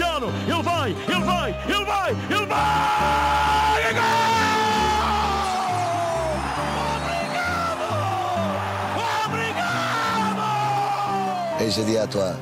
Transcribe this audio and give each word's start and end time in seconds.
Cristiano, 0.00 0.32
ele 0.48 0.62
vai, 0.62 0.96
ele 1.08 1.24
vai, 1.24 1.54
ele 1.68 1.84
vai, 1.84 2.16
ele 2.30 2.46
vai! 2.46 2.58
É 11.60 11.64
Et 11.64 11.70
je 11.70 11.82
dis 11.82 11.98
à 11.98 12.06
toi, 12.06 12.34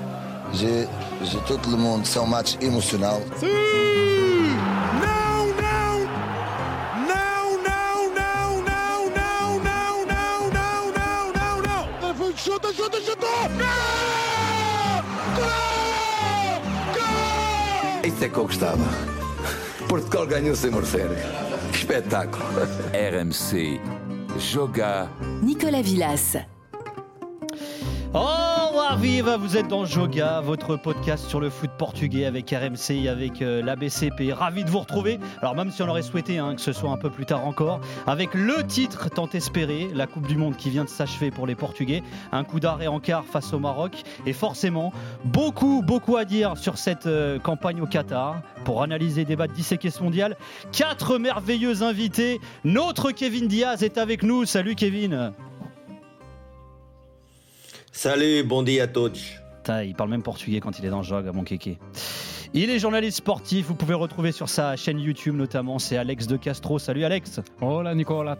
je, 0.52 0.86
je, 1.24 1.38
tout 1.38 1.58
le 1.68 1.76
monde, 1.76 2.06
c'est 2.06 2.20
un 2.20 2.26
match 2.26 2.56
émotionnel. 2.60 3.22
Sim! 3.40 3.87
É 18.20 18.28
que 18.28 18.36
eu 18.36 18.44
gostava. 18.46 18.84
Portugal 19.88 20.26
ganhou 20.26 20.56
sem 20.56 20.70
merecer. 20.70 21.08
Que 21.70 21.78
espetáculo. 21.78 22.44
RMC, 22.92 23.80
Joga. 24.38 25.08
Nicolas 25.40 25.86
Villas. 25.86 26.57
Vous 29.48 29.56
êtes 29.56 29.68
dans 29.68 29.84
Joga, 29.84 30.40
votre 30.40 30.76
podcast 30.76 31.26
sur 31.28 31.38
le 31.40 31.48
foot 31.48 31.70
portugais 31.78 32.26
avec 32.26 32.50
RMC 32.50 33.08
avec 33.08 33.40
euh, 33.40 33.62
l'ABCP. 33.62 34.32
Ravi 34.32 34.64
de 34.64 34.70
vous 34.70 34.80
retrouver. 34.80 35.18
Alors 35.40 35.54
même 35.54 35.70
si 35.70 35.82
on 35.82 35.88
aurait 35.88 36.02
souhaité 36.02 36.38
hein, 36.38 36.54
que 36.54 36.60
ce 36.60 36.72
soit 36.72 36.90
un 36.90 36.96
peu 36.96 37.08
plus 37.08 37.24
tard 37.24 37.46
encore, 37.46 37.80
avec 38.06 38.34
le 38.34 38.66
titre 38.66 39.08
tant 39.08 39.28
espéré, 39.30 39.88
la 39.94 40.06
Coupe 40.06 40.26
du 40.26 40.36
Monde 40.36 40.56
qui 40.56 40.70
vient 40.70 40.84
de 40.84 40.88
s'achever 40.88 41.30
pour 41.30 41.46
les 41.46 41.54
Portugais, 41.54 42.02
un 42.32 42.44
coup 42.44 42.60
d'arrêt 42.60 42.88
en 42.88 43.00
quart 43.00 43.24
face 43.24 43.52
au 43.52 43.58
Maroc 43.58 44.02
et 44.26 44.32
forcément 44.32 44.92
beaucoup, 45.24 45.82
beaucoup 45.82 46.16
à 46.16 46.24
dire 46.24 46.56
sur 46.56 46.76
cette 46.78 47.06
euh, 47.06 47.38
campagne 47.38 47.80
au 47.80 47.86
Qatar 47.86 48.42
pour 48.64 48.82
analyser, 48.82 49.24
débattre, 49.24 49.54
disséquer 49.54 49.90
ce 49.90 50.02
mondial. 50.02 50.36
Quatre 50.72 51.18
merveilleux 51.18 51.82
invités. 51.82 52.40
Notre 52.64 53.12
Kevin 53.12 53.48
Diaz 53.48 53.82
est 53.82 53.98
avec 53.98 54.22
nous. 54.22 54.44
Salut 54.44 54.74
Kevin. 54.74 55.32
Salut, 57.98 58.44
bon 58.44 58.62
dia 58.62 58.84
a 58.84 58.86
todos. 58.86 59.18
Il 59.84 59.92
parle 59.96 60.10
même 60.10 60.22
portugais 60.22 60.60
quand 60.60 60.78
il 60.78 60.84
est 60.84 60.88
dans 60.88 60.98
le 60.98 61.02
jog, 61.02 61.26
à 61.26 61.32
mon 61.32 61.42
kéké. 61.42 61.80
Il 62.54 62.70
est 62.70 62.78
journaliste 62.78 63.16
sportif, 63.16 63.66
vous 63.66 63.74
pouvez 63.74 63.90
le 63.90 63.96
retrouver 63.96 64.30
sur 64.30 64.48
sa 64.48 64.76
chaîne 64.76 65.00
YouTube 65.00 65.34
notamment, 65.34 65.80
c'est 65.80 65.96
Alex 65.96 66.28
de 66.28 66.36
Castro. 66.36 66.78
Salut 66.78 67.02
Alex 67.02 67.40
Hola 67.60 67.96
Nicolas 67.96 68.36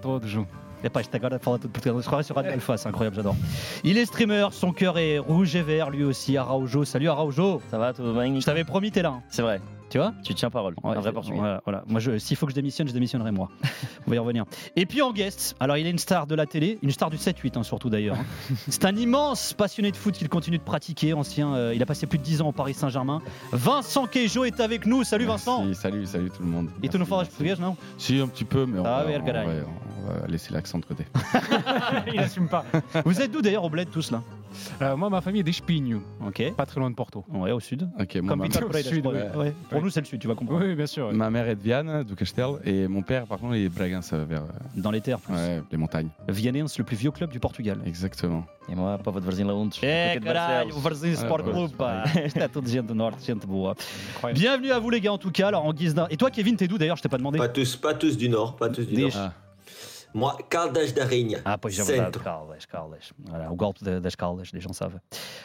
Alpha, 2.52 2.76
c'est 2.76 2.88
incroyable, 2.88 3.16
j'adore. 3.16 3.34
Il 3.82 3.98
est 3.98 4.06
streamer, 4.06 4.46
son 4.52 4.70
cœur 4.70 4.96
est 4.96 5.18
rouge 5.18 5.56
et 5.56 5.62
vert, 5.62 5.90
lui 5.90 6.04
aussi, 6.04 6.36
Araujo. 6.36 6.84
Salut 6.84 7.08
Araujo 7.08 7.60
Ça 7.68 7.78
va, 7.78 7.92
tout 7.92 8.04
va 8.04 8.22
bien 8.22 8.38
Je 8.38 8.46
t'avais 8.46 8.62
promis, 8.62 8.92
t'es 8.92 9.02
là. 9.02 9.08
hein. 9.08 9.22
C'est 9.28 9.42
vrai, 9.42 9.60
Tu 9.90 9.96
vois 9.98 10.12
tu 10.22 10.34
tiens 10.34 10.50
parole. 10.50 10.74
Ouais, 10.82 10.90
un 10.90 10.94
vrai 11.00 11.04
c'est- 11.10 11.12
portugais. 11.12 11.38
Voilà, 11.38 11.60
voilà. 11.64 11.82
Moi, 11.86 11.98
je- 12.00 12.18
s'il 12.18 12.36
faut 12.36 12.44
que 12.46 12.52
je 12.52 12.54
démissionne, 12.54 12.86
je 12.88 12.92
démissionnerai 12.92 13.30
moi. 13.30 13.48
On 14.06 14.10
va 14.10 14.16
y 14.16 14.18
revenir. 14.18 14.44
Et 14.76 14.84
puis 14.86 15.00
en 15.02 15.12
guest, 15.12 15.56
alors 15.60 15.76
il 15.78 15.86
est 15.86 15.90
une 15.90 15.98
star 15.98 16.26
de 16.26 16.34
la 16.34 16.44
télé, 16.46 16.78
une 16.82 16.90
star 16.90 17.08
du 17.10 17.16
7-8 17.16 17.56
hein, 17.56 17.62
surtout 17.62 17.88
d'ailleurs. 17.88 18.16
hein. 18.16 18.54
C'est 18.68 18.84
un 18.84 18.94
immense 18.96 19.54
passionné 19.54 19.90
de 19.90 19.96
foot 19.96 20.14
qu'il 20.14 20.28
continue 20.28 20.58
de 20.58 20.62
pratiquer. 20.62 21.14
Ancien, 21.14 21.54
euh, 21.54 21.72
il 21.74 21.82
a 21.82 21.86
passé 21.86 22.06
plus 22.06 22.18
de 22.18 22.22
10 22.24 22.42
ans 22.42 22.48
au 22.48 22.52
Paris 22.52 22.74
Saint-Germain. 22.74 23.20
Vincent 23.52 24.06
Queijo 24.06 24.44
est 24.44 24.60
avec 24.60 24.84
nous. 24.86 25.04
Salut 25.04 25.24
Vincent. 25.24 25.64
Merci, 25.64 25.80
salut, 25.80 26.06
salut 26.06 26.30
tout 26.30 26.42
le 26.42 26.48
monde. 26.48 26.68
Et 26.82 26.88
tu 26.88 26.98
nous 26.98 27.06
portugais, 27.06 27.54
non 27.58 27.76
Si, 27.96 28.18
un 28.20 28.28
petit 28.28 28.44
peu, 28.44 28.66
mais 28.66 28.78
on, 28.78 28.84
Ah 28.84 29.04
va, 29.04 29.06
oui, 29.06 29.14
on, 29.16 29.24
va, 29.24 29.54
on 30.02 30.06
va 30.20 30.26
laisser 30.26 30.52
l'accent 30.52 30.78
de 30.78 30.84
côté. 30.84 31.04
Il 32.12 32.18
assume 32.20 32.48
pas. 32.48 32.64
Vous 33.04 33.20
êtes 33.20 33.30
d'où 33.30 33.42
d'ailleurs 33.42 33.64
au 33.64 33.70
bled 33.70 33.90
tous 33.90 34.10
là? 34.10 34.22
Euh, 34.80 34.96
moi, 34.96 35.10
ma 35.10 35.20
famille 35.20 35.40
est 35.42 35.44
d'Espinho, 35.44 36.00
Ok. 36.26 36.54
pas 36.56 36.64
très 36.64 36.80
loin 36.80 36.88
de 36.88 36.94
Porto. 36.94 37.22
Ouais, 37.28 37.52
au 37.52 37.60
sud. 37.60 37.82
Ok, 38.00 38.16
moi, 38.16 38.30
Comme 38.30 38.38
ma, 38.38 38.44
au 38.46 38.48
je 38.48 38.52
sud, 38.82 39.00
crois. 39.02 39.12
ouais. 39.12 39.36
Ouais. 39.36 39.54
Pour 39.68 39.78
Ouais. 39.78 39.84
nous, 39.84 39.90
c'est 39.90 40.00
le 40.00 40.06
sud, 40.06 40.18
tu 40.20 40.26
vas 40.26 40.34
comprendre. 40.34 40.64
Oui, 40.64 40.74
bien 40.74 40.86
sûr. 40.86 41.12
ma 41.12 41.28
mère 41.28 41.46
est 41.48 41.54
de 41.56 41.60
Viane, 41.62 42.02
du 42.02 42.14
Castel, 42.16 42.52
et 42.64 42.88
mon 42.88 43.02
père, 43.02 43.26
par 43.26 43.38
contre, 43.38 43.56
il 43.56 43.64
est 43.66 43.68
de 43.68 43.74
Bragança, 43.74 44.16
vers 44.24 44.44
Dans 44.74 44.90
les 44.90 45.02
terres, 45.02 45.20
plus. 45.20 45.34
ouais, 45.34 45.62
les 45.70 45.76
montagnes. 45.76 46.08
Vianense, 46.28 46.78
le 46.78 46.84
plus 46.84 46.96
vieux 46.96 47.10
club 47.10 47.30
du 47.30 47.38
Portugal. 47.40 47.78
Exactement. 47.84 48.44
Et 48.70 48.74
moi, 48.74 48.96
pas 48.98 49.10
votre 49.10 49.24
voisin 49.26 49.44
là 49.46 49.54
onde. 49.54 49.74
É, 49.82 50.18
caralho, 50.22 50.74
o 50.74 50.80
Varzim 50.80 51.14
Sport 51.14 51.42
Ouais, 51.46 51.52
Club, 51.52 51.70
pá. 51.72 52.04
Isto 52.26 52.38
é 52.40 52.48
tudo 52.48 52.68
gente 52.68 52.86
do 52.86 52.94
norte, 52.94 53.22
gente 53.24 53.46
boa. 53.46 53.74
Incroyable. 54.16 54.40
Bienvenue 54.40 54.70
à 54.72 54.78
vous 54.78 54.90
les 54.90 55.00
gars 55.00 55.12
en 55.12 55.18
tout 55.18 55.30
cas, 55.30 55.48
alors 55.48 55.64
en 55.64 55.72
guise 55.74 55.94
d'un... 55.94 56.06
Et 56.10 56.16
toi 56.16 56.30
Kevin, 56.30 56.56
t'es 56.56 56.66
d'où 56.68 56.76
d'ailleurs, 56.78 56.96
je 56.96 57.02
t'ai 57.02 57.08
pas 57.08 57.16
demandé 57.18 57.38
Pas 57.38 57.48
tous, 57.48 57.76
pas 57.76 57.94
tous 57.94 58.16
du 58.16 58.28
Nord, 58.28 58.56
pas 58.56 58.68
tous 58.68 58.86
du. 58.86 59.00
Nord. 59.02 59.10
Ah, 59.16 59.32
Caldas 60.48 60.92
da 60.94 61.04
Rainha. 61.04 61.38
Ah, 61.44 61.58
pois 61.58 61.78
é 61.78 61.82
verdade. 61.82 62.18
Caldas, 62.22 62.66
Caldas. 62.70 63.12
Voilà, 63.26 63.52
au 63.52 63.56
golpe 63.56 63.82
de- 63.82 63.98
das 64.00 64.16
Caldas, 64.16 64.50
les 64.52 64.60
gens 64.60 64.72
savent. 64.72 64.98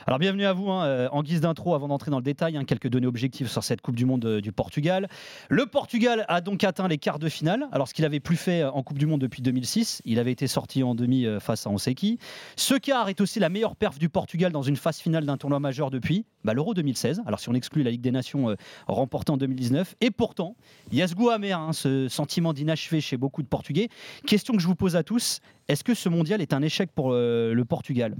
Alors 0.08 0.20
bienvenue 0.20 0.46
à 0.46 0.54
vous, 0.54 0.70
hein, 0.72 0.86
euh, 0.86 1.10
en 1.12 1.22
guise 1.22 1.42
d'intro, 1.42 1.76
avant 1.76 1.88
d'entrer 1.88 2.12
dans 2.12 2.18
le 2.18 2.24
détail, 2.24 2.58
hein, 2.58 2.64
quelques 2.64 2.88
données 2.88 3.08
objectives 3.08 3.48
sur 3.50 3.64
cette 3.64 3.82
Coupe 3.82 3.96
du 3.96 4.06
Monde 4.06 4.26
euh, 4.26 4.42
du 4.42 4.52
Portugal. 4.52 5.10
Le 5.50 5.66
Portugal 5.66 6.26
a 6.28 6.42
donc 6.42 6.64
atteint 6.64 6.88
les 6.88 6.98
quarts 6.98 7.20
de 7.20 7.30
finale, 7.30 7.68
alors 7.72 7.88
ce 7.88 7.94
qu'il 7.94 8.06
avait 8.06 8.20
plus 8.20 8.38
fait 8.38 8.62
euh, 8.62 8.72
en 8.72 8.84
Coupe 8.84 8.98
du 8.98 9.06
Monde 9.06 9.22
depuis 9.22 9.42
2006. 9.42 10.02
Il 10.06 10.18
avait 10.18 10.32
été 10.32 10.48
sorti 10.48 10.82
en 10.84 10.96
demi 10.96 11.26
face 11.40 11.68
à 11.68 11.70
on 11.70 11.78
sait 11.78 11.94
qui. 11.94 12.18
Ce 12.56 12.74
quart 12.76 13.10
est 13.10 13.20
aussi 13.22 13.40
la 13.40 13.50
meilleure 13.50 13.76
perf 13.76 14.00
du 14.00 14.10
Portugal 14.10 14.52
dans 14.52 14.62
une 14.64 14.76
phase 14.78 14.98
finale 15.00 15.26
d'un 15.26 15.38
tournoi 15.38 15.60
majeur 15.60 15.92
depuis 15.92 16.26
bah, 16.44 16.54
l'Euro 16.54 16.74
2016. 16.74 17.22
Alors 17.26 17.40
si 17.40 17.50
on 17.50 17.54
exclut 17.54 17.84
la 17.84 17.92
Ligue 17.92 18.02
des 18.02 18.12
Nations 18.12 18.50
euh, 18.50 18.56
remportée 18.88 19.32
en 19.32 19.38
2019. 19.38 19.96
Et 20.02 20.10
pourtant, 20.12 20.56
il 20.92 20.98
y 20.98 21.02
a 21.02 21.08
ce 21.08 21.16
goût 21.16 21.30
amer, 21.30 21.60
hein, 21.60 21.74
ce 21.74 22.08
sentiment 22.08 22.54
d'inachevé 22.54 23.02
chez 23.02 23.18
beaucoup 23.18 23.42
de 23.44 23.48
Portugais. 23.48 23.90
Question 24.26 24.56
que 24.56 24.62
je 24.64 24.68
vous 24.70 24.76
pose 24.76 24.96
à 24.96 25.04
tous, 25.04 25.42
est-ce 25.68 25.84
que 25.84 25.94
ce 25.94 26.08
mondial 26.08 26.42
est 26.42 26.54
un 26.54 26.62
échec 26.62 26.90
pour 26.90 27.12
euh, 27.12 27.54
le 27.54 27.66
Portugal? 27.66 28.16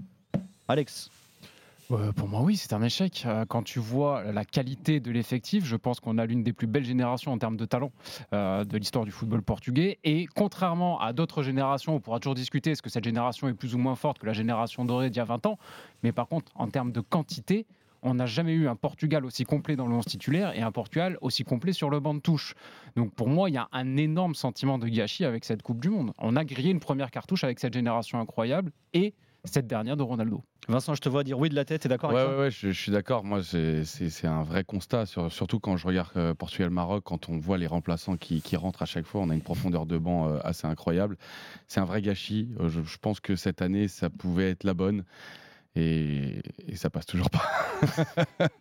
Alex 0.68 1.10
Euh, 1.90 2.12
pour 2.12 2.28
moi, 2.28 2.42
oui, 2.42 2.58
c'est 2.58 2.74
un 2.74 2.82
échec. 2.82 3.24
Euh, 3.26 3.46
quand 3.48 3.64
tu 3.64 3.80
vois 3.80 4.24
la 4.32 4.44
qualité 4.44 5.00
de 5.00 5.10
l'effectif, 5.10 5.64
je 5.64 5.78
pense 5.78 6.02
qu'on 6.02 6.18
a 6.18 6.26
l'une 6.26 6.44
des 6.44 6.52
plus 6.52 6.68
belles 6.68 6.84
générations 6.84 7.32
en 7.32 7.38
termes 7.38 7.56
de 7.56 7.64
talent 7.64 7.92
de 8.34 8.78
l'histoire 8.78 9.06
du 9.06 9.12
football 9.12 9.42
portugais. 9.42 10.00
Et 10.04 10.26
contrairement 10.36 11.00
à 11.00 11.14
d'autres 11.14 11.44
générations, 11.44 11.96
on 11.96 12.02
pourra 12.02 12.20
toujours 12.20 12.36
discuter 12.36 12.72
est-ce 12.72 12.82
que 12.82 12.90
cette 12.90 13.06
génération 13.06 13.48
est 13.48 13.54
plus 13.54 13.74
ou 13.74 13.78
moins 13.78 13.96
forte 13.96 14.20
que 14.20 14.26
la 14.26 14.34
génération 14.34 14.84
dorée 14.84 15.10
d'il 15.10 15.20
y 15.20 15.22
a 15.22 15.26
20 15.26 15.46
ans? 15.46 15.58
Mais 16.04 16.12
par 16.12 16.28
contre, 16.28 16.52
en 16.56 16.68
termes 16.68 16.92
de 16.92 17.00
quantité, 17.00 17.66
on 18.04 18.14
n'a 18.16 18.26
jamais 18.26 18.54
eu 18.54 18.68
un 18.68 18.76
Portugal 18.76 19.26
aussi 19.26 19.44
complet 19.44 19.76
dans 19.76 19.88
le 19.88 19.96
11 19.96 20.06
titulaire 20.06 20.56
et 20.56 20.62
un 20.62 20.72
Portugal 20.72 21.18
aussi 21.22 21.44
complet 21.44 21.74
sur 21.74 21.90
le 21.90 22.00
banc 22.00 22.14
de 22.14 22.20
touche. 22.20 22.54
Donc 22.96 23.14
pour 23.16 23.28
moi, 23.30 23.50
il 23.50 23.54
y 23.54 23.58
a 23.58 23.68
un 23.72 23.98
énorme 23.98 24.36
sentiment 24.36 24.78
de 24.78 24.88
gâchis 24.88 25.26
avec 25.26 25.46
cette 25.46 25.62
Coupe 25.64 25.82
du 25.82 25.90
Monde. 25.90 26.12
On 26.20 26.36
a 26.36 26.46
grillé 26.46 26.70
une 26.72 26.80
première 26.80 27.10
cartouche 27.12 27.44
avec 27.44 27.60
cette 27.60 27.74
génération 27.74 28.20
incroyable 28.20 28.72
et 28.94 29.14
cette 29.46 29.68
dernière 29.68 29.98
de 29.98 30.04
Ronaldo. 30.04 30.42
Vincent, 30.70 30.94
je 30.96 31.02
te 31.02 31.10
vois 31.10 31.26
dire 31.26 31.38
oui 31.38 31.50
de 31.50 31.56
la 31.56 31.66
tête, 31.66 31.82
t'es 31.82 31.90
d'accord 31.90 32.12
ouais, 32.14 32.22
avec 32.22 32.32
ouais, 32.32 32.40
ouais, 32.44 32.52
je, 32.52 32.70
je 32.72 32.80
suis 32.82 32.94
d'accord. 32.94 33.26
Moi, 33.26 33.44
c'est- 33.44 33.84
un 34.26 34.44
vrai 34.44 34.64
constat, 34.64 35.06
sur- 35.06 35.30
surtout 35.34 35.60
quand 35.60 35.76
je 35.76 35.86
regarde 35.86 36.12
euh, 36.16 36.34
Portugal-Maroc, 36.34 37.04
quand 37.04 37.28
on 37.28 37.38
voit 37.40 37.58
les 37.58 37.68
remplaçants 37.68 38.16
qui, 38.16 38.42
qui 38.42 38.56
rentrent 38.56 38.82
à 38.82 38.86
chaque 38.86 39.06
fois, 39.06 39.20
on 39.20 39.30
a 39.30 39.34
une 39.34 39.42
profondeur 39.42 39.86
de 39.86 39.98
banc 39.98 40.30
euh, 40.30 40.40
assez 40.46 40.66
incroyable. 40.66 41.18
C'est 41.68 41.82
un 41.82 41.86
vrai 41.86 42.02
gâchis. 42.02 42.48
Euh, 42.62 42.70
je, 42.70 42.82
je 42.84 42.98
pense 42.98 43.20
que 43.20 43.36
cette 43.36 43.62
année, 43.62 43.90
ça 43.90 44.10
pouvait 44.10 44.52
être 44.52 44.64
la 44.64 44.74
bonne. 44.74 45.04
Et, 45.76 46.42
et 46.68 46.76
ça 46.76 46.90
passe 46.90 47.06
toujours 47.06 47.30
pas. 47.30 47.50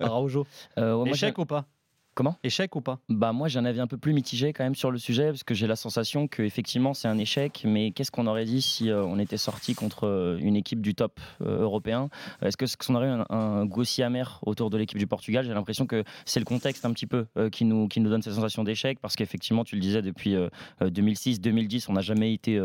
Araujo. 0.00 0.46
Euh, 0.78 0.94
ouais, 0.96 1.10
Échec 1.10 1.36
ou 1.38 1.44
pas? 1.44 1.66
Comment? 2.14 2.36
Échec 2.44 2.76
ou 2.76 2.82
pas? 2.82 2.98
Bah 3.08 3.32
moi 3.32 3.48
j'ai 3.48 3.58
un 3.58 3.64
avis 3.64 3.80
un 3.80 3.86
peu 3.86 3.96
plus 3.96 4.12
mitigé 4.12 4.52
quand 4.52 4.64
même 4.64 4.74
sur 4.74 4.90
le 4.90 4.98
sujet 4.98 5.28
parce 5.28 5.44
que 5.44 5.54
j'ai 5.54 5.66
la 5.66 5.76
sensation 5.76 6.28
que 6.28 6.42
effectivement 6.42 6.92
c'est 6.92 7.08
un 7.08 7.16
échec 7.16 7.62
mais 7.64 7.90
qu'est-ce 7.90 8.10
qu'on 8.10 8.26
aurait 8.26 8.44
dit 8.44 8.60
si 8.60 8.90
euh, 8.90 9.02
on 9.02 9.18
était 9.18 9.38
sorti 9.38 9.74
contre 9.74 10.06
euh, 10.06 10.38
une 10.38 10.54
équipe 10.54 10.82
du 10.82 10.94
top 10.94 11.20
euh, 11.40 11.62
européen? 11.62 12.10
Est-ce 12.42 12.58
que 12.58 12.66
qu'on 12.84 12.96
aurait 12.96 13.06
eu 13.06 13.10
un, 13.10 13.24
un 13.30 13.64
goût 13.64 13.84
si 13.84 14.02
amer 14.02 14.40
autour 14.44 14.68
de 14.68 14.76
l'équipe 14.76 14.98
du 14.98 15.06
Portugal? 15.06 15.46
J'ai 15.46 15.54
l'impression 15.54 15.86
que 15.86 16.04
c'est 16.26 16.38
le 16.38 16.44
contexte 16.44 16.84
un 16.84 16.92
petit 16.92 17.06
peu 17.06 17.28
euh, 17.38 17.48
qui 17.48 17.64
nous 17.64 17.88
qui 17.88 17.98
nous 18.00 18.10
donne 18.10 18.20
cette 18.20 18.34
sensation 18.34 18.62
d'échec 18.62 18.98
parce 19.00 19.16
qu'effectivement 19.16 19.64
tu 19.64 19.76
le 19.76 19.80
disais 19.80 20.02
depuis 20.02 20.36
2006-2010 20.82 21.86
on 21.88 21.94
n'a 21.94 22.02
jamais 22.02 22.34
été 22.34 22.60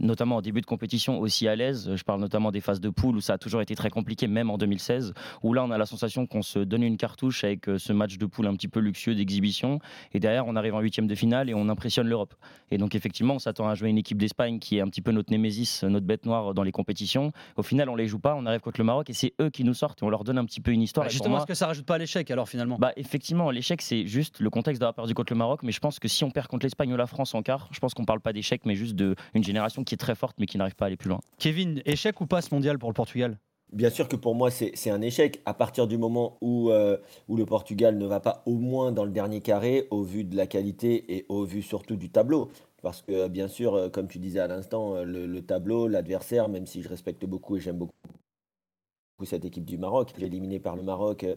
notamment 0.00 0.36
au 0.36 0.42
début 0.42 0.60
de 0.60 0.66
compétition 0.66 1.20
aussi 1.20 1.46
à 1.46 1.54
l'aise. 1.54 1.94
Je 1.94 2.02
parle 2.02 2.20
notamment 2.20 2.50
des 2.50 2.60
phases 2.60 2.80
de 2.80 2.90
poule 2.90 3.16
où 3.16 3.20
ça 3.20 3.34
a 3.34 3.38
toujours 3.38 3.60
été 3.60 3.76
très 3.76 3.90
compliqué 3.90 4.26
même 4.26 4.50
en 4.50 4.58
2016 4.58 5.14
où 5.42 5.52
là 5.52 5.62
on 5.62 5.70
a 5.70 5.78
la 5.78 5.86
sensation 5.86 6.26
qu'on 6.26 6.42
se 6.42 6.58
donne 6.58 6.82
une 6.82 6.96
cartouche 6.96 7.44
avec 7.44 7.66
ce 7.78 7.92
match 7.92 8.18
de 8.18 8.26
poule 8.26 8.46
un 8.46 8.54
petit 8.54 8.63
peu 8.68 8.80
luxueux 8.80 9.14
d'exhibition. 9.14 9.78
Et 10.12 10.20
derrière 10.20 10.46
on 10.46 10.56
arrive 10.56 10.74
en 10.74 10.80
huitième 10.80 11.06
de 11.06 11.14
finale 11.14 11.50
et 11.50 11.54
on 11.54 11.68
impressionne 11.68 12.06
l'Europe. 12.08 12.34
Et 12.70 12.78
donc 12.78 12.94
effectivement 12.94 13.34
on 13.34 13.38
s'attend 13.38 13.68
à 13.68 13.74
jouer 13.74 13.88
une 13.90 13.98
équipe 13.98 14.18
d'Espagne 14.18 14.58
qui 14.58 14.76
est 14.78 14.80
un 14.80 14.88
petit 14.88 15.02
peu 15.02 15.12
notre 15.12 15.30
némésis 15.30 15.82
notre 15.84 16.06
bête 16.06 16.26
noire 16.26 16.54
dans 16.54 16.62
les 16.62 16.72
compétitions. 16.72 17.32
Au 17.56 17.62
final 17.62 17.88
on 17.88 17.96
les 17.96 18.06
joue 18.06 18.18
pas 18.18 18.34
on 18.34 18.46
arrive 18.46 18.60
contre 18.60 18.80
le 18.80 18.84
Maroc 18.84 19.10
et 19.10 19.12
c'est 19.12 19.34
eux 19.40 19.50
qui 19.50 19.64
nous 19.64 19.74
sortent 19.74 20.02
et 20.02 20.06
on 20.06 20.10
leur 20.10 20.24
donne 20.24 20.38
un 20.38 20.44
petit 20.44 20.60
peu 20.60 20.70
une 20.70 20.82
histoire. 20.82 21.06
Bah, 21.06 21.10
Justement, 21.10 21.30
moi- 21.30 21.38
est-ce 21.40 21.46
que 21.46 21.54
ça 21.54 21.66
rajoute 21.66 21.86
pas 21.86 21.94
à 21.96 21.98
l'échec 21.98 22.30
alors 22.30 22.48
finalement? 22.48 22.76
Bah 22.78 22.92
effectivement, 22.96 23.50
l'échec 23.50 23.82
c'est 23.82 24.06
juste 24.06 24.40
le 24.40 24.50
contexte 24.50 24.80
d'avoir 24.80 24.94
perdu 24.94 25.14
contre 25.14 25.32
le 25.32 25.38
Maroc, 25.38 25.62
mais 25.62 25.72
je 25.72 25.80
pense 25.80 25.98
que 25.98 26.08
si 26.08 26.24
on 26.24 26.30
perd 26.30 26.46
contre 26.48 26.66
l'Espagne 26.66 26.92
ou 26.92 26.96
la 26.96 27.06
France 27.06 27.34
en 27.34 27.42
quart, 27.42 27.68
je 27.72 27.78
pense 27.80 27.94
qu'on 27.94 28.04
parle 28.04 28.20
pas 28.20 28.32
d'échec, 28.32 28.62
mais 28.64 28.74
juste 28.74 28.94
d'une 28.96 29.14
génération 29.44 29.84
qui 29.84 29.94
est 29.94 29.98
très 29.98 30.14
forte 30.14 30.36
mais 30.38 30.46
qui 30.46 30.58
n'arrive 30.58 30.74
pas 30.74 30.84
à 30.84 30.88
aller 30.88 30.96
plus 30.96 31.08
loin. 31.08 31.20
Kevin, 31.38 31.80
échec 31.84 32.20
ou 32.20 32.26
pas 32.26 32.40
ce 32.42 32.54
mondial 32.54 32.78
pour 32.78 32.88
le 32.90 32.94
Portugal? 32.94 33.38
Bien 33.72 33.90
sûr 33.90 34.08
que 34.08 34.14
pour 34.16 34.34
moi, 34.36 34.50
c'est 34.50 34.90
un 34.90 35.00
échec 35.02 35.42
à 35.46 35.54
partir 35.54 35.88
du 35.88 35.98
moment 35.98 36.38
où, 36.40 36.70
euh, 36.70 36.96
où 37.28 37.36
le 37.36 37.44
Portugal 37.44 37.98
ne 37.98 38.06
va 38.06 38.20
pas 38.20 38.42
au 38.46 38.54
moins 38.54 38.92
dans 38.92 39.04
le 39.04 39.10
dernier 39.10 39.40
carré, 39.40 39.88
au 39.90 40.02
vu 40.04 40.22
de 40.24 40.36
la 40.36 40.46
qualité 40.46 41.16
et 41.16 41.26
au 41.28 41.44
vu 41.44 41.60
surtout 41.60 41.96
du 41.96 42.08
tableau. 42.10 42.50
Parce 42.82 43.02
que, 43.02 43.26
bien 43.28 43.48
sûr, 43.48 43.74
euh, 43.74 43.88
comme 43.88 44.06
tu 44.06 44.18
disais 44.18 44.38
à 44.38 44.46
l'instant, 44.46 44.94
euh, 44.94 45.04
le, 45.04 45.26
le 45.26 45.42
tableau, 45.42 45.88
l'adversaire, 45.88 46.48
même 46.48 46.66
si 46.66 46.82
je 46.82 46.88
respecte 46.88 47.24
beaucoup 47.24 47.56
et 47.56 47.60
j'aime 47.60 47.78
beaucoup 47.78 47.94
cette 49.24 49.44
équipe 49.44 49.64
du 49.64 49.78
Maroc, 49.78 50.12
éliminé 50.18 50.58
par 50.60 50.76
le 50.76 50.82
Maroc 50.82 51.24
euh, 51.24 51.36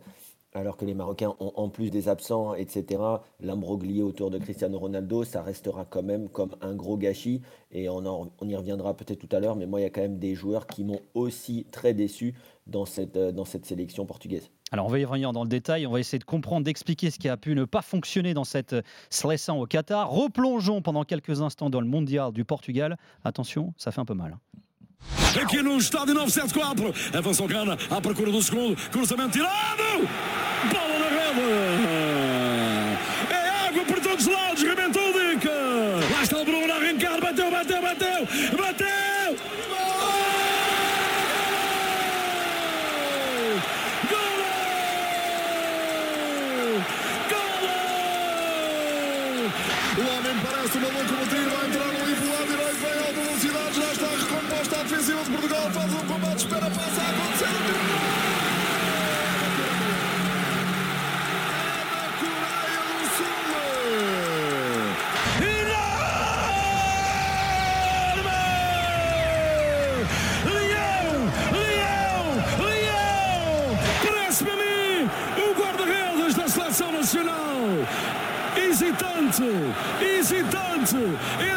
Alors 0.57 0.75
que 0.75 0.85
les 0.85 0.95
Marocains 0.95 1.35
ont 1.39 1.51
en 1.55 1.69
plus 1.69 1.91
des 1.91 2.09
absents, 2.09 2.55
etc., 2.55 2.99
l'imbroglio 3.41 4.07
autour 4.07 4.31
de 4.31 4.39
Cristiano 4.39 4.79
Ronaldo, 4.79 5.23
ça 5.23 5.43
restera 5.43 5.85
quand 5.85 6.01
même 6.01 6.29
comme 6.29 6.55
un 6.61 6.73
gros 6.73 6.97
gâchis. 6.97 7.41
Et 7.71 7.89
on, 7.89 7.97
en- 8.07 8.31
on 8.41 8.49
y 8.49 8.55
reviendra 8.55 8.95
peut-être 8.95 9.19
tout 9.19 9.35
à 9.35 9.39
l'heure, 9.39 9.55
mais 9.55 9.67
moi, 9.67 9.79
il 9.79 9.83
y 9.83 9.85
a 9.85 9.91
quand 9.91 10.01
même 10.01 10.17
des 10.17 10.33
joueurs 10.33 10.65
qui 10.65 10.83
m'ont 10.83 10.99
aussi 11.13 11.67
très 11.71 11.93
déçu 11.93 12.33
dans 12.65 12.85
cette, 12.85 13.17
euh, 13.17 13.31
dans 13.31 13.45
cette 13.45 13.65
sélection 13.67 14.05
portugaise. 14.07 14.49
Alors 14.71 14.87
on 14.87 14.89
va 14.89 14.97
y 14.99 15.05
revenir 15.05 15.31
dans 15.31 15.43
le 15.43 15.49
détail, 15.49 15.85
on 15.87 15.91
va 15.91 15.99
essayer 16.01 16.19
de 16.19 16.25
comprendre, 16.25 16.65
d'expliquer 16.65 17.09
ce 17.11 17.19
qui 17.19 17.29
a 17.29 17.37
pu 17.37 17.53
ne 17.55 17.63
pas 17.63 17.81
fonctionner 17.83 18.33
dans 18.33 18.43
cette 18.43 18.73
euh, 18.73 18.81
seleção 19.11 19.61
au 19.61 19.65
Qatar. 19.67 20.09
Replongeons 20.09 20.81
pendant 20.81 21.03
quelques 21.03 21.39
instants 21.41 21.69
dans 21.69 21.79
le 21.81 21.87
mondial 21.87 22.33
du 22.33 22.43
Portugal. 22.43 22.97
Attention, 23.23 23.73
ça 23.77 23.91
fait 23.91 24.01
un 24.01 24.05
peu 24.05 24.15
mal. 24.15 24.37
Aqui 25.41 25.61
no 25.61 25.77
estádio 25.77 26.13
974. 26.15 26.93
Avança 27.17 27.43
o 27.43 27.47
Gana 27.47 27.77
à 27.89 28.01
procura 28.01 28.31
do 28.31 28.41
segundo. 28.41 28.75
Cruzamento 28.89 29.31
tirado. 29.31 30.07
Bola 30.71 30.99
na 30.99 31.09
rede. 31.09 31.76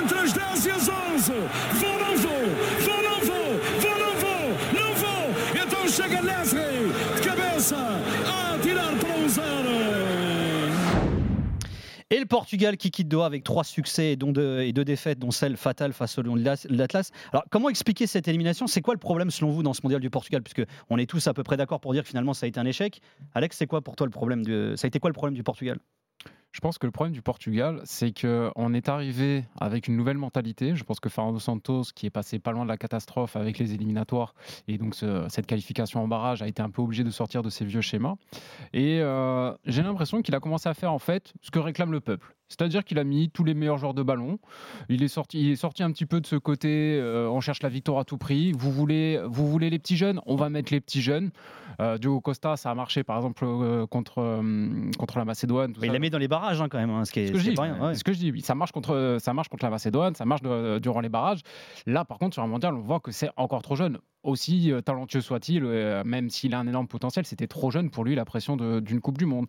Entre 0.03 0.19
as 0.19 0.33
10 0.33 0.67
e 0.67 0.71
as 0.71 0.89
11. 0.89 1.33
Vou, 1.73 1.99
não 1.99 2.17
vou, 2.17 2.33
vou, 2.81 3.03
não 3.03 3.21
vou, 3.21 3.47
vou, 3.81 3.99
não 3.99 4.15
vou, 4.21 4.43
não 4.75 4.95
vou. 4.95 5.63
Então 5.65 5.89
chega 5.89 6.21
Leslie 6.21 6.93
de 7.17 7.23
cabeça 7.29 7.77
um. 7.77 8.51
Et 12.13 12.19
le 12.19 12.27
Portugal 12.27 12.77
qui 12.77 12.91
quitte 12.91 13.07
Doha 13.07 13.25
avec 13.27 13.45
trois 13.45 13.63
succès 13.63 14.13
et, 14.13 14.17
deux, 14.17 14.73
défaites, 14.85 15.21
dont 15.21 15.31
celle 15.31 15.57
fatale 15.57 15.93
face 15.93 16.19
au 16.19 16.23
Lion 16.23 16.35
de 16.35 16.43
l'As- 16.43 16.67
de 16.67 16.77
l'Atlas. 16.77 17.13
Alors, 17.33 17.45
comment 17.51 17.69
expliquer 17.69 18.09
cette 18.09 18.27
élimination? 18.27 18.67
C'est 18.67 18.81
quoi 18.83 18.95
le 18.95 18.99
problème 18.99 19.31
selon 19.31 19.51
vous 19.53 19.63
dans 19.63 19.75
ce 19.75 19.81
mondial 19.85 20.01
du 20.01 20.11
Portugal? 20.11 20.43
Puisque 20.43 20.69
on 20.91 20.99
est 20.99 21.07
tous 21.09 21.29
à 21.29 21.35
peu 21.35 21.45
près 21.45 21.57
d'accord 21.57 21.79
pour 21.81 21.93
dire 21.93 22.03
que 22.03 22.09
finalement 22.09 22.35
ça 22.35 22.47
a 22.47 22.49
été 22.49 22.59
un 22.59 22.67
échec. 22.67 23.01
Alex, 23.35 23.57
c'est 23.57 23.69
quoi 23.69 23.81
pour 23.81 23.95
toi 23.95 24.07
le 24.09 24.11
problème. 24.11 24.43
Ça 24.77 24.87
a 24.87 24.89
été 24.89 24.99
quoi 24.99 25.09
le 25.11 25.15
problème 25.15 25.37
du 25.37 25.45
Portugal? 25.45 25.79
Je 26.53 26.61
pense 26.61 26.79
que 26.79 26.87
le 26.87 26.91
problème 26.91 27.13
du 27.13 27.23
Portugal, 27.23 27.81
c'est 27.85 28.13
qu'on 28.13 28.75
est 28.75 28.89
arrivé 28.89 29.45
avec 29.61 29.87
une 29.87 29.97
nouvelle 29.97 30.19
mentalité. 30.19 30.75
Je 30.75 30.83
pense 30.83 30.99
que 30.99 31.09
Fernando 31.09 31.39
Santos, 31.39 31.85
qui 31.95 32.07
est 32.07 32.11
passé 32.11 32.39
pas 32.41 32.51
loin 32.51 32.65
de 32.65 32.69
la 32.69 32.77
catastrophe 32.77 33.37
avec 33.37 33.59
les 33.59 33.73
éliminatoires, 33.73 34.35
et 34.67 34.77
donc 34.77 34.95
ce- 34.97 35.27
cette 35.29 35.47
qualification 35.47 36.03
en 36.03 36.09
barrage, 36.09 36.43
a 36.43 36.49
été 36.49 36.61
un 36.61 36.71
peu 36.71 36.83
obligé 36.83 37.05
de 37.05 37.11
sortir 37.11 37.43
de 37.43 37.51
ses 37.51 37.65
vieux 37.65 37.81
schémas. 37.83 38.17
Et 38.73 39.01
euh, 39.01 39.53
j'ai 39.65 39.83
l'impression 39.83 40.23
qu'il 40.23 40.35
a 40.35 40.41
commencé 40.41 40.69
à 40.69 40.75
faire 40.75 40.93
en 40.93 40.99
fait 40.99 41.33
ce 41.41 41.51
que 41.53 41.61
réclame 41.61 41.93
le 41.93 42.01
peuple. 42.01 42.35
C'est-à-dire 42.51 42.85
qu'il 42.85 42.99
a 42.99 43.05
mis 43.05 43.31
tous 43.31 43.45
les 43.45 43.55
meilleurs 43.55 43.79
joueurs 43.79 43.95
de 43.95 44.03
ballon. 44.03 44.39
Il 44.89 45.03
est 45.03 45.09
sorti, 45.09 45.41
il 45.41 45.51
est 45.53 45.57
sorti 45.57 45.83
un 45.83 45.91
petit 45.93 46.05
peu 46.05 46.21
de 46.21 46.27
ce 46.27 46.37
côté. 46.37 46.99
euh, 47.01 47.29
on 47.31 47.41
cherche 47.41 47.63
la 47.63 47.69
victoire 47.71 47.99
à 48.01 48.05
tout 48.05 48.19
prix. 48.19 48.53
Vous 48.53 48.71
voulez, 48.73 49.19
vous 49.25 49.49
voulez 49.49 49.71
les 49.71 49.79
petits 49.79 49.97
jeunes? 49.97 50.21
On 50.27 50.35
va 50.37 50.51
mettre 50.51 50.73
les 50.73 50.81
petits 50.81 51.01
jeunes. 51.01 51.31
Euh, 51.81 51.97
Diogo 51.97 52.21
Costa, 52.21 52.57
ça 52.57 52.71
a 52.71 52.75
marché 52.75 53.05
par 53.05 53.17
exemple 53.17 53.45
euh, 53.47 53.87
contre 53.87 54.15
euh, 54.19 54.91
contre 54.99 55.17
la 55.19 55.25
Macédoine. 55.25 55.73
tout 55.73 55.81
Il 55.85 55.93
l'a 55.93 55.99
mis 56.01 56.11
dans 56.11 56.19
les 56.19 56.29
barrages 56.29 56.61
hein, 56.61 56.69
quand 56.69 56.79
même, 56.79 56.91
hein, 56.91 57.05
ce 57.05 57.13
qui 57.13 57.21
est, 57.21 57.29
Ce 57.29 57.33
que 57.33 57.39
je 57.39 57.49
dis, 57.51 57.55
pas 57.55 57.63
rien. 57.63 57.81
ouais. 57.81 57.95
ce 57.95 58.05
que 58.05 58.13
je 58.13 58.19
dis, 58.19 58.33
oui, 58.33 58.41
ça 58.43 58.55
marche 58.57 58.73
contre, 58.73 59.17
ça 59.21 59.33
marche 59.33 59.49
contre 59.49 59.65
la 59.65 59.71
Macédoine, 59.71 60.15
ça 60.17 60.25
marche 60.25 60.43
de- 60.43 60.79
durant 60.81 61.01
les 61.01 61.09
barrages. 61.09 61.41
Là, 61.87 62.05
par 62.05 62.19
contre, 62.19 62.35
sur 62.35 62.43
un 62.43 62.49
mondial, 62.49 62.75
on 62.75 62.81
voit 62.81 62.99
que 63.01 63.13
c'est 63.13 63.31
encore 63.37 63.63
trop 63.63 63.77
jeune. 63.77 63.99
Aussi 64.23 64.71
euh, 64.71 64.83
talentueux 64.83 65.23
soit-il, 65.23 65.65
euh, 65.65 66.05
même 66.05 66.29
s'il 66.29 66.55
a 66.55 66.59
un 66.59 66.67
énorme 66.67 66.87
potentiel, 66.87 67.25
c'était 67.25 67.47
trop 67.47 67.71
jeune 67.71 67.89
pour 67.89 68.05
lui 68.05 68.15
la 68.15 68.27
pression 68.27 68.55
d'une 68.81 69.01
Coupe 69.01 69.17
du 69.17 69.25
Monde. 69.25 69.47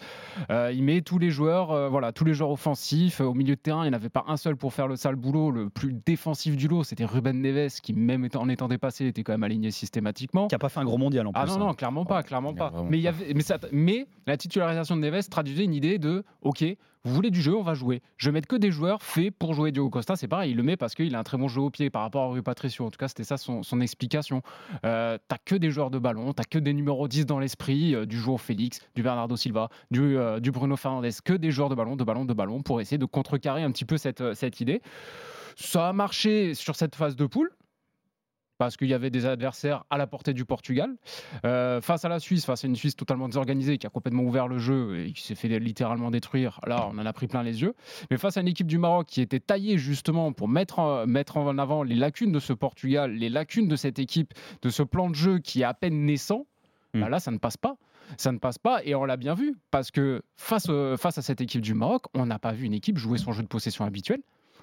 Euh, 0.49 0.71
il 0.73 0.81
met 0.83 1.01
tous 1.01 1.19
les 1.19 1.29
joueurs, 1.29 1.89
voilà, 1.89 2.13
tous 2.13 2.23
les 2.23 2.33
joueurs 2.33 2.51
offensifs 2.51 3.19
au 3.19 3.33
milieu 3.33 3.55
de 3.55 3.59
terrain. 3.59 3.83
Il 3.83 3.89
n'y 3.89 3.93
en 3.95 3.97
avait 3.99 4.07
pas 4.07 4.23
un 4.27 4.37
seul 4.37 4.55
pour 4.55 4.73
faire 4.73 4.87
le 4.87 4.95
sale 4.95 5.17
boulot. 5.17 5.51
Le 5.51 5.69
plus 5.69 5.93
défensif 6.05 6.55
du 6.55 6.69
lot, 6.69 6.85
c'était 6.85 7.03
Ruben 7.03 7.41
Neves, 7.41 7.81
qui 7.81 7.91
même 7.93 8.23
étant- 8.23 8.41
en 8.43 8.47
étant 8.47 8.69
dépassé, 8.69 9.07
était 9.07 9.23
quand 9.23 9.33
même 9.33 9.43
aligné 9.43 9.71
systématiquement. 9.71 10.47
Qui 10.47 10.55
a 10.55 10.59
pas 10.59 10.69
fait 10.69 10.79
un 10.79 10.85
gros 10.85 10.97
mondial 10.97 11.27
en 11.27 11.33
plus. 11.33 11.41
Ah 11.43 11.45
non, 11.47 11.55
hein. 11.55 11.57
non, 11.59 11.73
clairement 11.73 12.05
pas, 12.05 12.23
clairement 12.23 12.53
pas. 12.53 12.71
Mais, 12.89 12.97
il 12.97 13.01
y 13.03 13.07
avait, 13.09 13.33
mais, 13.33 13.41
ça- 13.43 13.59
mais 13.73 14.07
la 14.25 14.37
titularisation 14.37 14.95
de 14.95 15.01
Neves 15.01 15.27
traduisait 15.27 15.65
une 15.65 15.73
idée 15.73 15.97
de 15.99 16.23
OK, 16.43 16.63
vous 17.03 17.15
voulez 17.15 17.31
du 17.31 17.41
jeu, 17.41 17.55
on 17.55 17.63
va 17.63 17.73
jouer. 17.73 18.01
Je 18.17 18.29
vais 18.29 18.33
mettre 18.33 18.47
que 18.47 18.55
des 18.55 18.71
joueurs 18.71 19.01
faits 19.01 19.31
pour 19.31 19.53
jouer 19.53 19.71
Diogo 19.71 19.89
Costa. 19.89 20.15
C'est 20.15 20.27
pareil, 20.27 20.51
il 20.51 20.57
le 20.57 20.63
met 20.63 20.77
parce 20.77 20.93
qu'il 20.93 21.15
a 21.15 21.19
un 21.19 21.23
très 21.23 21.37
bon 21.37 21.47
jeu 21.47 21.61
au 21.61 21.71
pied 21.71 21.89
par 21.89 22.03
rapport 22.03 22.23
à 22.23 22.27
Rui 22.27 22.43
Patricio. 22.43 22.85
En 22.85 22.91
tout 22.91 22.97
cas, 22.97 23.07
c'était 23.07 23.23
ça 23.23 23.37
son, 23.37 23.63
son 23.63 23.81
explication. 23.81 24.43
Euh, 24.85 25.17
t'as 25.27 25.37
que 25.43 25.55
des 25.55 25.71
joueurs 25.71 25.89
de 25.89 25.97
ballon, 25.97 26.33
t'as 26.33 26.43
que 26.43 26.59
des 26.59 26.73
numéros 26.73 27.07
10 27.07 27.25
dans 27.25 27.39
l'esprit, 27.39 27.95
euh, 27.95 28.05
du 28.05 28.19
Joao 28.19 28.37
Félix, 28.37 28.81
du 28.95 29.01
Bernardo 29.01 29.35
Silva, 29.35 29.69
du, 29.89 30.17
euh, 30.17 30.39
Bruno 30.39 30.75
Fernandes, 30.75 31.07
que 31.25 31.33
des 31.33 31.49
joueurs 31.49 31.69
de 31.69 31.75
ballon, 31.75 31.95
de 31.95 32.03
ballon, 32.03 32.25
de 32.25 32.33
ballon, 32.33 32.61
pour 32.61 32.81
essayer 32.81 32.99
de 32.99 33.05
contrecarrer 33.05 33.63
un 33.63 33.71
petit 33.71 33.85
peu 33.85 33.97
cette, 33.97 34.21
euh, 34.21 34.33
cette 34.35 34.61
idée. 34.61 34.81
Ça 35.55 35.89
a 35.89 35.93
marché 35.93 36.53
sur 36.53 36.75
cette 36.75 36.95
phase 36.95 37.15
de 37.15 37.25
poule 37.25 37.51
parce 38.61 38.77
qu'il 38.77 38.89
y 38.89 38.93
avait 38.93 39.09
des 39.09 39.25
adversaires 39.25 39.85
à 39.89 39.97
la 39.97 40.05
portée 40.05 40.33
du 40.33 40.45
Portugal. 40.45 40.95
Euh, 41.45 41.81
face 41.81 42.05
à 42.05 42.09
la 42.09 42.19
Suisse, 42.19 42.45
face 42.45 42.63
à 42.63 42.67
une 42.67 42.75
Suisse 42.75 42.95
totalement 42.95 43.27
désorganisée 43.27 43.79
qui 43.79 43.87
a 43.87 43.89
complètement 43.89 44.21
ouvert 44.21 44.47
le 44.47 44.59
jeu 44.59 44.99
et 44.99 45.13
qui 45.13 45.23
s'est 45.23 45.33
fait 45.33 45.47
littéralement 45.57 46.11
détruire, 46.11 46.59
là 46.67 46.87
on 46.93 46.99
en 46.99 47.05
a 47.07 47.11
pris 47.11 47.25
plein 47.25 47.41
les 47.41 47.63
yeux. 47.63 47.73
Mais 48.11 48.19
face 48.19 48.37
à 48.37 48.41
une 48.41 48.47
équipe 48.47 48.67
du 48.67 48.77
Maroc 48.77 49.07
qui 49.07 49.19
était 49.19 49.39
taillée 49.39 49.79
justement 49.79 50.31
pour 50.31 50.47
mettre 50.47 50.77
en, 50.77 51.07
mettre 51.07 51.37
en 51.37 51.57
avant 51.57 51.81
les 51.81 51.95
lacunes 51.95 52.31
de 52.31 52.37
ce 52.37 52.53
Portugal, 52.53 53.11
les 53.13 53.29
lacunes 53.29 53.67
de 53.67 53.75
cette 53.75 53.97
équipe, 53.97 54.35
de 54.61 54.69
ce 54.69 54.83
plan 54.83 55.09
de 55.09 55.15
jeu 55.15 55.39
qui 55.39 55.61
est 55.61 55.65
à 55.65 55.73
peine 55.73 56.05
naissant, 56.05 56.45
bah 56.93 57.09
là 57.09 57.19
ça 57.19 57.31
ne 57.31 57.39
passe 57.39 57.57
pas. 57.57 57.77
Ça 58.17 58.31
ne 58.31 58.37
passe 58.37 58.59
pas 58.59 58.83
et 58.83 58.93
on 58.93 59.05
l'a 59.05 59.17
bien 59.17 59.33
vu 59.33 59.55
parce 59.71 59.89
que 59.89 60.21
face, 60.37 60.67
euh, 60.69 60.97
face 60.97 61.17
à 61.17 61.23
cette 61.23 61.41
équipe 61.41 61.61
du 61.61 61.73
Maroc, 61.73 62.03
on 62.13 62.27
n'a 62.27 62.37
pas 62.37 62.51
vu 62.51 62.65
une 62.65 62.75
équipe 62.75 62.99
jouer 62.99 63.17
son 63.17 63.31
jeu 63.31 63.41
de 63.41 63.47
possession 63.47 63.85
habituel. 63.85 64.21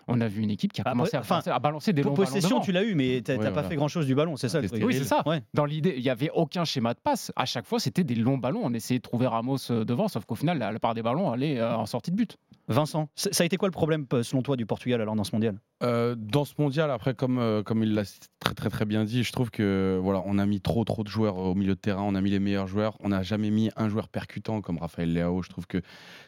On 0.09 0.21
a 0.21 0.29
vu 0.29 0.43
une 0.43 0.51
équipe 0.51 0.73
qui 0.73 0.81
a 0.81 0.85
Ah, 0.87 0.93
commencé 0.93 1.17
à, 1.17 1.21
enfin, 1.21 1.37
balancer- 1.41 1.51
à 1.51 1.59
balancer 1.59 1.93
des 1.93 2.03
longs 2.03 2.13
ballons 2.15 2.25
Possession, 2.25 2.49
devant. 2.57 2.61
tu 2.63 2.73
l'as 2.73 2.83
eu, 2.83 2.95
mais 2.95 3.21
t'as 3.23 3.35
Ouais, 3.35 3.39
t'as 3.39 3.45
pas 3.47 3.51
voilà. 3.53 3.69
fait 3.69 3.77
grand 3.77 3.89
chose 3.89 4.07
du 4.07 4.15
ballon, 4.15 4.37
c'est 4.37 4.49
ça 4.49 4.61
le 4.61 4.69
truc. 4.69 4.83
Oui, 4.85 4.95
c'est 4.95 5.05
ça. 5.05 5.23
Ouais. 5.27 5.43
Dans 5.55 5.65
l'idée, 5.65 5.95
il 5.97 6.03
n'y 6.03 6.11
avait 6.11 6.31
aucun 6.31 6.65
schéma 6.65 6.95
de 6.95 6.99
passe. 6.99 7.31
À 7.37 7.45
chaque 7.45 7.67
fois, 7.67 7.79
c'était 7.79 8.05
des 8.05 8.15
longs 8.15 8.39
ballons. 8.39 8.61
On 8.65 8.73
essayait 8.75 8.99
de 8.99 9.03
trouver 9.03 9.27
Ramos 9.27 9.57
euh, 9.71 9.85
devant, 9.85 10.09
sauf 10.09 10.25
qu'au 10.25 10.35
final, 10.35 10.59
la, 10.59 10.73
la 10.73 10.79
part 10.79 10.95
des 10.95 11.03
ballons 11.03 11.31
allait 11.31 11.59
euh, 11.61 11.77
en 11.77 11.87
sortie 11.87 12.11
de 12.11 12.17
but. 12.17 12.37
Vincent, 12.71 13.09
ça 13.15 13.31
a 13.43 13.47
été 13.47 13.57
quoi 13.57 13.69
le 13.69 13.73
problème 13.73 14.05
euh, 14.13 14.23
selon 14.23 14.43
toi 14.43 14.55
du 14.57 14.67
Portugal 14.67 15.01
alors 15.01 15.15
dans 15.17 15.25
ce 15.25 15.33
mondial? 15.35 15.59
Euh, 15.83 16.15
dans 16.19 16.45
ce 16.45 16.53
mondial, 16.59 16.91
après, 16.91 17.15
comme, 17.15 17.39
euh, 17.39 17.63
comme 17.63 17.83
il 17.83 17.95
l'a 17.95 18.03
très 18.41 18.53
très 18.55 18.69
très 18.69 18.85
bien 18.85 19.05
dit, 19.05 19.23
je 19.25 19.33
trouve 19.33 19.51
que 19.51 19.99
voilà, 20.03 20.23
on 20.27 20.39
a 20.39 20.45
mis 20.45 20.61
trop 20.61 20.85
trop 20.85 21.03
de 21.03 21.09
joueurs 21.09 21.37
au 21.39 21.55
milieu 21.55 21.75
de 21.75 21.81
terrain, 21.81 22.03
on 22.03 22.15
a 22.15 22.21
mis 22.21 22.31
les 22.31 22.41
meilleurs 22.41 22.67
joueurs, 22.67 22.97
on 23.01 23.09
n'a 23.09 23.23
jamais 23.23 23.51
mis 23.51 23.71
un 23.77 23.89
joueur 23.89 24.09
percutant 24.09 24.61
comme 24.61 24.77
Raphaël 24.79 25.13
Leao. 25.15 25.43
Je 25.43 25.49
trouve 25.49 25.67
que 25.67 25.81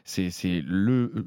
c'est 0.05 0.31
c'est 0.31 0.63
le, 0.65 1.27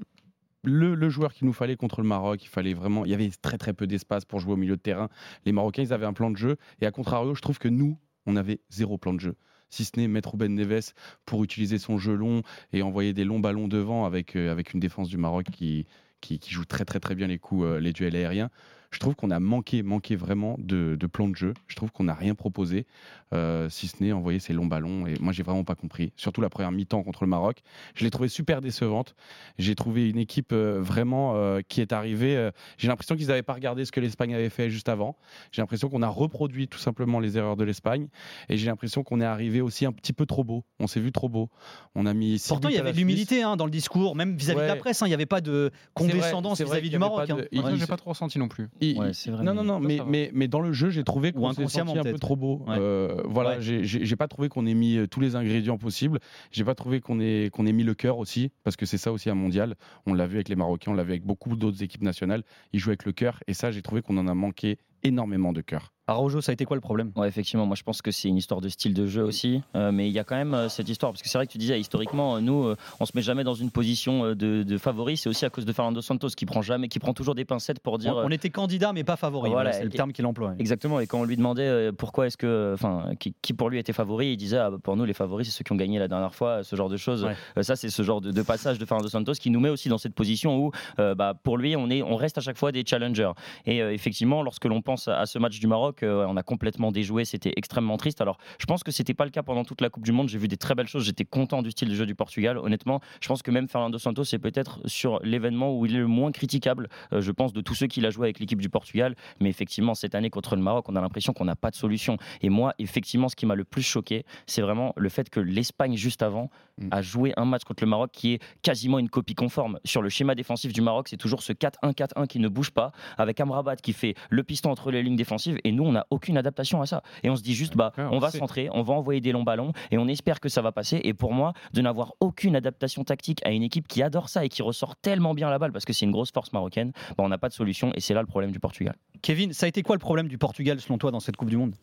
le 0.64 1.10
joueur 1.10 1.34
qu'il 1.34 1.48
nous 1.48 1.54
fallait 1.54 1.76
contre 1.76 2.02
le 2.02 2.08
Maroc. 2.08 2.44
Il 2.44 2.48
fallait 2.48 2.74
vraiment, 2.74 3.06
il 3.06 3.12
y 3.12 3.14
avait 3.14 3.30
très 3.42 3.58
très 3.58 3.74
peu 3.74 3.88
d'espace 3.88 4.26
pour 4.26 4.40
jouer 4.40 4.54
au 4.54 4.58
milieu 4.58 4.76
de 4.76 4.82
terrain. 4.82 5.10
Les 5.46 5.52
Marocains, 5.52 5.84
ils 5.84 5.94
avaient 5.94 6.06
un 6.06 6.14
plan 6.14 6.32
de 6.32 6.38
jeu, 6.38 6.58
et 6.82 6.86
à 6.86 6.92
contrario, 6.92 7.36
je 7.36 7.42
trouve 7.42 7.60
que 7.60 7.68
nous, 7.68 7.98
on 8.26 8.36
avait 8.36 8.60
zéro 8.70 8.98
plan 8.98 9.14
de 9.14 9.20
jeu. 9.20 9.36
Si 9.70 9.86
ce 9.86 9.92
n'est 9.98 10.08
mettre 10.08 10.34
Ruben 10.34 10.54
Neves 10.54 10.94
pour 11.26 11.44
utiliser 11.44 11.80
son 11.80 11.98
jeu 11.98 12.14
long 12.14 12.44
et 12.74 12.84
envoyer 12.84 13.14
des 13.14 13.24
longs 13.24 13.40
ballons 13.40 13.68
devant 13.68 14.06
avec, 14.06 14.36
euh, 14.36 14.52
avec 14.52 14.74
une 14.74 14.80
défense 14.80 15.10
du 15.10 15.18
Maroc 15.18 15.48
qui, 15.52 15.88
qui, 16.22 16.38
qui 16.38 16.52
joue 16.52 16.64
très 16.64 16.86
très 16.86 17.00
très 17.00 17.16
bien 17.16 17.26
les 17.26 17.40
coups, 17.40 17.66
euh, 17.66 17.80
les 17.80 17.92
duels 17.92 18.16
aériens. 18.16 18.52
Je 18.94 19.00
trouve 19.00 19.16
qu'on 19.16 19.32
a 19.32 19.40
manqué, 19.40 19.82
manqué 19.84 20.16
vraiment 20.16 20.56
de, 20.60 20.96
de 20.98 21.08
plan 21.08 21.28
de 21.28 21.36
jeu. 21.36 21.54
Je 21.68 21.76
trouve 21.76 21.92
qu'on 21.92 22.04
n'a 22.06 22.14
rien 22.14 22.36
proposé, 22.36 22.86
euh, 23.34 23.68
si 23.70 23.88
ce 23.88 24.02
n'est 24.04 24.12
envoyer 24.14 24.38
ces 24.40 24.54
longs 24.54 24.68
ballons. 24.68 25.08
Et 25.08 25.16
moi, 25.20 25.34
j'ai 25.34 25.42
vraiment 25.44 25.64
pas 25.64 25.74
compris. 25.76 26.14
Surtout 26.16 26.42
la 26.42 26.50
première 26.50 26.72
mi-temps 26.72 27.02
contre 27.04 27.24
le 27.24 27.30
Maroc. 27.30 27.64
Je 27.96 28.04
l'ai 28.04 28.12
trouvé 28.12 28.30
super 28.30 28.62
décevante. 28.62 29.16
J'ai 29.58 29.74
trouvé 29.76 30.10
une 30.10 30.20
équipe 30.20 30.52
euh, 30.54 30.80
vraiment 30.80 31.34
euh, 31.36 31.62
qui 31.68 31.82
est 31.82 31.92
arrivée. 31.92 32.38
euh, 32.38 32.52
j'ai 32.78 32.88
l'impression 32.88 33.16
qu'ils 33.16 33.28
n'avaient 33.28 33.42
pas 33.44 33.54
regardé 33.54 33.84
ce 33.84 33.92
que 33.92 34.00
l'Espagne 34.00 34.34
avait 34.36 34.50
fait 34.50 34.70
juste 34.70 34.88
avant. 34.90 35.18
J'ai 35.52 35.62
l'impression 35.64 35.90
qu'on 35.90 36.04
a 36.04 36.08
reproduit 36.08 36.68
tout 36.68 36.78
simplement 36.80 37.20
les 37.20 37.38
erreurs 37.38 37.56
de 37.58 37.64
l'Espagne. 37.64 38.08
Et 38.48 38.58
j'ai 38.58 38.68
l'impression 38.68 39.04
qu'on 39.04 39.20
est 39.20 39.26
arrivé 39.26 39.60
aussi 39.62 39.86
un 39.88 39.92
petit 39.92 40.14
peu 40.14 40.26
trop 40.28 40.44
beau. 40.44 40.64
On 40.80 40.86
s'est 40.88 41.00
vu 41.00 41.12
trop 41.12 41.30
beau. 41.30 41.50
On 41.96 42.06
a 42.06 42.14
mis. 42.14 42.38
six 42.38 42.48
Pourtant, 42.50 42.70
il 42.70 42.76
y 42.76 42.78
avait 42.78 42.92
de 42.92 42.98
l'humilité 42.98 43.42
hein, 43.42 43.56
dans 43.58 43.66
le 43.66 43.72
discours, 43.72 44.16
même 44.16 44.36
vis-à-vis 44.36 44.60
de 44.62 44.66
la 44.68 44.76
presse. 44.76 45.02
hein, 45.02 45.08
Il 45.08 45.10
n'y 45.10 45.16
avait 45.16 45.26
pas 45.26 45.42
de 45.42 45.72
condescendance 45.96 46.60
vis-à-vis 46.62 46.90
du 46.92 47.00
Maroc. 47.00 47.28
pas 47.28 47.34
hein. 47.34 47.38
de- 47.52 47.58
Ouais. 47.64 47.78
J'ai 47.78 47.88
pas 47.88 47.98
trop 47.98 48.12
ressenti 48.12 48.38
non 48.38 48.48
plus. 48.48 48.70
Il- 48.92 49.00
Ouais, 49.00 49.14
c'est 49.14 49.32
vrai, 49.32 49.44
non, 49.44 49.54
non, 49.54 49.64
non, 49.64 49.80
mais, 49.80 50.00
mais, 50.08 50.30
mais 50.34 50.48
dans 50.48 50.60
le 50.60 50.72
jeu, 50.74 50.90
j'ai 50.90 51.04
trouvé 51.04 51.32
qu'on 51.32 51.52
s'est 51.54 51.68
senti 51.68 51.98
un 51.98 52.04
peu 52.04 52.20
trop 52.20 52.36
beau. 52.36 52.64
Ouais. 52.68 52.76
Euh, 52.78 53.22
voilà, 53.26 53.52
Ouais. 53.52 53.62
j'ai- 53.62 53.84
j'ai 53.84 54.06
j'ai 54.06 54.16
pas 54.16 54.28
trouvé 54.28 54.50
qu'on 54.50 54.66
ait 54.66 54.74
mis 54.74 54.98
euh, 54.98 55.08
tous 55.08 55.20
les 55.20 55.36
ingrédients 55.36 55.78
possibles. 55.78 56.20
J'ai 56.52 56.64
pas 56.64 56.76
trouvé 56.76 57.02
qu'on 57.02 57.20
ait, 57.20 57.50
qu'on 57.52 57.66
ait 57.66 57.72
mis 57.74 57.84
le 57.84 57.94
cœur 57.94 58.18
aussi, 58.18 58.52
parce 58.64 58.76
que 58.76 58.86
c'est 58.86 58.98
ça 58.98 59.12
aussi 59.12 59.30
un 59.30 59.36
mondial. 59.36 59.76
On 60.06 60.14
l'a 60.14 60.28
vu 60.28 60.36
avec 60.36 60.50
les 60.50 60.56
Marocains, 60.56 60.92
on 60.92 60.96
l'a 60.96 61.04
vu 61.04 61.12
avec 61.12 61.26
beaucoup 61.26 61.56
d'autres 61.56 61.82
équipes 61.84 62.04
nationales. 62.04 62.44
Ils 62.74 62.80
jouent 62.80 62.90
avec 62.92 63.06
le 63.06 63.12
cœur, 63.12 63.40
et 63.48 63.54
ça, 63.54 63.72
j'ai 63.72 63.82
trouvé 63.82 64.02
qu'on 64.02 64.18
en 64.18 64.28
a 64.28 64.34
manqué 64.34 64.78
énormément 65.04 65.54
de 65.54 65.62
cœur. 65.62 65.90
Araujo, 66.06 66.42
ça 66.42 66.52
a 66.52 66.54
été 66.54 66.66
quoi 66.66 66.76
le 66.76 66.82
problème? 66.82 67.14
Ouais, 67.16 67.30
effectivement, 67.30 67.66
moi 67.66 67.78
je 67.78 67.84
pense 67.84 68.02
que 68.02 68.12
c'est 68.12 68.28
une 68.28 68.36
histoire 68.36 68.60
de 68.60 68.68
style 68.68 68.94
de 68.94 69.08
jeu 69.08 69.24
aussi, 69.24 69.62
Euh, 69.74 69.90
mais 69.94 70.10
il 70.10 70.12
y 70.12 70.20
a 70.20 70.26
quand 70.26 70.36
même 70.36 70.54
euh, 70.54 70.68
cette 70.68 70.90
histoire, 70.90 71.14
parce 71.14 71.22
que 71.22 71.30
c'est 71.30 71.38
vrai 71.38 71.48
que 71.48 71.52
tu 71.54 71.58
disais, 71.58 71.80
historiquement, 71.80 72.36
euh, 72.36 72.40
nous, 72.42 72.66
euh, 72.66 72.76
on 73.00 73.06
se 73.06 73.14
met 73.16 73.22
jamais 73.22 73.46
dans 73.46 73.54
une 73.54 73.72
position 73.72 74.26
euh, 74.26 74.36
de, 74.36 74.64
de 74.64 74.78
favori, 74.78 75.16
c'est 75.16 75.30
aussi 75.30 75.46
à 75.46 75.50
cause 75.50 75.64
de 75.64 75.72
Fernando 75.72 76.02
Santos 76.02 76.28
qui 76.36 76.46
prend 76.46 76.62
jamais, 76.62 76.90
qui 76.90 77.00
prend 77.00 77.14
toujours 77.14 77.36
des 77.36 77.46
pincettes 77.46 77.80
pour 77.80 78.00
dire. 78.00 78.18
on, 78.18 78.20
euh, 78.20 78.26
on 78.26 78.32
était 78.32 78.50
candidat 78.50 78.92
mais 78.92 79.06
pas 79.06 79.16
favori. 79.16 79.50
Voilà, 79.50 79.70
Voilà, 79.70 79.78
c'est 79.78 79.86
le 79.86 79.92
terme 79.92 80.12
qu'il 80.12 80.26
emploie. 80.26 80.56
Exactement, 80.60 81.00
et 81.00 81.08
quand 81.08 81.22
on 81.22 81.24
lui 81.24 81.38
demandait 81.38 81.70
euh, 81.70 81.92
pourquoi 81.94 82.28
est-ce 82.28 82.36
que, 82.36 82.72
enfin, 82.74 83.06
qui, 83.18 83.34
qui 83.42 83.54
pour 83.54 83.70
lui 83.70 83.80
était 83.80 83.94
favori, 83.94 84.34
il 84.34 84.38
disait 84.38 84.58
ah, 84.58 84.72
pour 84.84 84.98
nous 84.98 85.06
les 85.06 85.14
favoris 85.14 85.48
c'est 85.48 85.58
ceux 85.58 85.64
qui 85.64 85.72
ont 85.72 85.78
gagné 85.78 86.00
la 86.00 86.10
dernière 86.10 86.36
fois, 86.36 86.66
ce 86.66 86.76
genre 86.76 86.90
de 86.90 86.98
choses. 86.98 87.24
Ouais. 87.24 87.36
Euh, 87.58 87.64
ça 87.64 87.78
c'est 87.78 87.90
ce 87.90 88.04
genre 88.04 88.20
de, 88.20 88.32
de 88.32 88.42
passage 88.42 88.78
de 88.78 88.86
Fernando 88.86 89.08
Santos 89.08 89.36
qui 89.40 89.50
nous 89.52 89.62
met 89.62 89.70
aussi 89.70 89.88
dans 89.88 89.98
cette 89.98 90.16
position 90.16 90.58
où, 90.66 90.72
euh, 91.00 91.16
bah, 91.16 91.34
pour 91.42 91.58
lui, 91.58 91.78
on 91.78 91.90
est, 91.90 92.02
on 92.04 92.18
reste 92.18 92.38
à 92.38 92.42
chaque 92.42 92.58
fois 92.58 92.74
des 92.74 92.84
challengers. 92.86 93.32
Et 93.66 93.82
euh, 93.82 93.94
effectivement, 93.94 94.44
lorsque 94.44 94.66
l'on 94.66 94.82
pense 94.82 94.93
à, 95.08 95.20
à 95.20 95.26
ce 95.26 95.40
match 95.40 95.60
du 95.60 95.68
Maroc, 95.68 96.04
euh, 96.04 96.26
on 96.28 96.38
a 96.38 96.44
complètement 96.44 96.92
déjoué, 96.92 97.26
c'était 97.26 97.54
extrêmement 97.56 97.98
triste. 97.98 98.22
Alors, 98.22 98.38
je 98.60 98.66
pense 98.66 98.84
que 98.84 98.92
c'était 98.92 99.14
pas 99.14 99.26
le 99.26 99.32
cas 99.32 99.44
pendant 99.44 99.64
toute 99.64 99.82
la 99.82 99.90
Coupe 99.90 100.04
du 100.04 100.12
Monde. 100.12 100.30
J'ai 100.30 100.38
vu 100.38 100.48
des 100.48 100.58
très 100.58 100.76
belles 100.76 100.88
choses, 100.88 101.06
j'étais 101.06 101.26
content 101.26 101.62
du 101.62 101.72
style 101.72 101.90
de 101.90 101.96
jeu 101.96 102.06
du 102.06 102.16
Portugal. 102.16 102.58
Honnêtement, 102.58 103.02
je 103.22 103.28
pense 103.28 103.42
que 103.42 103.52
même 103.52 103.68
Fernando 103.68 103.98
Santos 103.98 104.24
est 104.24 104.40
peut-être 104.40 104.80
sur 104.86 105.20
l'événement 105.24 105.78
où 105.78 105.86
il 105.86 105.96
est 105.96 106.00
le 106.00 106.08
moins 106.08 106.32
critiquable, 106.32 106.90
euh, 107.12 107.22
je 107.22 107.32
pense, 107.32 107.54
de 107.54 107.62
tous 107.62 107.76
ceux 107.76 107.88
qu'il 107.88 108.06
a 108.06 108.10
joué 108.10 108.28
avec 108.28 108.40
l'équipe 108.40 108.62
du 108.62 108.70
Portugal. 108.70 109.16
Mais 109.40 109.50
effectivement, 109.50 109.96
cette 109.96 110.16
année 110.16 110.30
contre 110.30 110.56
le 110.56 110.62
Maroc, 110.62 110.86
on 110.90 110.96
a 110.96 111.02
l'impression 111.02 111.34
qu'on 111.34 111.46
n'a 111.46 111.56
pas 111.56 111.72
de 111.72 111.76
solution. 111.76 112.18
Et 112.42 112.50
moi, 112.50 112.74
effectivement, 112.80 113.30
ce 113.30 113.36
qui 113.36 113.46
m'a 113.46 113.56
le 113.56 113.64
plus 113.64 113.84
choqué, 113.84 114.26
c'est 114.48 114.62
vraiment 114.62 114.94
le 114.96 115.10
fait 115.10 115.30
que 115.30 115.40
l'Espagne, 115.40 115.96
juste 115.96 116.22
avant, 116.22 116.50
Mm. 116.78 116.88
a 116.92 117.02
joué 117.02 117.34
un 117.38 117.46
match 117.46 117.64
contre 117.64 117.84
le 117.84 117.90
Maroc 117.90 118.10
qui 118.12 118.34
est 118.34 118.40
quasiment 118.62 118.98
une 118.98 119.10
copie 119.10 119.36
conforme. 119.36 119.80
Sur 119.86 120.02
le 120.02 120.10
schéma 120.10 120.34
défensif 120.34 120.74
du 120.74 120.82
Maroc, 120.82 121.08
c'est 121.08 121.18
toujours 121.18 121.44
ce 121.44 121.54
4-1-4-1 121.54 122.26
qui 122.28 122.40
ne 122.40 122.48
bouge 122.48 122.72
pas, 122.72 122.92
avec 123.18 123.40
Amrabat 123.40 123.76
qui 123.76 123.94
fait 123.94 124.16
le 124.30 124.44
piston 124.44 124.72
entre 124.72 124.83
les 124.92 125.04
lignes 125.04 125.16
défensives. 125.16 125.60
Et 125.64 125.72
nous, 125.72 125.84
on 125.84 125.92
n'a 125.92 126.06
aucune 126.10 126.38
adaptation 126.38 126.82
à 126.82 126.86
ça. 126.86 127.04
Et 127.24 127.30
on 127.30 127.36
se 127.36 127.44
dit 127.44 127.54
juste, 127.54 127.76
bah, 127.76 127.92
on 127.98 128.20
va 128.20 128.32
centrer, 128.32 128.70
on 128.72 128.82
va 128.82 128.94
envoyer 128.94 129.22
des 129.22 129.32
longs 129.32 129.44
ballons, 129.44 129.74
et 129.92 129.98
on 129.98 130.08
espère 130.08 130.40
que 130.40 130.50
ça 130.50 130.62
va 130.62 130.72
passer. 130.72 131.02
Et 131.04 131.14
pour 131.14 131.34
moi, 131.34 131.54
de 131.74 131.82
n'avoir 131.82 132.14
aucune 132.20 132.56
adaptation 132.56 133.04
tactique 133.04 133.40
à 133.46 133.52
une 133.52 133.64
équipe 133.64 133.88
qui 133.88 134.02
adore 134.04 134.30
ça 134.30 134.46
et 134.46 134.50
qui 134.50 134.62
ressort 134.62 134.96
tellement 134.96 135.34
bien 135.34 135.50
la 135.50 135.60
balle, 135.60 135.72
parce 135.72 135.86
que 135.86 135.94
c'est 135.94 136.06
une 136.06 136.12
grosse 136.12 136.32
force 136.32 136.54
marocaine, 136.54 136.92
bah, 137.18 137.24
on 137.24 137.30
n'a 137.30 137.38
pas 137.38 137.50
de 137.50 137.54
solution. 137.54 137.92
Et 137.96 138.00
c'est 138.00 138.14
là 138.14 138.22
le 138.22 138.28
problème 138.28 138.52
du 138.52 138.60
Portugal. 138.60 138.96
Kevin, 139.22 139.54
ça 139.54 139.66
a 139.66 139.70
été 139.70 139.84
quoi 139.84 139.96
le 139.96 140.00
problème 140.00 140.28
du 140.28 140.38
Portugal 140.38 140.80
selon 140.80 140.98
toi 140.98 141.12
dans 141.12 141.20
cette 141.20 141.38
Coupe 141.38 141.50
du 141.50 141.58
Monde? 141.58 141.76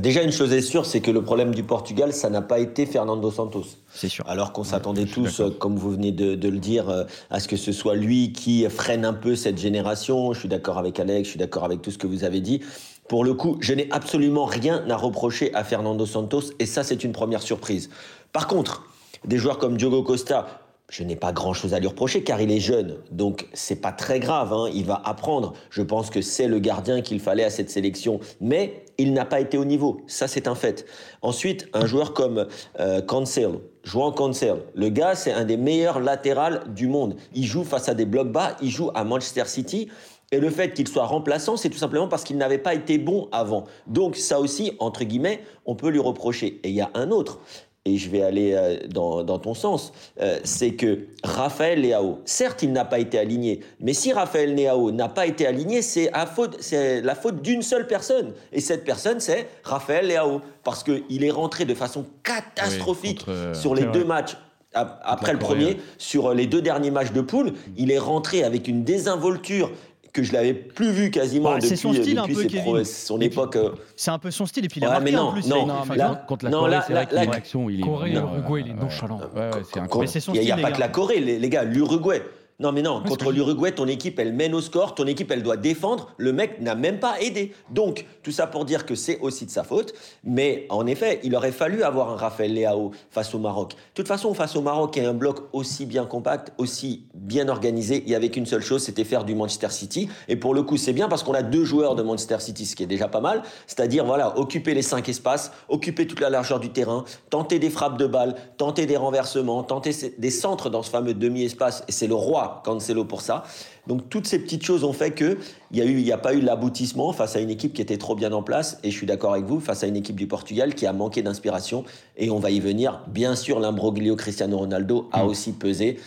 Déjà, 0.00 0.22
une 0.22 0.32
chose 0.32 0.52
est 0.52 0.62
sûre, 0.62 0.86
c'est 0.86 1.00
que 1.00 1.10
le 1.10 1.22
problème 1.22 1.54
du 1.54 1.62
Portugal, 1.62 2.12
ça 2.12 2.30
n'a 2.30 2.42
pas 2.42 2.58
été 2.58 2.86
Fernando 2.86 3.30
Santos. 3.30 3.64
C'est 3.92 4.08
sûr. 4.08 4.24
Alors 4.26 4.52
qu'on 4.52 4.64
s'attendait 4.64 5.04
tous, 5.04 5.42
comme 5.58 5.76
vous 5.76 5.90
venez 5.90 6.12
de, 6.12 6.34
de 6.34 6.48
le 6.48 6.58
dire, 6.58 6.88
euh, 6.88 7.04
à 7.30 7.40
ce 7.40 7.48
que 7.48 7.56
ce 7.56 7.72
soit 7.72 7.94
lui 7.94 8.32
qui 8.32 8.68
freine 8.70 9.04
un 9.04 9.12
peu 9.12 9.36
cette 9.36 9.58
génération. 9.58 10.32
Je 10.32 10.40
suis 10.40 10.48
d'accord 10.48 10.78
avec 10.78 10.98
Alex, 10.98 11.24
je 11.24 11.30
suis 11.30 11.38
d'accord 11.38 11.64
avec 11.64 11.82
tout 11.82 11.90
ce 11.90 11.98
que 11.98 12.06
vous 12.06 12.24
avez 12.24 12.40
dit. 12.40 12.60
Pour 13.08 13.24
le 13.24 13.34
coup, 13.34 13.58
je 13.60 13.74
n'ai 13.74 13.88
absolument 13.90 14.46
rien 14.46 14.82
à 14.88 14.96
reprocher 14.96 15.52
à 15.54 15.64
Fernando 15.64 16.06
Santos 16.06 16.52
et 16.58 16.66
ça, 16.66 16.82
c'est 16.82 17.04
une 17.04 17.12
première 17.12 17.42
surprise. 17.42 17.90
Par 18.32 18.46
contre, 18.46 18.84
des 19.26 19.36
joueurs 19.36 19.58
comme 19.58 19.76
Diogo 19.76 20.02
Costa, 20.02 20.61
je 20.92 21.02
n'ai 21.04 21.16
pas 21.16 21.32
grand-chose 21.32 21.72
à 21.72 21.80
lui 21.80 21.86
reprocher 21.86 22.22
car 22.22 22.40
il 22.42 22.52
est 22.52 22.60
jeune, 22.60 22.98
donc 23.10 23.48
c'est 23.54 23.80
pas 23.80 23.92
très 23.92 24.20
grave. 24.20 24.52
hein, 24.52 24.68
il 24.74 24.84
va 24.84 25.00
apprendre. 25.06 25.54
Je 25.70 25.80
pense 25.80 26.10
que 26.10 26.20
c'est 26.20 26.46
le 26.46 26.58
gardien 26.58 27.00
qu'il 27.00 27.18
fallait 27.18 27.44
à 27.44 27.50
cette 27.50 27.70
sélection, 27.70 28.20
mais 28.42 28.84
il 28.98 29.14
n'a 29.14 29.24
pas 29.24 29.40
été 29.40 29.56
au 29.56 29.64
niveau. 29.64 30.02
Ça, 30.06 30.28
c'est 30.28 30.46
un 30.46 30.54
fait. 30.54 30.84
Ensuite, 31.22 31.66
un 31.72 31.86
joueur 31.86 32.12
comme 32.12 32.46
euh, 32.78 33.00
Cancel, 33.00 33.52
Cancel, 33.84 34.56
le 34.74 34.90
gars, 34.90 35.14
c'est 35.14 35.32
un 35.32 35.44
des 35.44 35.56
meilleurs 35.56 35.98
latérales 35.98 36.62
du 36.74 36.88
monde. 36.88 37.16
Il 37.34 37.46
joue 37.46 37.64
face 37.64 37.88
à 37.88 37.94
des 37.94 38.04
blocs 38.04 38.30
bas, 38.30 38.58
il 38.60 38.70
joue 38.70 38.90
à 38.94 39.02
Manchester 39.02 39.46
City. 39.46 39.88
Et 40.30 40.40
le 40.40 40.50
fait 40.50 40.72
qu'il 40.74 40.88
soit 40.88 41.06
remplaçant, 41.06 41.56
c'est 41.56 41.70
tout 41.70 41.78
simplement 41.78 42.08
parce 42.08 42.24
qu'il 42.24 42.36
n'avait 42.36 42.58
pas 42.58 42.74
été 42.74 42.98
bon 42.98 43.28
avant. 43.32 43.64
Donc 43.86 44.16
ça 44.16 44.40
aussi, 44.40 44.72
entre 44.78 45.04
guillemets, 45.04 45.42
on 45.64 45.74
peut 45.74 45.88
lui 45.88 46.00
reprocher. 46.00 46.60
Et 46.64 46.68
il 46.68 46.74
y 46.74 46.80
a 46.82 46.90
un 46.94 47.10
autre, 47.10 47.40
et 47.84 47.96
je 47.96 48.08
vais 48.10 48.22
aller 48.22 48.52
euh, 48.54 48.76
dans, 48.88 49.24
dans 49.24 49.38
ton 49.40 49.54
sens, 49.54 49.92
euh, 50.20 50.38
c'est 50.44 50.72
que 50.74 51.00
Raphaël 51.24 51.80
Leao, 51.80 52.20
certes, 52.24 52.62
il 52.62 52.72
n'a 52.72 52.84
pas 52.84 53.00
été 53.00 53.18
aligné, 53.18 53.60
mais 53.80 53.92
si 53.92 54.12
Raphaël 54.12 54.54
Leao 54.54 54.92
n'a 54.92 55.08
pas 55.08 55.26
été 55.26 55.46
aligné, 55.46 55.82
c'est 55.82 56.10
la 56.12 57.14
faute 57.16 57.42
d'une 57.42 57.62
seule 57.62 57.86
personne. 57.88 58.32
Et 58.52 58.60
cette 58.60 58.84
personne, 58.84 59.18
c'est 59.20 59.48
Raphaël 59.64 60.06
Leao, 60.06 60.40
parce 60.62 60.84
qu'il 60.84 61.24
est 61.24 61.30
rentré 61.30 61.64
de 61.64 61.74
façon 61.74 62.04
catastrophique 62.22 63.20
contre, 63.20 63.30
euh, 63.30 63.54
sur 63.54 63.74
les 63.74 63.82
deux 63.86 64.00
vrai. 64.00 64.04
matchs. 64.04 64.36
ap- 64.74 65.00
Après 65.04 65.32
le 65.32 65.38
premier, 65.40 65.76
sur 65.98 66.32
les 66.34 66.46
deux 66.46 66.62
derniers 66.62 66.90
matchs 66.92 67.12
de 67.12 67.20
poule, 67.20 67.52
il 67.76 67.90
est 67.90 67.98
rentré 67.98 68.44
avec 68.44 68.68
une 68.68 68.84
désinvolture 68.84 69.70
que 70.12 70.22
je 70.22 70.32
l'avais 70.34 70.52
plus 70.52 70.90
vu 70.90 71.10
quasiment 71.10 71.52
Bah, 71.52 71.56
c'est 71.60 71.68
depuis, 71.70 71.76
son 71.78 71.92
style 71.94 72.18
un 72.18 72.22
depuis 72.22 72.34
peu, 72.34 72.48
ses 72.48 72.58
pro- 72.60 72.84
son 72.84 73.20
époque. 73.20 73.56
euh, 73.56 73.70
C'est 73.96 74.10
un 74.10 74.18
peu 74.18 74.30
son 74.30 74.44
style 74.44 74.64
et 74.64 74.68
puis 74.68 74.80
il 74.80 74.84
a 74.84 74.88
Ouais, 74.88 74.94
marqué 74.96 75.12
non, 75.12 75.22
en 75.22 75.32
plus. 75.32 75.48
non, 75.48 75.66
il 75.86 75.92
a- 75.92 75.96
là- 75.96 76.24
contre 76.28 76.44
la 76.44 76.50
non, 76.50 76.58
Corée, 76.60 76.76
c'est 76.86 76.92
vrai 76.92 77.00
là- 77.02 77.06
qu'il 77.06 77.16
y 77.16 77.20
a 77.20 77.24
une 77.24 77.30
là- 77.30 77.36
action, 77.36 77.70
il 77.70 77.80
est 77.80 77.82
Corée, 77.82 78.10
vraiment, 78.12 78.34
Uruguay, 78.36 78.60
il 78.66 78.70
est 78.70 78.74
ouais, 78.74 78.80
nonchalant. 78.82 79.18
Ouais, 79.34 79.40
ouais, 79.40 79.50
c'est 79.72 79.80
incroyable. 79.80 80.00
Mais 80.00 80.06
c'est 80.08 80.20
son 80.20 80.32
Il 80.34 80.40
n'y 80.40 80.50
a, 80.50 80.54
style, 80.54 80.54
il 80.58 80.62
pas 80.62 80.72
que 80.72 80.80
la 80.80 80.88
Corée, 80.88 81.20
les, 81.20 81.38
les 81.38 81.48
gars. 81.48 81.64
L'Uruguay. 81.64 82.22
Non, 82.60 82.70
mais 82.70 82.82
non, 82.82 83.02
contre 83.02 83.32
l'Uruguay, 83.32 83.72
ton 83.72 83.88
équipe, 83.88 84.18
elle 84.18 84.32
mène 84.32 84.54
au 84.54 84.60
score, 84.60 84.94
ton 84.94 85.06
équipe, 85.06 85.30
elle 85.30 85.42
doit 85.42 85.56
défendre. 85.56 86.12
Le 86.16 86.32
mec 86.32 86.60
n'a 86.60 86.74
même 86.74 87.00
pas 87.00 87.20
aidé. 87.20 87.54
Donc, 87.70 88.06
tout 88.22 88.30
ça 88.30 88.46
pour 88.46 88.64
dire 88.64 88.86
que 88.86 88.94
c'est 88.94 89.18
aussi 89.20 89.46
de 89.46 89.50
sa 89.50 89.64
faute. 89.64 89.94
Mais 90.22 90.66
en 90.68 90.86
effet, 90.86 91.20
il 91.24 91.34
aurait 91.34 91.50
fallu 91.50 91.82
avoir 91.82 92.10
un 92.10 92.16
Raphaël 92.16 92.54
Leao 92.54 92.92
face 93.10 93.34
au 93.34 93.38
Maroc. 93.38 93.70
De 93.72 93.76
toute 93.94 94.06
façon, 94.06 94.32
face 94.34 94.54
au 94.54 94.62
Maroc, 94.62 94.94
il 94.96 95.02
y 95.02 95.06
a 95.06 95.10
un 95.10 95.14
bloc 95.14 95.40
aussi 95.52 95.86
bien 95.86 96.04
compact, 96.04 96.52
aussi 96.58 97.06
bien 97.14 97.48
organisé. 97.48 98.02
Il 98.04 98.10
n'y 98.10 98.14
avait 98.14 98.28
qu'une 98.28 98.46
seule 98.46 98.62
chose, 98.62 98.82
c'était 98.82 99.04
faire 99.04 99.24
du 99.24 99.34
Manchester 99.34 99.70
City. 99.70 100.08
Et 100.28 100.36
pour 100.36 100.54
le 100.54 100.62
coup, 100.62 100.76
c'est 100.76 100.92
bien 100.92 101.08
parce 101.08 101.22
qu'on 101.22 101.34
a 101.34 101.42
deux 101.42 101.64
joueurs 101.64 101.94
de 101.94 102.02
Manchester 102.02 102.38
City, 102.38 102.66
ce 102.66 102.76
qui 102.76 102.82
est 102.82 102.86
déjà 102.86 103.08
pas 103.08 103.20
mal. 103.20 103.42
C'est-à-dire, 103.66 104.04
voilà, 104.04 104.38
occuper 104.38 104.74
les 104.74 104.82
cinq 104.82 105.08
espaces, 105.08 105.50
occuper 105.68 106.06
toute 106.06 106.20
la 106.20 106.30
largeur 106.30 106.60
du 106.60 106.70
terrain, 106.70 107.04
tenter 107.30 107.58
des 107.58 107.70
frappes 107.70 107.98
de 107.98 108.06
balles, 108.06 108.36
tenter 108.56 108.86
des 108.86 108.96
renversements, 108.96 109.62
tenter 109.64 109.92
des 110.16 110.30
centres 110.30 110.70
dans 110.70 110.82
ce 110.82 110.90
fameux 110.90 111.14
demi-espace. 111.14 111.82
Et 111.88 111.92
c'est 111.92 112.06
le 112.06 112.14
roi 112.14 112.41
Cancelo 112.64 113.04
pour 113.04 113.20
ça. 113.20 113.44
Donc 113.86 114.08
toutes 114.08 114.26
ces 114.26 114.38
petites 114.38 114.64
choses 114.64 114.84
ont 114.84 114.92
fait 114.92 115.10
que 115.10 115.38
il 115.70 115.78
y 115.78 115.80
a 115.80 115.84
eu, 115.84 115.98
il 115.98 116.06
y 116.06 116.12
a 116.12 116.18
pas 116.18 116.34
eu 116.34 116.40
l'aboutissement 116.40 117.12
face 117.12 117.34
à 117.34 117.40
une 117.40 117.50
équipe 117.50 117.72
qui 117.72 117.82
était 117.82 117.96
trop 117.96 118.14
bien 118.14 118.32
en 118.32 118.42
place. 118.42 118.78
Et 118.82 118.90
je 118.90 118.96
suis 118.96 119.06
d'accord 119.06 119.32
avec 119.32 119.44
vous, 119.44 119.60
face 119.60 119.82
à 119.82 119.86
une 119.86 119.96
équipe 119.96 120.16
du 120.16 120.26
Portugal 120.26 120.74
qui 120.74 120.86
a 120.86 120.92
manqué 120.92 121.22
d'inspiration. 121.22 121.84
Et 122.16 122.30
on 122.30 122.38
va 122.38 122.50
y 122.50 122.60
venir. 122.60 123.00
Bien 123.08 123.34
sûr, 123.34 123.58
l'imbroglio 123.58 124.16
Cristiano 124.16 124.58
Ronaldo 124.58 125.08
a 125.12 125.24
aussi 125.24 125.52
pesé. 125.52 125.98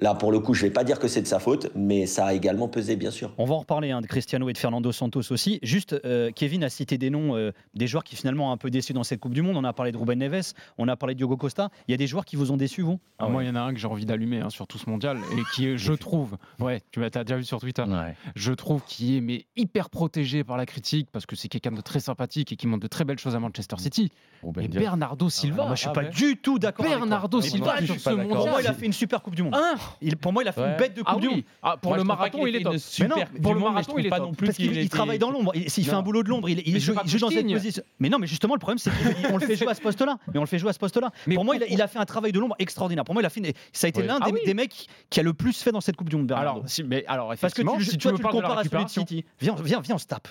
Là, 0.00 0.14
pour 0.14 0.32
le 0.32 0.40
coup, 0.40 0.54
je 0.54 0.62
vais 0.62 0.70
pas 0.70 0.84
dire 0.84 0.98
que 0.98 1.08
c'est 1.08 1.20
de 1.22 1.26
sa 1.26 1.38
faute, 1.38 1.68
mais 1.74 2.06
ça 2.06 2.26
a 2.26 2.32
également 2.34 2.68
pesé, 2.68 2.96
bien 2.96 3.10
sûr. 3.10 3.32
On 3.38 3.44
va 3.44 3.54
en 3.54 3.58
reparler 3.58 3.90
hein, 3.90 4.00
de 4.00 4.06
Cristiano 4.06 4.48
et 4.48 4.52
de 4.52 4.58
Fernando 4.58 4.92
Santos 4.92 5.30
aussi. 5.30 5.58
Juste, 5.62 5.94
euh, 6.04 6.30
Kevin 6.34 6.64
a 6.64 6.70
cité 6.70 6.96
des 6.98 7.10
noms 7.10 7.36
euh, 7.36 7.52
des 7.74 7.86
joueurs 7.86 8.04
qui 8.04 8.16
finalement 8.16 8.48
ont 8.48 8.52
un 8.52 8.56
peu 8.56 8.70
déçu 8.70 8.92
dans 8.92 9.04
cette 9.04 9.20
Coupe 9.20 9.34
du 9.34 9.42
Monde. 9.42 9.56
On 9.56 9.64
a 9.64 9.72
parlé 9.72 9.92
de 9.92 9.98
Ruben 9.98 10.18
Neves, 10.18 10.52
on 10.78 10.88
a 10.88 10.96
parlé 10.96 11.14
de 11.14 11.18
Diogo 11.18 11.36
Costa. 11.36 11.68
Il 11.86 11.90
y 11.90 11.94
a 11.94 11.98
des 11.98 12.06
joueurs 12.06 12.24
qui 12.24 12.36
vous 12.36 12.50
ont 12.50 12.56
déçu, 12.56 12.82
vous? 12.82 12.98
Ah, 13.18 13.28
Moi, 13.28 13.44
il 13.44 13.48
y 13.48 13.50
en 13.50 13.56
a 13.56 13.60
un 13.60 13.74
que 13.74 13.78
j'ai 13.78 13.88
envie 13.88 14.06
d'allumer 14.06 14.40
hein, 14.40 14.48
sur 14.50 14.66
tout 14.66 14.78
ce 14.78 14.88
mondial 14.88 15.18
et 15.32 15.42
qui, 15.54 15.66
est, 15.66 15.76
je 15.76 15.92
trouve, 16.00 16.36
ouais, 16.60 16.80
tu 16.92 17.04
as 17.04 17.10
déjà 17.10 17.36
vu 17.36 17.44
sur 17.44 17.60
Twitter, 17.60 17.82
Ouais. 17.82 18.14
je 18.36 18.52
trouve 18.52 18.82
qu'il 18.86 19.16
est 19.16 19.20
mais 19.20 19.44
hyper 19.56 19.90
protégé 19.90 20.44
par 20.44 20.56
la 20.56 20.64
critique 20.66 21.08
parce 21.12 21.26
que 21.26 21.36
c'est 21.36 21.48
quelqu'un 21.48 21.72
de 21.72 21.80
très 21.82 22.00
sympathique 22.00 22.52
et 22.52 22.56
qui 22.56 22.66
montre 22.66 22.82
de 22.82 22.88
très 22.88 23.04
belles 23.04 23.18
choses 23.18 23.34
à 23.36 23.40
Manchester 23.40 23.76
City. 23.78 24.10
Ruben 24.42 24.64
Et. 24.64 24.68
Bernardo 24.68 25.28
Silva, 25.28 25.66
Moi, 25.66 25.74
je 25.74 25.80
suis 25.80 25.88
ah 25.90 25.92
pas 25.92 26.02
ouais. 26.04 26.08
du 26.10 26.36
tout 26.38 26.58
d'accord. 26.58 26.84
avec 26.86 26.96
toi. 26.96 27.06
Bernardo 27.06 27.40
Mais 27.40 27.48
Silva 27.48 27.84
sur 27.84 28.00
ce 28.00 28.10
mondial. 28.10 28.28
Pour 28.28 28.48
moi, 28.48 28.62
il 28.62 28.66
a 28.66 28.72
fait 28.72 28.86
une 28.86 28.92
super 28.94 29.20
Coupe 29.22 29.34
du 29.34 29.42
Monde. 29.42 29.54
Un 29.54 29.74
Il- 30.00 30.16
pour 30.16 30.32
moi, 30.32 30.42
il 30.42 30.48
a 30.48 30.52
fait 30.52 30.60
Ouais. 30.60 30.70
une 30.72 30.76
bête 30.76 30.94
de 30.94 31.02
Coupe 31.02 31.14
Ah 31.16 31.20
du 31.20 31.28
Monde. 31.28 31.36
oui, 31.38 31.44
Ah, 31.62 31.76
pour 31.76 31.90
Moi, 31.90 31.98
le 31.98 32.04
marathon, 32.04 32.46
il 32.46 32.56
est 32.56 32.62
top. 32.62 32.72
Mais 32.72 32.78
super 32.78 33.08
non, 33.16 33.24
du 33.34 33.40
pour 33.40 33.54
le 33.54 33.60
marathon, 33.60 33.94
il 33.98 34.06
est 34.06 34.10
pas 34.10 34.18
top. 34.18 34.26
non 34.26 34.34
plus 34.34 34.46
Parce 34.46 34.56
qu'il 34.58 34.88
travaille 34.88 35.18
dans 35.18 35.30
l'ombre. 35.30 35.52
Il, 35.54 35.62
il 35.64 35.84
fait 35.84 35.92
un 35.92 36.02
boulot 36.02 36.22
de 36.22 36.28
l'ombre. 36.28 36.48
Il, 36.48 36.80
joue, 36.80 36.94
dans 36.94 37.30
cette 37.30 37.46
position. 37.46 37.82
Mais 37.98 38.08
non, 38.08 38.18
mais 38.18 38.26
justement, 38.26 38.54
le 38.54 38.60
problème, 38.60 38.78
c'est 38.78 38.90
qu'on 39.28 39.36
le 39.38 39.46
fait 39.46 39.56
jouer 39.56 39.68
à 39.68 39.74
ce 39.74 39.80
poste-là. 39.80 40.18
Mais 40.32 40.38
on 40.38 40.42
le 40.42 40.46
fait 40.46 40.58
jouer 40.58 40.70
à 40.70 40.72
ce 40.72 40.78
poste-là. 40.78 41.10
Mais 41.26 41.34
pour 41.34 41.44
moi, 41.44 41.56
il 41.56 41.82
a, 41.82 41.88
fait 41.88 41.98
un 41.98 42.04
travail 42.06 42.32
de 42.32 42.38
l'ombre 42.38 42.56
extraordinaire. 42.58 43.04
Pour 43.04 43.14
moi, 43.14 43.22
il 43.22 43.26
a 43.26 43.30
fait. 43.30 43.40
Ça 43.72 43.86
a 43.86 43.88
été 43.88 44.02
l'un 44.02 44.18
Ah 44.20 44.28
des, 44.44 44.54
mecs 44.54 44.86
qui 45.08 45.20
a 45.20 45.22
le 45.22 45.32
plus 45.32 45.60
fait 45.62 45.72
dans 45.72 45.80
cette 45.80 45.96
Coupe 45.96 46.08
du 46.08 46.16
Monde. 46.16 46.32
Alors, 46.32 46.62
si, 46.66 46.82
mais 46.82 47.04
alors 47.06 47.28
parce 47.28 47.40
que 47.40 47.46
effectivement, 47.46 47.76
tu, 47.76 47.84
si 47.84 47.90
tu 47.92 47.98
toi, 47.98 48.12
me 48.12 48.16
tu 48.18 48.22
le 48.22 48.28
compares 48.28 48.58
à 48.58 48.64
celui 48.64 48.84
de 48.84 48.90
City. 48.90 49.24
Viens, 49.40 49.54
viens, 49.62 49.80
viens, 49.80 49.94
on 49.94 49.98
se 49.98 50.06
tape. 50.06 50.28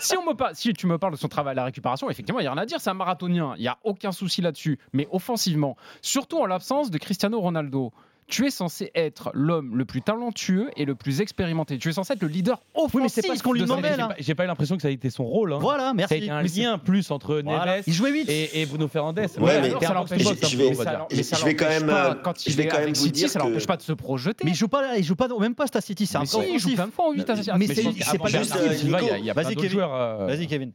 Si, 0.00 0.16
si 0.54 0.72
tu 0.72 0.86
me 0.86 0.98
parles 0.98 1.12
de 1.12 1.18
son 1.18 1.28
travail 1.28 1.52
à 1.52 1.54
la 1.54 1.64
récupération, 1.64 2.10
effectivement, 2.10 2.40
il 2.40 2.44
n'y 2.44 2.48
a 2.48 2.52
rien 2.52 2.62
à 2.62 2.66
dire. 2.66 2.80
C'est 2.80 2.90
un 2.90 2.94
marathonien. 2.94 3.54
Il 3.56 3.62
n'y 3.62 3.68
a 3.68 3.78
aucun 3.84 4.12
souci 4.12 4.42
là-dessus. 4.42 4.78
Mais 4.92 5.08
offensivement, 5.10 5.76
surtout 6.02 6.38
en 6.38 6.46
l'absence 6.46 6.90
de 6.90 6.98
Cristiano 6.98 7.40
Ronaldo, 7.40 7.92
tu 8.28 8.44
es 8.46 8.50
censé 8.50 8.90
être 8.96 9.30
l'homme 9.34 9.76
le 9.76 9.84
plus 9.84 10.02
talentueux 10.02 10.70
et 10.76 10.84
le 10.84 10.94
plus 10.96 11.20
expérimenté. 11.20 11.78
Tu 11.78 11.88
es 11.90 11.92
censé 11.92 12.12
être 12.14 12.22
le 12.22 12.28
leader 12.28 12.60
offensif. 12.74 12.94
Oui, 12.94 13.02
mais 13.02 13.08
c'est 13.08 13.26
pas 13.26 13.36
ce 13.36 13.42
qu'on 13.42 13.52
lui 13.52 13.60
demandait, 13.60 13.96
là. 13.96 14.14
J'ai 14.18 14.34
pas 14.34 14.44
eu 14.44 14.46
l'impression 14.48 14.74
que 14.76 14.82
ça 14.82 14.88
a 14.88 14.90
été 14.90 15.10
son 15.10 15.24
rôle. 15.24 15.52
hein. 15.52 15.58
Voilà, 15.60 15.84
Ça 15.84 15.90
a 15.90 15.94
merci. 15.94 16.14
été 16.16 16.30
un 16.30 16.42
Mais 16.42 16.48
c'est- 16.48 16.60
lien 16.62 16.78
plus 16.78 17.10
entre 17.12 17.40
Voilà. 17.44 17.76
Neves 17.76 17.84
Il 17.86 17.92
jouait 17.92 18.10
8. 18.10 18.28
et, 18.28 18.62
et 18.62 18.66
Bruno 18.66 18.88
Fernandes. 18.88 19.18
Ouais, 19.18 19.26
Voilà, 19.36 19.60
mais 19.60 19.68
un 19.74 19.78
ça 19.78 19.78
je 19.78 20.56
vais- 20.56 20.70
Mais 20.70 20.84
l'en- 20.84 21.06
Je- 21.10 21.16
mais 21.16 21.44
vais 21.44 21.54
quand 21.56 21.68
même, 21.68 21.86
pas, 21.86 22.10
euh, 22.10 22.14
quand 22.22 22.46
il 22.46 22.52
je 22.52 22.56
vais 22.56 22.66
quand 22.66 22.78
même 22.78 22.88
vous 22.88 22.94
City, 22.96 23.12
dire 23.12 23.30
ça 23.30 23.38
que- 23.40 23.44
l'empêche 23.46 23.66
pas 23.66 23.76
de 23.76 23.82
se 23.82 23.92
projeter. 23.92 24.44
Mais 24.44 24.50
il 24.50 24.56
joue 24.56 24.68
pas, 24.68 24.96
il 24.98 25.04
joue 25.04 25.14
pas 25.16 25.28
au 25.28 25.38
même 25.38 25.54
poste 25.54 25.76
à 25.76 25.80
City. 25.80 26.06
C'est 26.06 26.16
un 26.16 26.20
Mais 26.20 26.26
peu 26.26 26.44
si, 26.46 26.52
il 26.54 26.58
joue 26.58 26.74
plein 26.74 26.86
de 26.88 26.92
fois 26.92 27.06
en 27.08 27.12
8 27.12 27.28
à 27.30 27.34
Mais 27.34 27.42
City. 27.42 27.44
c'est- 27.46 27.82
Mais 27.84 27.92
c'est 28.02 28.18
pas 28.18 28.28
Bernardo 28.30 28.64
euh, 28.64 29.32
Vas-y, 29.34 29.54
Kevin. 29.56 29.70
joueurs. 29.70 30.26
Vas-y, 30.26 30.46
Kevin. 30.46 30.72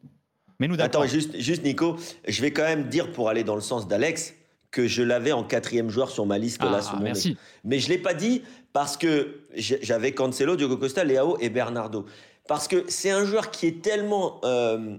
Mais 0.60 0.68
nous 0.68 0.76
Attends, 0.80 1.06
juste 1.08 1.64
Nico, 1.66 1.96
je 2.28 2.42
vais 2.42 2.52
quand 2.52 2.64
même 2.64 2.84
dire 2.88 3.12
pour 3.12 3.30
aller 3.30 3.44
dans 3.44 3.56
le 3.56 3.62
sens 3.62 3.88
d'Alex 3.88 4.36
que 4.72 4.88
je 4.88 5.04
l'avais 5.04 5.32
en 5.34 5.44
quatrième 5.44 5.90
joueur 5.90 6.10
sur 6.10 6.26
ma 6.26 6.38
liste 6.38 6.62
là 6.64 6.80
Ah, 6.82 6.92
mon 6.94 7.00
nez. 7.00 7.04
merci. 7.06 7.38
Mais 7.64 7.80
je 7.80 7.90
l'ai 7.90 7.98
pas 7.98 8.14
dit 8.14 8.42
parce 8.74 8.98
que 8.98 9.42
j'avais 9.56 10.14
Cancelo, 10.14 10.56
Diogo 10.56 10.78
Costa, 10.78 11.04
Leao 11.04 11.38
et 11.40 11.50
Bernardo. 11.50 12.06
Parce 12.48 12.68
que 12.68 12.86
c'est 12.88 13.12
un 13.12 13.26
joueur 13.26 13.52
qui 13.52 13.68
est 13.68 13.82
tellement, 13.82 14.40
euh, 14.46 14.96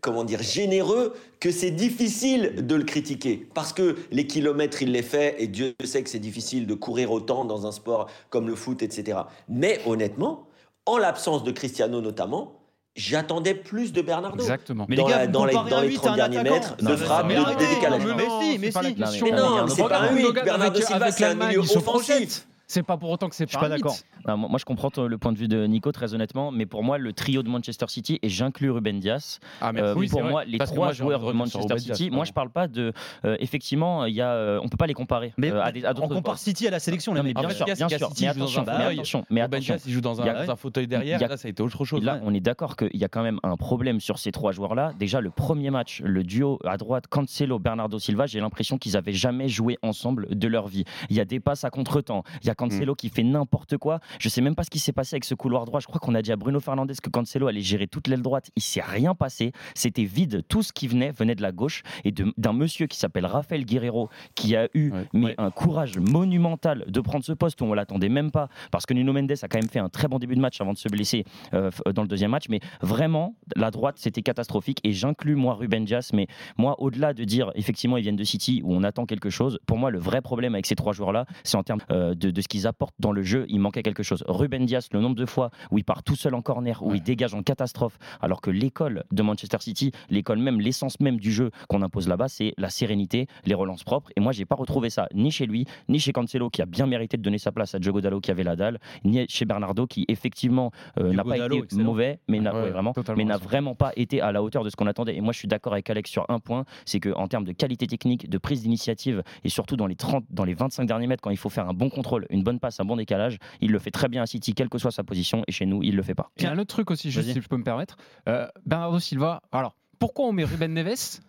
comment 0.00 0.24
dire, 0.24 0.42
généreux 0.42 1.14
que 1.40 1.50
c'est 1.50 1.70
difficile 1.70 2.66
de 2.66 2.74
le 2.74 2.84
critiquer. 2.84 3.48
Parce 3.54 3.72
que 3.72 3.96
les 4.10 4.26
kilomètres, 4.26 4.82
il 4.82 4.92
les 4.92 5.02
fait 5.02 5.36
et 5.38 5.46
Dieu 5.46 5.74
sait 5.84 6.02
que 6.02 6.10
c'est 6.10 6.18
difficile 6.18 6.66
de 6.66 6.74
courir 6.74 7.10
autant 7.10 7.44
dans 7.44 7.66
un 7.66 7.72
sport 7.72 8.08
comme 8.30 8.46
le 8.46 8.54
foot, 8.54 8.82
etc. 8.82 9.18
Mais 9.48 9.80
honnêtement, 9.86 10.46
en 10.86 10.98
l'absence 10.98 11.44
de 11.44 11.50
Cristiano 11.50 12.00
notamment, 12.02 12.60
j'attendais 12.96 13.54
plus 13.54 13.92
de 13.92 14.02
Bernardo. 14.02 14.38
Exactement. 14.42 14.86
Mais 14.88 14.96
dans 14.96 15.06
les 15.06 15.12
gars, 15.12 15.18
la- 15.20 15.26
dans 15.26 15.44
les- 15.44 15.52
comparez 15.52 15.70
dans 15.70 15.76
un 15.78 15.82
les 15.82 15.88
8 15.88 15.96
à 15.96 16.00
30 16.00 16.12
un 16.12 16.16
derniers 16.16 16.42
mètres 16.50 16.76
de 16.76 16.84
Non, 16.84 16.96
frappe, 16.96 17.28
de- 17.28 17.74
décalage. 17.74 18.04
Non, 18.04 18.14
mais 18.16 18.22
si, 18.24 18.58
mais 18.58 18.70
si. 18.70 19.22
Mais 19.22 19.30
non, 19.32 19.68
c'est 19.68 19.82
pas 19.88 20.00
un 20.00 20.12
huit. 20.12 20.22
Gundogan 20.22 20.44
Bernardo 20.44 20.76
avec- 20.76 20.86
Silva, 20.86 21.10
c'est 21.12 21.24
un 21.24 21.34
milieu 21.34 21.60
il 21.62 21.68
se 21.68 21.78
offensif. 21.78 22.46
C'est 22.66 22.82
pas 22.82 22.96
pour 22.96 23.10
autant 23.10 23.28
que 23.28 23.34
c'est 23.34 23.44
Je 23.44 23.50
suis 23.50 23.56
pas 23.58 23.68
pas 23.68 23.68
d'accord. 23.68 23.94
moi, 24.26 24.36
moi, 24.36 24.58
je 24.58 24.64
comprends 24.64 24.90
le 24.96 25.18
point 25.18 25.32
de 25.32 25.38
vue 25.38 25.48
de 25.48 25.66
Nico, 25.66 25.92
très 25.92 26.14
honnêtement, 26.14 26.50
mais 26.50 26.64
pour 26.66 26.82
moi, 26.82 26.96
le 26.98 27.12
trio 27.12 27.42
de 27.42 27.48
Manchester 27.48 27.86
City, 27.88 28.18
et 28.22 28.28
j'inclus 28.28 28.70
Ruben 28.70 29.00
Dias, 29.00 29.38
Ah, 29.60 29.72
euh, 29.76 29.94
oui, 29.96 30.08
pour 30.08 30.20
vrai. 30.22 30.30
moi, 30.30 30.44
les 30.44 30.58
Parce 30.58 30.70
trois 30.70 30.86
moi, 30.86 30.92
joueurs 30.92 31.20
de 31.26 31.32
Manchester 31.32 31.78
City, 31.78 32.10
moi, 32.10 32.24
je 32.24 32.32
parle 32.32 32.50
pas 32.50 32.66
de. 32.68 32.92
euh, 33.24 33.36
effectivement, 33.40 34.06
il 34.06 34.14
y 34.14 34.20
a, 34.22 34.30
euh, 34.30 34.60
on 34.62 34.68
peut 34.68 34.76
pas 34.78 34.86
les 34.86 34.94
comparer 34.94 35.32
Mais 35.36 35.50
euh, 35.52 35.62
à, 35.62 35.72
des- 35.72 35.84
à 35.84 35.92
on 36.00 36.08
compare. 36.08 36.38
City 36.38 36.66
à 36.66 36.70
la 36.70 36.78
sélection, 36.80 37.12
Non, 37.12 37.22
les 37.22 37.34
mais 37.34 37.40
mecs. 37.40 37.46
bien 37.46 37.50
sûr, 37.54 37.66
il 37.66 37.68
y 37.68 37.72
a 37.72 37.74
bien 37.74 37.88
City 37.88 37.98
sûr, 37.98 38.08
qui 38.14 38.22
mais 38.24 38.28
attention, 38.30 39.24
mais 39.30 39.40
attention, 39.42 39.76
il 39.86 39.92
joue 39.92 40.00
dans 40.00 40.20
un, 40.22 40.56
fauteuil 40.56 40.86
derrière. 40.86 41.20
Là, 41.20 41.36
ça 41.36 41.48
a 41.48 41.50
été 41.50 41.62
autre 41.62 41.84
chose. 41.84 42.02
Là, 42.02 42.20
on 42.24 42.32
est 42.34 42.40
d'accord 42.40 42.76
qu'il 42.76 42.96
y 42.96 43.04
a 43.04 43.08
quand 43.08 43.22
même 43.22 43.40
un 43.42 43.56
problème 43.56 44.00
sur 44.00 44.18
ces 44.18 44.32
trois 44.32 44.52
joueurs-là. 44.52 44.92
Déjà, 44.98 45.20
le 45.20 45.30
premier 45.30 45.70
match, 45.70 46.00
le 46.04 46.22
duo 46.22 46.58
à 46.64 46.76
droite, 46.76 47.06
Cancelo, 47.08 47.58
Bernardo 47.58 47.98
Silva, 47.98 48.26
j'ai 48.26 48.40
l'impression 48.40 48.78
qu'ils 48.78 48.96
avaient 48.96 49.12
jamais 49.12 49.48
joué 49.48 49.78
ensemble 49.82 50.28
de 50.34 50.48
leur 50.48 50.66
vie. 50.68 50.84
Il 51.10 51.16
y 51.16 51.20
a 51.20 51.24
des 51.24 51.40
passes 51.40 51.64
à 51.64 51.70
contre-temps. 51.70 52.22
Il 52.42 52.46
y 52.46 52.50
a 52.50 52.53
Cancelo 52.54 52.94
qui 52.94 53.08
fait 53.08 53.22
n'importe 53.22 53.76
quoi. 53.78 54.00
Je 54.18 54.28
sais 54.28 54.40
même 54.40 54.54
pas 54.54 54.64
ce 54.64 54.70
qui 54.70 54.78
s'est 54.78 54.92
passé 54.92 55.14
avec 55.16 55.24
ce 55.24 55.34
couloir 55.34 55.64
droit. 55.64 55.80
Je 55.80 55.86
crois 55.86 56.00
qu'on 56.00 56.14
a 56.14 56.22
dit 56.22 56.32
à 56.32 56.36
Bruno 56.36 56.60
Fernandes 56.60 56.92
que 57.02 57.10
Cancelo 57.10 57.46
allait 57.46 57.60
gérer 57.60 57.86
toute 57.86 58.08
l'aile 58.08 58.22
droite. 58.22 58.50
Il 58.56 58.62
s'est 58.62 58.80
rien 58.82 59.14
passé. 59.14 59.52
C'était 59.74 60.04
vide. 60.04 60.42
Tout 60.48 60.62
ce 60.62 60.72
qui 60.72 60.86
venait 60.88 61.12
venait 61.12 61.34
de 61.34 61.42
la 61.42 61.52
gauche 61.52 61.82
et 62.04 62.12
d'un 62.12 62.52
monsieur 62.52 62.86
qui 62.86 62.96
s'appelle 62.98 63.26
Rafael 63.26 63.64
Guerrero 63.64 64.08
qui 64.34 64.56
a 64.56 64.68
eu 64.74 64.90
Ouais. 64.92 65.06
mais 65.12 65.24
Ouais. 65.26 65.34
un 65.38 65.50
courage 65.50 65.98
monumental 65.98 66.84
de 66.88 67.00
prendre 67.00 67.24
ce 67.24 67.32
poste 67.32 67.60
où 67.60 67.64
on 67.64 67.74
l'attendait 67.74 68.08
même 68.08 68.30
pas 68.30 68.48
parce 68.70 68.86
que 68.86 68.94
Nuno 68.94 69.12
Mendes 69.12 69.32
a 69.42 69.48
quand 69.48 69.58
même 69.58 69.68
fait 69.68 69.78
un 69.78 69.88
très 69.88 70.08
bon 70.08 70.18
début 70.18 70.34
de 70.34 70.40
match 70.40 70.60
avant 70.60 70.72
de 70.72 70.78
se 70.78 70.88
blesser 70.88 71.24
euh, 71.52 71.70
f- 71.70 71.92
dans 71.92 72.02
le 72.02 72.08
deuxième 72.08 72.30
match. 72.30 72.44
Mais 72.48 72.60
vraiment, 72.80 73.34
la 73.56 73.70
droite, 73.70 73.96
c'était 73.98 74.22
catastrophique. 74.22 74.78
Et 74.84 74.92
j'inclus, 74.92 75.34
moi, 75.36 75.54
Ruben 75.54 75.84
Dias. 75.84 76.10
Mais 76.12 76.26
moi, 76.58 76.80
au-delà 76.80 77.12
de 77.14 77.24
dire, 77.24 77.50
effectivement, 77.54 77.96
ils 77.96 78.02
viennent 78.02 78.16
de 78.16 78.24
City 78.24 78.60
où 78.64 78.74
on 78.74 78.82
attend 78.82 79.06
quelque 79.06 79.30
chose, 79.30 79.58
pour 79.66 79.78
moi, 79.78 79.90
le 79.90 79.98
vrai 79.98 80.20
problème 80.22 80.54
avec 80.54 80.66
ces 80.66 80.74
trois 80.74 80.92
joueurs-là, 80.92 81.26
c'est 81.42 81.56
en 81.56 81.62
termes 81.62 81.80
euh, 81.90 82.14
de, 82.14 82.30
de 82.30 82.40
ce 82.44 82.48
qu'ils 82.48 82.66
apportent 82.66 82.94
dans 83.00 83.12
le 83.12 83.22
jeu. 83.22 83.44
Il 83.48 83.58
manquait 83.60 83.82
quelque 83.82 84.02
chose. 84.02 84.22
Ruben 84.28 84.64
Dias, 84.66 84.88
le 84.92 85.00
nombre 85.00 85.16
de 85.16 85.26
fois 85.26 85.50
où 85.70 85.78
il 85.78 85.84
part 85.84 86.02
tout 86.02 86.14
seul 86.16 86.34
en 86.34 86.42
corner, 86.42 86.82
où 86.82 86.94
il 86.94 87.02
dégage 87.02 87.34
en 87.34 87.42
catastrophe, 87.42 87.98
alors 88.20 88.40
que 88.40 88.50
l'école 88.50 89.04
de 89.12 89.22
Manchester 89.22 89.58
City, 89.60 89.90
l'école 90.10 90.38
même, 90.38 90.60
l'essence 90.60 91.00
même 91.00 91.18
du 91.18 91.32
jeu 91.32 91.50
qu'on 91.68 91.82
impose 91.82 92.08
là-bas, 92.08 92.28
c'est 92.28 92.54
la 92.58 92.70
sérénité, 92.70 93.26
les 93.44 93.54
relances 93.54 93.82
propres. 93.84 94.10
Et 94.16 94.20
moi, 94.20 94.32
j'ai 94.32 94.44
pas 94.44 94.54
retrouvé 94.56 94.90
ça 94.90 95.08
ni 95.14 95.30
chez 95.30 95.46
lui, 95.46 95.66
ni 95.88 95.98
chez 95.98 96.12
Cancelo, 96.12 96.50
qui 96.50 96.62
a 96.62 96.66
bien 96.66 96.86
mérité 96.86 97.16
de 97.16 97.22
donner 97.22 97.38
sa 97.38 97.50
place 97.52 97.74
à 97.74 97.78
Diogo 97.78 98.00
Dallo, 98.00 98.20
qui 98.20 98.30
avait 98.30 98.44
la 98.44 98.56
dalle, 98.56 98.78
ni 99.04 99.26
chez 99.28 99.44
Bernardo, 99.44 99.86
qui 99.86 100.04
effectivement 100.08 100.70
euh, 100.98 101.12
n'a 101.12 101.24
pas 101.24 101.38
Dallo, 101.38 101.56
été 101.56 101.64
excellent. 101.64 101.84
mauvais, 101.84 102.18
mais 102.28 102.40
n'a 102.40 102.54
Ouais, 102.54 102.62
ouais, 102.62 102.70
vraiment, 102.70 102.92
totalement 102.92 103.16
mais 103.18 103.24
n'a 103.24 103.34
raison. 103.34 103.48
vraiment 103.48 103.74
pas 103.74 103.90
été 103.96 104.20
à 104.20 104.30
la 104.30 104.42
hauteur 104.42 104.62
de 104.62 104.70
ce 104.70 104.76
qu'on 104.76 104.86
attendait. 104.86 105.16
Et 105.16 105.20
moi, 105.20 105.32
je 105.32 105.38
suis 105.38 105.48
d'accord 105.48 105.72
avec 105.72 105.88
Alex 105.90 106.08
sur 106.10 106.24
un 106.28 106.38
point, 106.38 106.64
c'est 106.84 107.00
qu'en 107.00 107.26
termes 107.26 107.44
de 107.44 107.52
qualité 107.52 107.86
technique, 107.88 108.28
de 108.30 108.38
prise 108.38 108.62
d'initiative, 108.62 109.22
et 109.42 109.48
surtout 109.48 109.76
dans 109.76 109.86
les 109.88 109.96
30, 109.96 110.24
dans 110.30 110.44
les 110.44 110.54
25 110.54 110.84
derniers 110.86 111.06
mètres, 111.08 111.20
quand 111.22 111.30
il 111.30 111.36
faut 111.36 111.48
faire 111.48 111.68
un 111.68 111.74
bon 111.74 111.88
contrôle, 111.90 112.26
une 112.34 112.42
bonne 112.42 112.60
passe, 112.60 112.78
un 112.80 112.84
bon 112.84 112.96
décalage, 112.96 113.38
il 113.60 113.70
le 113.70 113.78
fait 113.78 113.90
très 113.90 114.08
bien 114.08 114.22
à 114.22 114.26
City, 114.26 114.52
quelle 114.54 114.68
que 114.68 114.78
soit 114.78 114.90
sa 114.92 115.02
position, 115.04 115.42
et 115.46 115.52
chez 115.52 115.64
nous, 115.66 115.82
il 115.82 115.96
le 115.96 116.02
fait 116.02 116.14
pas. 116.14 116.30
Il 116.36 116.44
y 116.44 116.46
a 116.46 116.50
un 116.52 116.58
autre 116.58 116.74
truc 116.74 116.90
aussi, 116.90 117.10
juste 117.10 117.32
si 117.32 117.40
je 117.40 117.48
peux 117.48 117.56
me 117.56 117.64
permettre. 117.64 117.96
Euh, 118.28 118.46
Bernardo 118.66 118.98
Silva, 118.98 119.40
alors 119.52 119.74
pourquoi 119.98 120.26
on 120.26 120.32
met 120.32 120.44
Ruben 120.44 120.72
Neves 120.74 121.20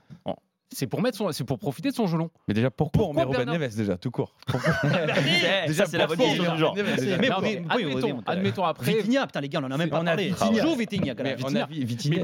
C'est 0.72 0.88
pour, 0.88 1.02
mettre 1.02 1.18
son- 1.18 1.32
c'est 1.32 1.44
pour 1.46 1.60
profiter 1.60 1.90
de 1.92 1.96
son 1.96 2.08
gelon. 2.08 2.30
Mais 2.48 2.54
déjà, 2.54 2.70
pourquoi, 2.72 3.06
on 3.08 3.14
met 3.14 3.24
Ruben 3.24 3.46
Bernard- 3.46 3.60
Neves 3.60 3.76
déjà, 3.78 3.98
tout 3.98 4.12
court 4.12 4.36
ça, 4.50 5.86
c'est 5.86 5.98
la 5.98 6.08
bonne 6.08 6.18
question 6.18 6.52
du 6.54 6.60
genre. 6.60 6.74
Ruben 6.76 6.86
Neves 6.88 7.00
déjà 7.00 7.18
Mais 7.18 7.30
Non, 7.30 7.36
admettons, 7.38 8.08
oui, 8.08 8.12
oui. 8.14 8.22
admettons 8.26 8.64
après. 8.66 8.94
Vitinha, 8.94 9.26
putain 9.28 9.42
les 9.42 9.50
gars, 9.50 9.60
on 9.62 9.66
en 9.66 9.72
a 9.72 9.78
même 9.78 9.90
pas 9.90 10.00
On 10.00 10.02
a 10.02 10.06
parlé. 10.16 10.30
Vitinha. 10.30 10.62
Joue 10.64 10.76
Vitinha, 10.76 11.16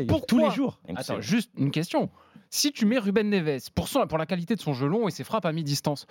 pourquoi 0.08 0.26
tous 0.28 0.40
les 0.40 0.52
jours. 0.52 0.80
Attends, 0.96 1.22
juste 1.22 1.52
une 1.58 1.72
question. 1.72 2.10
Si 2.50 2.74
tu 2.74 2.86
mets 2.86 2.98
Ruben 2.98 3.30
Neves 3.30 3.70
pour, 3.74 3.88
son- 3.88 4.06
pour 4.08 4.18
la 4.18 4.26
qualité 4.26 4.56
de 4.56 4.60
son 4.62 4.74
gelon 4.74 5.08
et 5.08 5.12
ses 5.12 5.24
frappes 5.24 5.46
à 5.46 5.54
mi-distance, 5.54 6.06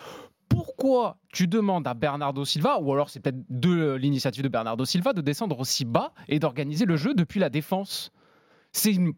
pourquoi 0.51 1.17
tu 1.33 1.47
demandes 1.47 1.87
à 1.87 1.95
Bernardo 1.95 2.45
Silva, 2.45 2.79
ou 2.81 2.93
alors 2.93 3.09
c'est 3.09 3.21
peut-être 3.21 3.43
de 3.49 3.95
l'initiative 3.95 4.43
de 4.43 4.49
Bernardo 4.49 4.85
Silva, 4.85 5.15
de 5.15 5.23
descendre 5.23 5.59
aussi 5.59 5.87
bas 5.87 6.13
et 6.29 6.39
d'organiser 6.39 6.85
le 6.85 6.97
jeu 6.97 7.15
depuis 7.15 7.41
la 7.41 7.49
défense? 7.49 8.13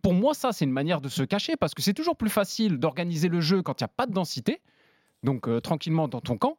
Pour 0.03 0.14
moi 0.14 0.35
ça 0.35 0.53
c'est 0.53 0.64
une 0.64 0.73
manière 0.73 1.01
de 1.01 1.09
se 1.09 1.23
cacher 1.23 1.57
parce 1.57 1.75
que 1.75 1.83
c'est 1.83 1.95
toujours 1.95 2.16
plus 2.16 2.31
facile 2.31 2.79
d'organiser 2.79 3.29
le 3.29 3.40
jeu 3.40 3.62
quand 3.62 3.81
il 3.81 3.85
n'y 3.85 3.87
a 3.87 3.88
pas 3.97 4.07
de 4.07 4.12
densité, 4.12 4.61
donc 5.25 5.49
euh, 5.49 5.61
tranquillement 5.61 6.07
dans 6.07 6.21
ton 6.21 6.38
camp, 6.38 6.57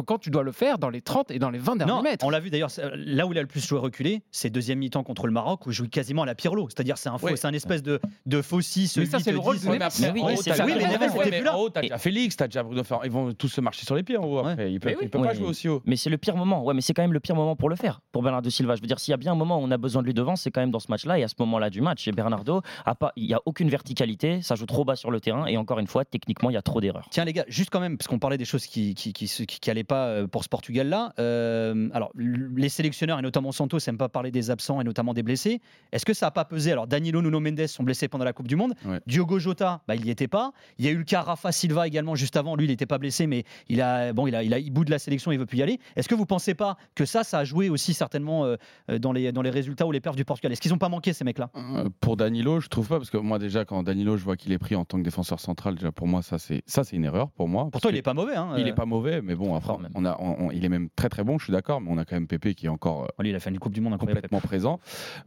que 0.00 0.04
quand 0.04 0.18
tu 0.18 0.30
dois 0.30 0.42
le 0.42 0.52
faire 0.52 0.78
dans 0.78 0.90
les 0.90 1.00
30 1.02 1.30
et 1.30 1.38
dans 1.38 1.50
les 1.50 1.58
20 1.58 1.76
derniers 1.76 1.92
Non, 1.92 2.02
mètres. 2.02 2.24
on 2.24 2.30
l'a 2.30 2.40
vu 2.40 2.50
d'ailleurs, 2.50 2.70
là 2.94 3.26
où 3.26 3.32
il 3.32 3.38
a 3.38 3.42
le 3.42 3.46
plus 3.48 3.66
joué 3.66 3.78
reculé, 3.78 4.22
c'est 4.30 4.50
deuxième 4.50 4.78
mi-temps 4.78 5.02
contre 5.02 5.26
le 5.26 5.32
Maroc 5.32 5.66
où 5.66 5.70
il 5.70 5.74
joue 5.74 5.88
quasiment 5.88 6.22
à 6.22 6.26
la 6.26 6.34
Pirlo. 6.34 6.68
C'est-à-dire 6.68 6.98
c'est 6.98 7.08
un 7.08 7.18
faux, 7.18 7.34
c'est 7.36 7.46
un 7.46 7.52
espèce 7.52 7.82
de, 7.82 8.00
de 8.26 8.42
faux 8.42 8.60
6, 8.60 8.96
Mais 8.98 9.06
ça, 9.06 9.18
c'est 9.18 9.32
le 9.32 9.38
rôle 9.38 9.58
de 9.58 9.66
Neves. 9.66 10.12
oui, 10.14 10.36
c'est 10.42 10.54
ça. 10.54 10.64
Oui, 10.64 10.72
mais 10.76 10.86
Neves 10.86 11.12
plus 11.30 11.42
là. 11.42 11.56
en 11.56 11.60
haut, 11.60 11.70
t'as 11.70 11.82
déjà 11.82 11.98
Félix, 11.98 12.36
t'as 12.36 12.46
déjà 12.48 12.62
Bruno 12.62 12.82
Fernandes. 12.84 13.06
Ils 13.06 13.12
vont 13.12 13.32
tous 13.32 13.48
se 13.48 13.60
marcher 13.60 13.84
sur 13.86 13.94
les 13.94 14.02
pieds 14.02 14.16
en 14.16 14.24
haut. 14.24 14.38
après. 14.38 14.66
Oui. 14.68 15.08
pas 15.08 15.34
jouer 15.34 15.46
aussi 15.46 15.68
haut. 15.68 15.82
Mais 15.86 15.96
c'est 15.96 16.10
le 16.10 16.18
pire 16.18 16.36
moment. 16.36 16.62
Ouais, 16.64 16.74
mais 16.74 16.80
c'est 16.80 16.94
quand 16.94 17.02
même 17.02 17.12
le 17.12 17.20
pire 17.20 17.34
moment 17.36 17.56
pour 17.56 17.68
le 17.68 17.76
faire, 17.76 18.00
pour 18.12 18.22
Bernardo 18.22 18.48
Silva. 18.50 18.74
Je 18.76 18.80
veux 18.80 18.86
dire, 18.86 18.98
s'il 19.00 19.12
y 19.12 19.14
a 19.14 19.18
bien 19.18 19.32
un 19.32 19.36
moment 19.36 19.58
où 19.58 19.62
on 19.62 19.70
a 19.70 19.76
besoin 19.78 20.02
de 20.02 20.06
lui 20.06 20.14
devant, 20.14 20.36
c'est 20.36 20.50
quand 20.50 20.60
même 20.60 20.70
dans 20.70 20.80
ce 20.80 20.90
match-là 20.90 21.18
et 21.18 21.22
à 21.24 21.28
ce 21.28 21.34
moment-là 21.40 21.70
du 21.70 21.80
match. 21.80 22.06
Et 22.08 22.12
Bernardo, 22.12 22.60
a 22.84 22.94
pas, 22.94 23.12
il 23.16 23.26
n'y 23.26 23.34
a 23.34 23.40
aucune 23.46 23.68
verticalité, 23.68 24.42
ça 24.42 24.54
joue 24.54 24.66
trop 24.66 24.84
bas 24.84 24.96
sur 24.96 25.10
le 25.10 25.20
terrain 25.20 25.46
et 25.46 25.56
encore 25.56 25.78
une 25.78 25.86
fois, 25.86 26.04
techniquement, 26.04 26.50
il 26.50 26.54
y 26.54 26.58
a 26.58 26.62
trop 26.62 26.80
d'erreurs. 26.80 27.06
Tiens 27.10 27.24
les 27.24 27.32
gars, 27.32 27.44
juste 27.48 27.70
quand 27.70 27.80
même, 27.80 27.96
parce 27.98 28.08
qu'on 28.08 28.18
parlait 28.18 28.38
des 28.38 28.44
choses 28.44 28.66
qui 28.66 28.94
qui, 28.94 29.12
qui, 29.12 29.26
qui, 29.26 29.46
qui 29.46 29.70
allaient 29.70 29.84
pas 29.86 30.06
euh, 30.06 30.26
pour 30.26 30.44
ce 30.44 30.48
Portugal-là. 30.48 31.12
euh, 31.18 31.88
alors, 31.92 32.10
les 32.16 32.68
sélectionneurs, 32.68 33.18
et 33.18 33.22
notamment 33.22 33.52
Santos, 33.52 33.78
n'aiment 33.86 33.98
pas 33.98 34.08
parler 34.08 34.30
des 34.30 34.50
absents 34.50 34.80
et 34.80 34.84
notamment 34.84 35.14
des 35.14 35.22
blessés. 35.22 35.60
Est-ce 35.92 36.04
que 36.04 36.14
ça 36.14 36.26
n'a 36.26 36.30
pas 36.30 36.44
pesé? 36.44 36.72
Alors, 36.72 36.86
Danilo, 36.86 37.22
Nuno 37.22 37.40
Mendes 37.40 37.66
sont 37.66 37.82
blessés 37.82 38.08
pendant 38.08 38.24
la 38.24 38.32
Coupe 38.32 38.48
du 38.48 38.56
Monde. 38.56 38.74
Ouais. 38.84 39.00
Diogo 39.06 39.38
Jota, 39.38 39.80
bah, 39.88 39.94
il 39.94 40.02
n'y 40.02 40.10
était 40.10 40.28
pas. 40.28 40.52
Il 40.78 40.84
y 40.84 40.88
a 40.88 40.90
eu 40.90 40.96
le 40.98 41.04
cas 41.04 41.22
Rafa 41.22 41.52
Silva 41.52 41.86
également 41.86 42.14
juste 42.14 42.36
avant. 42.36 42.56
Lui, 42.56 42.66
il 42.66 42.70
n'était 42.70 42.86
pas 42.86 42.98
blessé, 42.98 43.26
mais 43.26 43.44
il 43.68 43.80
a, 43.80 44.12
bon, 44.12 44.26
il 44.26 44.34
a, 44.34 44.42
il 44.42 44.52
a, 44.52 44.58
il 44.58 44.70
bout 44.70 44.84
de 44.84 44.90
la 44.90 44.98
sélection, 44.98 45.32
il 45.32 45.38
veut 45.38 45.46
plus 45.46 45.58
y 45.58 45.62
aller. 45.62 45.78
Est-ce 45.96 46.08
que 46.08 46.14
vous 46.14 46.26
pensez 46.26 46.54
pas 46.54 46.76
que 46.94 47.04
ça, 47.04 47.24
ça 47.24 47.38
a 47.38 47.44
joué 47.44 47.68
aussi 47.68 47.94
certainement 47.94 48.44
euh, 48.44 48.56
dans 48.98 49.12
les 49.12 49.32
dans 49.32 49.42
les 49.42 49.50
résultats 49.50 49.86
ou 49.86 49.92
les 49.92 50.00
perfs 50.00 50.16
du 50.16 50.24
Portugal? 50.24 50.52
Est-ce 50.52 50.60
qu'ils 50.60 50.72
n'ont 50.72 50.78
pas 50.78 50.88
manqué 50.88 51.12
ces 51.12 51.24
mecs-là? 51.24 51.50
Euh, 51.56 51.88
Pour 52.00 52.16
Danilo, 52.16 52.60
je 52.60 52.68
trouve 52.68 52.88
pas 52.88 52.98
parce 52.98 53.10
que 53.10 53.16
moi 53.16 53.38
déjà 53.38 53.64
quand 53.64 53.82
Danilo, 53.82 54.16
je 54.16 54.24
vois 54.24 54.36
qu'il 54.36 54.52
est 54.52 54.58
pris 54.58 54.74
en 54.74 54.84
tant 54.84 54.98
que 54.98 55.02
défenseur 55.02 55.40
central, 55.40 55.74
déjà 55.76 55.92
pour 55.92 56.06
moi 56.06 56.22
ça 56.22 56.38
c'est 56.38 56.62
ça 56.66 56.84
c'est 56.84 56.96
une 56.96 57.04
erreur 57.04 57.30
pour 57.30 57.48
moi. 57.48 57.68
Pourtant, 57.70 57.88
il 57.90 57.96
est 57.96 58.02
pas 58.02 58.14
mauvais. 58.14 58.36
Hein, 58.36 58.54
il 58.58 58.66
est 58.66 58.74
pas 58.74 58.86
mauvais, 58.86 59.22
mais 59.22 59.34
bon 59.34 59.54
après 59.54 59.75
On 59.94 60.04
a, 60.04 60.16
on- 60.20 60.46
on- 60.46 60.50
il 60.50 60.64
est 60.64 60.68
même 60.68 60.88
très 60.96 61.08
très 61.08 61.24
bon, 61.24 61.38
je 61.38 61.44
suis 61.44 61.52
d'accord, 61.52 61.80
mais 61.80 61.90
on 61.90 61.98
a 61.98 62.04
quand 62.04 62.16
même 62.16 62.26
Pépé 62.26 62.54
qui 62.54 62.66
est 62.66 62.68
encore 62.70 63.04
euh, 63.04 63.22
Lui, 63.22 63.30
il 63.30 63.34
a 63.36 63.40
fait 63.40 63.50
une 63.50 63.58
Coupe 63.58 63.72
du 63.72 63.80
Monde 63.80 63.98
complètement 63.98 64.40
présent. 64.40 64.80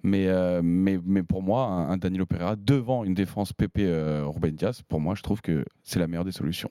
Mais, 0.04 0.28
euh, 0.28 0.62
mais, 0.64 1.00
mais 1.06 1.24
pour 1.24 1.42
moi, 1.44 1.64
un, 1.66 1.90
un 1.92 1.98
Danilo 1.98 2.26
Pereira 2.26 2.56
devant 2.56 3.04
une 3.04 3.14
défense 3.14 3.54
Pépé 3.54 3.86
euh, 3.86 4.26
Ruben 4.26 4.56
Dias, 4.56 4.82
pour 4.88 5.00
moi, 5.00 5.16
je 5.16 5.22
trouve 5.24 5.42
que 5.42 5.66
c'est 5.84 6.00
la 6.00 6.08
meilleure 6.08 6.26
des 6.26 6.32
solutions. 6.32 6.70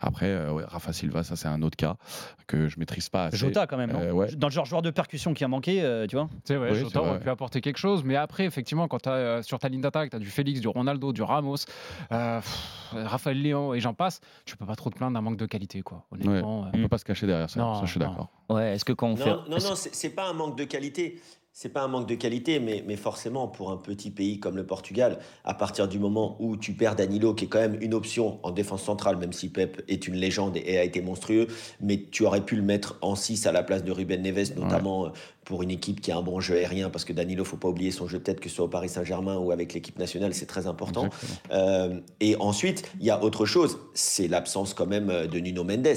Après, 0.00 0.26
euh, 0.26 0.52
ouais, 0.52 0.64
Rafa 0.66 0.92
Silva, 0.92 1.22
ça 1.22 1.36
c'est 1.36 1.48
un 1.48 1.62
autre 1.62 1.76
cas 1.76 1.96
que 2.46 2.68
je 2.68 2.78
maîtrise 2.78 3.08
pas 3.08 3.24
assez. 3.26 3.36
Jota 3.36 3.66
quand 3.66 3.76
même. 3.76 3.92
non 3.92 4.00
Euh, 4.00 4.12
ouais. 4.12 4.28
Dans 4.36 4.48
le 4.48 4.52
genre 4.52 4.64
joueur 4.66 4.82
de 4.82 4.90
percussion 4.90 5.34
qui 5.34 5.44
a 5.44 5.48
manqué, 5.48 5.82
euh, 5.82 6.06
tu 6.06 6.16
vois. 6.16 6.28
C'est 6.44 6.56
vrai, 6.56 6.72
Oui, 6.72 6.78
Jota 6.80 7.00
aurait 7.02 7.20
pu 7.20 7.28
apporter 7.30 7.60
quelque 7.60 7.78
chose, 7.78 8.02
mais 8.04 8.16
après, 8.16 8.44
effectivement, 8.44 8.88
quand 8.88 9.00
tu 9.02 9.08
as 9.08 9.42
sur 9.42 9.58
ta 9.58 9.68
ligne 9.68 9.80
d'attaque, 9.80 10.10
tu 10.10 10.16
as 10.16 10.18
du 10.20 10.26
Félix, 10.30 10.60
du 10.60 10.68
Ronaldo, 10.68 11.12
du 11.12 11.22
Ramos, 11.22 11.56
euh, 12.12 12.40
pff, 12.40 12.92
Raphaël 12.92 13.40
Léon 13.40 13.74
et 13.74 13.80
j'en 13.80 13.94
passe, 13.94 14.20
tu 14.44 14.56
peux 14.56 14.66
pas 14.66 14.76
trop 14.76 14.90
te 14.90 14.96
plaindre 14.96 15.14
d'un 15.14 15.20
manque 15.20 15.36
de 15.36 15.46
qualité, 15.46 15.82
quoi. 15.82 16.04
Ouais, 16.10 16.18
Honnêtement. 16.26 16.66
on 16.72 16.78
peut 16.82 16.88
pas 16.88 16.98
se 16.98 17.04
cacher 17.04 17.26
derrière 17.26 17.48
ça, 17.50 17.60
Non, 17.60 17.74
ça 17.74 17.84
je 17.86 17.90
suis 17.90 18.00
non. 18.00 18.08
d'accord. 18.08 18.28
Ouais, 18.48 18.74
est-ce 18.74 18.84
que 18.84 18.92
quand 18.92 19.08
on 19.08 19.16
fait. 19.16 19.30
Non, 19.30 19.44
non, 19.48 19.56
non, 19.58 19.74
c'est 19.76 19.94
c'est 19.94 20.10
pas 20.10 20.28
un 20.28 20.32
manque 20.32 20.56
de 20.58 20.64
qualité. 20.64 21.20
C'est 21.52 21.68
pas 21.68 21.82
un 21.82 21.88
manque 21.88 22.08
de 22.08 22.14
qualité, 22.14 22.60
mais, 22.60 22.84
mais 22.86 22.96
forcément, 22.96 23.48
pour 23.48 23.72
un 23.72 23.76
petit 23.76 24.10
pays 24.10 24.38
comme 24.38 24.56
le 24.56 24.64
Portugal, 24.64 25.18
à 25.44 25.52
partir 25.52 25.88
du 25.88 25.98
moment 25.98 26.36
où 26.38 26.56
tu 26.56 26.72
perds 26.72 26.94
Danilo, 26.94 27.34
qui 27.34 27.46
est 27.46 27.48
quand 27.48 27.58
même 27.58 27.76
une 27.80 27.92
option 27.92 28.38
en 28.44 28.52
défense 28.52 28.84
centrale, 28.84 29.16
même 29.16 29.32
si 29.32 29.50
Pep 29.50 29.82
est 29.88 30.06
une 30.06 30.14
légende 30.14 30.56
et 30.56 30.78
a 30.78 30.84
été 30.84 31.02
monstrueux, 31.02 31.48
mais 31.80 32.06
tu 32.10 32.24
aurais 32.24 32.44
pu 32.44 32.54
le 32.54 32.62
mettre 32.62 32.98
en 33.02 33.16
6 33.16 33.46
à 33.46 33.52
la 33.52 33.64
place 33.64 33.82
de 33.82 33.90
Ruben 33.90 34.22
Neves, 34.22 34.56
notamment 34.56 35.06
euh, 35.06 35.08
pour 35.50 35.64
une 35.64 35.72
équipe 35.72 36.00
qui 36.00 36.12
a 36.12 36.16
un 36.16 36.22
bon 36.22 36.38
jeu 36.38 36.58
aérien, 36.58 36.90
parce 36.90 37.04
que 37.04 37.12
Danilo, 37.12 37.44
faut 37.44 37.56
pas 37.56 37.66
oublier 37.66 37.90
son 37.90 38.06
jeu 38.06 38.18
de 38.18 38.22
tête, 38.22 38.38
que 38.38 38.48
ce 38.48 38.54
soit 38.54 38.66
au 38.66 38.68
Paris 38.68 38.88
Saint-Germain 38.88 39.36
ou 39.36 39.50
avec 39.50 39.74
l'équipe 39.74 39.98
nationale, 39.98 40.32
c'est 40.32 40.46
très 40.46 40.68
important. 40.68 41.08
Euh, 41.50 41.98
et 42.20 42.36
ensuite, 42.38 42.88
il 43.00 43.06
y 43.06 43.10
a 43.10 43.20
autre 43.20 43.46
chose, 43.46 43.78
c'est 43.92 44.28
l'absence 44.28 44.74
quand 44.74 44.86
même 44.86 45.10
euh, 45.10 45.26
de 45.26 45.40
Nuno 45.40 45.64
Mendes. 45.64 45.88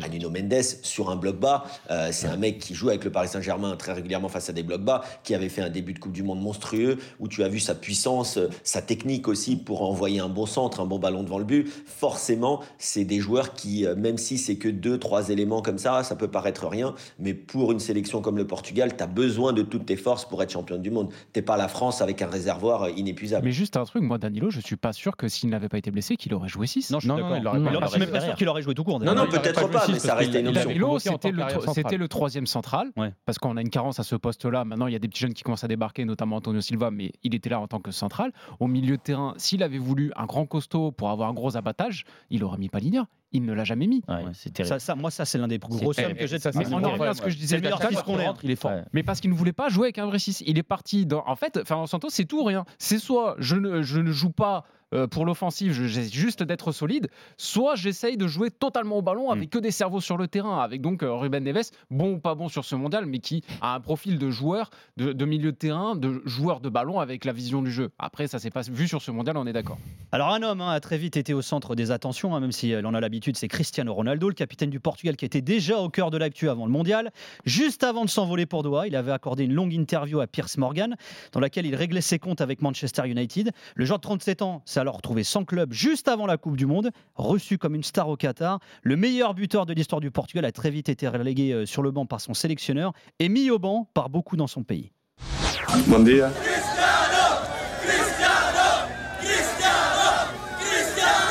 Ah, 0.00 0.08
Nuno 0.08 0.30
Mendes, 0.30 0.62
sur 0.82 1.10
un 1.10 1.16
bloc 1.16 1.40
bas, 1.40 1.64
euh, 1.90 2.10
c'est 2.12 2.28
un 2.28 2.36
mec 2.36 2.60
qui 2.60 2.76
joue 2.76 2.88
avec 2.88 3.02
le 3.02 3.10
Paris 3.10 3.26
Saint-Germain 3.26 3.74
très 3.74 3.94
régulièrement 3.94 4.28
face 4.28 4.48
à 4.48 4.52
des 4.52 4.62
blocs 4.62 4.84
bas, 4.84 5.02
qui 5.24 5.34
avait 5.34 5.48
fait 5.48 5.62
un 5.62 5.70
début 5.70 5.92
de 5.92 5.98
Coupe 5.98 6.12
du 6.12 6.22
Monde 6.22 6.40
monstrueux, 6.40 6.96
où 7.18 7.26
tu 7.26 7.42
as 7.42 7.48
vu 7.48 7.58
sa 7.58 7.74
puissance, 7.74 8.38
sa 8.62 8.80
technique 8.80 9.26
aussi 9.26 9.56
pour 9.56 9.82
envoyer 9.82 10.20
un 10.20 10.28
bon 10.28 10.46
centre, 10.46 10.78
un 10.78 10.86
bon 10.86 11.00
ballon 11.00 11.24
devant 11.24 11.38
le 11.38 11.44
but. 11.44 11.68
Forcément, 11.84 12.60
c'est 12.78 13.04
des 13.04 13.18
joueurs 13.18 13.54
qui, 13.54 13.86
même 13.96 14.18
si 14.18 14.38
c'est 14.38 14.54
que 14.54 14.68
deux, 14.68 14.98
trois 14.98 15.30
éléments 15.30 15.62
comme 15.62 15.78
ça, 15.78 16.04
ça 16.04 16.14
peut 16.14 16.28
paraître 16.28 16.68
rien, 16.68 16.94
mais 17.18 17.34
pour 17.34 17.72
une 17.72 17.80
sélection 17.80 18.20
comme 18.20 18.36
le 18.36 18.46
Portugal, 18.46 18.96
tu 19.00 19.04
as 19.04 19.06
besoin 19.06 19.52
de 19.54 19.62
toutes 19.62 19.86
tes 19.86 19.96
forces 19.96 20.26
pour 20.26 20.42
être 20.42 20.50
championne 20.52 20.82
du 20.82 20.90
monde. 20.90 21.10
T'es 21.32 21.40
pas 21.42 21.56
la 21.56 21.68
France 21.68 22.02
avec 22.02 22.20
un 22.20 22.26
réservoir 22.28 22.82
euh, 22.84 22.90
inépuisable. 22.90 23.46
Mais 23.46 23.52
juste 23.52 23.76
un 23.78 23.84
truc, 23.84 24.02
moi, 24.02 24.18
Danilo, 24.18 24.50
je 24.50 24.60
suis 24.60 24.76
pas 24.76 24.92
sûr 24.92 25.16
que 25.16 25.26
s'il 25.28 25.48
n'avait 25.48 25.68
pas 25.70 25.78
été 25.78 25.90
blessé, 25.90 26.16
qu'il 26.16 26.34
aurait 26.34 26.48
joué 26.48 26.66
6. 26.66 26.90
Non, 26.90 27.00
je 27.00 27.08
suis 27.08 27.16
d'accord. 27.16 27.36
il 27.36 27.46
aurait 27.46 27.58
Non, 27.58 27.64
pas- 27.64 27.70
je 27.80 27.84
il 27.86 27.88
suis 27.92 28.00
même 28.00 28.10
pas 28.10 28.20
sûr 28.20 28.34
qu'il 28.34 28.48
aurait 28.48 28.62
joué 28.62 28.74
tout 28.74 28.84
court. 28.84 29.00
Non, 29.00 29.14
non, 29.14 29.26
peut-être 29.26 29.68
pas, 29.70 29.84
mais 29.88 29.94
six, 29.94 30.00
ça 30.00 30.14
restait 30.14 30.40
une 30.40 30.48
option. 30.48 30.64
Danilo, 30.68 30.98
c'était 30.98 31.30
le, 31.96 32.08
troisième 32.08 32.46
central, 32.46 32.90
Ouais. 32.96 33.12
parce 33.24 33.38
qu'on 33.38 33.56
a 33.56 33.60
une 33.62 33.70
carence 33.70 33.98
à 34.00 34.02
ce 34.02 34.16
poste-là. 34.16 34.64
Maintenant, 34.64 34.86
il 34.86 34.92
y 34.92 34.96
a 34.96 34.98
des 34.98 35.08
petits 35.08 35.20
jeunes 35.20 35.32
qui 35.34 35.42
commencent 35.42 35.64
à 35.64 35.68
débarquer, 35.68 36.04
notamment 36.04 36.36
Antonio 36.36 36.60
Silva, 36.60 36.90
mais 36.90 37.12
il 37.22 37.34
était 37.34 37.48
là 37.48 37.60
en 37.60 37.68
tant 37.68 37.80
que 37.80 37.90
central. 37.92 38.32
Au 38.58 38.66
milieu 38.66 38.96
de 38.96 39.02
terrain, 39.02 39.32
s'il 39.38 39.62
avait 39.62 39.78
voulu 39.78 40.12
un 40.16 40.26
grand 40.26 40.44
costaud 40.46 40.90
pour 40.92 41.08
avoir 41.10 41.28
un 41.30 41.34
gros 41.34 41.56
abattage, 41.56 42.04
il 42.30 42.44
aurait 42.44 42.58
mis 42.58 42.68
Paligna. 42.68 43.06
Il 43.32 43.44
ne 43.44 43.52
l'a 43.52 43.62
jamais 43.64 43.86
mis. 43.86 44.02
Ouais, 44.08 44.24
c'est 44.32 44.52
terrible. 44.52 44.68
Ça, 44.74 44.78
ça, 44.80 44.94
moi, 44.96 45.10
ça, 45.12 45.24
c'est 45.24 45.38
l'un 45.38 45.46
des 45.46 45.58
plus 45.60 45.68
gros 45.70 45.92
C'est 45.92 46.02
sommes 46.02 46.14
que 46.14 46.26
j'ai 46.26 46.38
de 46.38 46.42
ça, 46.42 46.50
Mais 46.54 46.64
c'est 46.64 46.70
on 46.72 46.74
en 46.74 46.76
revient 46.78 46.88
problème, 46.94 47.10
à 47.10 47.14
ce 47.14 47.20
que 47.20 47.26
ouais. 47.26 47.30
je 47.30 47.36
disais 47.36 47.46
C'est 47.46 47.56
le 47.56 47.60
tout 47.62 47.66
à 47.66 47.70
meilleur 47.78 47.90
l'heure. 47.92 48.00
fils 48.00 48.02
qu'on 48.02 48.18
ait. 48.18 48.26
rentre, 48.26 48.44
il 48.44 48.50
est 48.50 48.56
fort. 48.56 48.72
Ouais. 48.72 48.82
Mais 48.92 49.02
parce 49.04 49.20
qu'il 49.20 49.30
ne 49.30 49.36
voulait 49.36 49.52
pas 49.52 49.68
jouer 49.68 49.86
avec 49.86 49.98
un 49.98 50.06
vrai 50.06 50.18
6. 50.18 50.42
Il 50.46 50.58
est 50.58 50.62
parti 50.64 51.06
dans. 51.06 51.22
En 51.26 51.36
fait, 51.36 51.60
Fernando 51.64 51.86
Santos, 51.86 52.08
c'est 52.10 52.24
tout 52.24 52.40
ou 52.40 52.44
rien. 52.44 52.64
C'est 52.78 52.98
soit 52.98 53.36
je 53.38 53.54
ne, 53.56 53.82
je 53.82 54.00
ne 54.00 54.10
joue 54.10 54.30
pas 54.30 54.64
euh, 54.94 55.06
pour 55.06 55.24
l'offensive, 55.24 55.72
je- 55.72 55.84
j'essaie 55.86 56.10
juste 56.10 56.42
d'être 56.42 56.72
solide, 56.72 57.08
soit 57.36 57.74
j'essaye 57.76 58.16
de 58.16 58.26
jouer 58.26 58.50
totalement 58.50 58.98
au 58.98 59.02
ballon 59.02 59.30
avec 59.30 59.50
que 59.50 59.58
des 59.58 59.70
cerveaux 59.70 60.00
sur 60.00 60.16
le 60.16 60.28
terrain, 60.28 60.58
avec 60.60 60.80
donc 60.80 61.02
euh, 61.02 61.12
Ruben 61.14 61.42
Neves, 61.44 61.70
bon 61.90 62.12
ou 62.14 62.18
pas 62.18 62.34
bon 62.34 62.48
sur 62.48 62.64
ce 62.64 62.74
mondial, 62.74 63.06
mais 63.06 63.18
qui 63.18 63.42
a 63.60 63.74
un 63.74 63.80
profil 63.80 64.18
de 64.18 64.30
joueur, 64.30 64.70
de, 64.96 65.12
de 65.12 65.24
milieu 65.24 65.52
de 65.52 65.56
terrain, 65.56 65.94
de 65.96 66.22
joueur 66.24 66.60
de 66.60 66.68
ballon 66.68 67.00
avec 67.00 67.24
la 67.24 67.32
vision 67.32 67.62
du 67.62 67.70
jeu. 67.70 67.90
Après, 67.98 68.26
ça 68.26 68.38
s'est 68.38 68.50
pas 68.50 68.62
vu 68.62 68.88
sur 68.88 69.02
ce 69.02 69.10
mondial, 69.10 69.36
on 69.36 69.46
est 69.46 69.52
d'accord. 69.52 69.78
Alors 70.12 70.30
un 70.30 70.42
homme 70.42 70.60
hein, 70.60 70.70
a 70.70 70.80
très 70.80 70.98
vite 70.98 71.16
été 71.16 71.34
au 71.34 71.42
centre 71.42 71.74
des 71.74 71.90
attentions, 71.90 72.34
hein, 72.34 72.40
même 72.40 72.52
si 72.52 72.72
euh, 72.74 72.80
l'on 72.82 72.94
a 72.94 73.00
l'habitude, 73.00 73.36
c'est 73.36 73.48
Cristiano 73.48 73.94
Ronaldo, 73.94 74.28
le 74.28 74.34
capitaine 74.34 74.70
du 74.70 74.80
Portugal 74.80 75.16
qui 75.16 75.24
était 75.24 75.40
déjà 75.42 75.78
au 75.78 75.88
cœur 75.88 76.10
de 76.10 76.18
l'actu 76.18 76.48
avant 76.48 76.66
le 76.66 76.72
mondial. 76.72 77.10
Juste 77.44 77.84
avant 77.84 78.04
de 78.04 78.10
s'envoler 78.10 78.46
pour 78.46 78.62
Doha, 78.62 78.86
il 78.86 78.96
avait 78.96 79.12
accordé 79.12 79.44
une 79.44 79.54
longue 79.54 79.72
interview 79.72 80.20
à 80.20 80.26
Piers 80.26 80.44
Morgan, 80.58 80.96
dans 81.32 81.40
laquelle 81.40 81.66
il 81.66 81.74
réglait 81.74 82.00
ses 82.00 82.18
comptes 82.18 82.40
avec 82.40 82.60
Manchester 82.62 83.08
United. 83.08 83.50
Le 83.74 83.84
joueur 83.84 83.98
de 83.98 84.02
37 84.02 84.42
ans 84.42 84.62
s'est 84.64 84.79
alors 84.80 84.96
retrouvé 84.96 85.22
sans 85.24 85.44
club 85.44 85.72
juste 85.72 86.08
avant 86.08 86.26
la 86.26 86.36
Coupe 86.36 86.56
du 86.56 86.66
Monde, 86.66 86.90
reçu 87.14 87.58
comme 87.58 87.74
une 87.74 87.82
star 87.82 88.08
au 88.08 88.16
Qatar. 88.16 88.58
Le 88.82 88.96
meilleur 88.96 89.34
buteur 89.34 89.66
de 89.66 89.72
l'histoire 89.72 90.00
du 90.00 90.10
Portugal 90.10 90.44
a 90.44 90.52
très 90.52 90.70
vite 90.70 90.88
été 90.88 91.06
relégué 91.06 91.52
euh, 91.52 91.66
sur 91.66 91.82
le 91.82 91.90
banc 91.90 92.06
par 92.06 92.20
son 92.20 92.34
sélectionneur 92.34 92.92
et 93.18 93.28
mis 93.28 93.50
au 93.50 93.58
banc 93.58 93.88
par 93.94 94.10
beaucoup 94.10 94.36
dans 94.36 94.46
son 94.46 94.62
pays. 94.62 94.90
Bom 95.86 96.00
dia. 96.00 96.30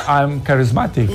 I'm 0.07 0.41
charismatic. 0.41 1.09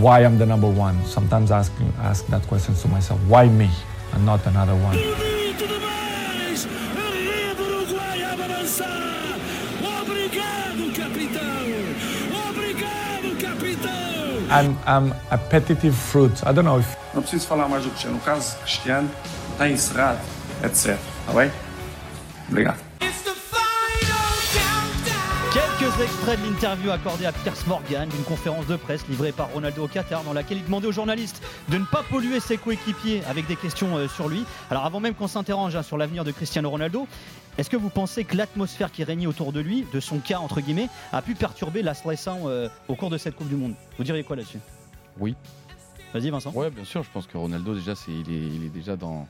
Why 0.00 0.24
I'm 0.24 0.38
the 0.38 0.46
number 0.46 0.66
one? 0.66 1.04
Sometimes 1.04 1.50
I 1.50 1.58
ask 1.58 1.72
ask 1.98 2.26
that 2.28 2.40
question 2.48 2.74
to 2.74 2.88
myself. 2.88 3.20
Why 3.28 3.48
me 3.48 3.68
and 4.14 4.24
not 4.24 4.46
another 4.46 4.74
one? 4.74 4.96
I'm 14.50 14.76
I'm 14.86 15.12
a 15.30 15.36
petitive 15.36 15.92
fruit. 15.92 16.46
I 16.46 16.52
don't 16.52 16.64
know 16.64 16.78
if 16.78 16.96
Não 17.12 17.20
preciso 17.20 17.46
falar 17.46 17.68
mais 17.68 17.84
do 17.84 17.90
Cristiano. 17.90 18.16
O 18.16 18.20
caso 18.20 18.56
Cristiano 18.60 19.10
está 19.52 19.68
encerrado, 19.68 20.20
etc. 20.64 20.96
Está 21.20 21.32
bem? 21.34 21.52
Obrigado. 22.48 22.89
Extraits 26.02 26.40
de 26.40 26.46
l'interview 26.46 26.90
accordée 26.90 27.26
à 27.26 27.32
Piers 27.32 27.52
Morgan 27.66 28.08
d'une 28.08 28.22
conférence 28.22 28.66
de 28.66 28.76
presse 28.76 29.06
livrée 29.08 29.32
par 29.32 29.52
Ronaldo 29.52 29.84
au 29.84 29.88
Qatar 29.88 30.24
dans 30.24 30.32
laquelle 30.32 30.56
il 30.58 30.64
demandait 30.64 30.86
aux 30.86 30.92
journalistes 30.92 31.42
de 31.68 31.76
ne 31.76 31.84
pas 31.84 32.02
polluer 32.02 32.40
ses 32.40 32.56
coéquipiers 32.56 33.22
avec 33.28 33.46
des 33.46 33.56
questions 33.56 33.96
euh, 33.96 34.08
sur 34.08 34.28
lui. 34.28 34.44
Alors 34.70 34.86
avant 34.86 35.00
même 35.00 35.14
qu'on 35.14 35.28
s'interroge 35.28 35.76
hein, 35.76 35.82
sur 35.82 35.98
l'avenir 35.98 36.24
de 36.24 36.32
Cristiano 36.32 36.70
Ronaldo, 36.70 37.06
est-ce 37.58 37.68
que 37.68 37.76
vous 37.76 37.90
pensez 37.90 38.24
que 38.24 38.34
l'atmosphère 38.34 38.90
qui 38.90 39.04
régnait 39.04 39.26
autour 39.26 39.52
de 39.52 39.60
lui, 39.60 39.84
de 39.92 40.00
son 40.00 40.20
cas 40.20 40.38
entre 40.38 40.62
guillemets, 40.62 40.88
a 41.12 41.20
pu 41.20 41.34
perturber 41.34 41.82
la 41.82 41.92
sélection 41.92 42.42
euh, 42.46 42.68
au 42.88 42.94
cours 42.94 43.10
de 43.10 43.18
cette 43.18 43.36
Coupe 43.36 43.48
du 43.48 43.56
Monde? 43.56 43.74
Vous 43.98 44.04
diriez 44.04 44.24
quoi 44.24 44.36
là-dessus? 44.36 44.60
Oui. 45.18 45.34
Vas-y 46.14 46.30
Vincent. 46.30 46.50
Ouais, 46.52 46.70
bien 46.70 46.84
sûr. 46.84 47.02
Je 47.02 47.10
pense 47.10 47.26
que 47.26 47.36
Ronaldo, 47.36 47.74
déjà, 47.74 47.94
c'est, 47.94 48.10
il, 48.10 48.32
est, 48.32 48.46
il 48.56 48.64
est 48.64 48.72
déjà 48.72 48.96
dans 48.96 49.28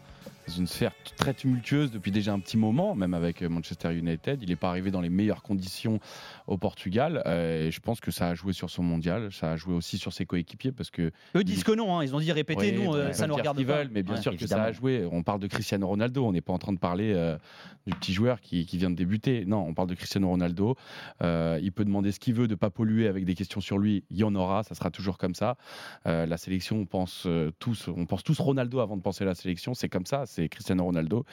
dans 0.51 0.57
une 0.57 0.67
sphère 0.67 0.93
très 1.17 1.33
tumultueuse 1.33 1.91
depuis 1.93 2.11
déjà 2.11 2.33
un 2.33 2.41
petit 2.41 2.57
moment, 2.57 2.95
même 2.97 3.15
avec 3.15 3.41
euh, 3.43 3.49
Manchester 3.49 3.95
United. 3.95 4.43
Il 4.43 4.49
n'est 4.49 4.57
pas 4.57 4.69
arrivé 4.69 4.91
dans 4.91 5.01
les 5.01 5.09
meilleures 5.09 5.43
conditions 5.43 6.01
au 6.49 6.59
Portugal. 6.59 7.23
euh, 7.27 7.69
et 7.69 7.71
je 7.71 7.79
pense 7.81 8.01
que 8.01 8.11
ça 8.11 8.29
a 8.29 8.35
joué 8.35 8.53
sur 8.53 8.69
son 8.69 8.83
mondial. 8.83 9.31
Ça 9.33 9.53
a 9.53 9.57
joué 9.57 9.75
aussi 9.75 9.97
sur 9.97 10.13
ses 10.13 10.27
coéquipiers 10.27 10.73
parce 10.73 10.91
que. 10.91 11.13
Eux 11.37 11.45
disent 11.45 11.63
que 11.63 11.73
non, 11.73 11.97
hein, 11.99 12.03
ils 12.05 12.15
ont 12.17 12.21
dit 12.21 12.33
répétez, 12.33 12.73
nous 12.73 12.93
euh, 12.95 13.13
ça 13.13 13.27
nous 13.29 13.35
regarde 13.37 13.65
pas. 13.65 13.77
veulent, 13.77 13.91
mais 13.93 14.03
bien 14.03 14.17
Ouais, 14.17 14.21
sûr 14.21 14.37
que 14.37 14.47
ça 14.47 14.63
a 14.63 14.73
joué. 14.73 15.07
On 15.13 15.23
parle 15.23 15.39
de 15.41 15.47
Cristiano 15.47 15.87
Ronaldo, 15.87 16.25
on 16.27 16.33
n'est 16.33 16.41
pas 16.41 16.53
en 16.53 16.59
train 16.59 16.73
de 16.73 16.79
parler 16.79 17.13
euh, 17.15 17.37
du 17.87 17.95
petit 17.95 18.13
joueur 18.13 18.41
qui, 18.41 18.67
qui 18.67 18.77
vient 18.77 18.91
de 18.91 18.97
débuter. 18.97 19.45
Non, 19.47 19.65
on 19.67 19.75
parle 19.75 19.89
de 19.89 19.95
Cristiano 19.95 20.29
Ronaldo. 20.29 20.75
Il 21.23 21.71
peut 21.73 21.85
demander 21.85 22.11
ce 22.11 22.19
qu'il 22.19 22.35
veut, 22.35 22.49
de 22.49 22.57
pas 22.57 22.71
polluer 22.71 23.07
avec 23.07 23.25
des 23.25 23.35
questions 23.35 23.61
sur 23.61 23.79
lui. 23.79 24.03
Il 24.11 24.17
y 24.17 24.25
en 24.25 24.35
aura, 24.35 24.65
ça 24.65 24.75
sera 24.75 24.91
toujours 24.91 25.17
comme 25.19 25.35
ça. 25.35 25.57
La 26.05 26.37
sélection, 26.37 26.79
on 26.79 26.87
pense 26.87 27.29
tous, 27.59 27.89
on 27.89 28.07
pense 28.07 28.25
tous 28.25 28.39
Ronaldo 28.41 28.81
avant 28.81 28.97
de 28.97 29.03
penser 29.03 29.23
à 29.25 29.27
la 29.27 29.35
sélection. 29.35 29.75
C'est 29.75 29.89
comme 29.89 30.07
ça, 30.07 30.25
c'est 30.27 30.40
Cristiano 30.49 30.85
Ronaldo. 30.85 31.25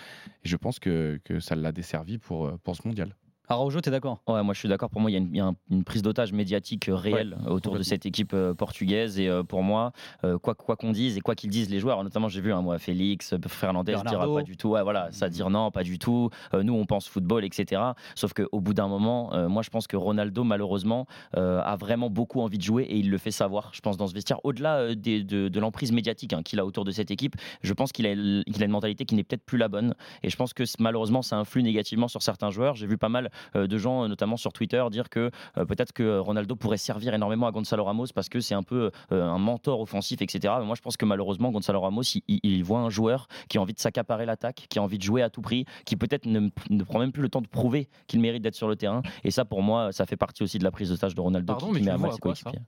Et 0.44 0.50
je 0.50 0.58
pense 0.58 0.80
que, 0.80 1.20
ça 1.40 1.56
l'a 1.56 1.72
desservi 1.72 2.18
pour, 2.18 2.48
euh, 2.48 2.58
pour 2.64 2.76
ce 2.76 2.88
mondial. 2.88 3.16
Araujo, 3.50 3.80
t'es 3.80 3.92
d'accord? 3.92 4.20
Ouais, 4.28 4.44
moi 4.44 4.54
je 4.54 4.60
suis 4.60 4.68
d'accord. 4.68 4.90
Pour 4.90 5.00
moi, 5.00 5.10
il 5.10 5.14
y 5.14 5.18
a 5.18 5.20
une, 5.20 5.30
il 5.34 5.38
y 5.38 5.40
a 5.40 5.46
un- 5.46 5.56
une 5.72 5.84
prise 5.86 6.02
d'otage 6.02 6.34
médiatique 6.34 6.90
euh, 6.90 6.96
réelle 6.96 7.38
Ouais, 7.46 7.52
autour 7.52 7.78
de 7.78 7.84
cette 7.84 8.06
équipe 8.06 8.34
euh, 8.34 8.54
portugaise. 8.54 9.20
Et 9.20 9.30
euh, 9.30 9.44
pour 9.44 9.64
moi, 9.64 9.94
quoi 10.42 10.76
qu'on 10.76 10.92
dise 10.92 11.18
et 11.18 11.22
quoi 11.22 11.34
qu'ils 11.36 11.50
disent 11.50 11.70
les 11.70 11.80
joueurs, 11.80 12.04
notamment 12.04 12.28
j'ai 12.28 12.42
vu 12.42 12.52
un 12.52 12.62
moi 12.62 12.78
Félix, 12.78 13.36
Fernandez 13.48 13.96
dira 14.06 14.34
pas 14.34 14.42
du 14.44 14.58
tout. 14.58 14.70
Ouais, 14.70 14.84
voilà, 14.84 15.12
ça 15.12 15.30
dire 15.30 15.50
non, 15.50 15.72
pas 15.72 15.84
du 15.84 15.98
tout. 15.98 16.30
Nous, 16.54 16.74
on 16.74 16.86
pense 16.86 17.08
football, 17.08 17.46
etc. 17.46 17.82
Sauf 18.16 18.34
qu'au 18.34 18.60
bout 18.60 18.74
d'un 18.74 18.88
moment, 18.88 19.34
euh, 19.34 19.48
moi 19.48 19.62
je 19.64 19.70
pense 19.70 19.88
que 19.88 19.96
Ronaldo, 19.96 20.44
malheureusement, 20.44 21.06
euh, 21.38 21.62
a 21.64 21.76
vraiment 21.78 22.10
beaucoup 22.10 22.42
envie 22.42 22.58
de 22.58 22.64
jouer 22.64 22.84
et 22.84 22.98
il 22.98 23.10
le 23.10 23.18
fait 23.18 23.32
savoir. 23.32 23.70
Je 23.74 23.80
pense 23.82 23.96
dans 23.98 24.08
ce 24.08 24.14
vestiaire, 24.14 24.40
au-delà 24.44 24.94
de, 24.94 25.48
de 25.48 25.60
l'emprise 25.60 25.92
médiatique 25.94 26.34
hein, 26.34 26.42
qu'il 26.44 26.60
a 26.60 26.66
autour 26.66 26.84
de 26.84 26.92
cette 26.92 27.12
équipe, 27.12 27.36
je 27.62 27.74
pense 27.74 27.92
qu'il 27.94 28.06
a, 28.08 28.12
il 28.12 28.62
a 28.62 28.66
une 28.66 28.72
mentalité 28.72 29.06
qui 29.06 29.16
n'est 29.16 29.24
peut-être 29.24 29.46
plus 29.46 29.58
la 29.58 29.68
bonne. 29.70 29.94
Et 30.24 30.30
je 30.30 30.36
pense 30.36 30.54
que 30.54 30.64
malheureusement, 30.80 31.22
ça 31.22 31.38
influe 31.38 31.64
négativement 31.64 32.08
sur 32.10 32.22
certains 32.22 32.50
joueurs. 32.50 32.76
J'ai 32.76 32.88
vu 32.88 32.98
pas 32.98 33.10
mal 33.10 33.30
de 33.56 33.78
gens, 33.78 34.04
euh, 34.04 34.08
notamment 34.08 34.38
sur 34.38 34.54
Twitter, 34.54 34.84
dire 34.92 35.10
que 35.10 35.32
euh, 35.58 35.66
peut-être 35.66 35.94
que 35.94 36.20
Ronaldo 36.20 36.56
pourrait 36.56 36.78
servir 36.78 37.14
énormément 37.14 37.48
à 37.48 37.52
Gonzalo 37.52 37.84
Ramos 37.84 38.08
parce 38.14 38.30
que 38.30 38.40
c'est 38.40 38.56
un 38.56 38.64
peu 38.64 38.92
euh, 39.12 39.24
un 39.24 39.38
mentor 39.38 39.82
offensif, 39.82 40.22
etc. 40.22 40.54
Mais 40.60 40.66
moi, 40.66 40.76
je 40.76 40.82
pense 40.82 40.98
que 40.98 41.06
malheureusement, 41.06 41.52
Gonzalo 41.52 41.82
Ramos, 41.82 42.04
il, 42.28 42.64
voit 42.64 42.80
un 42.80 42.90
joueur 42.90 43.28
qui 43.50 43.58
a 43.58 43.62
envie 43.62 43.74
de 43.74 43.80
s'accaparer 43.80 44.26
l'attaque, 44.26 44.66
qui 44.70 44.80
a 44.80 44.82
envie 44.82 44.98
de 44.98 45.04
jouer 45.04 45.22
à 45.22 45.30
tout 45.30 45.42
prix, 45.42 45.66
qui 45.86 45.96
peut-être 45.96 46.26
ne, 46.26 46.50
ne 46.70 46.84
prend 46.84 47.00
même 47.00 47.12
plus 47.12 47.22
le 47.22 47.30
temps 47.30 47.42
de 47.42 47.48
prouver 47.48 47.88
qu'il 48.08 48.20
mérite 48.20 48.42
d'être 48.42 48.56
sur 48.56 48.68
le 48.68 48.76
terrain. 48.76 49.02
Et 49.24 49.32
ça, 49.32 49.46
pour 49.46 49.62
moi, 49.62 49.92
ça 49.92 50.06
fait 50.06 50.18
partie 50.18 50.44
aussi 50.44 50.58
de 50.58 50.64
la 50.64 50.72
prise 50.72 50.90
d'otage 50.90 51.16
de 51.16 51.22
Ronaldo 51.22 51.54
Pardon, 51.54 51.72
qui, 51.72 51.80
qui 51.80 51.86
met 51.86 51.92
à 51.92 51.98
mal 51.98 52.12
ses 52.12 52.20
coéquipiers. 52.20 52.60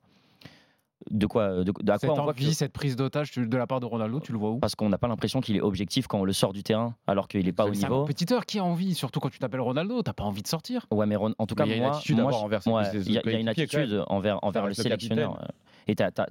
De 1.10 1.26
quoi, 1.28 1.64
de, 1.64 1.64
de- 1.64 1.92
à 1.92 1.98
Cette 1.98 2.10
quoi 2.10 2.20
on 2.20 2.24
voit 2.24 2.34
que- 2.34 2.40
envie, 2.42 2.54
cette 2.54 2.74
prise 2.74 2.98
d'otage 2.98 3.32
de 3.32 3.58
la 3.58 3.66
part 3.68 3.80
de 3.80 3.86
Ronaldo, 3.86 4.20
tu 4.20 4.34
le 4.34 4.38
vois 4.38 4.50
où? 4.52 4.60
Parce 4.60 4.76
qu'on 4.76 4.90
n'a 4.90 4.98
pas 4.98 5.08
l'impression 5.08 5.40
qu'il 5.40 5.56
est 5.56 5.62
objectif 5.62 6.08
quand 6.08 6.20
on 6.20 6.26
le 6.26 6.34
sort 6.34 6.52
du 6.52 6.62
terrain, 6.62 6.94
alors 7.08 7.30
qu'il 7.30 7.46
n'est 7.46 7.54
pas 7.54 7.66
au 7.66 7.74
C'est 7.74 7.86
un 7.86 7.88
niveau. 7.88 8.02
compétiteur 8.02 8.46
qui 8.46 8.60
a 8.60 8.66
envie, 8.66 8.94
surtout 8.96 9.22
quand 9.22 9.30
tu 9.30 9.40
t'appelles 9.40 9.62
Ronaldo, 9.62 10.02
t'as 10.04 10.12
pas 10.14 10.26
envie 10.26 10.42
de 10.44 10.48
sortir. 10.48 10.86
Ouais, 10.92 11.06
mais 11.06 11.16
en 11.16 11.32
tout 11.48 11.56
cas, 11.56 11.64
Mais 11.66 11.70
il 11.70 11.72
y 11.72 11.74
a 11.76 11.78
une 11.78 11.84
moi, 11.84 11.96
attitude 11.96 12.18
moi, 12.18 12.36
envers 12.36 12.62
y 12.66 12.70
a- 12.70 12.92
il 12.94 13.12
y 13.14 13.18
a 13.18 13.40
une 13.40 13.48
attitude 13.48 14.04
envers, 14.08 14.40
envers 14.44 14.64
le 14.64 14.68
reste 14.70 14.84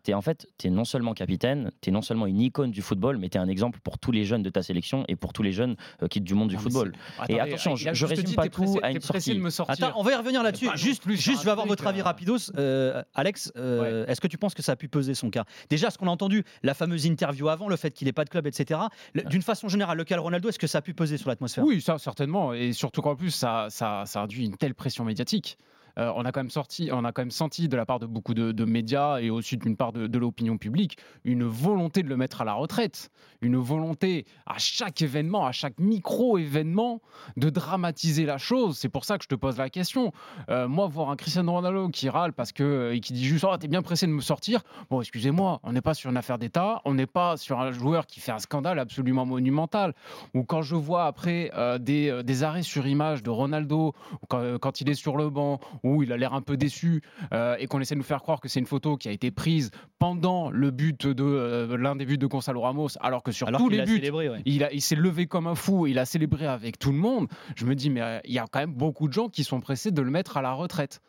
Et 0.06 0.14
en 0.14 0.22
fait, 0.22 0.46
tu 0.58 0.66
es 0.66 0.70
non 0.70 0.84
seulement 0.84 1.14
capitaine, 1.14 1.70
tu 1.80 1.90
es 1.90 1.92
non 1.92 2.02
seulement 2.02 2.26
une 2.26 2.40
icône 2.40 2.70
du 2.70 2.82
football, 2.82 3.18
mais 3.18 3.28
tu 3.28 3.38
es 3.38 3.40
un 3.40 3.48
exemple 3.48 3.80
pour 3.80 3.98
tous 3.98 4.12
les 4.12 4.24
jeunes 4.24 4.42
de 4.42 4.50
ta 4.50 4.62
sélection 4.62 5.04
et 5.08 5.16
pour 5.16 5.32
tous 5.32 5.42
les 5.42 5.52
jeunes 5.52 5.76
euh, 6.02 6.08
qui 6.08 6.20
du 6.20 6.34
monde 6.34 6.48
du 6.48 6.54
Non, 6.56 6.60
football. 6.60 6.92
c'est- 7.26 7.32
et 7.32 7.40
Attends, 7.40 7.48
attention, 7.48 7.76
je, 7.76 7.92
je 7.92 8.06
résume 8.06 8.24
dit, 8.24 8.34
pas 8.34 8.48
tout 8.48 8.62
pressé- 8.62 8.78
à 8.82 8.90
une 8.90 8.98
pressé 8.98 9.30
de 9.30 9.34
sortie. 9.34 9.38
me 9.38 9.50
sortir. 9.50 9.86
Attends, 9.86 9.98
on 9.98 10.02
va 10.02 10.12
y 10.12 10.14
revenir 10.14 10.42
là-dessus. 10.42 10.68
Juste, 10.76 11.02
plus 11.02 11.16
juste, 11.20 11.40
je 11.40 11.44
vais 11.44 11.50
avoir 11.50 11.66
votre 11.66 11.86
avis 11.86 12.00
euh, 12.00 12.04
rapidos. 12.04 12.50
Euh, 12.56 13.02
Alex, 13.14 13.52
euh, 13.56 14.06
est-ce 14.06 14.20
que 14.20 14.26
tu 14.28 14.38
penses 14.38 14.54
que 14.54 14.62
ça 14.62 14.72
a 14.72 14.76
pu 14.76 14.88
peser 14.88 15.14
son 15.14 15.30
cas? 15.30 15.44
Déjà, 15.70 15.90
ce 15.90 15.98
qu'on 15.98 16.08
a 16.08 16.10
entendu, 16.10 16.44
la 16.62 16.74
fameuse 16.74 17.06
interview 17.06 17.48
avant, 17.48 17.68
le 17.68 17.76
fait 17.76 17.90
qu'il 17.90 18.06
n'ait 18.06 18.12
pas 18.12 18.24
de 18.24 18.30
club, 18.30 18.46
etc. 18.46 18.80
D'une 19.14 19.42
façon 19.42 19.68
générale, 19.68 19.96
le 19.98 20.04
cas 20.04 20.18
Ronaldo, 20.18 20.48
est-ce 20.48 20.58
que 20.58 20.66
ça 20.66 20.78
a 20.78 20.82
pu 20.82 20.94
peser 20.94 21.16
sur 21.18 21.28
l'atmosphère? 21.28 21.64
Oui, 21.64 21.80
ça 21.80 21.98
certainement, 21.98 22.52
et 22.52 22.72
surtout 22.72 23.02
qu'en 23.02 23.16
plus 23.16 23.30
ça, 23.30 23.66
ça, 23.70 24.04
ça 24.06 24.22
induit 24.22 24.44
une 24.44 24.56
telle 24.56 24.74
pression 24.74 25.04
médiatique. 25.04 25.58
Euh, 25.98 26.12
on 26.14 26.24
a 26.24 26.32
quand 26.32 26.40
même 26.40 26.50
sorti, 26.50 26.90
on 26.92 27.04
a 27.04 27.12
quand 27.12 27.22
même 27.22 27.30
senti 27.30 27.68
de 27.68 27.76
la 27.76 27.86
part 27.86 27.98
de 27.98 28.06
beaucoup 28.06 28.34
de, 28.34 28.64
médias 28.64 29.18
et 29.20 29.30
aussi 29.30 29.56
d'une 29.56 29.76
part 29.76 29.92
de, 29.92 30.18
l'opinion 30.18 30.58
publique 30.58 30.98
une 31.24 31.44
volonté 31.44 32.02
de 32.02 32.08
le 32.08 32.16
mettre 32.16 32.40
à 32.40 32.44
la 32.44 32.54
retraite, 32.54 33.10
une 33.40 33.56
volonté 33.56 34.26
à 34.46 34.58
chaque 34.58 35.00
événement, 35.00 35.46
à 35.46 35.52
chaque 35.52 35.78
micro 35.78 36.38
événement, 36.38 37.00
de 37.36 37.50
dramatiser 37.50 38.26
la 38.26 38.38
chose. 38.38 38.76
C'est 38.78 38.88
pour 38.88 39.04
ça 39.04 39.16
que 39.16 39.24
je 39.24 39.28
te 39.28 39.34
pose 39.34 39.58
la 39.58 39.70
question. 39.70 40.12
Euh, 40.50 40.68
moi, 40.68 40.86
voir 40.88 41.10
un 41.10 41.16
Cristiano 41.16 41.52
Ronaldo 41.52 41.88
qui 41.88 42.08
râle 42.08 42.32
parce 42.32 42.52
que 42.52 42.92
et 42.92 43.00
qui 43.00 43.12
dit 43.12 43.24
juste, 43.24 43.44
oh, 43.48 43.56
t'es 43.56 43.68
bien 43.68 43.82
pressé 43.82 44.06
de 44.06 44.12
me 44.12 44.20
sortir. 44.20 44.62
Bon, 44.90 45.00
excusez-moi, 45.00 45.60
on 45.62 45.72
n'est 45.72 45.80
pas 45.80 45.94
sur 45.94 46.10
une 46.10 46.16
affaire 46.16 46.38
d'État, 46.38 46.82
on 46.84 46.94
n'est 46.94 47.06
pas 47.06 47.36
sur 47.36 47.60
un 47.60 47.72
joueur 47.72 48.06
qui 48.06 48.20
fait 48.20 48.32
un 48.32 48.38
scandale 48.38 48.78
absolument 48.78 49.26
monumental. 49.26 49.94
Ou 50.34 50.44
quand 50.44 50.62
je 50.62 50.74
vois 50.74 51.06
après 51.06 51.50
euh, 51.54 51.78
des, 51.78 52.08
euh, 52.08 52.22
des 52.22 52.42
arrêts 52.42 52.62
sur 52.62 52.86
image 52.86 53.22
de 53.22 53.30
Ronaldo, 53.30 53.94
euh, 54.32 54.58
quand 54.58 54.80
il 54.80 54.88
est 54.88 54.94
sur 54.94 55.16
le 55.16 55.30
banc, 55.30 55.60
où 55.94 56.02
il 56.02 56.12
a 56.12 56.16
l'air 56.16 56.34
un 56.34 56.42
peu 56.42 56.56
déçu, 56.56 57.02
euh, 57.32 57.56
et 57.58 57.66
qu'on 57.66 57.80
essaie 57.80 57.94
de 57.94 57.98
nous 57.98 58.04
faire 58.04 58.22
croire 58.22 58.40
que 58.40 58.48
c'est 58.48 58.60
une 58.60 58.66
photo 58.66 58.96
qui 58.96 59.08
a 59.08 59.12
été 59.12 59.30
prise 59.30 59.70
pendant 59.98 60.50
le 60.50 60.70
but 60.70 61.06
de 61.06 61.24
euh, 61.24 61.76
l'un 61.76 61.96
des 61.96 62.06
buts 62.06 62.18
de 62.18 62.26
Gonzalo 62.26 62.60
Ramos, 62.60 62.90
alors 63.00 63.22
que 63.22 63.32
sur 63.32 63.48
Alors 63.48 63.60
tous 63.60 63.68
les 63.68 63.82
buts, 63.82 63.96
célébré, 63.96 64.28
ouais. 64.28 64.42
il, 64.44 64.82
s'est 64.82 64.96
levé 64.96 65.26
comme 65.26 65.46
un 65.46 65.54
fou, 65.54 65.86
il 65.86 65.98
a 65.98 66.04
célébré 66.04 66.46
avec 66.46 66.78
tout 66.78 66.92
le 66.92 66.98
monde. 66.98 67.28
Je 67.56 67.64
me 67.66 67.74
dis, 67.74 67.90
mais 67.90 68.02
euh, 68.02 68.20
il 68.24 68.32
y 68.32 68.38
a 68.38 68.46
quand 68.50 68.60
même 68.60 68.74
beaucoup 68.74 69.08
de 69.08 69.12
gens 69.12 69.28
qui 69.28 69.44
sont 69.44 69.60
pressés 69.60 69.90
de 69.90 70.02
le 70.02 70.10
mettre 70.10 70.36
à 70.36 70.42
la 70.42 70.52
retraite. 70.52 71.00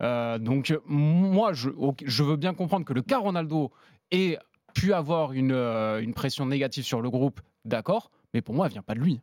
Donc, 0.00 0.72
moi, 0.86 1.52
je, 1.52 2.22
veux 2.22 2.36
bien 2.36 2.54
comprendre 2.54 2.84
que 2.84 2.92
le 2.92 3.02
cas 3.02 3.18
Ronaldo 3.18 3.72
ait 4.12 4.38
pu 4.72 4.92
avoir 4.92 5.32
une, 5.32 5.50
une 5.52 6.14
pression 6.14 6.46
négative 6.46 6.84
sur 6.84 7.00
le 7.00 7.10
groupe, 7.10 7.40
d'accord, 7.64 8.12
mais 8.32 8.40
pour 8.40 8.54
moi, 8.54 8.66
elle 8.66 8.72
vient 8.72 8.82
pas 8.82 8.94
de 8.94 9.00
lui. 9.00 9.20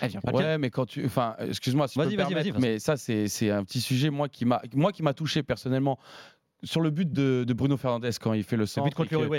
Elle 0.00 0.10
vient 0.10 0.20
pas 0.20 0.32
de 0.32 0.36
Ouais, 0.36 0.58
mais 0.58 0.70
quand 0.70 0.86
tu. 0.86 1.04
Enfin, 1.04 1.36
excuse-moi 1.40 1.88
si 1.88 1.94
je 1.94 2.00
peux 2.00 2.04
Vas-y, 2.06 2.16
me 2.16 2.22
vas-y, 2.22 2.34
vas-y, 2.34 2.44
permettre, 2.44 2.60
vas-y. 2.60 2.72
mais 2.72 2.78
ça, 2.78 2.96
c'est 2.96 3.28
c'est 3.28 3.50
un 3.50 3.64
petit 3.64 3.80
sujet, 3.80 4.10
moi, 4.10 4.28
qui 4.28 4.44
m'a 4.44 4.62
moi 4.74 4.92
qui 4.92 5.02
m'a 5.02 5.14
touché 5.14 5.42
personnellement. 5.42 5.98
Sur 6.62 6.82
le 6.82 6.90
but 6.90 7.10
de, 7.10 7.44
de 7.48 7.52
Bruno 7.54 7.78
Fernandes 7.78 8.04
quand 8.20 8.34
il 8.34 8.44
fait 8.44 8.56
le 8.56 8.64
Le 8.64 8.66
centre. 8.66 8.94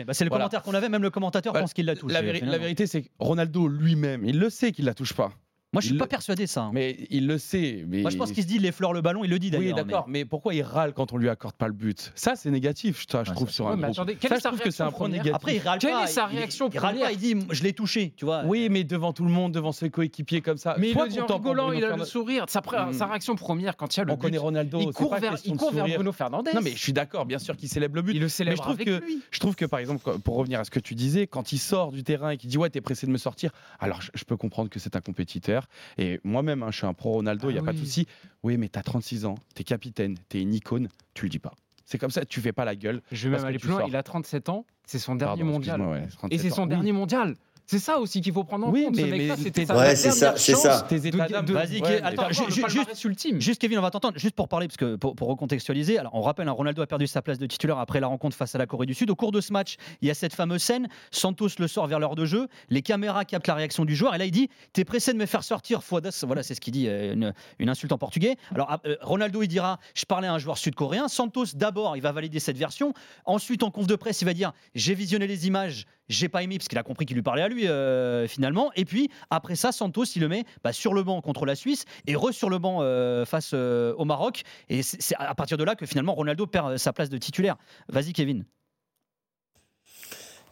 Bah, 0.05 0.13
c'est 0.15 0.23
le 0.23 0.29
voilà. 0.29 0.45
commentaire 0.45 0.63
qu'on 0.63 0.73
avait, 0.73 0.89
même 0.89 1.03
le 1.03 1.11
commentateur 1.11 1.53
Bah, 1.53 1.59
pense 1.61 1.73
qu'il 1.73 1.85
la 1.85 1.95
touche. 1.95 2.11
La, 2.11 2.23
la 2.23 2.57
vérité, 2.57 2.87
c'est 2.87 3.03
que 3.03 3.09
Ronaldo 3.19 3.67
lui-même, 3.67 4.25
il 4.25 4.39
le 4.39 4.49
sait 4.49 4.71
qu'il 4.71 4.85
la 4.85 4.95
touche 4.95 5.13
pas. 5.13 5.31
Moi, 5.73 5.79
je 5.79 5.85
suis 5.85 5.95
il 5.95 5.99
pas 5.99 6.07
persuadé 6.07 6.43
de 6.43 6.49
ça. 6.49 6.63
hein. 6.63 6.71
Mais 6.73 6.97
il 7.09 7.27
le 7.27 7.37
sait. 7.37 7.85
Mais... 7.87 8.01
Moi, 8.01 8.11
je 8.11 8.17
pense 8.17 8.33
qu'il 8.33 8.43
se 8.43 8.47
dit, 8.47 8.55
il 8.55 8.65
effleure 8.65 8.91
le 8.91 8.99
ballon, 8.99 9.23
il 9.23 9.29
le 9.29 9.39
dit 9.39 9.47
Oui, 9.53 9.57
d'ailleurs. 9.71 9.75
d'accord, 9.85 10.05
mais... 10.09 10.25
pourquoi 10.25 10.53
il 10.53 10.63
râle 10.63 10.91
quand 10.93 11.13
on 11.13 11.17
lui 11.17 11.29
accorde 11.29 11.55
pas 11.55 11.67
le 11.67 11.73
but? 11.73 12.11
Ça, 12.13 12.33
c'est 12.35 12.51
négatif, 12.51 13.05
ça, 13.09 13.23
je 13.23 13.29
Ouais, 13.29 13.35
trouve, 13.35 13.47
ça, 13.47 13.53
sur 13.55 13.65
Ouais, 13.67 13.71
un 13.71 13.75
mais 13.77 13.83
groupe. 13.83 13.93
attendez, 13.95 14.15
quelle 14.15 14.29
Ça, 14.31 14.35
est 14.35 14.39
je 14.39 14.43
sa 14.43 14.49
trouve 14.49 14.59
que 14.59 14.69
c'est 14.69 14.83
un 14.83 14.87
réaction 14.87 14.97
point 14.97 15.07
première? 15.07 15.23
négatif. 15.23 15.35
Après, 15.35 15.55
il 15.55 15.59
râle 15.59 15.79
Quelle 15.79 15.91
pas. 15.91 16.03
est 16.03 16.07
sa 16.07 16.27
il- 16.29 16.35
réaction 16.35 16.69
il, 16.73 16.77
râle 16.77 16.99
pas, 16.99 17.11
il 17.13 17.17
dit, 17.17 17.35
je 17.51 17.63
l'ai 17.63 17.71
touché, 17.71 18.13
tu 18.17 18.25
vois. 18.25 18.43
Oui, 18.45 18.67
mais 18.69 18.83
devant 18.83 19.13
tout 19.13 19.23
le 19.23 19.29
monde, 19.31 19.53
devant 19.53 19.71
ses 19.71 19.89
coéquipiers 19.89 20.41
comme 20.41 20.57
ça. 20.57 20.75
Mais 20.77 20.89
il 20.89 20.93
Sois 20.93 21.05
le 21.05 21.11
dit 21.11 21.19
en 21.19 21.21
content 21.21 21.39
pour 21.39 21.51
rigolant, 21.51 21.71
il 21.71 21.85
a 21.85 21.95
le 21.95 22.03
sourire. 22.03 22.45
Sa, 22.49 22.61
sa 22.91 23.05
réaction 23.05 23.35
première 23.37 23.77
quand 23.77 23.95
il 23.95 23.99
y 23.99 24.01
a 24.01 24.03
le 24.03 24.11
On 24.11 24.15
but, 24.15 24.21
connaît 24.23 24.37
Ronaldo, 24.39 24.81
il 24.81 24.91
court 24.91 25.15
vers, 25.15 25.35
il. 25.45 25.53
Bruno 25.95 26.11
Fernandes. 26.11 26.49
Non, 26.53 26.59
mais 26.61 26.71
je 26.71 26.79
suis 26.79 26.91
d'accord, 26.93 27.25
bien 27.25 27.39
sûr 27.39 27.55
qu'il 27.55 27.69
célèbre 27.69 27.95
le 27.95 28.01
but. 28.01 28.11
il 28.13 28.19
le 28.21 28.27
célèbre 28.27 28.57
je 28.57 28.61
trouve 28.61 28.73
avec 28.73 28.87
que 28.87 29.05
lui. 29.05 29.21
je 29.31 29.39
trouve 29.39 29.55
que 29.55 29.63
par 29.65 29.79
exemple, 29.79 30.17
pour 30.19 30.35
revenir 30.35 30.59
à 30.59 30.65
ce 30.65 30.69
que 30.71 30.81
tu 30.81 30.95
disais, 30.95 31.27
quand 31.27 31.53
il 31.53 31.59
sort 31.59 31.93
du 31.93 32.03
terrain 32.03 32.31
et 32.31 32.37
qu'il 32.37 32.49
dit 32.49 32.57
ouais, 32.57 32.69
t'es 32.69 32.81
pressé 32.81 33.07
de 33.07 33.11
me 33.13 33.17
sortir, 33.17 33.51
alors 33.79 34.01
je, 34.01 34.11
je 34.13 34.25
peux 34.25 34.35
comprendre 34.35 34.69
que 34.69 34.77
c'est 34.77 34.97
un 34.97 35.01
compétiteur. 35.01 35.60
Et 35.97 36.19
moi-même, 36.23 36.63
hein, 36.63 36.71
je 36.71 36.77
suis 36.77 36.87
un 36.87 36.93
pro 36.93 37.11
Ronaldo, 37.13 37.49
il 37.49 37.53
Ah 37.53 37.55
y 37.55 37.59
a 37.59 37.63
pas 37.63 37.73
de 37.73 37.77
souci. 37.77 38.07
Oui, 38.43 38.57
mais 38.57 38.67
t'as 38.69 38.83
36 38.83 39.25
ans, 39.25 39.35
t'es 39.55 39.63
capitaine, 39.63 40.15
t'es 40.29 40.41
une 40.41 40.53
icône, 40.53 40.89
tu 41.13 41.25
le 41.25 41.29
dis 41.29 41.39
pas. 41.39 41.53
C'est 41.85 41.97
comme 41.97 42.11
ça, 42.11 42.23
tu 42.25 42.39
fais 42.39 42.53
pas 42.53 42.63
la 42.65 42.75
gueule. 42.75 43.01
Je 43.11 43.27
vais 43.29 43.35
même 43.35 43.45
aller 43.45 43.57
tu 43.57 43.61
plus 43.63 43.69
loin. 43.71 43.79
sors. 43.81 43.89
Il 43.89 43.95
a 43.95 44.03
37 44.03 44.49
ans. 44.49 44.65
C'est 44.85 44.99
son 44.99 45.15
dernier 45.15 45.41
Pardon, 45.41 45.53
mondial. 45.53 45.81
ouais, 45.81 46.03
Et 46.05 46.07
37 46.07 46.39
c'est 46.39 46.49
son 46.49 46.65
dernier 46.65 46.91
mondial. 46.93 47.35
C'est 47.71 47.79
ça 47.79 47.99
aussi 47.99 48.19
qu'il 48.19 48.33
faut 48.33 48.43
prendre 48.43 48.67
en 48.67 48.69
Oui, 48.69 48.83
compte. 48.83 48.97
Ce 48.97 49.01
mais- 49.01 49.11
mec-là, 49.11 49.35
mais 49.37 49.43
c'était 49.43 49.71
Ouais, 49.71 49.95
c'est 49.95 50.11
ça, 50.11 50.33
c'est 50.35 50.55
ça. 50.55 50.81
Tes 50.89 50.99
de- 50.99 51.07
états 51.07 51.27
d'âme. 51.29 51.45
de- 51.45 51.53
Vas-y, 51.53 51.81
Ouais, 51.81 52.01
attends, 52.03 52.29
ju- 52.29 52.43
juste- 52.67 53.03
ultime. 53.05 53.39
Juste 53.39 53.61
Kevin, 53.61 53.79
on 53.79 53.81
va 53.81 53.91
t'entendre, 53.91 54.19
juste 54.19 54.35
pour 54.35 54.49
parler, 54.49 54.67
parce 54.67 54.75
que 54.75 54.97
pour, 54.97 55.15
pour 55.15 55.29
recontextualiser, 55.29 55.97
alors 55.97 56.13
on 56.13 56.21
rappelle, 56.21 56.49
un 56.49 56.51
Ronaldo 56.51 56.81
a 56.81 56.85
perdu 56.87 57.07
sa 57.07 57.21
place 57.21 57.37
de 57.39 57.45
titulaire 57.45 57.79
après 57.79 58.01
la 58.01 58.07
rencontre 58.07 58.35
face 58.35 58.53
à 58.55 58.57
la 58.57 58.65
Corée 58.65 58.85
du 58.87 58.93
Sud. 58.93 59.09
Au 59.09 59.15
cours 59.15 59.31
de 59.31 59.39
ce 59.39 59.53
match, 59.53 59.77
il 60.01 60.09
y 60.09 60.11
a 60.11 60.13
cette 60.13 60.33
fameuse 60.33 60.61
scène, 60.61 60.89
Santos 61.11 61.47
le 61.59 61.67
sort 61.69 61.87
vers 61.87 61.99
l'heure 62.01 62.15
de 62.15 62.25
jeu, 62.25 62.49
les 62.69 62.81
caméras 62.81 63.23
captent 63.23 63.47
la 63.47 63.55
réaction 63.55 63.85
du 63.85 63.95
joueur, 63.95 64.15
et 64.15 64.17
là 64.17 64.25
il 64.25 64.31
dit 64.31 64.49
T'es 64.73 64.83
pressé 64.83 65.13
de 65.13 65.17
me 65.17 65.25
faire 65.25 65.45
sortir, 65.45 65.81
Foidas 65.81 66.25
Voilà, 66.27 66.43
c'est 66.43 66.55
ce 66.55 66.59
qu'il 66.59 66.73
dit, 66.73 66.89
euh, 66.89 67.13
une, 67.13 67.33
une 67.59 67.69
insulte 67.69 67.93
en 67.93 67.97
portugais. 67.97 68.35
Alors 68.53 68.67
ah, 68.69 68.81
euh, 68.85 68.97
Ronaldo, 69.01 69.43
il 69.43 69.47
dira 69.47 69.79
Je 69.93 70.03
parlais 70.03 70.27
à 70.27 70.33
un 70.33 70.39
joueur 70.39 70.57
sud-coréen. 70.57 71.07
Santos, 71.07 71.45
d'abord, 71.55 71.95
il 71.95 72.01
va 72.01 72.11
valider 72.11 72.39
cette 72.41 72.57
version. 72.57 72.93
Ensuite, 73.23 73.63
en 73.63 73.71
conf 73.71 73.87
de 73.87 73.95
presse, 73.95 74.19
il 74.21 74.25
va 74.25 74.33
dire 74.33 74.51
J'ai 74.75 74.93
visionné 74.93 75.25
les 75.25 75.47
images, 75.47 75.85
j'ai 76.11 76.29
pas 76.29 76.43
aimé, 76.43 76.57
parce 76.57 76.67
qu'il 76.67 76.77
a 76.77 76.83
compris 76.83 77.05
qu'il 77.05 77.15
lui 77.15 77.23
parlait 77.23 77.41
à 77.41 77.47
lui, 77.47 77.67
euh, 77.67 78.27
finalement. 78.27 78.71
Et 78.75 78.85
puis, 78.85 79.09
après 79.29 79.55
ça, 79.55 79.71
Santos, 79.71 80.03
il 80.15 80.21
le 80.21 80.27
met 80.27 80.43
bah, 80.63 80.73
sur 80.73 80.93
le 80.93 81.03
banc 81.03 81.21
contre 81.21 81.45
la 81.45 81.55
Suisse 81.55 81.85
et 82.05 82.15
re 82.15 82.31
sur 82.31 82.49
le 82.49 82.59
banc 82.59 82.79
euh, 82.81 83.25
face 83.25 83.51
euh, 83.53 83.93
au 83.95 84.05
Maroc. 84.05 84.43
Et 84.69 84.83
c'est 84.83 85.15
à 85.17 85.33
partir 85.33 85.57
de 85.57 85.63
là 85.63 85.75
que 85.75 85.85
finalement 85.85 86.13
Ronaldo 86.13 86.45
perd 86.45 86.77
sa 86.77 86.93
place 86.93 87.09
de 87.09 87.17
titulaire. 87.17 87.55
Vas-y, 87.87 88.13
Kevin. 88.13 88.45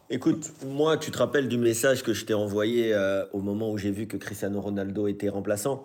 Écoute, 0.08 0.50
moi, 0.66 0.96
tu 0.96 1.10
te 1.10 1.18
rappelles 1.18 1.48
du 1.48 1.58
message 1.58 2.02
que 2.02 2.12
je 2.12 2.24
t'ai 2.24 2.34
envoyé 2.34 2.96
au 3.32 3.40
moment 3.40 3.70
où 3.70 3.78
j'ai 3.78 3.92
vu 3.92 4.08
que 4.08 4.16
Cristiano 4.16 4.60
Ronaldo 4.60 5.06
était 5.06 5.28
remplaçant? 5.28 5.84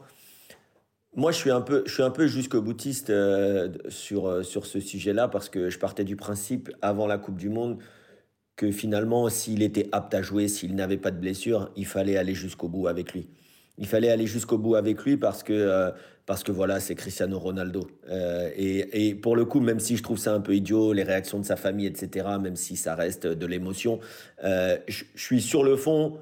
Moi, 1.16 1.32
je 1.32 1.38
suis 1.38 1.52
un 1.52 1.62
peu, 1.62 1.84
je 1.86 1.94
suis 1.94 2.02
un 2.02 2.10
peu 2.10 2.26
jusqu'au 2.26 2.62
boutiste 2.62 3.14
sur, 3.90 4.44
sur 4.44 4.66
ce 4.66 4.80
sujet-là 4.80 5.28
parce 5.28 5.50
que 5.50 5.70
je 5.70 5.78
partais 5.78 6.04
du 6.04 6.16
principe 6.16 6.72
avant 6.82 7.06
la 7.06 7.20
Coupe 7.20 7.38
du 7.38 7.50
Monde 7.50 7.78
que 8.56 8.72
finalement, 8.72 9.30
s'il 9.30 9.62
était 9.62 9.90
apte 9.92 10.14
à 10.14 10.22
jouer, 10.22 10.48
s'il 10.48 10.76
n'avait 10.76 10.98
pas 10.98 11.12
de 11.12 11.20
blessure, 11.20 11.72
il 11.76 11.86
fallait 11.86 12.18
aller 12.18 12.34
jusqu'au 12.34 12.68
bout 12.68 12.88
avec 12.88 13.14
lui. 13.14 13.28
Il 13.78 13.88
fallait 13.88 14.10
aller 14.10 14.26
jusqu'au 14.26 14.58
bout 14.58 14.76
avec 14.76 15.04
lui 15.04 15.18
parce 15.18 15.44
que, 15.44 15.52
euh, 15.52 15.92
parce 16.26 16.44
que 16.44 16.54
voilà, 16.54 16.80
c'est 16.80 16.96
Cristiano 16.96 17.38
Ronaldo. 17.38 17.88
Euh, 18.10 18.50
et, 18.56 19.10
et 19.10 19.16
pour 19.16 19.36
le 19.36 19.44
coup, 19.44 19.60
même 19.60 19.82
si 19.82 19.98
je 19.98 20.04
trouve 20.04 20.18
ça 20.18 20.34
un 20.34 20.40
peu 20.40 20.56
idiot, 20.56 20.94
les 20.94 21.04
réactions 21.04 21.40
de 21.40 21.46
sa 21.46 21.58
famille, 21.58 21.86
etc., 21.86 22.28
même 22.42 22.56
si 22.56 22.78
ça 22.78 22.96
reste 22.96 23.28
de 23.28 23.46
l'émotion, 23.46 24.00
euh, 24.44 24.78
je 24.88 25.04
suis 25.16 25.42
sur 25.42 25.64
le 25.64 25.76
fond 25.76 26.18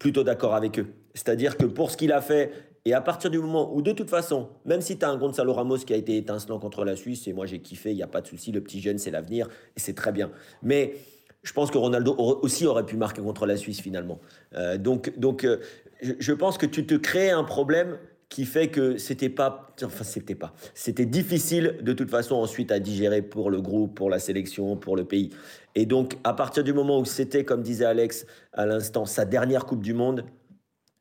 plutôt 0.00 0.24
d'accord 0.24 0.54
avec 0.54 0.80
eux. 0.80 0.88
C'est-à-dire 1.14 1.56
que 1.56 1.64
pour 1.64 1.92
ce 1.92 1.96
qu'il 1.96 2.12
a 2.12 2.20
fait, 2.20 2.50
et 2.84 2.92
à 2.92 3.00
partir 3.00 3.30
du 3.30 3.38
moment 3.38 3.74
où, 3.74 3.80
de 3.80 3.92
toute 3.92 4.10
façon, 4.10 4.48
même 4.66 4.80
si 4.80 4.98
tu 4.98 5.04
as 5.04 5.08
un 5.08 5.16
Gonzalo 5.16 5.54
Ramos 5.54 5.78
qui 5.78 5.94
a 5.94 5.96
été 5.96 6.16
étincelant 6.16 6.58
contre 6.58 6.84
la 6.84 6.96
Suisse, 6.96 7.26
et 7.28 7.32
moi 7.32 7.46
j'ai 7.46 7.60
kiffé, 7.60 7.92
il 7.92 7.96
n'y 7.96 8.02
a 8.02 8.08
pas 8.08 8.20
de 8.20 8.26
souci, 8.26 8.52
le 8.52 8.60
petit 8.60 8.80
jeune, 8.80 8.98
c'est 8.98 9.12
l'avenir, 9.12 9.48
et 9.76 9.80
c'est 9.80 9.94
très 9.94 10.12
bien. 10.12 10.30
Mais 10.62 10.96
je 11.44 11.52
pense 11.52 11.70
que 11.70 11.78
Ronaldo 11.78 12.14
aussi 12.16 12.66
aurait 12.66 12.86
pu 12.86 12.96
marquer 12.96 13.22
contre 13.22 13.46
la 13.46 13.56
Suisse 13.56 13.80
finalement. 13.80 14.18
Euh, 14.54 14.76
donc, 14.76 15.16
donc 15.18 15.44
euh, 15.44 15.58
je, 16.02 16.12
je 16.18 16.32
pense 16.32 16.58
que 16.58 16.66
tu 16.66 16.84
te 16.84 16.94
crées 16.94 17.30
un 17.30 17.44
problème 17.44 17.98
qui 18.28 18.46
fait 18.46 18.68
que 18.68 18.96
c'était 18.96 19.28
pas, 19.28 19.68
enfin 19.84 20.02
c'était 20.02 20.34
pas, 20.34 20.54
c'était 20.74 21.06
difficile 21.06 21.78
de 21.82 21.92
toute 21.92 22.10
façon 22.10 22.34
ensuite 22.34 22.72
à 22.72 22.80
digérer 22.80 23.22
pour 23.22 23.48
le 23.48 23.60
groupe, 23.60 23.94
pour 23.94 24.10
la 24.10 24.18
sélection, 24.18 24.76
pour 24.76 24.96
le 24.96 25.04
pays. 25.04 25.30
Et 25.76 25.86
donc 25.86 26.16
à 26.24 26.32
partir 26.32 26.64
du 26.64 26.72
moment 26.72 26.98
où 26.98 27.04
c'était, 27.04 27.44
comme 27.44 27.62
disait 27.62 27.84
Alex 27.84 28.26
à 28.52 28.66
l'instant, 28.66 29.04
sa 29.04 29.24
dernière 29.24 29.66
Coupe 29.66 29.82
du 29.82 29.94
Monde, 29.94 30.24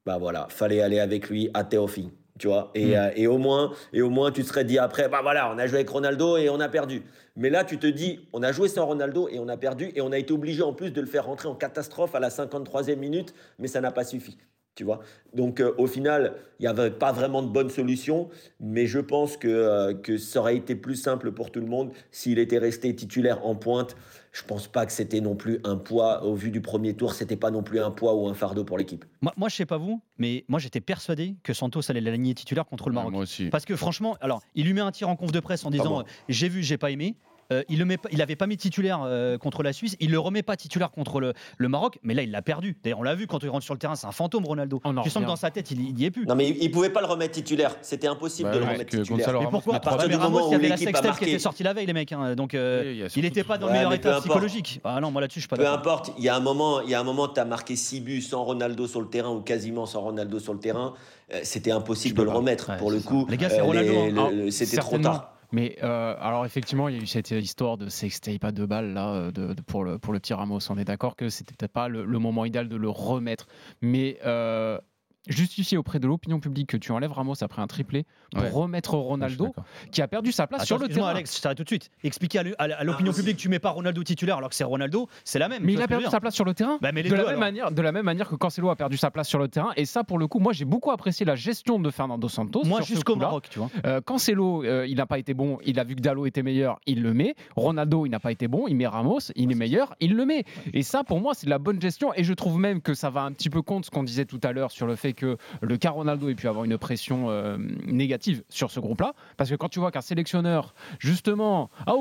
bah 0.05 0.17
voilà, 0.19 0.47
fallait 0.49 0.81
aller 0.81 0.99
avec 0.99 1.29
lui 1.29 1.49
à 1.53 1.63
Théophile, 1.63 2.09
tu 2.39 2.47
vois. 2.47 2.71
Et, 2.75 2.87
Mm. 2.87 2.93
euh, 2.93 3.09
et 3.15 3.27
au 3.27 3.37
moins, 3.37 3.71
et 3.93 4.01
au 4.01 4.09
moins, 4.09 4.31
tu 4.31 4.41
te 4.43 4.47
serais 4.47 4.65
dit 4.65 4.77
après, 4.79 5.07
bah 5.09 5.19
voilà, 5.21 5.51
on 5.53 5.57
a 5.57 5.67
joué 5.67 5.77
avec 5.77 5.89
Ronaldo 5.89 6.37
et 6.37 6.49
on 6.49 6.59
a 6.59 6.69
perdu. 6.69 7.03
Mais 7.35 7.49
là, 7.49 7.63
tu 7.63 7.77
te 7.77 7.87
dis, 7.87 8.19
on 8.33 8.43
a 8.43 8.51
joué 8.51 8.67
sans 8.67 8.85
Ronaldo 8.85 9.27
et 9.29 9.39
on 9.39 9.47
a 9.47 9.57
perdu 9.57 9.91
et 9.95 10.01
on 10.01 10.11
a 10.11 10.17
été 10.17 10.33
obligé 10.33 10.61
en 10.63 10.73
plus 10.73 10.91
de 10.91 11.01
le 11.01 11.07
faire 11.07 11.25
rentrer 11.25 11.47
en 11.47 11.55
catastrophe 11.55 12.15
à 12.15 12.19
la 12.19 12.29
53e 12.29 12.99
minute, 12.99 13.33
mais 13.59 13.67
ça 13.67 13.81
n'a 13.81 13.91
pas 13.91 14.03
suffi. 14.03 14.37
Tu 14.75 14.83
vois 14.83 15.01
Donc 15.35 15.59
euh, 15.59 15.71
au 15.77 15.85
final, 15.85 16.33
il 16.59 16.63
n'y 16.63 16.67
avait 16.67 16.89
pas 16.89 17.11
vraiment 17.11 17.43
de 17.43 17.47
bonne 17.47 17.69
solution, 17.69 18.29
mais 18.59 18.87
je 18.87 18.97
pense 18.97 19.37
que, 19.37 19.47
euh, 19.47 19.93
que 19.93 20.17
ça 20.17 20.39
aurait 20.39 20.55
été 20.57 20.75
plus 20.75 20.95
simple 20.95 21.31
pour 21.31 21.51
tout 21.51 21.59
le 21.59 21.67
monde 21.67 21.91
s'il 22.09 22.39
était 22.39 22.57
resté 22.57 22.95
titulaire 22.95 23.45
en 23.45 23.53
pointe. 23.53 23.95
Je 24.33 24.41
pense 24.43 24.67
pas 24.67 24.85
que 24.87 24.91
c'était 24.91 25.21
non 25.21 25.35
plus 25.35 25.59
un 25.63 25.75
poids, 25.77 26.23
au 26.23 26.33
vu 26.33 26.49
du 26.49 26.59
premier 26.59 26.95
tour, 26.95 27.13
c'était 27.13 27.35
pas 27.37 27.51
non 27.51 27.61
plus 27.61 27.79
un 27.79 27.91
poids 27.91 28.15
ou 28.15 28.27
un 28.27 28.33
fardeau 28.33 28.63
pour 28.63 28.79
l'équipe. 28.79 29.05
Moi, 29.21 29.31
moi, 29.37 29.47
je 29.47 29.55
sais 29.55 29.67
pas 29.67 29.77
vous, 29.77 30.01
mais 30.17 30.43
moi 30.47 30.59
j'étais 30.59 30.81
persuadé 30.81 31.35
que 31.43 31.53
Santos 31.53 31.81
allait 31.89 32.01
l'aligner 32.01 32.33
titulaire 32.33 32.65
contre 32.65 32.89
le 32.89 32.93
Ouais, 32.95 33.01
Maroc. 33.01 33.13
moi 33.13 33.21
aussi. 33.21 33.49
Parce 33.49 33.63
que 33.63 33.75
franchement, 33.75 34.17
alors, 34.21 34.41
il 34.55 34.65
lui 34.65 34.73
met 34.73 34.81
un 34.81 34.91
tir 34.91 35.07
en 35.07 35.15
conf 35.15 35.31
de 35.31 35.39
presse 35.39 35.63
en 35.65 35.69
disant 35.69 35.85
bon. 35.89 35.99
euh, 35.99 36.03
J'ai 36.29 36.49
vu, 36.49 36.63
j'ai 36.63 36.79
pas 36.79 36.89
aimé. 36.89 37.15
Euh, 37.53 37.63
il 37.69 37.79
le 37.79 37.85
met 37.85 37.97
pas- 37.97 38.09
il 38.11 38.21
avait 38.21 38.35
pas 38.35 38.47
mis 38.47 38.57
titulaire 38.57 39.01
euh, 39.05 39.37
contre 39.37 39.63
la 39.63 39.73
Suisse, 39.73 39.95
il 39.99 40.11
le 40.11 40.19
remet 40.19 40.43
pas 40.43 40.55
titulaire 40.57 40.91
contre 40.91 41.19
le, 41.19 41.33
le 41.57 41.67
Maroc, 41.69 41.99
mais 42.03 42.13
là 42.13 42.21
il 42.23 42.31
l'a 42.31 42.41
perdu. 42.41 42.77
D'ailleurs, 42.83 42.99
on 42.99 43.03
l'a 43.03 43.15
vu 43.15 43.27
quand 43.27 43.41
il 43.43 43.49
rentre 43.49 43.63
sur 43.63 43.73
le 43.73 43.79
terrain, 43.79 43.95
c'est 43.95 44.07
un 44.07 44.11
fantôme 44.11 44.45
Ronaldo. 44.45 44.81
en 44.83 45.01
Tu 45.01 45.09
sens 45.09 45.23
que 45.23 45.27
dans 45.27 45.35
sa 45.35 45.51
tête, 45.51 45.71
il, 45.71 45.81
il 45.89 45.99
y 45.99 46.05
est 46.05 46.11
plus. 46.11 46.25
Non, 46.25 46.35
mais 46.35 46.49
il, 46.49 46.63
il 46.63 46.71
pouvait 46.71 46.89
pas 46.89 47.01
le 47.01 47.07
remettre 47.07 47.33
titulaire. 47.33 47.75
C'était 47.81 48.07
impossible 48.07 48.49
Bah 48.49 48.55
de 48.55 48.59
le 48.59 48.65
ouais, 48.65 48.71
remettre 48.73 48.89
titulaire. 48.91 49.17
Gonzalo 49.17 49.39
Mais 49.41 49.47
pourquoi 49.49 49.73
met 49.73 49.77
à 49.77 49.79
partir 49.81 49.97
Parce 49.97 50.09
du 50.09 50.15
que 50.17 50.21
Ramos, 50.21 50.39
moment 50.39 50.47
il 50.47 50.51
y 50.51 50.55
où 50.55 50.59
avait 50.59 50.67
la 50.69 50.75
l'équipe 50.75 50.87
a 50.89 50.91
sextape 50.97 51.17
qui 51.19 51.23
était 51.29 51.39
sortie 51.39 51.63
la 51.63 51.73
veille, 51.73 51.85
les 51.85 51.93
mecs. 51.93 52.11
hein, 52.11 52.35
donc 52.35 52.53
euh, 52.53 53.07
il 53.15 53.21
n'était 53.23 53.43
pas 53.43 53.57
dans 53.57 53.67
le 53.67 53.71
Ouais, 53.71 53.77
meilleur 53.77 53.91
mais 53.91 53.97
état 53.97 54.19
psychologique. 54.19 54.81
Ah 54.83 54.99
non, 55.01 55.11
moi 55.11 55.21
là-dessus, 55.21 55.39
je 55.39 55.43
suis 55.43 55.49
pas 55.49 55.57
Peu 55.57 55.67
importe, 55.67 56.11
il 56.17 56.23
y 56.23 56.29
a 56.29 56.35
un 56.35 56.39
moment, 56.39 56.81
il 56.81 56.89
y 56.89 56.93
a 56.95 56.99
un 56.99 57.03
moment, 57.03 57.27
tu 57.27 57.39
as 57.39 57.45
marqué 57.45 57.75
6 57.75 58.01
buts 58.01 58.21
sans 58.21 58.43
Ronaldo 58.43 58.87
sur 58.87 59.01
le 59.01 59.07
terrain 59.07 59.29
ou 59.31 59.41
quasiment 59.41 59.85
sans 59.85 60.01
Ronaldo 60.01 60.39
sur 60.39 60.53
le 60.53 60.59
terrain. 60.59 60.93
Euh, 61.33 61.39
C'était 61.43 61.71
impossible 61.71 62.17
de 62.17 62.23
le 62.23 62.29
remettre. 62.31 62.75
Pour 62.77 62.91
le 62.91 62.99
coup. 62.99 63.25
Les 63.29 63.37
gars, 63.37 63.49
c'est 63.49 63.61
Ronaldo, 63.61 63.93
hein. 63.97 64.29
le- 64.31 64.45
le- 64.45 64.51
c'était 64.51 64.77
trop 64.77 64.97
tard. 64.97 65.32
Mais 65.53 65.77
euh, 65.83 66.15
alors 66.19 66.47
effectivement, 66.47 66.89
il 66.89 66.95
y 66.95 66.99
a 66.99 67.01
eu 67.03 67.05
cette 67.05 67.29
histoire 67.29 67.77
de 67.77 67.87
sextape 67.87 68.43
à 68.43 68.51
deux 68.51 68.65
balles 68.65 68.91
là 68.91 69.13
euh, 69.13 69.31
de, 69.31 69.53
pour, 69.61 69.83
le, 69.83 69.99
pour 69.99 70.11
le 70.11 70.19
petit 70.19 70.33
Ramos. 70.33 70.59
On 70.69 70.77
est 70.79 70.83
d'accord 70.83 71.15
que 71.15 71.29
c'était 71.29 71.67
pas 71.67 71.87
le, 71.87 72.05
le 72.05 72.19
moment 72.19 72.43
idéal 72.43 72.67
de 72.67 72.75
le 72.75 72.89
remettre, 72.89 73.45
mais 73.79 74.17
euh, 74.25 74.79
justifier 75.27 75.77
auprès 75.77 75.99
de 75.99 76.07
l'opinion 76.07 76.39
publique 76.39 76.67
que 76.69 76.77
tu 76.77 76.91
enlèves 76.91 77.11
Ramos 77.11 77.35
après 77.41 77.61
un 77.61 77.67
triplé 77.67 78.05
pour 78.31 78.43
Ouais. 78.43 78.49
remettre 78.49 78.95
Ronaldo 78.95 79.53
qui 79.91 80.01
a 80.01 80.07
perdu 80.07 80.31
sa 80.31 80.47
place 80.47 80.61
Attends, 80.61 80.67
sur 80.67 80.77
le 80.79 80.87
terrain. 80.89 81.07
Alex, 81.09 81.37
je 81.37 81.41
t'arrête 81.41 81.57
tout 81.57 81.63
de 81.63 81.69
suite. 81.69 81.89
Expliquer 82.03 82.39
à 82.57 82.83
l'opinion 82.83 83.13
publique 83.13 83.37
que 83.37 83.41
tu 83.41 83.49
mets 83.49 83.59
pas 83.59 83.69
Ronaldo 83.69 84.03
titulaire 84.03 84.37
alors 84.37 84.49
que 84.49 84.55
c'est 84.55 84.63
Ronaldo, 84.63 85.07
c'est 85.23 85.39
la 85.39 85.47
même. 85.47 85.63
Mais 85.63 85.73
il 85.73 85.81
a 85.81 85.87
perdu 85.87 86.05
sa 86.05 86.19
place 86.19 86.33
sur 86.35 86.45
le 86.45 86.53
terrain. 86.53 86.77
Bah, 86.81 86.91
mais 86.93 87.03
de, 87.03 87.09
deux, 87.09 87.15
la 87.15 87.21
même 87.23 87.29
alors. 87.29 87.39
manière, 87.39 87.71
de 87.71 87.81
la 87.81 87.91
même 87.91 88.05
manière 88.05 88.27
que 88.27 88.35
Cancelo 88.35 88.69
a 88.69 88.75
perdu 88.75 88.97
sa 88.97 89.11
place 89.11 89.27
sur 89.29 89.39
le 89.39 89.47
terrain. 89.47 89.71
Et 89.77 89.85
ça, 89.85 90.03
pour 90.03 90.17
le 90.17 90.27
coup, 90.27 90.39
moi, 90.39 90.51
j'ai 90.53 90.65
beaucoup 90.65 90.91
apprécié 90.91 91.25
la 91.25 91.35
gestion 91.35 91.79
de 91.79 91.89
Fernando 91.89 92.27
Santos. 92.27 92.63
Moi, 92.65 92.81
jusqu'au. 92.81 93.15
Maroc, 93.15 93.47
tu 93.49 93.59
vois. 93.59 93.69
Euh, 93.85 94.01
Cancelo, 94.01 94.63
euh, 94.63 94.85
il 94.87 94.97
n'a 94.97 95.05
pas 95.05 95.19
été 95.19 95.33
bon. 95.33 95.57
Il 95.65 95.79
a 95.79 95.83
vu 95.83 95.95
que 95.95 96.01
Dallo 96.01 96.25
était 96.25 96.43
meilleur, 96.43 96.79
il 96.85 97.01
le 97.01 97.13
met. 97.13 97.35
Ronaldo, 97.55 98.05
il 98.05 98.09
n'a 98.09 98.19
pas 98.19 98.31
été 98.31 98.47
bon. 98.47 98.67
Il 98.67 98.75
met 98.75 98.87
Ramos, 98.87 99.19
il 99.35 99.51
est 99.51 99.55
meilleur, 99.55 99.95
il 99.99 100.15
le 100.15 100.25
met. 100.25 100.43
Et 100.73 100.83
ça, 100.83 101.03
pour 101.03 101.21
moi, 101.21 101.33
c'est 101.33 101.45
de 101.45 101.51
la 101.51 101.59
bonne 101.59 101.79
gestion. 101.81 102.11
Et 102.15 102.23
je 102.23 102.33
trouve 102.33 102.59
même 102.59 102.81
que 102.81 102.93
ça 102.93 103.09
va 103.09 103.21
un 103.21 103.31
petit 103.31 103.49
peu 103.49 103.61
contre 103.61 103.85
ce 103.85 103.91
qu'on 103.91 104.03
disait 104.03 104.25
tout 104.25 104.39
à 104.43 104.51
l'heure 104.51 104.71
sur 104.71 104.87
le 104.87 104.95
fait 104.95 105.12
que 105.13 105.37
le 105.61 105.77
cas 105.77 105.91
Ronaldo 105.91 106.29
ait 106.29 106.35
pu 106.35 106.47
avoir 106.47 106.65
une 106.65 106.77
pression 106.77 107.29
euh, 107.29 107.57
négative 107.85 108.43
sur 108.49 108.71
ce 108.71 108.79
groupe-là. 108.79 109.13
Parce 109.37 109.49
que 109.49 109.55
quand 109.55 109.69
tu 109.69 109.79
vois 109.79 109.91
qu'un 109.91 110.01
sélectionneur, 110.01 110.73
justement, 110.99 111.69
ah, 111.87 111.93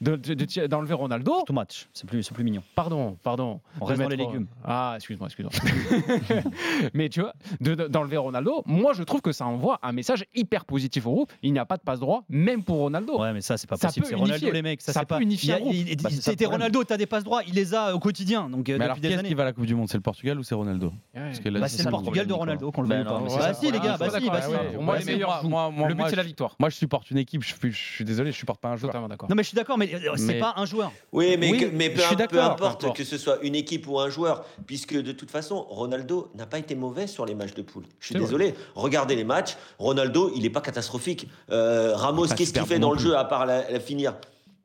de- 0.00 0.16
de- 0.16 0.34
de- 0.34 0.66
d'enlever 0.66 0.94
Ronaldo. 0.94 1.42
Tout 1.46 1.52
match, 1.52 1.88
c'est 1.92 2.06
plus, 2.08 2.22
c'est 2.22 2.34
plus 2.34 2.44
mignon. 2.44 2.62
Pardon, 2.74 3.16
pardon. 3.22 3.60
On 3.80 3.84
reste 3.84 4.00
dans 4.02 4.08
les 4.08 4.16
légumes. 4.16 4.46
Ah, 4.64 4.94
excuse-moi, 4.96 5.28
excuse-moi. 5.28 5.52
Mais 6.94 7.08
tu 7.08 7.20
vois, 7.20 7.32
de- 7.60 7.74
de- 7.74 7.86
d'enlever 7.88 8.16
Ronaldo, 8.16 8.62
moi 8.66 8.92
je 8.94 9.02
trouve 9.02 9.20
que 9.20 9.32
ça 9.32 9.46
envoie 9.46 9.78
un 9.82 9.92
message 9.92 10.24
hyper 10.34 10.64
positif 10.64 11.06
au 11.06 11.12
groupe. 11.12 11.32
Il 11.42 11.52
n'y 11.52 11.58
a 11.58 11.64
pas 11.66 11.76
de 11.76 11.82
passe 11.82 12.00
droit, 12.00 12.24
même 12.28 12.62
pour 12.62 12.78
Ronaldo. 12.78 13.20
Ouais, 13.20 13.32
mais 13.32 13.40
ça, 13.40 13.56
c'est 13.56 13.68
pas 13.68 13.76
Ça 13.76 13.88
possible. 13.88 14.04
peut 14.06 14.10
C'est 14.10 14.14
Ronaldo, 14.16 14.34
unifier. 14.36 14.52
les 14.52 14.62
mecs. 14.62 14.80
Ça, 14.82 14.92
Ça 14.92 15.00
c'est 15.00 15.06
peut 15.06 15.14
pas. 15.16 15.20
unifier 15.20 15.54
un 15.54 15.58
il 15.58 15.96
Bah, 16.02 16.10
C'était. 16.10 16.46
Ronaldo, 16.46 16.84
t'as 16.84 16.96
des 16.96 17.06
passes 17.06 17.24
droits, 17.24 17.42
il 17.46 17.54
les 17.54 17.74
a 17.74 17.94
au 17.94 17.98
quotidien. 17.98 18.48
Donc, 18.50 18.68
euh, 18.68 18.76
Mais 18.78 18.84
depuis 18.86 18.94
qui 18.96 19.00
des 19.02 19.08
est-ce 19.08 19.18
années. 19.20 19.28
qui 19.28 19.34
va 19.34 19.42
à 19.42 19.46
la 19.46 19.52
Coupe 19.52 19.66
du 19.66 19.74
Monde? 19.74 19.88
C'est 19.88 19.96
le 19.96 20.02
Portugal 20.02 20.38
ou 20.38 20.42
c'est 20.42 20.54
Ronaldo? 20.54 20.92
Parce 21.14 21.40
que 21.40 21.48
là, 21.48 21.60
Bah, 21.60 21.68
c'est 21.68 21.82
le 21.84 21.90
Portugal 21.90 22.05
de 22.12 22.32
Ronaldo 22.32 22.72
qu'on 22.72 22.82
le 22.82 22.88
Bah 22.88 22.98
veut 22.98 23.04
non, 23.04 23.26
pas. 23.26 23.36
Bah 23.38 23.54
si, 23.54 23.70
les 23.70 23.78
gars, 23.78 23.96
bah 23.98 24.08
si, 24.18 24.28
bah 24.28 24.42
si. 24.42 24.74
Pour 24.74 24.82
moi, 24.82 24.98
les 24.98 25.04
meilleurs 25.04 25.42
le 25.42 25.94
but, 25.94 26.04
c'est 26.08 26.16
la 26.16 26.22
victoire. 26.22 26.56
Moi, 26.58 26.70
je 26.70 26.76
supporte 26.76 27.10
une 27.10 27.18
équipe. 27.18 27.42
Je 27.42 27.54
suis, 27.72 28.04
désolé, 28.04 28.32
je 28.32 28.36
supporte 28.36 28.60
pas 28.60 28.68
un 28.68 28.76
joueur. 28.76 28.94
Non, 28.94 29.34
mais 29.34 29.42
je 29.42 29.48
suis 29.48 29.56
d'accord, 29.56 29.78
mais 29.78 29.92
euh, 29.94 30.14
c'est 30.16 30.38
pas 30.38 30.54
un 30.56 30.66
joueur. 30.66 30.92
Oui, 31.12 31.36
mais, 31.38 31.50
peu, 31.50 31.96
je 31.96 32.00
suis 32.00 32.10
peu 32.10 32.16
d'accord, 32.16 32.44
importe 32.44 32.80
peu 32.80 32.86
importe. 32.86 32.96
que 32.96 33.04
ce 33.04 33.18
soit 33.18 33.38
une 33.42 33.54
équipe 33.54 33.86
ou 33.88 33.98
un 34.00 34.10
joueur, 34.10 34.44
puisque 34.66 34.94
de 34.94 35.12
toute 35.12 35.30
façon, 35.30 35.62
Ronaldo 35.68 36.30
n'a 36.34 36.46
pas 36.46 36.58
été 36.58 36.74
mauvais 36.74 37.06
sur 37.06 37.26
les 37.26 37.34
matchs 37.34 37.54
de 37.54 37.62
poule. 37.62 37.84
Je 38.00 38.06
suis 38.06 38.14
désolé. 38.14 38.54
Regardez 38.74 39.16
les 39.16 39.24
matchs. 39.24 39.56
Ronaldo, 39.78 40.32
il 40.34 40.42
n'est 40.42 40.50
pas 40.50 40.60
catastrophique. 40.60 41.28
Euh, 41.50 41.94
Ramos, 41.94 42.28
qu'est-ce 42.28 42.52
qu'il 42.52 42.66
fait 42.66 42.78
dans 42.78 42.92
le 42.92 42.98
jeu 42.98 43.16
à 43.16 43.24
part 43.24 43.46
la 43.46 43.80
finir? 43.80 44.14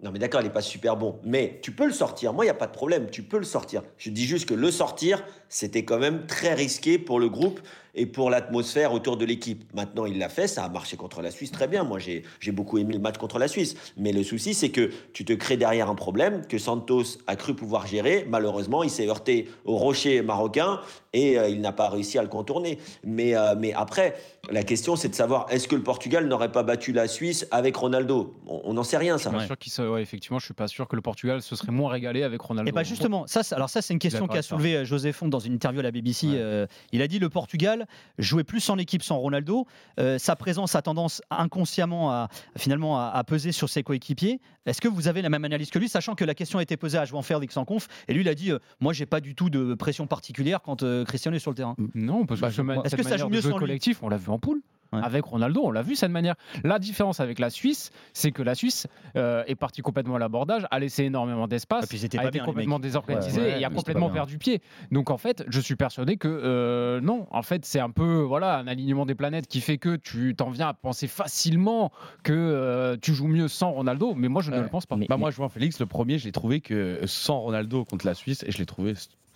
Non 0.02 0.10
mais 0.12 0.18
d'accord, 0.18 0.42
il 0.42 0.46
n'est 0.46 0.50
pas 0.50 0.62
super 0.62 0.98
bon, 0.98 1.20
mais 1.24 1.60
tu 1.62 1.72
peux 1.72 1.86
le 1.86 1.94
sortir. 1.94 2.34
Moi, 2.34 2.46
il 2.46 2.48
n'y 2.48 2.52
a 2.52 2.56
pas 2.56 2.66
de 2.66 2.72
problème, 2.72 3.10
tu 3.12 3.22
peux 3.22 3.38
le 3.38 3.44
sortir. 3.44 3.84
Je 3.98 4.10
dis 4.10 4.26
juste 4.26 4.50
que 4.50 4.56
le 4.56 4.72
sortir, 4.72 5.24
c'était 5.52 5.84
quand 5.84 6.00
même 6.00 6.26
très 6.26 6.54
risqué 6.54 6.98
pour 6.98 7.20
le 7.20 7.28
groupe 7.30 7.60
et 7.94 8.06
pour 8.06 8.30
l'atmosphère 8.30 8.94
autour 8.94 9.18
de 9.18 9.26
l'équipe. 9.26 9.66
Maintenant, 9.74 10.06
il 10.06 10.18
l'a 10.18 10.30
fait, 10.30 10.48
ça 10.48 10.64
a 10.64 10.70
marché 10.70 10.96
contre 10.96 11.22
la 11.22 11.30
Suisse 11.30 11.52
très 11.52 11.68
bien. 11.68 11.84
Moi, 11.84 12.00
j'ai 12.00 12.24
beaucoup 12.54 12.78
aimé 12.78 12.94
le 12.94 13.00
match 13.00 13.18
contre 13.18 13.38
la 13.38 13.50
Suisse. 13.50 13.76
Mais 13.98 14.14
le 14.14 14.24
souci, 14.24 14.54
c'est 14.54 14.70
que 14.70 14.92
tu 15.12 15.26
te 15.26 15.34
crées 15.34 15.58
derrière 15.58 15.90
un 15.90 15.96
problème 15.96 16.48
que 16.48 16.58
Santos 16.58 17.04
a 17.28 17.36
cru 17.36 17.54
pouvoir 17.54 17.88
gérer. 17.88 18.26
Malheureusement, 18.30 18.84
il 18.84 18.90
s'est 18.90 19.10
heurté 19.10 19.50
au 19.66 19.76
rocher 19.76 20.22
marocain 20.22 20.80
et 21.12 21.38
euh, 21.38 21.50
il 21.50 21.60
n'a 21.60 21.74
pas 21.74 21.90
réussi 21.90 22.18
à 22.18 22.22
le 22.22 22.30
contourner. 22.30 22.78
Mais, 23.04 23.36
euh, 23.36 23.56
mais 23.60 23.74
après, 23.74 24.16
la 24.50 24.64
question, 24.64 24.96
c'est 24.96 25.10
de 25.10 25.16
savoir 25.16 25.48
est-ce 25.50 25.68
que 25.68 25.76
le 25.76 25.84
Portugal 25.84 26.30
n'aurait 26.30 26.54
pas 26.54 26.64
battu 26.64 26.94
la 26.94 27.10
Suisse 27.10 27.46
avec 27.52 27.76
Ronaldo? 27.76 28.34
On 28.48 28.74
n'en 28.74 28.84
sait 28.84 28.96
rien, 28.98 29.18
Je 29.18 29.24
ça. 29.24 29.32
suis 29.32 29.38
pas 29.40 29.46
sûr 29.48 29.58
qu'il 29.58 29.72
se- 29.74 29.82
ouais, 29.82 30.02
effectivement, 30.02 30.40
je 30.40 30.46
suis 30.46 30.54
pas 30.54 30.70
sûr 30.70 30.88
que 30.88 30.96
le 30.96 31.02
Portugal 31.02 31.42
se 31.42 31.58
serait 31.58 31.74
moins 31.74 31.92
régalé 31.92 32.24
avec 32.24 32.40
Ronaldo. 32.40 32.70
Et 32.70 32.72
bah 32.72 32.84
justement, 32.84 33.28
ça, 33.28 33.44
c'est- 33.44 33.54
alors 33.54 33.70
ça 33.70 33.82
c'est 33.82 33.92
une 33.92 34.00
question 34.00 34.28
qu'a 34.28 34.36
avec 34.36 34.44
ça. 34.46 34.50
soulevé 34.56 34.78
euh, 34.78 34.86
José 34.86 35.12
Font 35.12 35.28
dans 35.28 35.40
une 35.42 35.54
interview 35.54 35.80
à 35.82 35.84
la 35.84 35.92
BBC. 35.92 36.28
Ouais. 36.28 36.34
euh, 36.38 36.68
il 36.94 37.02
a 37.02 37.08
dit 37.08 37.20
le 37.20 37.30
Portugal 37.30 37.86
jouait 38.18 38.44
plus 38.46 38.70
en 38.70 38.78
équipe 38.78 39.04
sans 39.04 39.18
Ronaldo. 39.18 39.66
Euh, 40.00 40.18
sa 40.18 40.36
présence 40.36 40.76
a 40.76 40.82
tendance 40.82 41.22
inconsciemment 41.30 42.12
à 42.12 42.30
finalement 42.58 43.00
à, 43.00 43.08
à 43.10 43.24
peser 43.24 43.52
sur 43.52 43.70
ses 43.70 43.84
coéquipiers. 43.84 44.40
Est-ce 44.66 44.80
que 44.82 44.88
vous 44.88 45.08
avez 45.08 45.22
la 45.22 45.30
même 45.30 45.44
analyse 45.46 45.70
que 45.70 45.80
lui, 45.80 45.90
sachant 45.90 46.16
que 46.16 46.24
la 46.24 46.34
question 46.36 46.60
a 46.60 46.64
été 46.64 46.78
posée 46.78 46.98
à 46.98 47.06
Joan 47.06 47.24
Félix 47.24 47.58
en 47.58 47.66
conf 47.66 47.88
et 48.08 48.14
lui 48.14 48.22
il 48.22 48.30
a 48.30 48.36
dit 48.36 48.52
euh, 48.52 48.60
moi 48.80 48.94
j'ai 48.94 49.06
pas 49.06 49.20
du 49.20 49.36
tout 49.36 49.50
de 49.50 49.74
pression 49.74 50.08
particulière 50.08 50.62
quand 50.62 50.84
euh, 50.84 51.04
Cristiano 51.04 51.36
est 51.36 51.40
sur 51.40 51.52
le 51.52 51.56
terrain. 51.56 51.76
Non, 51.96 52.26
parce 52.26 52.40
que 52.40 52.46
Bah, 52.46 52.52
ce 52.52 52.62
ma- 52.62 52.76
est-ce 52.84 52.96
que 52.96 53.04
ça 53.04 53.18
joue 53.18 53.30
mieux 53.30 53.42
sans 53.42 53.58
collectif, 53.58 54.02
on 54.04 54.10
l'a 54.10 54.18
vu 54.18 54.30
en 54.30 54.40
poule. 54.40 54.62
Ouais. 54.94 55.00
Avec 55.04 55.24
Ronaldo, 55.24 55.62
on 55.64 55.72
l'a 55.72 55.82
vu 55.84 55.96
cette 55.96 56.12
manière. 56.12 56.36
La 56.66 56.78
différence 56.78 57.22
avec 57.22 57.40
la 57.40 57.50
Suisse, 57.50 57.92
c'est 58.12 58.32
que 58.32 58.44
la 58.44 58.56
Suisse 58.56 58.88
euh, 59.16 59.44
est 59.48 59.56
partie 59.56 59.82
complètement 59.82 60.16
à 60.16 60.20
l'abordage, 60.20 60.68
a 60.70 60.80
laissé 60.80 61.06
énormément 61.06 61.48
d'espace, 61.48 61.86
étaient 61.94 62.18
a 62.20 62.24
été 62.24 62.32
bien, 62.32 62.44
complètement 62.46 62.76
mecs. 62.76 62.84
désorganisé 62.84 63.40
Ouais, 63.40 63.48
ouais, 63.54 63.62
et 63.62 63.66
a 63.66 63.70
complètement 63.70 64.10
perdu 64.10 64.38
pied. 64.38 64.62
Donc 64.92 65.10
en 65.10 65.18
fait, 65.18 65.46
je 65.48 65.60
suis 65.62 65.76
persuadé 65.78 66.18
que 66.18 66.28
euh, 66.28 67.00
non, 67.00 67.26
en 67.32 67.42
fait, 67.42 67.64
c'est 67.66 67.80
un 67.80 67.90
peu 67.90 68.20
voilà 68.22 68.58
un 68.58 68.68
alignement 68.68 69.06
des 69.06 69.16
planètes 69.16 69.48
qui 69.48 69.62
fait 69.62 69.78
que 69.78 69.96
tu 69.96 70.36
t'en 70.36 70.50
viens 70.50 70.68
à 70.68 70.74
penser 70.74 71.08
facilement 71.08 71.92
que 72.24 72.34
euh, 72.34 72.98
tu 73.02 73.14
joues 73.14 73.28
mieux 73.28 73.48
sans 73.48 73.72
Ronaldo, 73.72 74.14
mais 74.16 74.28
moi 74.28 74.42
je 74.42 74.52
ne 74.52 74.58
Ouais. 74.58 74.64
le 74.64 74.70
pense 74.70 74.86
pas. 74.86 74.98
Mais- 74.98 75.08
Bah, 75.08 75.16
moi, 75.18 75.32
João 75.32 75.48
Félix, 75.50 75.80
le 75.80 75.86
premier, 75.86 76.18
je 76.18 76.26
l'ai 76.26 76.32
trouvé 76.34 76.60
que 76.60 77.00
sans 77.06 77.40
Ronaldo 77.40 77.86
contre 77.86 78.06
la 78.06 78.14
Suisse, 78.14 78.44
et 78.46 78.52
je 78.52 78.58
l'ai 78.58 78.66
trouvé 78.66 78.94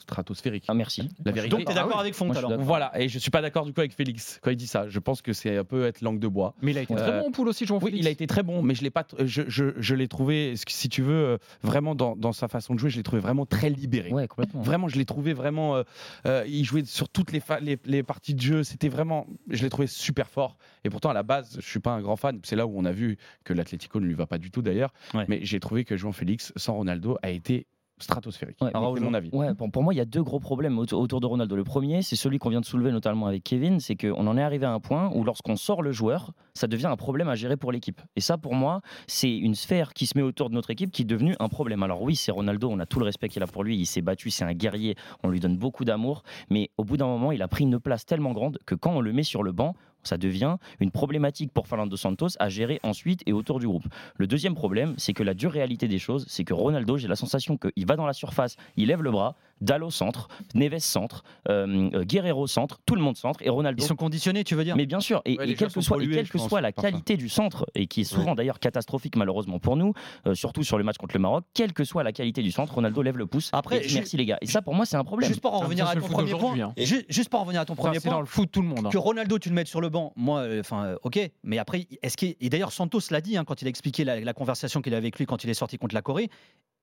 stratosphérique. 0.09 0.63
Ah, 0.67 0.73
merci. 0.73 1.09
La 1.25 1.31
vérité. 1.31 1.49
Donc 1.55 1.65
tu 1.65 1.71
es 1.71 1.75
d'accord 1.75 1.95
Ah 1.97 2.01
avec 2.01 2.13
Font 2.13 2.25
Moi, 2.27 2.37
alors. 2.37 2.57
Voilà, 2.59 2.91
et 2.99 3.09
je 3.09 3.19
suis 3.19 3.31
pas 3.31 3.41
d'accord 3.41 3.65
du 3.65 3.73
coup 3.73 3.81
avec 3.81 3.93
Félix 3.93 4.39
quand 4.41 4.51
il 4.51 4.55
dit 4.57 4.67
ça. 4.67 4.87
Je 4.87 4.99
pense 4.99 5.21
que 5.21 5.33
c'est 5.33 5.57
un 5.57 5.63
peu 5.63 5.85
être 5.85 6.01
langue 6.01 6.19
de 6.19 6.27
bois. 6.27 6.53
Mais 6.61 6.71
il 6.71 6.77
a 6.77 6.81
été 6.81 6.93
Euh, 6.93 6.97
très 6.97 7.19
bon 7.19 7.27
en 7.27 7.31
poule 7.31 7.47
aussi, 7.49 7.65
Jean 7.65 7.79
Oui, 7.81 7.91
il 7.95 8.07
a 8.07 8.09
été 8.11 8.27
très 8.27 8.43
bon, 8.43 8.61
mais 8.61 8.75
je 8.75 8.83
l'ai 8.83 8.89
pas. 8.91 9.05
Je, 9.19 9.41
je, 9.47 9.73
je 9.77 9.95
l'ai 9.95 10.07
trouvé, 10.07 10.53
si 10.67 10.89
tu 10.89 11.01
veux, 11.01 11.13
euh, 11.13 11.37
vraiment 11.63 11.95
dans, 11.95 12.15
dans 12.15 12.31
sa 12.33 12.47
façon 12.47 12.73
de 12.75 12.79
jouer, 12.79 12.89
je 12.89 12.97
l'ai 12.97 13.03
trouvé 13.03 13.21
vraiment 13.21 13.45
très 13.45 13.69
libéré. 13.69 14.11
Ouais, 14.11 14.27
complètement. 14.27 14.61
Vraiment, 14.61 14.87
je 14.87 14.97
l'ai 14.97 15.05
trouvé 15.05 15.33
vraiment. 15.33 15.75
euh, 15.75 15.83
euh, 16.27 16.43
il 16.47 16.63
jouait 16.63 16.85
sur 16.85 17.09
toutes 17.09 17.31
les, 17.31 17.39
fa- 17.39 17.59
les, 17.59 17.77
les 17.85 18.03
parties 18.03 18.35
de 18.35 18.41
jeu. 18.41 18.63
C'était 18.63 18.89
vraiment. 18.89 19.25
Je 19.49 19.63
l'ai 19.63 19.69
trouvé 19.69 19.87
super 19.87 20.29
fort. 20.29 20.57
Et 20.83 20.89
pourtant, 20.89 21.09
à 21.09 21.13
la 21.13 21.23
base, 21.23 21.57
je 21.59 21.67
suis 21.67 21.79
pas 21.79 21.91
un 21.91 22.01
grand 22.01 22.15
fan. 22.15 22.39
C'est 22.43 22.55
là 22.55 22.67
où 22.67 22.73
on 22.77 22.85
a 22.85 22.91
vu 22.91 23.17
que 23.43 23.53
l'Atlético 23.53 23.99
ne 23.99 24.05
lui 24.05 24.13
va 24.13 24.27
pas 24.27 24.37
du 24.37 24.51
tout 24.51 24.61
d'ailleurs. 24.61 24.93
Ouais. 25.13 25.25
Mais 25.27 25.39
j'ai 25.43 25.59
trouvé 25.59 25.83
que 25.85 25.97
João 25.97 26.11
Félix, 26.13 26.53
sans 26.55 26.73
Ronaldo, 26.75 27.17
a 27.23 27.29
été 27.31 27.65
stratosphérique. 27.99 28.57
Ouais, 28.61 28.71
c'est 28.73 29.01
mon 29.01 29.13
avis. 29.13 29.29
Ouais, 29.31 29.53
pour, 29.53 29.71
pour 29.71 29.83
moi, 29.83 29.93
il 29.93 29.97
y 29.97 30.01
a 30.01 30.05
deux 30.05 30.23
gros 30.23 30.39
problèmes 30.39 30.77
autour, 30.77 31.01
autour 31.01 31.21
de 31.21 31.25
Ronaldo. 31.25 31.55
Le 31.55 31.63
premier, 31.63 32.01
c'est 32.01 32.15
celui 32.15 32.39
qu'on 32.39 32.49
vient 32.49 32.61
de 32.61 32.65
soulever 32.65 32.91
notamment 32.91 33.27
avec 33.27 33.43
Kevin, 33.43 33.79
c'est 33.79 33.95
qu'on 33.95 34.27
en 34.27 34.37
est 34.37 34.41
arrivé 34.41 34.65
à 34.65 34.71
un 34.71 34.79
point 34.79 35.09
où 35.13 35.23
lorsqu'on 35.23 35.55
sort 35.55 35.81
le 35.81 35.91
joueur, 35.91 36.31
ça 36.53 36.67
devient 36.67 36.87
un 36.87 36.97
problème 36.97 37.29
à 37.29 37.35
gérer 37.35 37.57
pour 37.57 37.71
l'équipe. 37.71 38.01
Et 38.15 38.21
ça, 38.21 38.37
pour 38.37 38.53
moi, 38.53 38.81
c'est 39.07 39.35
une 39.35 39.55
sphère 39.55 39.93
qui 39.93 40.05
se 40.07 40.17
met 40.17 40.23
autour 40.23 40.49
de 40.49 40.55
notre 40.55 40.71
équipe 40.71 40.91
qui 40.91 41.03
est 41.03 41.05
devenue 41.05 41.35
un 41.39 41.49
problème. 41.49 41.83
Alors 41.83 42.01
oui, 42.01 42.15
c'est 42.15 42.31
Ronaldo, 42.31 42.69
on 42.69 42.79
a 42.79 42.85
tout 42.85 42.99
le 42.99 43.05
respect 43.05 43.29
qu'il 43.29 43.43
a 43.43 43.47
pour 43.47 43.63
lui, 43.63 43.77
il 43.77 43.85
s'est 43.85 44.01
battu, 44.01 44.29
c'est 44.29 44.45
un 44.45 44.53
guerrier, 44.53 44.95
on 45.23 45.29
lui 45.29 45.39
donne 45.39 45.57
beaucoup 45.57 45.85
d'amour, 45.85 46.23
mais 46.49 46.71
au 46.77 46.83
bout 46.83 46.97
d'un 46.97 47.07
moment, 47.07 47.31
il 47.31 47.41
a 47.41 47.47
pris 47.47 47.63
une 47.63 47.79
place 47.79 48.05
tellement 48.05 48.33
grande 48.33 48.59
que 48.65 48.75
quand 48.75 48.91
on 48.91 49.01
le 49.01 49.13
met 49.13 49.23
sur 49.23 49.43
le 49.43 49.51
banc, 49.51 49.75
ça 50.07 50.17
devient 50.17 50.57
une 50.79 50.91
problématique 50.91 51.51
pour 51.51 51.67
Fernando 51.67 51.95
Santos 51.97 52.29
à 52.39 52.49
gérer 52.49 52.79
ensuite 52.83 53.21
et 53.25 53.33
autour 53.33 53.59
du 53.59 53.67
groupe. 53.67 53.85
Le 54.17 54.27
deuxième 54.27 54.55
problème, 54.55 54.93
c'est 54.97 55.13
que 55.13 55.23
la 55.23 55.33
dure 55.33 55.51
réalité 55.51 55.87
des 55.87 55.99
choses, 55.99 56.25
c'est 56.27 56.43
que 56.43 56.53
Ronaldo, 56.53 56.97
j'ai 56.97 57.07
la 57.07 57.15
sensation 57.15 57.57
qu'il 57.57 57.85
va 57.85 57.95
dans 57.95 58.05
la 58.05 58.13
surface, 58.13 58.55
il 58.77 58.87
lève 58.87 59.01
le 59.01 59.11
bras, 59.11 59.35
Dallo 59.61 59.89
centre, 59.89 60.27
Neves 60.53 60.79
centre, 60.79 61.23
euh, 61.49 61.89
euh, 61.93 62.03
Guerrero 62.03 62.47
centre, 62.47 62.79
tout 62.85 62.95
le 62.95 63.01
monde 63.01 63.17
centre, 63.17 63.41
et 63.41 63.49
Ronaldo. 63.49 63.81
Ils 63.83 63.87
sont 63.87 63.95
conditionnés, 63.95 64.43
tu 64.43 64.55
veux 64.55 64.63
dire? 64.63 64.75
Mais 64.75 64.85
bien 64.85 64.99
sûr, 64.99 65.21
et, 65.25 65.37
Ouais, 65.37 65.43
et 65.43 65.47
les 65.47 65.55
quelle 65.55 65.71
que 65.71 65.81
soit, 65.81 65.97
et 65.97 65.99
pollués, 65.99 66.15
quelle 66.15 66.25
je 66.25 66.31
que 66.31 66.37
pense, 66.37 66.49
soit 66.49 66.61
la 66.61 66.71
parfois. 66.71 66.91
qualité 66.91 67.17
du 67.17 67.29
centre, 67.29 67.65
et 67.75 67.87
qui 67.87 68.01
est 68.01 68.05
souvent 68.05 68.35
d'ailleurs 68.35 68.59
catastrophique 68.59 69.15
malheureusement 69.15 69.59
pour 69.59 69.75
nous, 69.77 69.93
euh, 70.27 70.35
surtout 70.35 70.63
sur 70.63 70.77
le 70.77 70.83
match 70.83 70.97
contre 70.97 71.15
le 71.15 71.19
Maroc, 71.21 71.45
quelle 71.53 71.73
que 71.73 71.83
soit 71.83 72.03
la 72.03 72.11
qualité 72.11 72.41
du 72.41 72.51
centre, 72.51 72.73
Ronaldo 72.73 73.01
lève 73.01 73.17
le 73.17 73.25
pouce. 73.27 73.49
Après, 73.53 73.85
et 73.85 73.93
merci 73.93 74.17
les 74.17 74.25
gars. 74.25 74.37
Et 74.41 74.47
ça 74.47 74.61
pour 74.61 74.73
moi 74.75 74.85
c'est 74.85 74.97
un 74.97 75.03
problème. 75.03 75.27
Juste 75.29 75.41
pour 75.41 75.53
en 75.53 75.61
un 75.61 75.63
revenir 75.65 75.87
à 75.87 75.95
ton 75.95 76.07
premier 76.07 76.31
point, 76.33 76.59
hein. 76.59 76.73
juste 77.09 77.29
pour 77.29 77.39
en 77.39 77.43
revenir 77.43 77.61
à 77.61 77.65
ton 77.65 77.75
premier 77.75 77.99
c'est 77.99 78.05
dans 78.09 78.15
point, 78.15 78.19
le 78.21 78.25
foot 78.27 78.49
tout 78.51 78.61
le 78.61 78.67
monde. 78.67 78.85
hein. 78.87 78.89
que 78.89 78.97
Ronaldo 78.97 79.39
tu 79.39 79.49
le 79.49 79.55
mettes 79.55 79.67
sur 79.67 79.81
le 79.81 79.89
banc, 79.89 80.13
moi, 80.15 80.45
enfin, 80.59 80.85
euh, 80.85 80.97
ok, 81.03 81.19
mais 81.43 81.57
après, 81.57 81.87
est-ce 82.01 82.17
qu'il 82.17 82.35
et 82.41 82.49
d'ailleurs 82.49 82.71
Santos 82.71 82.99
l'a 83.11 83.21
dit 83.21 83.37
hein, 83.37 83.43
quand 83.45 83.61
il 83.61 83.65
a 83.65 83.69
expliqué 83.69 84.03
la, 84.03 84.19
la 84.19 84.33
conversation 84.33 84.81
qu'il 84.81 84.93
a 84.93 84.97
avec 84.97 85.17
lui 85.17 85.25
quand 85.25 85.43
il 85.43 85.49
est 85.49 85.53
sorti 85.55 85.77
contre 85.77 85.95
la 85.95 86.01
Corée. 86.01 86.29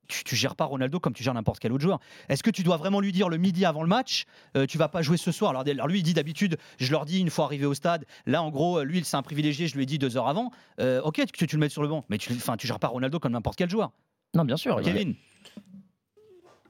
Tu, 0.09 0.25
tu 0.25 0.37
gères 0.37 0.57
pas 0.57 0.65
Ronaldo 0.65 1.01
comme 1.01 1.13
tu 1.13 1.23
gères 1.23 1.35
n'importe 1.35 1.59
quel 1.59 1.73
autre 1.73 1.83
joueur. 1.83 1.99
Est-ce 2.29 2.43
que 2.43 2.51
tu 2.51 2.63
dois 2.63 2.77
vraiment 2.77 3.01
lui 3.01 3.13
dire 3.13 3.29
le 3.29 3.37
midi 3.37 3.65
avant 3.65 3.83
le 3.83 3.89
match, 3.89 4.25
euh, 4.57 4.67
tu 4.67 4.79
vas 4.79 4.89
pas 4.89 5.03
jouer 5.03 5.17
ce 5.17 5.33
soir? 5.33 5.51
Alors, 5.51 5.65
alors 5.67 5.89
lui, 5.89 6.01
il 6.01 6.03
dit 6.03 6.15
d'habitude, 6.15 6.57
je 6.79 6.91
leur 6.91 7.05
dis 7.05 7.21
une 7.21 7.31
fois 7.31 7.47
arrivé 7.47 7.67
au 7.67 7.75
stade. 7.75 8.05
Là, 8.27 8.43
en 8.43 8.51
gros, 8.51 8.83
lui, 8.83 9.03
c'est 9.05 9.17
un 9.17 9.23
privilégié. 9.23 9.69
Je 9.69 9.77
lui 9.77 9.85
ai 9.85 9.87
dit 9.87 9.99
deux 9.99 10.17
heures 10.17 10.29
avant. 10.29 10.51
Euh, 10.81 11.01
ok, 11.03 11.23
tu, 11.33 11.47
tu 11.47 11.57
le 11.57 11.61
mets 11.61 11.69
sur 11.69 11.83
le 11.83 11.89
banc, 11.89 12.05
mais 12.09 12.19
tu, 12.19 12.35
tu 12.37 12.67
gères 12.67 12.81
pas 12.81 12.89
Ronaldo 12.89 13.19
comme 13.19 13.33
n'importe 13.33 13.57
quel 13.57 13.71
joueur. 13.71 13.93
Non, 14.35 14.45
bien 14.45 14.57
sûr. 14.57 14.81
Kevin. 14.83 15.15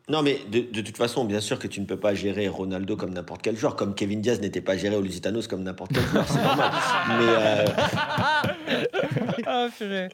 Non, 0.08 0.22
mais 0.22 0.40
de, 0.50 0.60
de 0.60 0.80
toute 0.80 0.96
façon, 0.96 1.24
bien 1.24 1.40
sûr 1.40 1.60
que 1.60 1.68
tu 1.68 1.80
ne 1.80 1.86
peux 1.86 1.98
pas 1.98 2.12
gérer 2.12 2.48
Ronaldo 2.48 2.96
comme 2.96 3.14
n'importe 3.14 3.40
quel 3.40 3.56
joueur, 3.56 3.76
comme 3.76 3.94
Kevin 3.94 4.20
Diaz 4.20 4.40
n'était 4.40 4.60
pas 4.60 4.76
géré 4.76 4.96
au 4.96 5.00
Lusitanos 5.00 5.46
comme 5.46 5.62
n'importe 5.62 5.92
quel 5.94 6.02
joueur, 6.02 6.26
c'est 6.26 6.42
normal. 6.42 6.72
Mais, 7.08 8.74
euh, 8.74 8.84
Ah, 9.46 9.68
purée. 9.76 10.08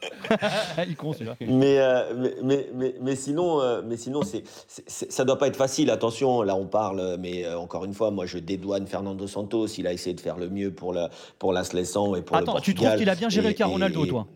il 0.87 0.95
con 0.95 1.13
celui-là. 1.13 1.35
mais, 1.41 1.79
euh, 1.79 2.13
mais, 2.15 2.35
mais, 2.43 2.69
mais, 2.73 2.95
mais 3.01 3.15
sinon, 3.15 3.61
euh, 3.61 3.81
mais 3.85 3.97
sinon 3.97 4.21
c'est, 4.23 4.43
ça 4.87 5.25
doit 5.25 5.37
pas 5.37 5.47
être 5.47 5.55
facile. 5.57 5.89
Attention, 5.91 6.41
là 6.41 6.55
on 6.55 6.65
parle, 6.65 7.17
mais 7.19 7.45
euh, 7.45 7.57
encore 7.57 7.85
une 7.85 7.93
fois, 7.93 8.11
moi 8.11 8.25
je 8.25 8.37
dédouane 8.37 8.87
Fernando 8.87 9.27
Santos. 9.27 9.67
Il 9.77 9.87
a 9.87 9.93
essayé 9.93 10.13
de 10.15 10.21
faire 10.21 10.37
le 10.37 10.49
mieux 10.49 10.71
pour 10.71 10.93
la, 10.93 11.09
pour 11.37 11.53
la 11.53 11.63
et 12.15 12.21
pour 12.21 12.35
le 12.37 12.43
Attends, 12.43 12.59
tu 12.59 12.73
Portugal. 12.73 12.85
trouves 12.91 12.99
qu'il 12.99 13.09
a 13.09 13.15
bien 13.15 13.29
géré 13.29 13.47
Et- 13.47 13.49
le 13.49 13.55
cas 13.55 13.67
et- 13.67 13.71
Ronaldo, 13.71 14.05
et- 14.05 14.07
toi? 14.07 14.27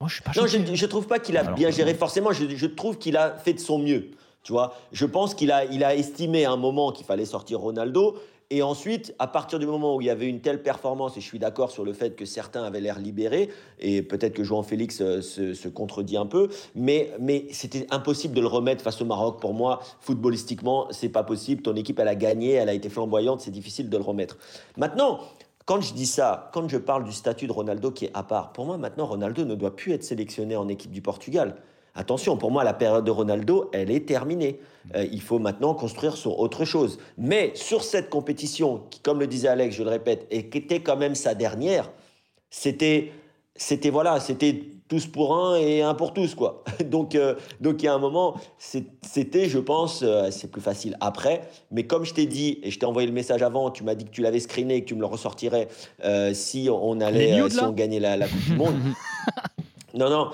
Moi, 0.00 0.08
je 0.08 0.14
suis 0.14 0.22
pas 0.22 0.30
Non, 0.36 0.46
je, 0.46 0.74
je 0.74 0.86
trouve 0.86 1.06
pas 1.06 1.18
qu'il 1.18 1.36
a 1.36 1.42
bien 1.42 1.70
géré 1.70 1.92
forcément. 1.94 2.32
Je, 2.32 2.44
je 2.48 2.66
trouve 2.66 2.98
qu'il 2.98 3.16
a 3.16 3.32
fait 3.36 3.52
de 3.54 3.58
son 3.60 3.78
mieux. 3.78 4.10
Tu 4.44 4.52
vois, 4.52 4.74
je 4.92 5.04
pense 5.04 5.34
qu'il 5.34 5.50
a, 5.50 5.64
il 5.64 5.82
a 5.84 5.94
estimé 5.94 6.44
à 6.44 6.52
un 6.52 6.56
moment 6.56 6.92
qu'il 6.92 7.04
fallait 7.04 7.24
sortir 7.24 7.58
Ronaldo. 7.60 8.16
Et 8.50 8.62
ensuite, 8.62 9.14
à 9.18 9.26
partir 9.26 9.58
du 9.58 9.66
moment 9.66 9.94
où 9.94 10.00
il 10.00 10.06
y 10.06 10.10
avait 10.10 10.26
une 10.26 10.40
telle 10.40 10.62
performance, 10.62 11.18
et 11.18 11.20
je 11.20 11.26
suis 11.26 11.38
d'accord 11.38 11.70
sur 11.70 11.84
le 11.84 11.92
fait 11.92 12.16
que 12.16 12.24
certains 12.24 12.62
avaient 12.62 12.80
l'air 12.80 12.98
libérés, 12.98 13.50
et 13.78 14.00
peut-être 14.00 14.32
que 14.32 14.42
João 14.42 14.62
Félix 14.62 15.02
euh, 15.02 15.20
se, 15.20 15.52
se 15.52 15.68
contredit 15.68 16.16
un 16.16 16.24
peu, 16.24 16.48
mais, 16.74 17.12
mais 17.20 17.46
c'était 17.50 17.86
impossible 17.90 18.32
de 18.32 18.40
le 18.40 18.46
remettre 18.46 18.82
face 18.82 19.02
au 19.02 19.04
Maroc. 19.04 19.38
Pour 19.38 19.52
moi, 19.52 19.80
footballistiquement, 20.00 20.86
c'est 20.92 21.10
pas 21.10 21.24
possible. 21.24 21.60
Ton 21.60 21.76
équipe, 21.76 21.98
elle 21.98 22.08
a 22.08 22.14
gagné, 22.14 22.52
elle 22.52 22.70
a 22.70 22.74
été 22.74 22.88
flamboyante, 22.88 23.42
c'est 23.42 23.50
difficile 23.50 23.90
de 23.90 23.96
le 23.98 24.02
remettre. 24.02 24.38
Maintenant, 24.78 25.20
quand 25.66 25.82
je 25.82 25.92
dis 25.92 26.06
ça, 26.06 26.48
quand 26.54 26.66
je 26.66 26.78
parle 26.78 27.04
du 27.04 27.12
statut 27.12 27.46
de 27.46 27.52
Ronaldo 27.52 27.90
qui 27.90 28.06
est 28.06 28.10
à 28.14 28.22
part, 28.22 28.54
pour 28.54 28.64
moi 28.64 28.78
maintenant 28.78 29.04
Ronaldo 29.04 29.44
ne 29.44 29.54
doit 29.54 29.76
plus 29.76 29.92
être 29.92 30.02
sélectionné 30.02 30.56
en 30.56 30.66
équipe 30.66 30.90
du 30.90 31.02
Portugal. 31.02 31.56
Attention, 31.98 32.36
pour 32.36 32.52
moi 32.52 32.62
la 32.62 32.74
période 32.74 33.04
de 33.04 33.10
Ronaldo, 33.10 33.70
elle 33.72 33.90
est 33.90 34.06
terminée. 34.06 34.60
Euh, 34.94 35.04
il 35.10 35.20
faut 35.20 35.40
maintenant 35.40 35.74
construire 35.74 36.16
sur 36.16 36.38
autre 36.38 36.64
chose. 36.64 37.00
Mais 37.18 37.50
sur 37.56 37.82
cette 37.82 38.08
compétition, 38.08 38.84
qui, 38.88 39.00
comme 39.00 39.18
le 39.18 39.26
disait 39.26 39.48
Alex, 39.48 39.74
je 39.74 39.82
le 39.82 39.90
répète, 39.90 40.24
et 40.30 40.48
qui 40.48 40.58
était 40.58 40.78
quand 40.78 40.96
même 40.96 41.16
sa 41.16 41.34
dernière, 41.34 41.90
c'était, 42.50 43.10
c'était 43.56 43.90
voilà, 43.90 44.20
c'était 44.20 44.62
tous 44.86 45.06
pour 45.06 45.36
un 45.36 45.56
et 45.56 45.82
un 45.82 45.94
pour 45.94 46.14
tous 46.14 46.36
quoi. 46.36 46.62
Donc, 46.84 47.16
euh, 47.16 47.34
donc 47.60 47.82
il 47.82 47.86
y 47.86 47.88
a 47.88 47.94
un 47.94 47.98
moment, 47.98 48.36
c'était, 48.58 49.48
je 49.48 49.58
pense, 49.58 50.02
euh, 50.04 50.30
c'est 50.30 50.52
plus 50.52 50.62
facile 50.62 50.96
après. 51.00 51.50
Mais 51.72 51.82
comme 51.82 52.04
je 52.04 52.14
t'ai 52.14 52.26
dit 52.26 52.60
et 52.62 52.70
je 52.70 52.78
t'ai 52.78 52.86
envoyé 52.86 53.08
le 53.08 53.12
message 53.12 53.42
avant, 53.42 53.72
tu 53.72 53.82
m'as 53.82 53.96
dit 53.96 54.04
que 54.04 54.10
tu 54.10 54.22
l'avais 54.22 54.38
screené 54.38 54.76
et 54.76 54.82
que 54.82 54.86
tu 54.86 54.94
me 54.94 55.00
le 55.00 55.06
ressortirais 55.06 55.66
si 56.32 56.68
on 56.70 57.00
allait, 57.00 57.34
nudes, 57.34 57.50
si 57.50 57.60
on 57.60 57.72
gagnait 57.72 57.98
la, 57.98 58.16
la 58.16 58.28
Coupe 58.28 58.44
du 58.44 58.54
Monde. 58.54 58.76
Non, 59.94 60.10
non. 60.10 60.30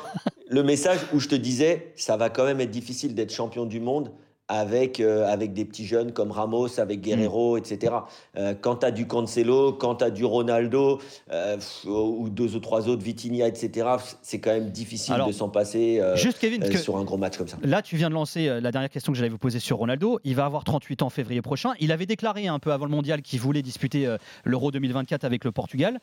Le 0.49 0.62
message 0.62 1.01
où 1.12 1.20
je 1.20 1.28
te 1.28 1.34
disais, 1.34 1.92
ça 1.97 2.16
va 2.16 2.28
quand 2.28 2.45
même 2.45 2.61
être 2.61 2.70
difficile 2.70 3.14
d'être 3.14 3.32
champion 3.32 3.64
du 3.64 3.80
monde 3.80 4.12
avec, 4.49 5.01
euh, 5.01 5.26
avec 5.26 5.55
des 5.55 5.64
petits 5.64 5.86
jeunes 5.86 6.12
comme 6.12 6.30
Ramos, 6.30 6.78
avec 6.78 7.01
Guerrero, 7.01 7.57
etc. 7.57 7.95
Euh, 8.36 8.55
quand 8.61 8.76
tu 8.76 8.86
as 8.86 8.90
du 8.90 9.07
Cancelo, 9.07 9.72
quand 9.72 9.97
tu 9.97 10.05
as 10.05 10.11
du 10.11 10.24
Ronaldo, 10.24 11.01
euh, 11.32 11.57
ou 11.86 12.28
deux 12.28 12.55
ou 12.55 12.61
trois 12.61 12.88
autres, 12.88 13.03
Vitinha, 13.03 13.49
etc., 13.49 13.88
c'est 14.22 14.40
quand 14.40 14.53
même 14.53 14.70
difficile 14.70 15.14
Alors, 15.14 15.28
de 15.28 15.32
s'en 15.32 15.49
passer 15.49 16.01
euh, 16.01 16.16
juste, 16.16 16.38
Kevin, 16.38 16.64
sur 16.76 16.99
un 16.99 17.05
gros 17.05 17.16
match 17.16 17.38
comme 17.38 17.49
ça. 17.49 17.57
Là, 17.62 17.80
tu 17.80 17.97
viens 17.97 18.11
de 18.11 18.14
lancer 18.14 18.61
la 18.61 18.70
dernière 18.70 18.90
question 18.90 19.12
que 19.12 19.18
j'allais 19.18 19.30
vous 19.30 19.38
poser 19.38 19.61
sur 19.61 19.78
Ronaldo. 19.78 20.20
Il 20.24 20.34
va 20.34 20.45
avoir 20.45 20.64
38 20.64 21.03
ans 21.03 21.07
en 21.07 21.11
février 21.11 21.40
prochain. 21.40 21.72
Il 21.80 21.92
avait 21.92 22.07
déclaré 22.07 22.47
un 22.47 22.59
peu 22.59 22.72
avant 22.72 22.84
le 22.84 22.90
mondial 22.90 23.22
qu'il 23.22 23.40
voulait 23.40 23.62
disputer 23.62 24.14
l'Euro 24.45 24.70
2024 24.70 25.24
avec 25.24 25.45
le 25.45 25.53
Portugal. 25.53 26.01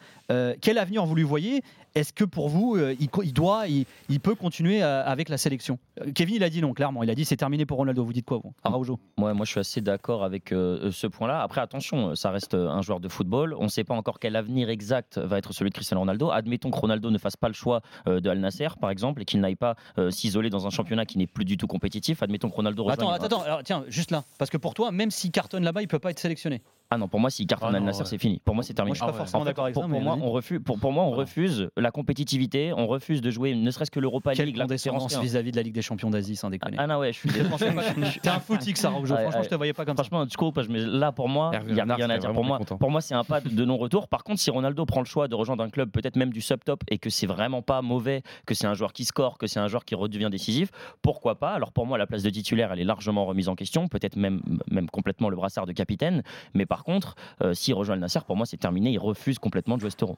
Quel 0.61 0.77
avenir 0.77 1.05
vous 1.05 1.15
lui 1.15 1.23
voyez? 1.23 1.61
Est-ce 1.93 2.13
que 2.13 2.23
pour 2.23 2.49
vous, 2.49 2.77
il, 2.99 3.33
doit, 3.33 3.67
il, 3.67 3.85
il 4.09 4.19
peut 4.19 4.35
continuer 4.35 4.81
avec 4.81 5.29
la 5.29 5.37
sélection? 5.37 5.77
Kevin, 6.15 6.35
il 6.35 6.43
a 6.43 6.49
dit 6.49 6.61
non, 6.61 6.73
clairement. 6.73 7.03
Il 7.03 7.09
a 7.09 7.15
dit 7.15 7.25
c'est 7.25 7.37
terminé 7.37 7.65
pour 7.65 7.77
Ronaldo. 7.77 8.03
Vous 8.03 8.13
dites 8.13 8.25
quoi, 8.25 8.40
Araujo 8.63 8.99
Ouais, 9.17 9.33
moi 9.33 9.45
je 9.45 9.51
suis 9.51 9.59
assez 9.59 9.81
d'accord 9.81 10.23
avec 10.23 10.51
euh, 10.51 10.91
ce 10.91 11.07
point-là. 11.07 11.41
Après, 11.41 11.61
attention, 11.61 12.15
ça 12.15 12.31
reste 12.31 12.53
euh, 12.53 12.69
un 12.69 12.81
joueur 12.81 12.99
de 12.99 13.07
football. 13.07 13.55
On 13.59 13.63
ne 13.63 13.69
sait 13.69 13.83
pas 13.83 13.93
encore 13.93 14.19
quel 14.19 14.35
avenir 14.35 14.69
exact 14.69 15.17
va 15.17 15.37
être 15.37 15.53
celui 15.53 15.69
de 15.69 15.75
Cristiano 15.75 15.99
Ronaldo. 15.99 16.31
Admettons 16.31 16.71
que 16.71 16.77
Ronaldo 16.77 17.09
ne 17.11 17.17
fasse 17.17 17.37
pas 17.37 17.47
le 17.47 17.53
choix 17.53 17.81
euh, 18.07 18.19
de 18.19 18.29
Al 18.29 18.39
Nasser, 18.39 18.69
par 18.79 18.89
exemple, 18.89 19.21
et 19.21 19.25
qu'il 19.25 19.39
n'aille 19.39 19.55
pas 19.55 19.75
euh, 19.97 20.11
s'isoler 20.11 20.49
dans 20.49 20.67
un 20.67 20.69
championnat 20.69 21.05
qui 21.05 21.17
n'est 21.17 21.27
plus 21.27 21.45
du 21.45 21.57
tout 21.57 21.67
compétitif. 21.67 22.23
Admettons 22.23 22.49
que 22.49 22.55
Ronaldo 22.55 22.83
rejoigne. 22.83 23.09
Attends, 23.13 23.25
attends. 23.25 23.41
Alors, 23.41 23.63
tiens, 23.63 23.83
juste 23.87 24.11
là. 24.11 24.23
Parce 24.37 24.51
que 24.51 24.57
pour 24.57 24.73
toi, 24.73 24.91
même 24.91 25.11
s'il 25.11 25.31
cartonne 25.31 25.63
là-bas, 25.63 25.81
il 25.81 25.87
peut 25.87 25.99
pas 25.99 26.11
être 26.11 26.19
sélectionné. 26.19 26.61
Ah 26.93 26.97
non, 26.97 27.07
pour 27.07 27.19
moi, 27.21 27.29
s'il 27.29 27.47
cartonne 27.47 27.69
Ah 27.73 27.77
Al 27.77 27.79
non, 27.81 27.85
Nasser, 27.87 28.01
ouais. 28.01 28.05
c'est 28.05 28.17
fini. 28.17 28.41
Pour 28.43 28.53
moi, 28.53 28.63
c'est 28.65 28.73
terminé. 28.73 28.91
Moi, 28.91 28.95
je 28.95 28.99
suis 28.99 29.05
pas 29.05 29.13
Ah 29.15 29.17
forcément 29.17 29.41
En 29.41 29.45
fait, 29.45 29.49
d'accord 29.51 29.63
avec 29.63 29.73
pour, 29.73 29.83
ça, 29.83 29.89
pour 29.89 29.97
mais 29.97 30.03
moi, 30.03 30.17
on 30.21 30.29
refuse, 30.31 30.59
pour, 30.63 30.77
pour 30.77 30.91
moi, 30.91 31.03
on 31.05 31.11
refuse 31.11 31.69
la 31.77 31.89
compétitivité, 31.91 32.73
on 32.75 32.85
refuse 32.85 33.21
de 33.21 33.31
jouer 33.31 33.55
ne 33.55 33.71
serait-ce 33.71 33.89
que 33.91 33.99
l'Europa 33.99 34.33
Quelle 34.33 34.47
League. 34.47 34.57
la 34.57 34.65
condescendance 34.65 35.17
vis-à-vis 35.19 35.51
de 35.51 35.55
la 35.55 35.63
Ligue 35.63 35.73
des 35.73 35.81
Champions 35.81 36.09
d'Asie, 36.09 36.35
sans 36.35 36.49
déconner. 36.49 36.75
Ah 36.79 36.87
non, 36.87 36.97
ouais, 36.99 37.13
je 37.13 37.19
suis 37.19 37.29
T'es 37.29 38.29
un 38.29 38.39
footix, 38.39 38.75
ça. 38.79 38.91
Ouais, 38.91 39.05
Franchement, 39.05 39.15
ouais. 39.39 39.43
je 39.43 39.49
te 39.49 39.55
voyais 39.55 39.73
pas 39.73 39.85
comme 39.85 39.95
ça. 39.95 40.03
Franchement, 40.03 40.25
du 40.25 40.35
coup, 40.35 40.51
mais 40.69 40.79
là, 40.79 41.11
pour 41.11 41.29
moi, 41.29 41.51
il 41.67 41.73
n'y 41.73 41.79
a 41.79 41.85
rien 41.95 42.09
à 42.09 42.17
dire. 42.17 42.33
Pour 42.33 42.43
moi, 42.43 42.59
pour 42.59 42.91
moi, 42.91 43.01
c'est 43.01 43.13
un 43.15 43.23
pas 43.23 43.41
de 43.41 43.65
non-retour. 43.65 44.07
Par 44.07 44.23
contre, 44.23 44.39
si 44.41 44.51
Ronaldo 44.51 44.85
prend 44.85 44.99
le 45.01 45.05
choix 45.05 45.27
de 45.27 45.35
rejoindre 45.35 45.63
un 45.63 45.69
club, 45.69 45.91
peut-être 45.91 46.15
même 46.17 46.31
du 46.33 46.41
sub-top, 46.41 46.81
et 46.89 46.97
que 46.97 47.09
c'est 47.09 47.27
vraiment 47.27 47.61
pas 47.61 47.81
mauvais, 47.81 48.21
que 48.45 48.53
c'est 48.53 48.67
un 48.67 48.73
joueur 48.73 48.93
qui 48.93 49.05
score, 49.05 49.37
que 49.37 49.47
c'est 49.47 49.59
un 49.59 49.67
joueur 49.67 49.85
qui 49.85 49.95
redevient 49.95 50.29
décisif, 50.29 50.69
pourquoi 51.01 51.35
pas? 51.35 51.51
Alors 51.51 51.71
pour 51.71 51.85
moi, 51.85 51.97
la 51.97 52.07
place 52.07 52.23
de 52.23 52.29
titulaire, 52.29 52.71
elle 52.73 52.79
est 52.79 52.83
largement 52.85 53.25
remise 53.25 53.47
en 53.49 53.55
question, 53.55 53.87
peut-être 53.87 54.15
même, 54.15 54.41
même 54.69 54.89
complètement 54.89 55.29
le 55.29 55.35
brassard 55.35 55.65
de 55.65 55.71
capitaine. 55.71 56.23
Mais 56.53 56.65
par 56.65 56.80
contre, 56.83 57.15
euh, 57.41 57.53
s'il 57.53 57.73
rejoint 57.73 57.95
le 57.95 58.01
Nasser, 58.01 58.19
pour 58.25 58.35
moi, 58.35 58.45
c'est 58.45 58.57
terminé. 58.57 58.91
Il 58.91 58.99
refuse 58.99 59.39
complètement 59.39 59.75
de 59.75 59.81
jouer 59.81 59.89
cet 59.89 60.03
euro. 60.03 60.17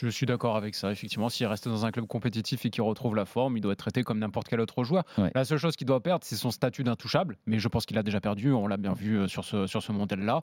Je 0.00 0.08
suis 0.08 0.26
d'accord 0.26 0.56
avec 0.56 0.76
ça. 0.76 0.92
Effectivement, 0.92 1.28
s'il 1.28 1.46
reste 1.46 1.68
dans 1.68 1.84
un 1.84 1.90
club 1.90 2.06
compétitif 2.06 2.64
et 2.64 2.70
qu'il 2.70 2.82
retrouve 2.82 3.16
la 3.16 3.24
forme, 3.24 3.56
il 3.56 3.60
doit 3.60 3.72
être 3.72 3.78
traité 3.80 4.04
comme 4.04 4.20
n'importe 4.20 4.46
quel 4.46 4.60
autre 4.60 4.84
joueur. 4.84 5.02
Ouais. 5.16 5.32
La 5.34 5.44
seule 5.44 5.58
chose 5.58 5.74
qu'il 5.74 5.88
doit 5.88 6.00
perdre, 6.00 6.24
c'est 6.24 6.36
son 6.36 6.52
statut 6.52 6.84
d'intouchable. 6.84 7.36
Mais 7.46 7.58
je 7.58 7.66
pense 7.66 7.84
qu'il 7.84 7.98
a 7.98 8.04
déjà 8.04 8.20
perdu. 8.20 8.52
On 8.52 8.68
l'a 8.68 8.76
bien 8.76 8.92
vu 8.92 9.16
euh, 9.18 9.26
sur 9.26 9.44
ce, 9.44 9.66
sur 9.66 9.82
ce 9.82 9.90
mondial-là. 9.90 10.42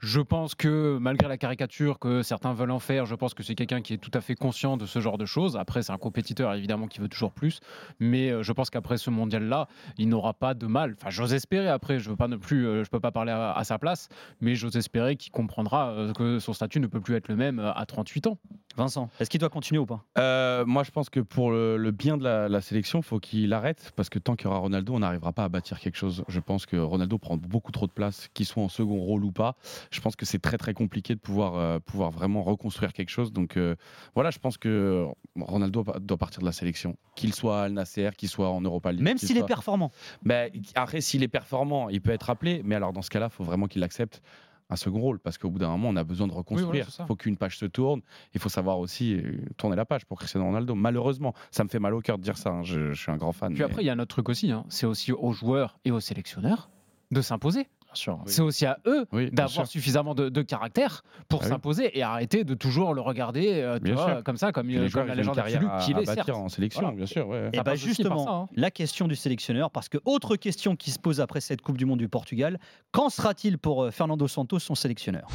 Je 0.00 0.20
pense 0.20 0.54
que 0.54 0.96
malgré 0.98 1.28
la 1.28 1.36
caricature 1.36 1.98
que 1.98 2.22
certains 2.22 2.54
veulent 2.54 2.70
en 2.70 2.78
faire, 2.78 3.04
je 3.04 3.14
pense 3.14 3.34
que 3.34 3.42
c'est 3.42 3.54
quelqu'un 3.54 3.82
qui 3.82 3.92
est 3.92 3.98
tout 3.98 4.10
à 4.14 4.22
fait 4.22 4.34
conscient 4.34 4.76
de 4.78 4.86
ce 4.86 5.00
genre 5.00 5.18
de 5.18 5.26
choses. 5.26 5.56
Après, 5.56 5.82
c'est 5.82 5.92
un 5.92 5.98
compétiteur 5.98 6.54
évidemment 6.54 6.86
qui 6.86 7.00
veut 7.00 7.08
toujours 7.08 7.32
plus. 7.32 7.60
Mais 8.00 8.30
euh, 8.30 8.42
je 8.42 8.52
pense 8.52 8.70
qu'après 8.70 8.96
ce 8.96 9.10
mondial-là, 9.10 9.68
il 9.98 10.08
n'aura 10.08 10.32
pas 10.32 10.54
de 10.54 10.66
mal. 10.66 10.94
Enfin, 10.98 11.10
j'ose 11.10 11.34
espérer. 11.34 11.68
Après, 11.68 11.98
je 11.98 12.08
veux 12.08 12.16
pas 12.16 12.28
non 12.28 12.38
plus, 12.38 12.66
euh, 12.66 12.84
je 12.84 12.90
peux 12.90 13.00
pas 13.00 13.12
parler 13.12 13.32
à, 13.32 13.52
à 13.52 13.64
sa 13.64 13.78
place, 13.78 14.08
mais 14.40 14.54
j'ose 14.54 14.76
espérer 14.76 15.16
qu'il 15.16 15.32
comprendra 15.32 15.94
que 16.16 16.38
son 16.38 16.54
statut 16.54 16.80
ne 16.80 16.86
peut 16.86 17.00
plus 17.00 17.16
être 17.16 17.28
le 17.28 17.36
même 17.36 17.58
à 17.58 17.84
38 17.84 18.28
ans. 18.28 18.38
Vincent, 18.76 18.93
est-ce 19.20 19.30
qu'il 19.30 19.40
doit 19.40 19.48
continuer 19.48 19.78
ou 19.78 19.86
pas? 19.86 20.04
Euh, 20.18 20.64
moi, 20.66 20.82
je 20.82 20.90
pense 20.90 21.10
que 21.10 21.20
pour 21.20 21.50
le, 21.50 21.76
le 21.76 21.90
bien 21.90 22.16
de 22.16 22.24
la, 22.24 22.48
la 22.48 22.60
sélection, 22.60 23.02
faut 23.02 23.18
qu'il 23.20 23.52
arrête 23.52 23.92
parce 23.96 24.08
que 24.08 24.18
tant 24.18 24.36
qu'il 24.36 24.46
y 24.46 24.50
aura 24.50 24.58
Ronaldo, 24.58 24.94
on 24.94 25.00
n'arrivera 25.00 25.32
pas 25.32 25.44
à 25.44 25.48
bâtir 25.48 25.80
quelque 25.80 25.96
chose. 25.96 26.24
Je 26.28 26.40
pense 26.40 26.66
que 26.66 26.76
Ronaldo 26.76 27.18
prend 27.18 27.36
beaucoup 27.36 27.72
trop 27.72 27.86
de 27.86 27.92
place, 27.92 28.28
qu'il 28.34 28.46
soit 28.46 28.62
en 28.62 28.68
second 28.68 28.98
rôle 28.98 29.24
ou 29.24 29.32
pas. 29.32 29.56
Je 29.90 30.00
pense 30.00 30.16
que 30.16 30.24
c'est 30.26 30.38
très 30.40 30.58
très 30.58 30.74
compliqué 30.74 31.14
de 31.14 31.20
pouvoir 31.20 31.56
euh, 31.56 31.78
pouvoir 31.78 32.10
vraiment 32.10 32.42
reconstruire 32.42 32.92
quelque 32.92 33.10
chose. 33.10 33.32
Donc 33.32 33.56
euh, 33.56 33.74
voilà, 34.14 34.30
je 34.30 34.38
pense 34.38 34.58
que 34.58 35.06
Ronaldo 35.38 35.84
doit 36.00 36.16
partir 36.18 36.40
de 36.40 36.46
la 36.46 36.52
sélection, 36.52 36.96
qu'il 37.14 37.34
soit 37.34 37.60
à 37.60 37.64
Al 37.64 37.72
Nasser, 37.72 38.10
qu'il 38.16 38.28
soit 38.28 38.50
en 38.50 38.60
Europa 38.60 38.92
League. 38.92 39.02
Même 39.02 39.18
s'il 39.18 39.36
est 39.36 39.40
soit- 39.40 39.46
performant. 39.46 39.90
Ben, 40.22 40.50
après, 40.74 41.00
s'il 41.00 41.22
est 41.22 41.28
performant, 41.28 41.88
il 41.88 42.00
peut 42.00 42.12
être 42.12 42.30
appelé. 42.30 42.62
Mais 42.64 42.74
alors, 42.74 42.92
dans 42.92 43.02
ce 43.02 43.10
cas-là, 43.10 43.28
il 43.30 43.34
faut 43.34 43.44
vraiment 43.44 43.66
qu'il 43.66 43.82
accepte 43.82 44.22
un 44.70 44.76
second 44.76 45.00
rôle. 45.00 45.18
Parce 45.18 45.38
qu'au 45.38 45.50
bout 45.50 45.58
d'un 45.58 45.68
moment, 45.68 45.88
on 45.90 45.96
a 45.96 46.04
besoin 46.04 46.26
de 46.26 46.32
reconstruire. 46.32 46.86
Il 47.04 47.06
faut 47.06 47.16
qu'une 47.16 47.36
page 47.36 47.58
se 47.58 47.66
tourne. 47.66 48.00
Il 48.34 48.40
faut 48.40 48.48
savoir 48.48 48.78
aussi 48.78 49.14
euh, 49.14 49.38
tourner 49.56 49.76
la 49.76 49.84
page 49.84 50.04
pour 50.06 50.18
Cristiano 50.18 50.46
Ronaldo. 50.46 50.74
Malheureusement, 50.74 51.34
ça 51.50 51.64
me 51.64 51.68
fait 51.68 51.78
mal 51.78 51.94
au 51.94 52.00
cœur 52.00 52.18
de 52.18 52.22
dire 52.22 52.36
ça. 52.38 52.50
hein. 52.50 52.62
Je, 52.62 52.92
je 52.92 53.00
suis 53.00 53.10
un 53.12 53.16
grand 53.16 53.32
fan. 53.32 53.52
Puis 53.52 53.60
mais- 53.60 53.64
après, 53.70 53.82
il 53.82 53.86
y 53.86 53.90
a 53.90 53.92
un 53.92 53.98
autre 53.98 54.14
truc 54.14 54.28
aussi. 54.28 54.50
hein. 54.50 54.64
C'est 54.68 54.86
aussi 54.86 55.12
aux 55.12 55.32
joueurs 55.32 55.78
et 55.84 55.90
aux 55.90 56.00
sélectionneurs 56.00 56.70
de 57.10 57.20
s'imposer. 57.20 57.68
Sûr. 57.94 58.18
C'est 58.26 58.42
aussi 58.42 58.66
à 58.66 58.78
eux 58.86 59.06
Oui, 59.12 59.30
d'avoir 59.30 59.66
suffisamment 59.66 60.14
de, 60.14 60.28
de 60.28 60.42
caractère 60.42 61.02
pour 61.28 61.40
Ah 61.42 61.44
oui. 61.46 61.50
s'imposer 61.50 61.96
et 61.98 62.02
arrêter 62.02 62.44
de 62.44 62.54
toujours 62.54 62.92
le 62.94 63.00
regarder 63.00 63.60
euh, 63.62 63.78
tu 63.84 63.92
vois, 63.92 64.22
comme 64.22 64.36
ça, 64.36 64.52
comme, 64.52 64.68
les 64.68 64.76
comme 64.78 64.88
joueurs, 64.88 65.06
la 65.06 65.14
légende 65.14 65.38
absolue 65.38 65.66
qu'il 65.84 65.98
est, 65.98 66.04
certes. 66.06 66.30
en 66.30 66.48
sélection, 66.48 66.80
Voilà. 66.82 66.96
bien 66.96 67.06
sûr. 67.06 67.28
ouais. 67.28 67.50
Et 67.52 67.60
bah 67.62 67.74
justement, 67.76 68.24
ça, 68.24 68.30
hein. 68.30 68.46
la 68.56 68.70
question 68.70 69.06
du 69.08 69.16
sélectionneur, 69.16 69.70
parce 69.70 69.88
que 69.88 69.98
autre 70.04 70.36
question 70.36 70.76
qui 70.76 70.90
se 70.90 70.98
pose 70.98 71.20
après 71.20 71.40
cette 71.40 71.62
Coupe 71.62 71.78
du 71.78 71.86
Monde 71.86 71.98
du 71.98 72.08
Portugal, 72.08 72.58
qu'en 72.92 73.08
sera-t-il 73.10 73.58
pour 73.58 73.84
euh, 73.84 73.90
Fernando 73.90 74.26
Santos, 74.28 74.58
son 74.58 74.74
sélectionneur? 74.74 75.28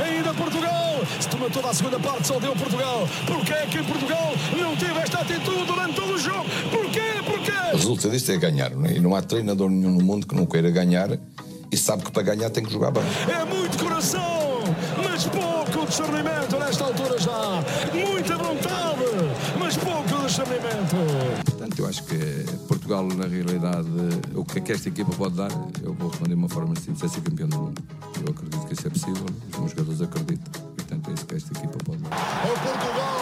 Ainda 0.00 0.32
Portugal, 0.32 1.00
se 1.20 1.28
tomou 1.28 1.48
toda 1.50 1.68
a 1.70 1.74
segunda 1.74 1.98
parte, 1.98 2.26
só 2.26 2.38
deu 2.40 2.52
Portugal. 2.54 3.06
Porquê 3.26 3.54
que 3.70 3.82
Portugal 3.84 4.32
não 4.60 4.74
teve 4.76 4.98
esta 5.00 5.18
atitude 5.20 5.64
durante 5.66 5.94
todo 5.94 6.14
o 6.14 6.18
jogo? 6.18 6.37
Resultado 7.88 8.12
disto 8.12 8.32
é 8.32 8.36
ganhar, 8.36 8.70
não 8.72 8.84
é? 8.84 8.96
E 8.96 9.00
não 9.00 9.14
há 9.14 9.22
treinador 9.22 9.70
nenhum 9.70 9.92
no 9.92 10.04
mundo 10.04 10.26
que 10.26 10.34
não 10.34 10.44
queira 10.44 10.70
ganhar 10.70 11.18
e 11.72 11.76
sabe 11.78 12.04
que 12.04 12.12
para 12.12 12.22
ganhar 12.22 12.50
tem 12.50 12.62
que 12.62 12.70
jogar 12.70 12.90
bem. 12.90 13.02
É 13.26 13.42
muito 13.46 13.82
coração, 13.82 14.60
mas 15.02 15.24
pouco 15.24 15.86
discernimento 15.86 16.58
nesta 16.58 16.84
altura 16.84 17.18
já. 17.18 17.64
Muita 17.94 18.36
vontade, 18.36 19.04
mas 19.58 19.74
pouco 19.78 20.26
discernimento. 20.26 20.96
Portanto, 21.46 21.78
Eu 21.78 21.86
acho 21.88 22.04
que 22.04 22.18
Portugal, 22.66 23.04
na 23.04 23.26
realidade, 23.26 23.88
o 24.34 24.44
que 24.44 24.58
é 24.58 24.60
que 24.60 24.72
esta 24.72 24.90
equipa 24.90 25.12
pode 25.12 25.36
dar, 25.36 25.50
eu 25.82 25.94
vou 25.94 26.10
responder 26.10 26.34
de 26.34 26.40
uma 26.40 26.48
forma 26.50 26.74
simples, 26.76 27.04
é 27.04 27.08
ser 27.14 27.22
campeão 27.22 27.48
do 27.48 27.56
mundo. 27.56 27.82
Eu 28.16 28.34
acredito 28.34 28.66
que 28.66 28.74
isso 28.74 28.86
é 28.86 28.90
possível, 28.90 29.24
os 29.50 29.58
meus 29.58 29.70
jogadores 29.70 30.02
acreditam, 30.02 30.62
e 30.72 30.74
portanto 30.74 31.10
é 31.10 31.14
isso 31.14 31.24
que 31.24 31.34
esta 31.36 31.58
equipa 31.58 31.78
pode 31.86 32.02
dar. 32.02 32.10
Portugal! 32.10 32.76
Portugal 32.76 33.17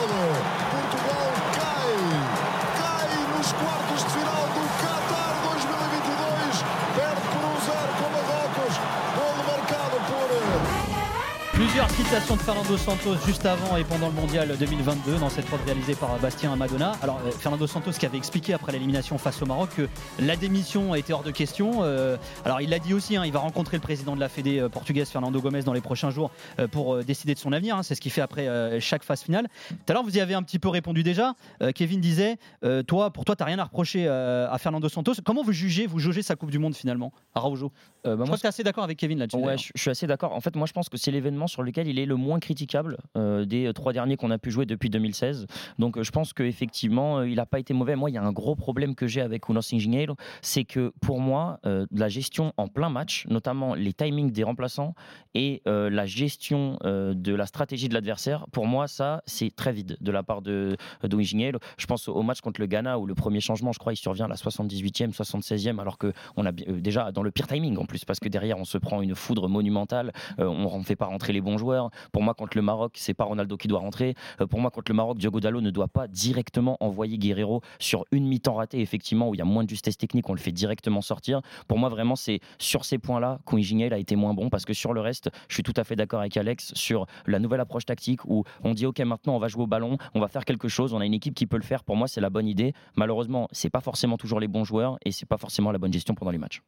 Plusieurs 11.76 12.06
citations 12.06 12.36
de 12.36 12.40
Fernando 12.40 12.74
Santos 12.78 13.16
juste 13.26 13.44
avant 13.44 13.76
et 13.76 13.84
pendant 13.84 14.06
le 14.06 14.14
mondial 14.14 14.48
2022 14.58 15.18
dans 15.18 15.28
cette 15.28 15.44
prod 15.44 15.60
réalisée 15.66 15.94
par 15.94 16.18
Bastien 16.20 16.56
Madonna. 16.56 16.92
Alors 17.02 17.20
euh, 17.26 17.30
Fernando 17.30 17.66
Santos 17.66 17.90
qui 17.90 18.06
avait 18.06 18.16
expliqué 18.16 18.54
après 18.54 18.72
l'élimination 18.72 19.18
face 19.18 19.42
au 19.42 19.44
Maroc 19.44 19.68
que 19.76 19.86
la 20.18 20.36
démission 20.36 20.94
était 20.94 21.12
hors 21.12 21.22
de 21.22 21.30
question. 21.30 21.82
Euh, 21.82 22.16
alors 22.46 22.62
il 22.62 22.70
l'a 22.70 22.78
dit 22.78 22.94
aussi, 22.94 23.18
hein, 23.18 23.26
il 23.26 23.32
va 23.32 23.40
rencontrer 23.40 23.76
le 23.76 23.82
président 23.82 24.14
de 24.14 24.20
la 24.20 24.30
Fédé 24.30 24.58
euh, 24.58 24.70
portugaise 24.70 25.10
Fernando 25.10 25.38
Gomes 25.38 25.60
dans 25.64 25.74
les 25.74 25.82
prochains 25.82 26.08
jours 26.08 26.30
euh, 26.60 26.66
pour 26.66 27.04
décider 27.04 27.34
de 27.34 27.38
son 27.38 27.52
avenir. 27.52 27.76
hein. 27.76 27.82
C'est 27.82 27.94
ce 27.94 28.00
qu'il 28.00 28.10
fait 28.10 28.22
après 28.22 28.80
chaque 28.80 29.02
phase 29.02 29.20
finale. 29.20 29.46
Tout 29.68 29.76
à 29.88 29.92
l'heure 29.92 30.02
vous 30.02 30.16
y 30.16 30.20
avez 30.20 30.32
un 30.32 30.42
petit 30.42 30.58
peu 30.58 30.70
répondu 30.70 31.02
déjà. 31.02 31.34
Kevin 31.74 32.00
disait, 32.00 32.38
toi 32.86 33.10
pour 33.10 33.26
toi 33.26 33.36
t'as 33.36 33.44
rien 33.44 33.58
à 33.58 33.64
reprocher 33.64 34.08
à 34.08 34.56
Fernando 34.58 34.88
Santos. 34.88 35.12
Comment 35.26 35.42
vous 35.42 35.52
jugez, 35.52 35.86
vous 35.86 35.98
jaugez 35.98 36.22
sa 36.22 36.36
Coupe 36.36 36.50
du 36.50 36.58
Monde 36.58 36.74
finalement, 36.74 37.12
Araujo? 37.34 37.70
Bah, 38.04 38.14
Je 38.18 38.22
crois 38.22 38.36
que 38.36 38.42
t'es 38.42 38.48
assez 38.48 38.62
d'accord 38.62 38.84
avec 38.84 38.96
Kevin 38.96 39.18
là-dessus. 39.18 39.36
Ouais, 39.36 39.56
je 39.58 39.78
suis 39.78 39.90
assez 39.90 40.06
d'accord. 40.06 40.32
En 40.32 40.40
fait, 40.40 40.54
moi, 40.56 40.66
je 40.66 40.72
pense 40.72 40.88
que 40.88 40.96
c'est 40.96 41.10
l'événement 41.10 41.48
sur 41.48 41.65
lequel 41.66 41.88
il 41.88 41.98
est 41.98 42.06
le 42.06 42.16
moins 42.16 42.40
critiquable 42.40 42.96
euh, 43.16 43.44
des 43.44 43.66
euh, 43.66 43.72
trois 43.72 43.92
derniers 43.92 44.16
qu'on 44.16 44.30
a 44.30 44.38
pu 44.38 44.50
jouer 44.50 44.66
depuis 44.66 44.88
2016. 44.90 45.46
Donc, 45.78 45.96
euh, 45.96 46.02
je 46.02 46.10
pense 46.10 46.32
qu'effectivement, 46.32 47.22
il 47.22 47.36
n'a 47.36 47.46
pas 47.46 47.58
été 47.58 47.74
mauvais. 47.74 47.96
Moi, 47.96 48.10
il 48.10 48.14
y 48.14 48.18
a 48.18 48.22
un 48.22 48.32
gros 48.32 48.56
problème 48.56 48.94
que 48.94 49.06
j'ai 49.06 49.20
avec 49.20 49.48
Unos 49.48 49.74
Engenheiro, 49.74 50.16
c'est 50.40 50.64
que 50.64 50.92
pour 51.00 51.20
moi, 51.20 51.60
la 51.64 52.08
gestion 52.08 52.52
en 52.56 52.68
plein 52.68 52.88
match, 52.88 53.26
notamment 53.28 53.74
les 53.74 53.92
timings 53.92 54.30
des 54.30 54.44
remplaçants 54.44 54.94
et 55.34 55.62
la 55.64 56.06
gestion 56.06 56.78
de 56.84 57.34
la 57.34 57.46
stratégie 57.46 57.88
de 57.88 57.94
l'adversaire, 57.94 58.46
pour 58.52 58.66
moi, 58.66 58.86
ça, 58.86 59.22
c'est 59.26 59.54
très 59.54 59.72
vide 59.72 59.96
de 60.00 60.12
la 60.12 60.22
part 60.22 60.42
de, 60.42 60.76
de. 61.02 61.16
Je 61.20 61.86
pense 61.86 62.08
au 62.08 62.22
match 62.22 62.40
contre 62.40 62.60
le 62.60 62.66
Ghana 62.66 62.98
où 62.98 63.06
le 63.06 63.14
premier 63.14 63.40
changement, 63.40 63.72
je 63.72 63.78
crois, 63.78 63.92
il 63.92 63.96
survient 63.96 64.26
à 64.26 64.28
la 64.28 64.36
78e, 64.36 65.14
76e, 65.14 65.80
alors 65.80 65.98
que 65.98 66.12
on 66.36 66.46
a 66.46 66.52
déjà 66.52 67.10
dans 67.10 67.22
le 67.22 67.30
pire 67.30 67.46
timing 67.46 67.76
en 67.78 67.86
plus, 67.86 68.04
parce 68.04 68.20
que 68.20 68.28
derrière, 68.28 68.58
on 68.58 68.64
se 68.64 68.78
prend 68.78 69.02
une 69.02 69.14
foudre 69.14 69.48
monumentale. 69.48 70.12
On 70.38 70.78
ne 70.78 70.84
fait 70.84 70.96
pas 70.96 71.06
rentrer 71.06 71.32
les 71.32 71.40
bons 71.40 71.55
joueurs. 71.58 71.90
Pour 72.12 72.22
moi, 72.22 72.34
contre 72.34 72.56
le 72.56 72.62
Maroc, 72.62 72.92
c'est 72.96 73.14
pas 73.14 73.24
Ronaldo 73.24 73.56
qui 73.56 73.68
doit 73.68 73.80
rentrer. 73.80 74.14
Euh, 74.40 74.46
pour 74.46 74.60
moi, 74.60 74.70
contre 74.70 74.90
le 74.90 74.96
Maroc, 74.96 75.18
Diogo 75.18 75.40
Dallo 75.40 75.60
ne 75.60 75.70
doit 75.70 75.88
pas 75.88 76.08
directement 76.08 76.76
envoyer 76.80 77.18
Guerrero 77.18 77.62
sur 77.78 78.04
une 78.12 78.26
mi-temps 78.26 78.54
ratée, 78.54 78.80
effectivement, 78.80 79.28
où 79.28 79.34
il 79.34 79.38
y 79.38 79.42
a 79.42 79.44
moins 79.44 79.64
de 79.64 79.68
justesse 79.68 79.96
technique, 79.96 80.28
on 80.28 80.34
le 80.34 80.38
fait 80.38 80.52
directement 80.52 81.00
sortir. 81.00 81.40
Pour 81.68 81.78
moi, 81.78 81.88
vraiment, 81.88 82.16
c'est 82.16 82.40
sur 82.58 82.84
ces 82.84 82.98
points-là 82.98 83.38
qu'Ouinjiniel 83.44 83.92
a 83.92 83.98
été 83.98 84.16
moins 84.16 84.34
bon, 84.34 84.48
parce 84.50 84.64
que 84.64 84.72
sur 84.72 84.92
le 84.92 85.00
reste, 85.00 85.30
je 85.48 85.54
suis 85.54 85.62
tout 85.62 85.74
à 85.76 85.84
fait 85.84 85.96
d'accord 85.96 86.20
avec 86.20 86.36
Alex 86.36 86.72
sur 86.74 87.06
la 87.26 87.38
nouvelle 87.38 87.60
approche 87.60 87.86
tactique 87.86 88.24
où 88.24 88.44
on 88.62 88.74
dit, 88.74 88.86
OK, 88.86 88.98
maintenant, 89.00 89.36
on 89.36 89.38
va 89.38 89.48
jouer 89.48 89.64
au 89.64 89.66
ballon, 89.66 89.98
on 90.14 90.20
va 90.20 90.28
faire 90.28 90.44
quelque 90.44 90.68
chose, 90.68 90.94
on 90.94 91.00
a 91.00 91.06
une 91.06 91.14
équipe 91.14 91.34
qui 91.34 91.46
peut 91.46 91.56
le 91.56 91.62
faire. 91.62 91.84
Pour 91.84 91.96
moi, 91.96 92.08
c'est 92.08 92.20
la 92.20 92.30
bonne 92.30 92.46
idée. 92.46 92.72
Malheureusement, 92.96 93.48
c'est 93.52 93.70
pas 93.70 93.80
forcément 93.80 94.16
toujours 94.16 94.40
les 94.40 94.48
bons 94.48 94.64
joueurs 94.64 94.98
et 95.04 95.12
c'est 95.12 95.26
pas 95.26 95.38
forcément 95.38 95.72
la 95.72 95.78
bonne 95.78 95.92
gestion 95.92 96.14
pendant 96.14 96.30
les 96.30 96.38
matchs. 96.38 96.62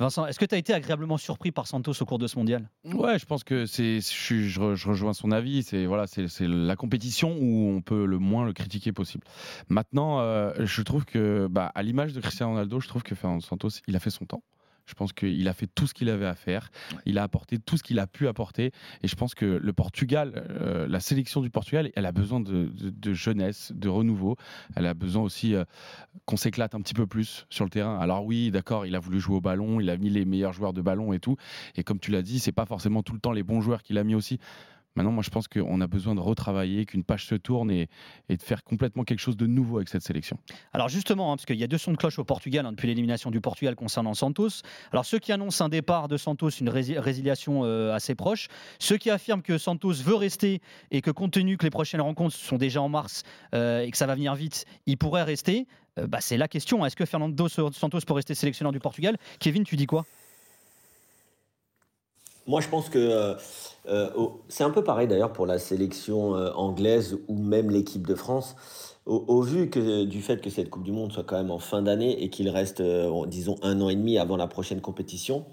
Vincent, 0.00 0.26
est-ce 0.26 0.40
que 0.40 0.44
tu 0.44 0.56
as 0.56 0.58
été 0.58 0.74
agréablement 0.74 1.18
surpris 1.18 1.52
par 1.52 1.68
Santos 1.68 1.92
au 2.00 2.04
cours 2.04 2.18
de 2.18 2.26
ce 2.26 2.36
mondial? 2.36 2.68
Ouais, 2.84 3.16
je 3.16 3.26
pense 3.26 3.44
que 3.44 3.64
c'est, 3.64 4.00
je, 4.00 4.60
rejoins 4.60 5.12
son 5.12 5.30
avis. 5.30 5.62
C'est 5.62 5.86
voilà, 5.86 6.06
c'est 6.08 6.48
la 6.48 6.74
compétition 6.74 7.36
où 7.40 7.70
on 7.70 7.80
peut 7.80 8.04
le 8.04 8.18
moins 8.18 8.44
le 8.44 8.52
critiquer 8.52 8.92
possible. 8.92 9.24
Maintenant, 9.68 10.18
euh, 10.18 10.52
je 10.58 10.82
trouve 10.82 11.04
que, 11.04 11.46
bah, 11.48 11.70
à 11.76 11.82
l'image 11.84 12.12
de 12.12 12.20
Cristiano 12.20 12.52
Ronaldo, 12.52 12.80
je 12.80 12.88
trouve 12.88 13.04
que 13.04 13.14
Fernando 13.14 13.44
Santos, 13.44 13.68
il 13.86 13.94
a 13.94 14.00
fait 14.00 14.10
son 14.10 14.24
temps. 14.24 14.42
Je 14.86 14.94
pense 14.94 15.12
qu'il 15.12 15.48
a 15.48 15.52
fait 15.54 15.66
tout 15.66 15.86
ce 15.86 15.94
qu'il 15.94 16.08
avait 16.10 16.26
à 16.26 16.34
faire. 16.34 16.70
Il 17.06 17.18
a 17.18 17.22
apporté 17.22 17.58
tout 17.58 17.76
ce 17.76 17.82
qu'il 17.82 17.98
a 17.98 18.06
pu 18.06 18.28
apporter. 18.28 18.70
Et 19.02 19.08
je 19.08 19.16
pense 19.16 19.34
que 19.34 19.44
le 19.44 19.72
Portugal, 19.72 20.32
euh, 20.50 20.86
la 20.88 21.00
sélection 21.00 21.40
du 21.40 21.50
Portugal, 21.50 21.90
elle 21.96 22.06
a 22.06 22.12
besoin 22.12 22.40
de, 22.40 22.66
de- 22.66 22.90
de 22.90 23.12
jeunesse, 23.14 23.72
de 23.74 23.88
renouveau. 23.88 24.36
Elle 24.76 24.86
a 24.86 24.94
besoin 24.94 25.22
aussi 25.22 25.54
euh, 25.54 25.64
qu'on 26.26 26.36
s'éclate 26.36 26.74
un 26.74 26.80
petit 26.80 26.94
peu 26.94 27.06
plus 27.06 27.46
sur 27.50 27.64
le 27.64 27.70
terrain. 27.70 27.98
Alors 27.98 28.24
oui, 28.24 28.50
d'accord, 28.50 28.84
il 28.86 28.94
a 28.94 28.98
voulu 28.98 29.20
jouer 29.20 29.36
au 29.36 29.40
ballon, 29.40 29.80
il 29.80 29.88
a 29.90 29.96
mis 29.96 30.10
les 30.10 30.24
meilleurs 30.24 30.52
joueurs 30.52 30.72
de 30.72 30.82
ballon 30.82 31.12
et 31.12 31.18
tout. 31.18 31.36
Et 31.76 31.82
comme 31.82 31.98
tu 31.98 32.10
l'as 32.10 32.22
dit, 32.22 32.38
c'est 32.38 32.52
pas 32.52 32.66
forcément 32.66 33.02
tout 33.02 33.14
le 33.14 33.20
temps 33.20 33.32
les 33.32 33.42
bons 33.42 33.60
joueurs 33.60 33.82
qu'il 33.82 33.96
a 33.98 34.04
mis 34.04 34.14
aussi. 34.14 34.38
Maintenant, 34.96 35.10
moi, 35.10 35.24
je 35.24 35.30
pense 35.30 35.48
qu'on 35.48 35.80
a 35.80 35.86
besoin 35.86 36.14
de 36.14 36.20
retravailler, 36.20 36.86
qu'une 36.86 37.02
page 37.02 37.26
se 37.26 37.34
tourne 37.34 37.70
et, 37.70 37.88
de 38.28 38.42
faire 38.42 38.62
complètement 38.62 39.04
quelque 39.04 39.18
chose 39.18 39.36
de 39.36 39.46
nouveau 39.46 39.76
avec 39.76 39.88
cette 39.88 40.02
sélection. 40.02 40.38
Alors 40.72 40.88
justement, 40.88 41.32
hein, 41.32 41.36
parce 41.36 41.46
qu'il 41.46 41.56
y 41.56 41.64
a 41.64 41.66
deux 41.66 41.78
sons 41.78 41.92
de 41.92 41.96
cloche 41.96 42.18
au 42.18 42.24
Portugal 42.24 42.64
hein, 42.66 42.72
depuis 42.72 42.86
l'élimination 42.86 43.30
du 43.30 43.40
Portugal 43.40 43.74
concernant 43.74 44.14
Santos. 44.14 44.62
Alors 44.92 45.04
ceux 45.04 45.18
qui 45.18 45.32
annoncent 45.32 45.64
un 45.64 45.68
départ 45.68 46.08
de 46.08 46.16
Santos, 46.16 46.50
une 46.50 46.68
rési- 46.68 46.98
résiliation 46.98 47.64
euh, 47.64 47.92
assez 47.92 48.14
proche, 48.14 48.48
ceux 48.78 48.96
qui 48.96 49.10
affirment 49.10 49.42
que 49.42 49.58
Santos 49.58 49.94
veut 49.94 50.14
rester 50.14 50.60
et 50.90 51.00
que 51.00 51.10
compte 51.10 51.32
tenu 51.32 51.56
que 51.56 51.64
les 51.64 51.70
prochaines 51.70 52.00
rencontres 52.00 52.36
sont 52.36 52.56
déjà 52.56 52.80
en 52.80 52.88
mars 52.88 53.22
euh, 53.54 53.80
et 53.80 53.90
que 53.90 53.96
ça 53.96 54.06
va 54.06 54.14
venir 54.14 54.34
vite, 54.34 54.64
il 54.86 54.96
pourrait 54.96 55.24
rester. 55.24 55.66
Euh, 55.98 56.06
bah, 56.06 56.18
c'est 56.20 56.36
la 56.36 56.48
question. 56.48 56.84
Est-ce 56.86 56.96
que 56.96 57.04
Fernando 57.04 57.48
Santos 57.48 58.00
peut 58.06 58.14
rester 58.14 58.34
sélectionneur 58.34 58.72
du 58.72 58.80
Portugal? 58.80 59.16
Kevin, 59.38 59.64
tu 59.64 59.76
dis 59.76 59.86
quoi? 59.86 60.04
Moi, 62.46 62.60
je 62.60 62.68
pense 62.68 62.90
que 62.90 62.98
euh, 62.98 63.34
euh, 63.88 64.10
c'est 64.48 64.64
un 64.64 64.70
peu 64.70 64.84
pareil 64.84 65.08
d'ailleurs 65.08 65.32
pour 65.32 65.46
la 65.46 65.58
sélection 65.58 66.36
euh, 66.36 66.50
anglaise 66.52 67.18
ou 67.28 67.38
même 67.38 67.70
l'équipe 67.70 68.06
de 68.06 68.14
France. 68.14 68.56
Au, 69.06 69.42
vu 69.42 69.68
que, 69.68 70.04
du 70.04 70.22
fait 70.22 70.40
que 70.40 70.48
cette 70.48 70.70
Coupe 70.70 70.82
du 70.82 70.92
Monde 70.92 71.12
soit 71.12 71.24
quand 71.24 71.36
même 71.36 71.50
en 71.50 71.58
fin 71.58 71.82
d'année 71.82 72.22
et 72.22 72.30
qu'il 72.30 72.48
reste, 72.48 72.82
disons, 73.26 73.56
un 73.62 73.82
an 73.82 73.90
et 73.90 73.96
demi 73.96 74.16
avant 74.16 74.38
la 74.38 74.46
prochaine 74.46 74.80
compétition. 74.80 75.44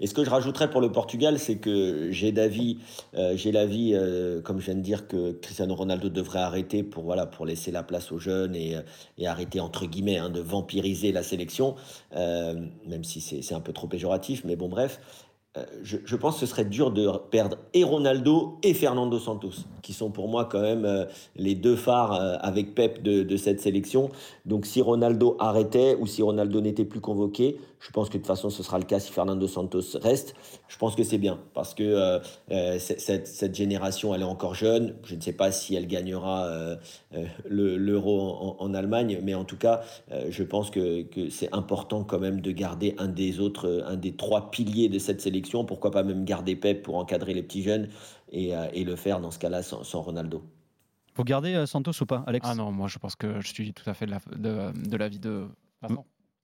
Et 0.00 0.08
ce 0.08 0.14
que 0.14 0.24
je 0.24 0.30
rajouterais 0.30 0.68
pour 0.68 0.80
le 0.80 0.90
Portugal, 0.90 1.38
c'est 1.38 1.58
que 1.58 2.10
j'ai 2.10 2.32
d'avis, 2.32 2.78
euh, 3.14 3.36
j'ai 3.36 3.52
l'avis, 3.52 3.94
comme 4.42 4.58
je 4.58 4.64
viens 4.64 4.74
de 4.74 4.80
dire, 4.80 5.06
que 5.06 5.30
Cristiano 5.30 5.76
Ronaldo 5.76 6.08
devrait 6.08 6.40
arrêter 6.40 6.82
pour 6.82 7.04
voilà 7.04 7.24
pour 7.24 7.46
laisser 7.46 7.70
la 7.70 7.84
place 7.84 8.10
aux 8.10 8.18
jeunes 8.18 8.56
et, 8.56 8.76
et 9.16 9.28
arrêter 9.28 9.60
entre 9.60 9.86
guillemets 9.86 10.18
hein, 10.18 10.30
de 10.30 10.40
vampiriser 10.40 11.12
la 11.12 11.22
sélection, 11.22 11.76
même 12.12 13.04
si 13.04 13.20
c'est 13.20 13.54
un 13.54 13.60
peu 13.60 13.72
trop 13.72 13.86
péjoratif, 13.86 14.42
mais 14.44 14.56
bon 14.56 14.68
bref. 14.68 14.98
Euh, 15.56 15.64
je, 15.82 16.16
pense 16.16 16.34
que 16.34 16.40
ce 16.40 16.46
serait 16.46 16.66
dur 16.66 16.90
de 16.90 17.10
perdre 17.30 17.56
et 17.72 17.82
Ronaldo 17.82 18.58
et 18.62 18.74
Fernando 18.74 19.18
Santos, 19.18 19.64
qui 19.80 19.94
sont 19.94 20.10
pour 20.10 20.28
moi 20.28 20.44
quand 20.44 20.60
même 20.60 20.84
euh, 20.84 21.06
les 21.36 21.54
deux 21.54 21.74
phares 21.74 22.12
euh, 22.12 22.36
avec 22.40 22.74
Pep 22.74 23.02
de, 23.02 23.36
cette 23.38 23.60
sélection. 23.60 24.10
Donc 24.44 24.66
si 24.66 24.82
Ronaldo 24.82 25.36
arrêtait 25.38 25.96
ou 25.98 26.06
si 26.06 26.20
Ronaldo 26.20 26.60
n'était 26.60 26.84
plus 26.84 27.00
convoqué, 27.00 27.56
je 27.80 27.90
pense 27.92 28.08
que 28.08 28.14
de 28.14 28.18
toute 28.18 28.26
façon 28.26 28.50
ce 28.50 28.62
sera 28.62 28.78
le 28.78 28.84
cas 28.84 29.00
si 29.00 29.10
Fernando 29.10 29.46
Santos 29.46 29.96
reste. 30.02 30.34
Je 30.66 30.76
pense 30.76 30.94
que 30.96 31.02
c'est 31.02 31.18
bien 31.18 31.38
parce 31.54 31.74
que 31.74 32.20
cette, 32.78 33.54
génération 33.54 34.14
elle 34.14 34.22
est 34.22 34.24
encore 34.24 34.54
jeune. 34.54 34.96
Je 35.04 35.14
ne 35.14 35.20
sais 35.20 35.32
pas 35.32 35.52
si 35.52 35.76
elle 35.76 35.86
gagnera 35.86 36.50
le- 37.48 37.76
l'euro 37.76 38.56
en, 38.58 38.74
Allemagne, 38.74 39.20
mais 39.22 39.34
en 39.34 39.44
tout 39.44 39.56
cas 39.56 39.82
je 40.28 40.42
pense 40.42 40.70
que, 40.70 41.02
que 41.02 41.30
c'est 41.30 41.54
important 41.54 42.02
quand 42.02 42.18
même 42.18 42.40
de 42.40 42.50
garder 42.50 42.96
un 42.98 43.06
des 43.06 43.38
autres, 43.38 43.84
un 43.86 43.96
des 43.96 44.12
trois 44.12 44.50
piliers 44.50 44.88
de 44.88 44.98
cette 44.98 45.20
sélection. 45.20 45.37
Pourquoi 45.64 45.90
pas 45.90 46.02
même 46.02 46.24
garder 46.24 46.56
Pep 46.56 46.82
pour 46.82 46.96
encadrer 46.96 47.34
les 47.34 47.42
petits 47.42 47.62
jeunes 47.62 47.88
et, 48.32 48.54
euh, 48.56 48.66
et 48.72 48.84
le 48.84 48.96
faire 48.96 49.20
dans 49.20 49.30
ce 49.30 49.38
cas-là 49.38 49.62
sans, 49.62 49.84
sans 49.84 50.00
Ronaldo. 50.02 50.42
Vous 51.16 51.24
gardez 51.24 51.54
euh, 51.54 51.66
Santos 51.66 51.92
ou 52.00 52.06
pas, 52.06 52.22
Alex? 52.26 52.46
Ah 52.48 52.54
non, 52.54 52.70
moi 52.70 52.88
je 52.88 52.98
pense 52.98 53.16
que 53.16 53.40
je 53.40 53.48
suis 53.48 53.72
tout 53.72 53.88
à 53.90 53.94
fait 53.94 54.06
de 54.06 54.12
la- 54.12 54.20
de, 54.36 54.88
de 54.88 54.96
l'avis 54.96 55.18
de. 55.18 55.46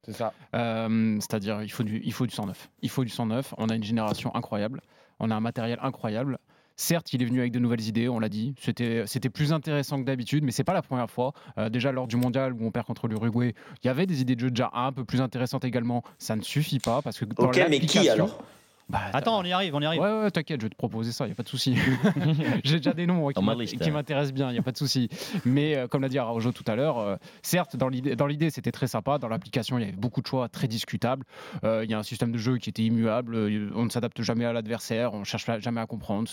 C'est 0.07 0.13
ça. 0.13 0.33
Euh, 0.55 1.17
C'est-à-dire, 1.21 1.63
il 1.63 1.71
faut, 1.71 1.83
du, 1.83 2.03
il 2.05 2.13
faut 2.13 2.27
du 2.27 2.35
sang 2.35 2.47
neuf. 2.47 2.69
Il 2.83 2.91
faut 2.91 3.05
du 3.05 3.11
sang 3.11 3.27
neuf. 3.27 3.55
On 3.57 3.69
a 3.71 3.75
une 3.75 3.83
génération 3.85 4.35
incroyable. 4.35 4.83
On 5.19 5.31
a 5.31 5.35
un 5.35 5.41
matériel 5.41 5.79
incroyable. 5.81 6.39
Certes, 6.77 7.13
il 7.13 7.23
est 7.23 7.25
venu 7.25 7.39
avec 7.39 7.53
de 7.53 7.61
nouvelles 7.61 7.87
idées, 7.87 8.09
on 8.09 8.19
l'a 8.19 8.29
dit. 8.29 8.55
C'était 8.59 9.05
c'était 9.07 9.31
plus 9.31 9.53
intéressant 9.53 10.01
que 10.01 10.05
d'habitude, 10.05 10.43
mais 10.43 10.51
c'est 10.51 10.65
pas 10.65 10.75
la 10.75 10.83
première 10.83 11.09
fois. 11.09 11.33
Euh, 11.57 11.69
déjà 11.71 11.93
lors 11.93 12.09
du 12.09 12.17
mondial 12.17 12.53
où 12.53 12.67
on 12.67 12.73
perd 12.73 12.85
contre 12.85 13.07
l'Uruguay, 13.07 13.55
il 13.83 13.87
y 13.87 13.89
avait 13.89 14.07
des 14.07 14.21
idées 14.21 14.35
de 14.35 14.41
jeu 14.41 14.51
déjà 14.51 14.71
un 14.75 14.93
peu 14.93 15.05
plus 15.05 15.21
intéressantes 15.21 15.65
également. 15.65 16.03
Ça 16.19 16.35
ne 16.35 16.43
suffit 16.43 16.81
pas 16.81 17.01
parce 17.01 17.19
que 17.19 17.25
dans 17.25 17.45
Ok, 17.45 17.65
mais 17.71 17.79
qui 17.79 18.09
alors? 18.09 18.43
Bah, 18.89 19.01
Attends, 19.15 19.39
on 19.41 19.45
y 19.45 19.53
arrive, 19.53 19.75
on 19.75 19.81
y 19.81 19.87
arrive. 19.87 20.01
Ouais, 20.01 20.21
ouais, 20.23 20.31
t'inquiète, 20.31 20.61
je 20.61 20.67
vais 20.67 20.71
te 20.71 20.77
proposer 20.77 21.11
ça, 21.13 21.25
il 21.25 21.29
n'y 21.29 21.33
a 21.33 21.35
pas 21.37 21.43
de 21.43 21.49
souci. 21.49 21.75
J'ai 22.65 22.77
déjà 22.77 22.93
des 22.93 23.07
noms 23.07 23.29
qui 23.29 23.91
m'intéressent 23.91 24.35
bien, 24.35 24.51
il 24.51 24.53
n'y 24.53 24.59
a 24.59 24.63
pas 24.63 24.73
de 24.73 24.77
souci. 24.77 25.09
Mais 25.47 25.77
euh, 25.77 25.89
comme 25.89 26.03
l'a 26.03 26.09
dit 26.11 26.19
Araujo 26.19 26.53
tout 26.53 26.65
à 26.67 26.77
l'heure, 26.77 26.99
euh, 26.99 27.17
certes, 27.43 27.77
dans 27.77 27.89
l'idée, 27.89 28.15
dans 28.15 28.27
l'idée, 28.27 28.51
c'était 28.51 28.73
très 28.73 28.87
sympa. 28.87 29.19
Dans 29.19 29.29
l'application, 29.29 29.79
il 29.79 29.81
y 29.81 29.85
avait 29.85 29.97
beaucoup 29.97 30.21
de 30.21 30.27
choix 30.27 30.49
très 30.51 30.69
discutables. 30.69 31.25
Euh, 31.65 31.83
Il 31.85 31.91
y 31.91 31.95
a 31.95 31.99
un 31.99 32.03
système 32.03 32.31
de 32.31 32.37
jeu 32.39 32.59
qui 32.59 32.69
était 32.69 32.83
immuable. 32.83 33.35
euh, 33.35 33.71
On 33.75 33.85
ne 33.87 33.91
s'adapte 33.91 34.21
jamais 34.21 34.45
à 34.45 34.53
l'adversaire. 34.53 35.15
On 35.15 35.21
ne 35.21 35.25
cherche 35.25 35.47
jamais 35.61 35.81
à 35.81 35.87
comprendre. 35.87 36.29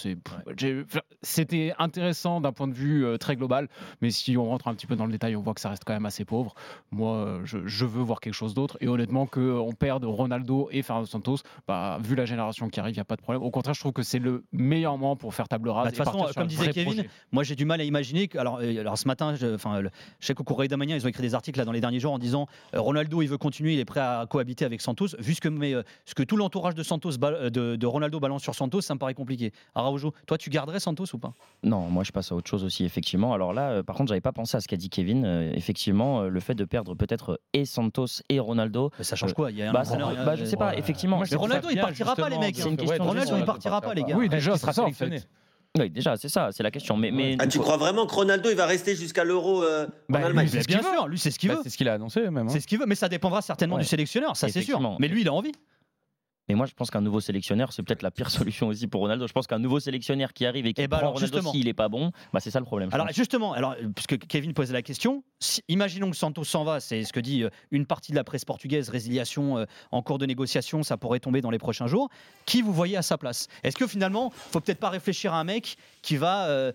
C'était 1.22 1.74
intéressant 1.80 2.42
d'un 2.42 2.52
point 2.52 2.68
de 2.68 2.74
vue 2.74 3.06
euh, 3.06 3.18
très 3.18 3.38
global. 3.38 3.70
Mais 4.02 4.12
si 4.12 4.36
on 4.38 4.44
rentre 4.46 4.68
un 4.68 4.74
petit 4.76 4.88
peu 4.88 4.98
dans 4.98 5.06
le 5.06 5.12
détail, 5.14 5.38
on 5.38 5.42
voit 5.42 5.54
que 5.54 5.62
ça 5.62 5.70
reste 5.70 5.84
quand 5.86 5.94
même 5.94 6.06
assez 6.06 6.26
pauvre. 6.26 6.54
Moi, 6.92 7.40
je, 7.46 7.60
je 7.66 7.86
veux 7.86 8.02
voir 8.04 8.20
quelque 8.20 8.34
chose 8.34 8.54
d'autre. 8.54 8.78
Et 8.82 8.90
honnêtement, 8.90 9.26
qu'on 9.26 9.72
perde 9.78 10.04
Ronaldo 10.04 10.68
et 10.72 10.82
Fernando 10.82 11.08
Santos, 11.08 11.38
bah, 11.66 11.98
vu 12.04 12.16
la 12.16 12.26
génération 12.26 12.41
génération 12.42 12.70
qui 12.70 12.80
arrive, 12.80 12.94
il 12.94 12.98
n'y 12.98 13.02
a 13.02 13.06
pas 13.06 13.16
de 13.16 13.22
problème. 13.22 13.44
Au 13.44 13.52
contraire, 13.52 13.74
je 13.74 13.80
trouve 13.80 13.94
que 13.94 14.04
c'est 14.04 14.20
le 14.20 14.44
meilleur 14.52 14.98
moment 14.98 15.16
pour 15.16 15.34
faire 15.34 15.48
table 15.48 15.70
rase. 15.70 15.86
Bah, 15.86 15.92
de 15.92 15.96
toute 15.96 16.06
façon, 16.06 16.26
comme 16.36 16.48
disait 16.48 16.72
Kevin, 16.74 16.94
projet. 16.94 17.10
moi 17.32 17.44
j'ai 17.44 17.56
du 17.56 17.66
mal 17.66 17.80
à 17.82 17.84
imaginer. 17.84 18.28
Que, 18.28 18.38
alors, 18.38 18.60
euh, 18.62 18.80
alors 18.80 18.98
ce 18.98 19.08
matin, 19.08 19.36
je, 19.36 19.54
enfin, 19.56 19.80
le- 19.82 19.90
je 20.20 20.26
sais 20.28 20.34
qu'au 20.34 20.44
Correio 20.44 20.68
da 20.68 20.78
Manhã, 20.78 20.96
ils 20.96 21.06
ont 21.06 21.10
écrit 21.10 21.22
des 21.22 21.36
articles 21.36 21.58
là, 21.60 21.66
dans 21.66 21.72
les 21.72 21.82
derniers 21.82 22.00
jours 22.00 22.14
en 22.14 22.20
disant 22.20 22.48
euh, 22.76 22.82
Ronaldo, 22.82 23.22
il 23.22 23.28
veut 23.28 23.38
continuer, 23.38 23.74
il 23.74 23.80
est 23.80 23.86
prêt 23.86 24.00
à 24.00 24.26
cohabiter 24.30 24.66
avec 24.66 24.82
Santos. 24.82 25.08
Vu 25.20 25.34
ce 25.36 25.42
que, 25.42 25.50
mais, 25.50 25.74
euh, 25.74 25.84
ce 26.06 26.16
que 26.16 26.24
tout 26.24 26.38
l'entourage 26.38 26.76
de 26.76 26.84
Santos, 26.84 27.12
euh, 27.24 27.50
de, 27.50 27.76
de 27.76 27.86
Ronaldo 27.88 28.20
balance 28.20 28.42
sur 28.44 28.56
Santos, 28.56 28.82
ça 28.82 28.94
me 28.94 29.00
paraît 29.00 29.14
compliqué. 29.14 29.52
Araujo, 29.76 30.14
toi, 30.28 30.38
tu 30.38 30.50
garderais 30.50 30.80
Santos 30.80 31.06
ou 31.14 31.18
pas? 31.18 31.34
Non, 31.64 31.82
moi 31.90 32.04
je 32.04 32.12
passe 32.12 32.32
à 32.32 32.36
autre 32.36 32.50
chose 32.50 32.64
aussi, 32.64 32.84
effectivement. 32.86 33.34
Alors 33.34 33.54
là, 33.54 33.70
euh, 33.70 33.84
par 33.84 33.96
contre, 33.96 34.10
j'avais 34.10 34.22
pas 34.22 34.32
pensé 34.32 34.58
à 34.58 34.62
ce 34.62 34.68
qu'a 34.68 34.78
dit 34.78 34.90
Kevin. 34.90 35.26
Euh, 35.26 35.52
effectivement, 35.54 36.22
euh, 36.22 36.30
le 36.30 36.40
fait 36.40 36.56
de 36.56 36.66
perdre 36.66 36.96
peut-être 36.96 37.40
et 37.54 37.66
Santos 37.66 38.22
et 38.30 38.40
Ronaldo. 38.40 38.92
Ça 39.02 39.16
change 39.16 39.34
quoi? 39.34 39.52
Il 39.52 39.58
y 39.58 39.64
a 39.64 39.70
un 39.70 39.74
bah, 39.74 39.84
bah, 40.26 40.36
je 40.36 40.46
sais 40.46 40.58
pas, 40.58 40.70
Ouais. 40.72 40.80
effectivement. 40.80 41.18
Moi, 41.18 41.26
mais 41.30 41.38
Ronaldo, 41.38 41.68
il 41.72 41.80
partira 41.80 42.16
pas, 42.16 42.30
les 42.32 42.38
mecs. 42.40 42.56
C'est 42.56 42.68
une 42.70 42.78
question 42.78 43.04
Ronaldo, 43.04 43.36
il 43.38 43.46
partira 43.46 43.82
pas, 43.82 43.94
les 43.94 44.04
gars. 44.04 44.16
Oui, 44.18 44.28
déjà, 44.30 44.54
Est-ce 44.54 44.62
qu'il 44.66 44.72
c'est 44.72 44.74
sera 44.74 44.74
ça, 44.74 44.82
en 44.82 44.86
sélectionné 44.86 45.20
fait. 45.20 45.28
Oui, 45.80 45.90
déjà, 45.90 46.18
c'est 46.18 46.28
ça, 46.28 46.50
c'est 46.52 46.64
la 46.64 46.72
question. 46.72 46.98
Mais, 46.98 47.12
mais 47.12 47.38
Ah, 47.40 47.48
tu 47.48 47.58
crois 47.60 47.78
vraiment 47.78 48.06
que 48.06 48.14
Ronaldo 48.14 48.50
il 48.50 48.58
va 48.58 48.66
rester 48.66 48.94
jusqu'à 48.96 49.24
l'Euro 49.24 49.64
euh, 49.64 49.86
en 49.86 49.90
Bah, 50.10 50.20
Allemagne 50.26 50.50
lui, 50.52 50.60
bien 50.68 50.82
sûr, 50.82 51.08
lui, 51.08 51.18
c'est 51.18 51.32
ce 51.32 51.40
qu'il 51.40 51.48
Bah, 51.50 51.56
veut. 51.56 51.62
C'est 51.64 51.70
ce 51.70 51.78
qu'il 51.78 51.88
a 51.88 51.94
annoncé 51.94 52.20
même. 52.22 52.38
hein. 52.40 52.46
C'est 52.50 52.60
ce 52.60 52.68
qu'il 52.68 52.78
veut, 52.78 52.86
mais 52.86 52.96
ça 52.96 53.08
dépendra 53.08 53.42
certainement 53.42 53.76
Ouais. 53.78 53.82
du 53.84 53.88
sélectionneur, 53.88 54.36
ça 54.36 54.50
c'est 54.50 54.62
sûr. 54.64 54.82
Mais 55.00 55.08
lui, 55.08 55.22
il 55.22 55.28
a 55.30 55.34
envie. 55.34 55.54
Mais 56.52 56.56
moi, 56.56 56.66
je 56.66 56.74
pense 56.74 56.92
qu'un 56.92 57.00
nouveau 57.00 57.22
sélectionneur, 57.22 57.72
c'est 57.72 57.82
peut-être 57.82 58.02
la 58.02 58.12
pire 58.12 58.30
solution 58.30 58.68
aussi 58.68 58.86
pour 58.88 59.00
Ronaldo. 59.00 59.26
Je 59.26 59.32
pense 59.32 59.48
qu'un 59.48 59.58
nouveau 59.58 59.80
sélectionneur 59.80 60.34
qui 60.34 60.46
arrive 60.46 60.66
et 60.66 60.74
qui 60.74 60.82
Eh 60.82 60.88
ben 60.90 60.98
prend 60.98 61.08
alors, 61.08 61.14
Ronaldo 61.14 61.42
s'il 61.52 61.70
est 61.70 61.74
pas 61.74 61.88
bon, 61.88 62.12
bah, 62.34 62.42
c'est 62.42 62.52
ça 62.52 62.60
le 62.60 62.66
problème. 62.66 62.90
Alors 62.92 63.08
pense. 63.08 63.16
justement, 63.16 63.54
alors, 63.54 63.74
puisque 63.96 64.18
Kevin 64.28 64.54
posait 64.54 64.74
la 64.74 64.82
question, 64.82 65.24
si- 65.40 65.62
imaginons 65.70 66.12
que 66.12 66.18
Santos 66.18 66.44
s'en 66.44 66.66
va, 66.66 66.82
c'est 66.82 67.06
ce 67.06 67.14
que 67.14 67.22
dit 67.22 67.44
euh, 67.44 67.50
une 67.72 67.86
partie 67.86 68.12
de 68.12 68.18
la 68.18 68.26
presse 68.26 68.44
portugaise, 68.44 68.90
résiliation 68.90 69.60
euh, 69.60 69.66
en 69.92 70.02
cours 70.02 70.18
de 70.18 70.26
négociation, 70.26 70.84
ça 70.84 70.98
pourrait 70.98 71.22
tomber 71.22 71.40
dans 71.40 71.52
les 71.52 71.58
prochains 71.60 71.88
jours. 71.88 72.10
Qui 72.46 72.62
vous 72.62 72.74
voyez 72.74 72.98
à 72.98 73.02
sa 73.02 73.18
place? 73.18 73.48
Est-ce 73.64 73.78
que 73.78 73.88
finalement, 73.88 74.30
faut 74.32 74.60
peut-être 74.60 74.80
pas 74.82 74.90
réfléchir 74.90 75.34
à 75.34 75.40
un 75.40 75.46
mec 75.46 75.78
qui 76.02 76.18
va 76.18 76.48
euh, 76.50 76.74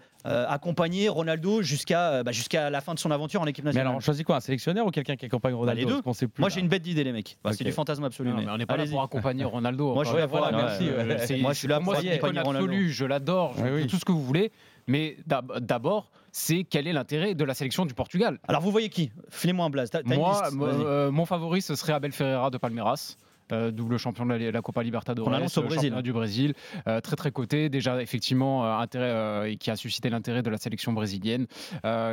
accompagner 0.48 1.08
Ronaldo 1.08 1.62
jusqu'à 1.62 2.10
euh, 2.12 2.22
bah, 2.22 2.32
jusqu'à 2.32 2.70
la 2.70 2.80
fin 2.80 2.94
de 2.94 2.98
son 2.98 3.10
aventure 3.10 3.40
en 3.40 3.46
équipe 3.46 3.64
Mais 3.64 3.68
nationale 3.70 3.86
alors, 3.88 3.96
on 3.98 4.00
choisit 4.00 4.24
quoi 4.26 4.36
Un 4.36 4.40
sélectionneur 4.40 4.86
ou 4.86 4.90
quelqu'un 4.90 5.16
qui 5.16 5.26
accompagne 5.26 5.54
Ronaldo 5.54 5.78
les 5.78 5.86
deux. 5.86 5.92
Parce 5.94 6.02
qu'on 6.04 6.12
sait 6.14 6.28
plus, 6.28 6.40
Moi 6.40 6.48
j'ai 6.50 6.60
une 6.60 6.68
bête 6.68 6.82
d'idée 6.82 7.04
les 7.04 7.12
mecs. 7.12 7.38
Bah, 7.44 7.52
C'est 7.52 7.64
du 7.64 7.72
fantasme 7.72 8.04
absolu. 8.04 8.30
Non, 8.30 8.36
mais 8.36 8.46
on 8.48 8.56
n'est 8.58 8.66
pas 8.66 8.76
là 8.76 8.86
pour 8.86 9.02
accompagner 9.02 9.44
Ronaldo. 9.44 9.94
Moi, 9.94 10.04
je 10.04 10.08
suis 10.10 10.18
là 10.18 10.28
pour- 10.28 10.40
merci, 10.52 10.88
Euh, 10.88 11.06
ouais. 11.08 11.18
c'est- 11.26 11.36
Moi, 11.38 11.52
je 11.52 11.58
suis 11.58 11.68
là 11.68 11.76
pour 11.76 11.84
moi, 11.84 11.94
pour 11.94 12.02
c'est 12.02 12.10
accompagner 12.12 12.40
Ronaldo. 12.40 12.72
je 12.88 13.04
l'adore, 13.04 13.54
tout 13.88 13.96
ce 13.96 14.04
que 14.04 14.12
vous 14.12 14.22
voulez. 14.24 14.52
Mais 14.88 15.16
d'ab- 15.26 15.58
d'abord, 15.60 16.10
c'est 16.30 16.62
quel 16.64 16.86
est 16.86 16.92
l'intérêt 16.92 17.34
de 17.34 17.44
la 17.44 17.54
sélection 17.54 17.86
du 17.86 17.94
Portugal? 17.94 18.38
Alors 18.46 18.62
vous 18.62 18.70
voyez 18.70 18.88
qui? 18.88 19.10
Filez-moi 19.30 19.66
un 19.66 19.70
blaze. 19.70 19.90
Moi, 20.04 20.42
euh, 20.60 21.10
mon 21.10 21.26
favori, 21.26 21.60
ce 21.60 21.74
serait 21.74 21.92
Abel 21.92 22.12
Ferreira 22.12 22.50
de 22.50 22.58
Palmeiras. 22.58 23.16
Euh, 23.52 23.70
double 23.70 23.98
champion 23.98 24.26
de 24.26 24.34
la, 24.34 24.50
la 24.50 24.62
Copa 24.62 24.82
Libertadores, 24.82 25.28
au 25.28 25.32
euh, 25.32 25.62
Brésil. 25.62 25.94
du 26.02 26.12
Brésil, 26.12 26.54
euh, 26.88 27.00
très 27.00 27.16
très 27.16 27.30
coté, 27.30 27.68
déjà 27.68 28.00
effectivement 28.02 28.78
intérêt 28.78 29.52
et 29.52 29.56
qui 29.56 29.70
a 29.70 29.76
suscité 29.76 30.10
l'intérêt 30.10 30.42
de 30.42 30.50
la 30.50 30.58
sélection 30.58 30.92
brésilienne, 30.92 31.46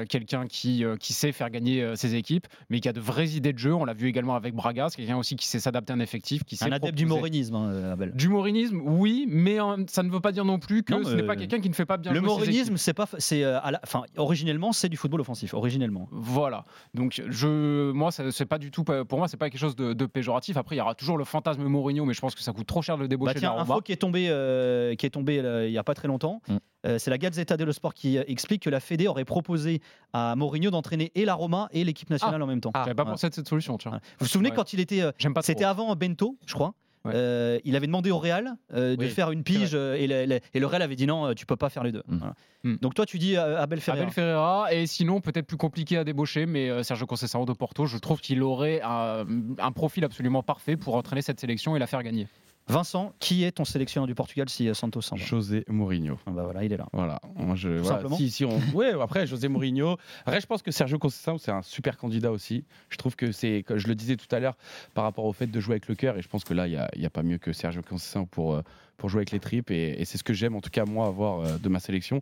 quelqu'un 0.09 0.47
qui 0.47 0.83
qui 0.99 1.13
sait 1.13 1.31
faire 1.31 1.49
gagner 1.49 1.95
ses 1.95 2.15
équipes, 2.15 2.47
mais 2.69 2.79
qui 2.79 2.89
a 2.89 2.93
de 2.93 2.99
vraies 2.99 3.29
idées 3.29 3.53
de 3.53 3.57
jeu. 3.59 3.73
On 3.73 3.85
l'a 3.85 3.93
vu 3.93 4.07
également 4.07 4.35
avec 4.35 4.53
Braga, 4.53 4.89
c'est 4.89 4.97
quelqu'un 4.97 5.17
aussi 5.17 5.35
qui 5.35 5.47
sait 5.47 5.59
s'adapter 5.59 5.93
à 5.93 5.95
un 5.95 5.99
effectif, 5.99 6.43
qui 6.43 6.55
sait 6.55 6.65
Un 6.65 6.71
adepte 6.73 6.95
du 6.95 7.05
proposer- 7.05 7.19
morinisme, 7.19 7.55
hein, 7.55 7.91
Abel. 7.91 8.11
Du 8.13 8.29
morinisme, 8.29 8.81
oui, 8.83 9.25
mais 9.27 9.57
ça 9.87 10.03
ne 10.03 10.09
veut 10.09 10.19
pas 10.19 10.31
dire 10.31 10.45
non 10.45 10.59
plus 10.59 10.83
que 10.83 10.93
Non, 10.93 11.03
ce 11.03 11.15
n'est 11.15 11.23
pas 11.23 11.35
quelqu'un 11.35 11.59
qui 11.59 11.69
ne 11.69 11.75
fait 11.75 11.85
pas 11.85 11.97
bien 11.97 12.11
Le 12.11 12.21
morinisme, 12.21 12.77
c'est 12.77 12.93
pas, 12.93 13.07
c'est, 13.17 13.43
enfin, 13.83 14.03
originellement, 14.17 14.71
c'est 14.71 14.89
du 14.89 14.97
football 14.97 15.21
offensif. 15.21 15.53
Originellement. 15.53 16.07
Voilà. 16.11 16.65
Donc 16.93 17.21
je, 17.27 17.91
moi, 17.91 18.11
c'est 18.11 18.45
pas 18.45 18.57
du 18.57 18.71
tout, 18.71 18.83
pour 18.83 19.17
moi, 19.17 19.27
c'est 19.27 19.37
pas 19.37 19.49
quelque 19.49 19.59
chose 19.59 19.75
de, 19.75 19.93
de 19.93 20.05
péjoratif. 20.05 20.57
Après, 20.57 20.75
il 20.75 20.79
y 20.79 20.81
aura 20.81 20.95
toujours 20.95 21.17
le 21.17 21.22
fantasme 21.25 21.63
Mourinho, 21.63 22.05
mais 22.05 22.13
je 22.13 22.21
pense 22.21 22.35
que 22.35 22.41
ça 22.41 22.53
coûte 22.53 22.67
trop 22.67 22.81
cher 22.81 22.97
de 22.97 23.01
le 23.03 23.07
débaucher 23.07 23.33
Bah 23.35 23.39
tiens, 23.39 23.55
de 23.55 23.59
info 23.59 23.81
qui 23.81 23.91
est 23.91 23.97
tombée, 23.97 24.27
euh, 24.29 24.95
qui 24.95 25.05
est 25.05 25.09
tombée 25.09 25.35
il 25.67 25.71
y 25.71 25.77
a 25.77 25.83
pas 25.83 25.93
très 25.93 26.07
longtemps. 26.07 26.41
Mm. 26.47 26.57
Euh, 26.85 26.99
c'est 26.99 27.09
la 27.09 27.17
Gazzetta 27.17 27.55
dello 27.55 27.71
Sport 27.71 27.93
qui 27.93 28.17
euh, 28.17 28.23
explique 28.27 28.63
que 28.63 28.69
la 28.69 28.79
Fédé 28.79 29.07
aurait 29.07 29.23
proposé 29.25 29.81
à 30.11 30.35
Mourinho 30.35 30.69
d'entraîner 30.69 31.11
et 31.15 31.23
la 31.25 31.33
Roma 31.33 31.69
et 31.71 31.83
l'équipe 31.83 32.09
nationale 32.09 32.41
en 32.41 32.47
même 32.47 32.59
temps. 32.61 32.71
J'avais 32.75 32.93
pas 32.93 33.05
pensé 33.05 33.27
à 33.27 33.31
cette 33.31 33.47
solution, 33.47 33.77
tiens. 33.77 33.91
Vous 33.91 33.99
vous 34.19 34.25
souvenez 34.25 34.49
Ouais. 34.49 34.55
quand 34.55 34.73
il 34.73 34.79
était, 34.79 35.01
euh, 35.01 35.11
J'aime 35.17 35.33
pas 35.33 35.41
c'était 35.41 35.63
avant 35.63 35.95
Bento, 35.95 36.37
je 36.45 36.53
crois. 36.53 36.73
Ouais. 37.05 37.11
Euh, 37.15 37.59
il 37.65 37.75
avait 37.75 37.87
demandé 37.87 38.11
au 38.11 38.17
Real 38.17 38.55
euh, 38.73 38.95
de 38.95 39.03
Oui, 39.03 39.09
faire 39.09 39.31
une 39.31 39.43
pige 39.43 39.71
euh, 39.73 39.95
et, 39.95 40.07
le, 40.07 40.25
le- 40.25 40.39
et 40.53 40.59
le 40.59 40.65
Real 40.67 40.81
avait 40.81 40.95
dit 40.95 41.05
non, 41.05 41.33
tu 41.33 41.45
peux 41.45 41.57
pas 41.57 41.69
faire 41.69 41.83
les 41.83 41.91
deux. 41.91 42.03
Mm. 42.07 42.17
Voilà. 42.17 42.33
Mm. 42.63 42.75
Donc 42.81 42.93
toi, 42.93 43.05
tu 43.05 43.19
dis 43.19 43.35
Abel 43.35 43.81
Ferreira. 43.81 44.03
Abel 44.03 44.13
Ferreira 44.13 44.73
et 44.73 44.87
sinon 44.87 45.19
peut-être 45.19 45.45
plus 45.45 45.57
compliqué 45.57 45.97
à 45.97 46.03
débaucher, 46.05 46.45
mais 46.45 46.81
Sergio 46.83 47.05
Conceição 47.05 47.43
de 47.45 47.51
Porto, 47.53 47.85
je 47.85 47.97
trouve 47.97 48.21
qu'il 48.21 48.41
aurait 48.41 48.79
un, 48.83 49.25
un 49.59 49.71
profil 49.73 50.05
absolument 50.05 50.43
parfait 50.43 50.77
pour 50.77 50.95
entraîner 50.95 51.21
cette 51.21 51.39
sélection 51.41 51.75
et 51.75 51.79
la 51.79 51.87
faire 51.87 52.03
gagner. 52.03 52.27
Vincent, 52.67 53.13
qui 53.19 53.43
est 53.43 53.51
ton 53.51 53.65
sélectionneur 53.65 54.07
du 54.07 54.15
Portugal 54.15 54.47
si 54.47 54.69
euh, 54.69 54.73
Santos 54.73 55.01
s'en 55.01 55.15
va 55.15 55.23
José 55.23 55.65
Mourinho. 55.67 56.17
Ah 56.25 56.31
bah 56.31 56.43
voilà, 56.43 56.63
il 56.63 56.71
est 56.71 56.77
là. 56.77 56.87
Voilà, 56.93 57.19
moi 57.35 57.55
je. 57.55 57.69
Tout 57.69 57.83
voilà, 57.83 57.97
simplement 57.97 58.15
si, 58.15 58.31
si 58.31 58.45
on... 58.45 58.59
Ouais, 58.73 58.93
après 59.01 59.27
José 59.27 59.49
Mourinho. 59.49 59.97
Après, 60.25 60.39
je 60.39 60.47
pense 60.47 60.61
que 60.61 60.71
Sergio 60.71 60.97
Conceição 60.97 61.37
c'est 61.37 61.51
un 61.51 61.61
super 61.61 61.97
candidat 61.97 62.31
aussi. 62.31 62.63
Je 62.89 62.97
trouve 62.97 63.15
que 63.15 63.31
c'est, 63.31 63.65
je 63.75 63.87
le 63.87 63.95
disais 63.95 64.15
tout 64.15 64.33
à 64.33 64.39
l'heure, 64.39 64.55
par 64.93 65.03
rapport 65.03 65.25
au 65.25 65.33
fait 65.33 65.47
de 65.47 65.59
jouer 65.59 65.73
avec 65.73 65.87
le 65.87 65.95
cœur. 65.95 66.17
Et 66.17 66.21
je 66.21 66.29
pense 66.29 66.43
que 66.43 66.53
là, 66.53 66.67
il 66.67 66.71
n'y 66.71 66.77
a, 66.77 67.07
a 67.07 67.09
pas 67.09 67.23
mieux 67.23 67.37
que 67.37 67.51
Sergio 67.51 67.81
Conceição 67.81 68.25
pour, 68.25 68.53
euh, 68.53 68.61
pour 68.97 69.09
jouer 69.09 69.19
avec 69.19 69.31
les 69.31 69.39
tripes. 69.39 69.71
Et, 69.71 70.01
et 70.01 70.05
c'est 70.05 70.17
ce 70.17 70.23
que 70.23 70.33
j'aime, 70.33 70.55
en 70.55 70.61
tout 70.61 70.69
cas 70.69 70.85
moi, 70.85 71.07
avoir 71.07 71.39
euh, 71.41 71.57
de 71.57 71.69
ma 71.69 71.79
sélection. 71.79 72.21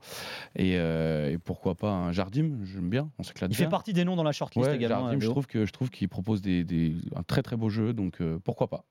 Et, 0.56 0.76
euh, 0.78 1.32
et 1.32 1.38
pourquoi 1.38 1.76
pas 1.76 1.92
un 1.92 2.12
Jardim 2.12 2.52
J'aime 2.74 2.90
bien. 2.90 3.10
On 3.20 3.24
s'éclate 3.24 3.52
Il 3.52 3.56
fait 3.56 3.68
partie 3.70 3.94
des 3.94 4.04
noms 4.06 4.16
dans 4.16 4.24
la 4.24 4.32
shortlist 4.32 4.68
Ouais, 4.70 4.76
également. 4.76 5.02
Jardim, 5.02 5.18
euh, 5.18 5.22
je 5.22 5.30
trouve 5.30 5.48
que 5.48 5.66
je 5.66 5.72
trouve 5.72 5.90
qu'il 5.90 6.10
propose 6.10 6.42
des, 6.42 6.64
des- 6.64 6.96
un 7.16 7.24
très 7.24 7.42
très 7.42 7.56
beau 7.56 7.70
jeu. 7.70 7.94
Donc 7.94 8.22
euh, 8.22 8.40
pourquoi 8.44 8.68
pas. 8.68 8.84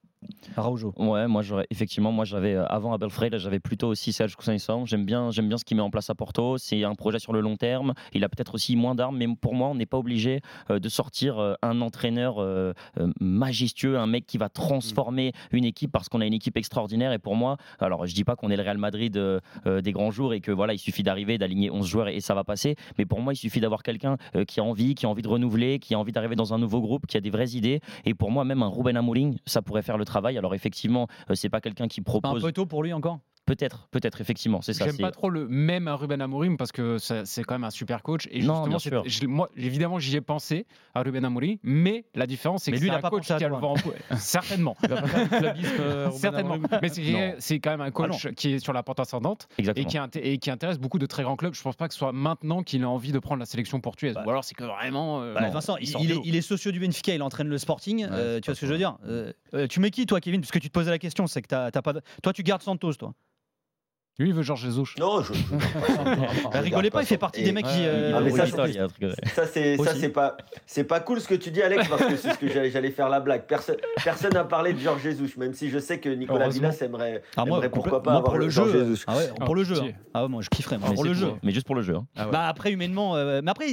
Araujo. 0.54 0.92
Ouais, 0.98 1.26
moi 1.28 1.40
j'aurais 1.40 1.66
effectivement, 1.70 2.12
moi 2.12 2.26
j'avais 2.26 2.54
avant 2.54 2.92
Abel 2.92 3.08
Freire, 3.08 3.38
j'avais 3.38 3.58
plutôt 3.58 3.88
aussi 3.88 4.12
Serge 4.12 4.36
Conceição. 4.36 4.84
J'aime 4.84 5.06
bien, 5.06 5.30
j'aime 5.30 5.48
bien 5.48 5.56
ce 5.56 5.64
qu'il 5.64 5.78
met 5.78 5.82
en 5.82 5.88
place 5.88 6.10
à 6.10 6.14
Porto. 6.14 6.58
C'est 6.58 6.84
un 6.84 6.94
projet 6.94 7.18
sur 7.18 7.32
le 7.32 7.40
long 7.40 7.56
terme. 7.56 7.94
Il 8.12 8.22
a 8.22 8.28
peut-être 8.28 8.54
aussi 8.54 8.76
moins 8.76 8.94
d'armes, 8.94 9.16
mais 9.16 9.26
pour 9.40 9.54
moi, 9.54 9.68
on 9.68 9.74
n'est 9.74 9.86
pas 9.86 9.96
obligé 9.96 10.42
euh, 10.68 10.78
de 10.78 10.88
sortir 10.90 11.38
euh, 11.38 11.54
un 11.62 11.80
entraîneur 11.80 12.34
euh, 12.38 12.74
euh, 12.98 13.10
majestueux, 13.18 13.98
un 13.98 14.06
mec 14.06 14.26
qui 14.26 14.36
va 14.36 14.50
transformer 14.50 15.32
une 15.52 15.64
équipe 15.64 15.90
parce 15.90 16.10
qu'on 16.10 16.20
a 16.20 16.26
une 16.26 16.34
équipe 16.34 16.58
extraordinaire. 16.58 17.12
Et 17.14 17.18
pour 17.18 17.34
moi, 17.34 17.56
alors 17.78 18.06
je 18.06 18.14
dis 18.14 18.24
pas 18.24 18.36
qu'on 18.36 18.50
est 18.50 18.56
le 18.56 18.62
Real 18.62 18.78
Madrid 18.78 19.16
euh, 19.16 19.40
euh, 19.66 19.80
des 19.80 19.92
grands 19.92 20.10
jours 20.10 20.34
et 20.34 20.40
que 20.40 20.50
voilà, 20.52 20.72
il 20.74 20.78
suffit 20.78 21.02
d'arriver, 21.02 21.38
d'aligner 21.38 21.70
11 21.70 21.86
joueurs 21.86 22.08
et, 22.08 22.16
et 22.16 22.20
ça 22.20 22.34
va 22.34 22.44
passer. 22.44 22.76
Mais 22.98 23.06
pour 23.06 23.20
moi, 23.20 23.32
il 23.32 23.36
suffit 23.36 23.60
d'avoir 23.60 23.82
quelqu'un 23.82 24.16
euh, 24.36 24.44
qui 24.44 24.60
a 24.60 24.64
envie, 24.64 24.94
qui 24.94 25.06
a 25.06 25.08
envie 25.08 25.22
de 25.22 25.28
renouveler, 25.28 25.78
qui 25.78 25.94
a 25.94 25.98
envie 25.98 26.12
d'arriver 26.12 26.36
dans 26.36 26.52
un 26.54 26.58
nouveau 26.58 26.80
groupe, 26.80 27.06
qui 27.06 27.16
a 27.16 27.20
des 27.20 27.30
vraies 27.30 27.50
idées. 27.50 27.80
Et 28.04 28.14
pour 28.14 28.30
moi, 28.30 28.44
même 28.44 28.62
un 28.62 28.68
Ruben 28.68 28.96
Amorim, 28.96 29.34
ça 29.46 29.62
pourrait 29.62 29.82
faire 29.82 29.98
le 29.98 30.04
travail. 30.04 30.38
Alors 30.38 30.54
effectivement, 30.54 31.06
c'est 31.34 31.48
pas 31.50 31.60
quelqu'un 31.60 31.88
qui 31.88 32.00
Pas 32.00 32.10
un 32.12 32.20
propose. 32.20 32.42
peu 32.42 32.52
tôt 32.52 32.66
pour 32.66 32.82
lui 32.82 32.92
encore? 32.92 33.20
Peut-être, 33.46 33.88
peut-être, 33.90 34.20
effectivement, 34.20 34.62
c'est 34.62 34.72
ça. 34.74 34.84
J'aime 34.84 34.96
pas 34.98 35.10
trop 35.10 35.28
le 35.28 35.48
même 35.48 35.88
à 35.88 35.96
Ruben 35.96 36.20
Amorim 36.20 36.56
parce 36.56 36.70
que 36.70 36.98
c'est 36.98 37.42
quand 37.42 37.54
même 37.54 37.64
un 37.64 37.70
super 37.70 38.02
coach. 38.02 38.28
Et 38.30 38.42
Non, 38.42 38.64
justement, 38.64 39.00
bien 39.00 39.10
sûr. 39.10 39.28
moi, 39.28 39.48
évidemment, 39.56 39.98
j'y 39.98 40.14
ai 40.16 40.20
pensé 40.20 40.66
à 40.94 41.02
Ruben 41.02 41.24
Amorim, 41.24 41.56
mais 41.64 42.04
la 42.14 42.26
différence, 42.28 42.62
c'est 42.64 42.70
que 42.70 42.78
c'est 42.78 42.90
a 42.90 42.96
un 42.96 43.00
pas 43.00 43.10
coach 43.10 43.26
qui 43.26 43.32
a 43.32 43.48
le 43.48 43.56
vent 43.56 43.72
en 43.72 43.74
poupe. 43.76 43.94
Certainement. 44.18 44.76
Certainement. 46.12 46.58
Mais 46.82 47.34
c'est 47.38 47.58
quand 47.60 47.70
même 47.70 47.80
un 47.80 47.90
coach 47.90 48.28
qui 48.36 48.52
est 48.52 48.58
sur 48.60 48.72
la 48.72 48.82
pente 48.82 49.00
ascendante 49.00 49.48
et 49.58 49.84
qui, 49.84 49.96
inté- 49.98 50.20
et 50.22 50.38
qui 50.38 50.50
intéresse 50.50 50.78
beaucoup 50.78 50.98
de 50.98 51.06
très 51.06 51.22
grands 51.22 51.36
clubs. 51.36 51.54
Je 51.54 51.62
pense 51.62 51.76
pas 51.76 51.88
que 51.88 51.94
ce 51.94 51.98
soit 51.98 52.12
maintenant 52.12 52.62
qu'il 52.62 52.82
a 52.84 52.88
envie 52.88 53.12
de 53.12 53.18
prendre 53.18 53.40
la 53.40 53.46
sélection 53.46 53.80
portugaise. 53.80 54.16
Ou 54.24 54.30
alors 54.30 54.44
c'est 54.44 54.54
que 54.54 54.64
vraiment. 54.64 55.22
euh, 55.22 55.34
Bah, 55.34 55.42
non, 55.42 55.50
Vincent, 55.50 55.76
il 55.78 55.88
est, 56.12 56.20
il 56.24 56.36
est 56.36 56.40
socio 56.42 56.70
du 56.70 56.80
Benfica, 56.80 57.14
il 57.14 57.22
entraîne 57.22 57.48
le 57.48 57.58
Sporting. 57.58 58.06
euh, 58.10 58.40
tu 58.40 58.46
vois 58.46 58.54
ce 58.54 58.60
que 58.60 58.66
je 58.66 58.72
veux 58.72 58.78
dire? 58.78 58.96
Euh, 59.06 59.32
euh, 59.54 59.66
Tu 59.66 59.80
mets 59.80 59.90
qui, 59.90 60.06
toi, 60.06 60.20
Kevin? 60.20 60.40
Parce 60.40 60.52
que 60.52 60.58
tu 60.58 60.68
te 60.68 60.72
posais 60.72 60.90
la 60.90 60.98
question, 60.98 61.26
c'est 61.26 61.42
que 61.42 61.48
t'as 61.48 61.70
pas. 61.70 61.94
Toi, 62.22 62.32
tu 62.32 62.42
gardes 62.42 62.62
Santos, 62.62 62.94
toi. 62.94 63.14
Lui, 64.20 64.28
il 64.28 64.34
veut 64.34 64.42
Georges 64.42 64.60
Jesus. 64.60 64.84
Non, 64.98 65.22
je. 65.22 65.32
je- 65.32 65.40
Bah, 66.52 66.60
rigolez 66.60 66.90
pas, 66.90 67.02
il 67.02 67.06
fait 67.06 67.16
partie 67.16 67.42
des 67.42 67.52
mecs 67.52 67.64
qui. 67.64 67.86
euh, 67.86 68.12
Ah, 68.14 68.20
mais 68.20 68.30
ça, 68.30 69.46
c'est- 69.46 69.78
ouais. 69.78 70.08
Pas 70.10 70.36
c'est 70.66 70.84
pas 70.84 71.00
cool 71.00 71.20
ce 71.22 71.28
que 71.28 71.34
tu 71.34 71.50
dis 71.50 71.62
Alex 71.62 71.88
parce 71.88 72.04
que 72.04 72.16
c'est 72.16 72.32
ce 72.34 72.38
que 72.38 72.48
j'allais 72.48 72.70
j'allais 72.70 72.90
faire 72.90 73.08
la 73.08 73.20
blague. 73.20 73.44
Personne 73.46 73.76
personne 74.04 74.32
n'a 74.34 74.44
parlé 74.44 74.72
de 74.74 74.78
Georges 74.78 75.02
Jesus 75.02 75.38
même 75.38 75.54
si 75.54 75.70
je 75.70 75.78
sais 75.78 75.98
que 76.00 76.08
Nicolas. 76.10 76.48
Villas 76.50 76.76
aimerait, 76.82 77.22
Ah, 77.36 77.44
moi, 77.46 77.56
aimerait 77.58 77.70
pourquoi 77.70 78.02
pas 78.02 78.10
moi, 78.10 78.18
avoir 78.18 78.32
pour 78.32 78.38
le 78.38 78.44
le 78.46 78.50
jeu. 78.50 78.94
Ah 79.06 79.16
ouais, 79.16 79.28
pour 79.28 79.50
Ah, 79.52 79.54
le 79.54 79.64
jeu. 79.64 79.76
hein. 79.80 79.92
Ah 80.12 80.22
ouais, 80.24 80.28
moi, 80.28 80.42
je 80.42 80.48
kifferais. 80.50 80.76
moi, 80.76 80.88
Mais 80.90 80.94
pour 80.96 81.04
c'est 81.04 81.08
le 81.08 81.14
jeu. 81.14 81.32
mais 81.42 81.52
juste 81.52 81.66
pour 81.66 81.74
le 81.76 81.82
jeu. 81.82 81.94
hein. 81.96 82.26
Bah 82.30 82.46
après 82.48 82.72
humainement, 82.72 83.16
euh, 83.16 83.40
mais 83.42 83.50
après 83.50 83.68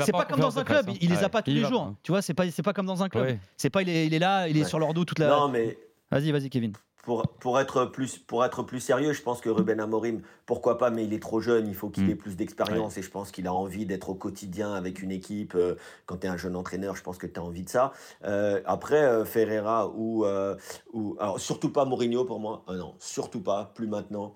c'est 0.00 0.10
pas 0.12 0.24
comme 0.24 0.40
dans 0.40 0.58
un 0.58 0.64
club, 0.64 0.86
hein. 0.88 0.94
il 1.00 1.10
les 1.10 1.22
a 1.22 1.28
pas 1.28 1.42
tous 1.42 1.50
les 1.52 1.64
jours. 1.64 1.94
Tu 2.02 2.10
vois, 2.10 2.22
c'est 2.22 2.34
pas 2.34 2.50
c'est 2.50 2.62
pas 2.62 2.72
comme 2.72 2.86
dans 2.86 3.02
un 3.04 3.08
club. 3.08 3.36
C'est 3.56 3.70
pas 3.70 3.82
il 3.82 3.88
est, 3.88 4.06
il 4.06 4.14
est 4.14 4.18
là, 4.18 4.48
il 4.48 4.56
est 4.56 4.64
sur 4.64 4.80
leur 4.80 4.94
dos 4.94 5.04
toute 5.04 5.20
la. 5.20 5.28
Non 5.28 5.48
mais 5.48 5.78
Vas-y, 6.10 6.30
vas-y, 6.30 6.50
Kevin. 6.50 6.72
Pour, 7.02 7.26
pour, 7.40 7.58
être 7.58 7.86
plus, 7.86 8.16
pour 8.18 8.44
être 8.44 8.62
plus 8.62 8.78
sérieux, 8.80 9.12
je 9.12 9.22
pense 9.22 9.40
que 9.40 9.50
Ruben 9.50 9.80
Amorim, 9.80 10.22
pourquoi 10.46 10.78
pas, 10.78 10.90
mais 10.90 11.04
il 11.04 11.12
est 11.12 11.20
trop 11.22 11.40
jeune, 11.40 11.66
il 11.66 11.74
faut 11.74 11.88
qu'il 11.88 12.04
Mm. 12.06 12.10
ait 12.10 12.14
plus 12.14 12.36
d'expérience 12.36 12.96
et 12.96 13.02
je 13.02 13.10
pense 13.10 13.32
qu'il 13.32 13.46
a 13.48 13.52
envie 13.52 13.86
d'être 13.86 14.10
au 14.10 14.14
quotidien 14.14 14.72
avec 14.72 15.02
une 15.02 15.10
équipe. 15.10 15.54
Euh, 15.56 15.74
Quand 16.06 16.18
tu 16.18 16.26
es 16.26 16.30
un 16.30 16.36
jeune 16.36 16.54
entraîneur, 16.56 16.94
je 16.96 17.02
pense 17.02 17.18
que 17.18 17.26
tu 17.26 17.38
as 17.40 17.42
envie 17.42 17.62
de 17.64 17.68
ça. 17.68 17.92
Euh, 18.24 18.60
après, 18.66 19.02
euh, 19.02 19.24
Ferreira 19.24 19.88
ou, 19.88 20.24
euh, 20.24 20.54
ou. 20.92 21.16
Alors, 21.18 21.40
surtout 21.40 21.70
pas 21.70 21.84
Mourinho 21.84 22.24
pour 22.24 22.38
moi. 22.38 22.62
Ah 22.68 22.74
non, 22.74 22.94
surtout 23.00 23.40
pas, 23.42 23.72
plus 23.74 23.86
maintenant. 23.88 24.34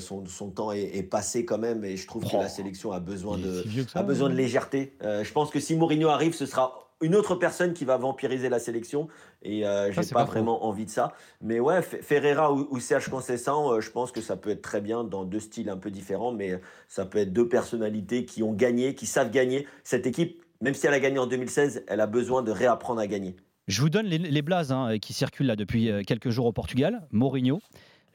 Son, 0.00 0.26
son 0.26 0.50
temps 0.50 0.72
est, 0.72 0.96
est 0.96 1.02
passé 1.04 1.44
quand 1.44 1.58
même 1.58 1.84
et 1.84 1.96
je 1.96 2.06
trouve 2.06 2.24
que 2.24 2.30
Oh. 2.34 2.38
la 2.40 2.48
sélection 2.48 2.92
a 2.92 2.98
besoin 3.00 3.36
Il 3.38 3.44
de, 3.44 3.86
ça, 3.88 4.00
a 4.00 4.02
besoin 4.02 4.28
de 4.28 4.34
hein. 4.34 4.36
légèreté. 4.36 4.96
Je 5.02 5.32
pense 5.32 5.50
que 5.50 5.60
si 5.60 5.76
Mourinho 5.76 6.08
arrive, 6.08 6.34
ce 6.34 6.46
sera 6.46 6.78
une 7.00 7.16
autre 7.16 7.34
personne 7.34 7.74
qui 7.74 7.84
va 7.84 7.96
vampiriser 7.96 8.48
la 8.48 8.60
sélection 8.60 9.08
et 9.44 9.66
euh, 9.66 9.90
j'ai 9.92 10.02
pas, 10.12 10.24
vraiment 10.24 10.64
envie 10.66 10.84
de 10.84 10.90
ça. 10.90 11.12
Mais 11.40 11.60
ouais, 11.60 11.80
Fe- 11.80 12.02
Ferreira 12.02 12.52
ou, 12.52 12.66
ou 12.70 12.80
Serge 12.80 13.08
Conceição, 13.08 13.72
euh, 13.72 13.80
je 13.80 13.90
pense 13.90 14.12
que 14.12 14.20
ça 14.20 14.36
peut 14.36 14.50
être 14.50 14.62
très 14.62 14.80
bien 14.80 15.04
dans 15.04 15.24
deux 15.24 15.40
styles 15.40 15.68
un 15.68 15.76
peu 15.76 15.90
différents, 15.90 16.32
mais 16.32 16.60
ça 16.88 17.04
peut 17.06 17.18
être 17.18 17.32
deux 17.32 17.48
personnalités 17.48 18.24
qui 18.24 18.42
ont 18.42 18.52
gagné, 18.52 18.94
qui 18.94 19.06
savent 19.06 19.30
gagner. 19.30 19.66
Cette 19.84 20.06
équipe, 20.06 20.42
même 20.60 20.74
si 20.74 20.86
elle 20.86 20.94
a 20.94 21.00
gagné 21.00 21.18
en 21.18 21.26
2016, 21.26 21.84
elle 21.88 22.00
a 22.00 22.06
besoin 22.06 22.42
de 22.42 22.50
réapprendre 22.52 23.00
à 23.00 23.06
gagner. 23.06 23.36
Je 23.68 23.80
vous 23.80 23.90
donne 23.90 24.06
les, 24.06 24.18
les 24.18 24.42
blazes 24.42 24.72
hein, 24.72 24.98
qui 25.00 25.12
circulent 25.12 25.46
là 25.46 25.56
depuis 25.56 25.90
euh, 25.90 26.02
quelques 26.04 26.30
jours 26.30 26.46
au 26.46 26.52
Portugal. 26.52 27.06
Mourinho, 27.12 27.60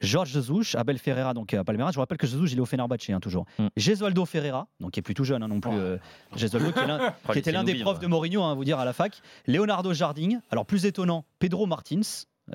Jorge 0.00 0.30
Jesus, 0.30 0.76
Abel 0.76 0.98
Ferreira, 0.98 1.34
donc 1.34 1.54
à 1.54 1.64
Palmeiras. 1.64 1.90
Je 1.90 1.96
vous 1.96 2.00
rappelle 2.00 2.18
que 2.18 2.26
Jesus, 2.26 2.46
il 2.52 2.58
est 2.58 2.60
au 2.60 2.66
Fenerbahçe 2.66 3.10
hein, 3.10 3.20
toujours. 3.20 3.46
Gesualdo 3.76 4.24
Ferreira, 4.24 4.68
donc 4.80 4.92
qui 4.92 5.00
est 5.00 5.02
plutôt 5.02 5.24
jeune 5.24 5.42
hein, 5.42 5.48
non 5.48 5.60
plus. 5.60 5.72
euh, 5.72 5.96
Gesualdo, 6.36 6.72
qui, 6.72 6.78
Oh, 7.28 7.32
qui 7.32 7.38
était 7.38 7.52
l'un 7.52 7.64
des 7.64 7.74
profs 7.74 7.94
vivre. 7.96 7.98
de 8.02 8.06
Mourinho, 8.06 8.42
hein, 8.42 8.52
à 8.52 8.54
vous 8.54 8.64
dire 8.64 8.78
à 8.78 8.84
la 8.84 8.92
fac. 8.92 9.20
Leonardo 9.46 9.92
Jardim. 9.92 10.40
Alors 10.50 10.66
plus 10.66 10.84
étonnant, 10.86 11.24
Pedro 11.38 11.66
Martins. 11.66 12.00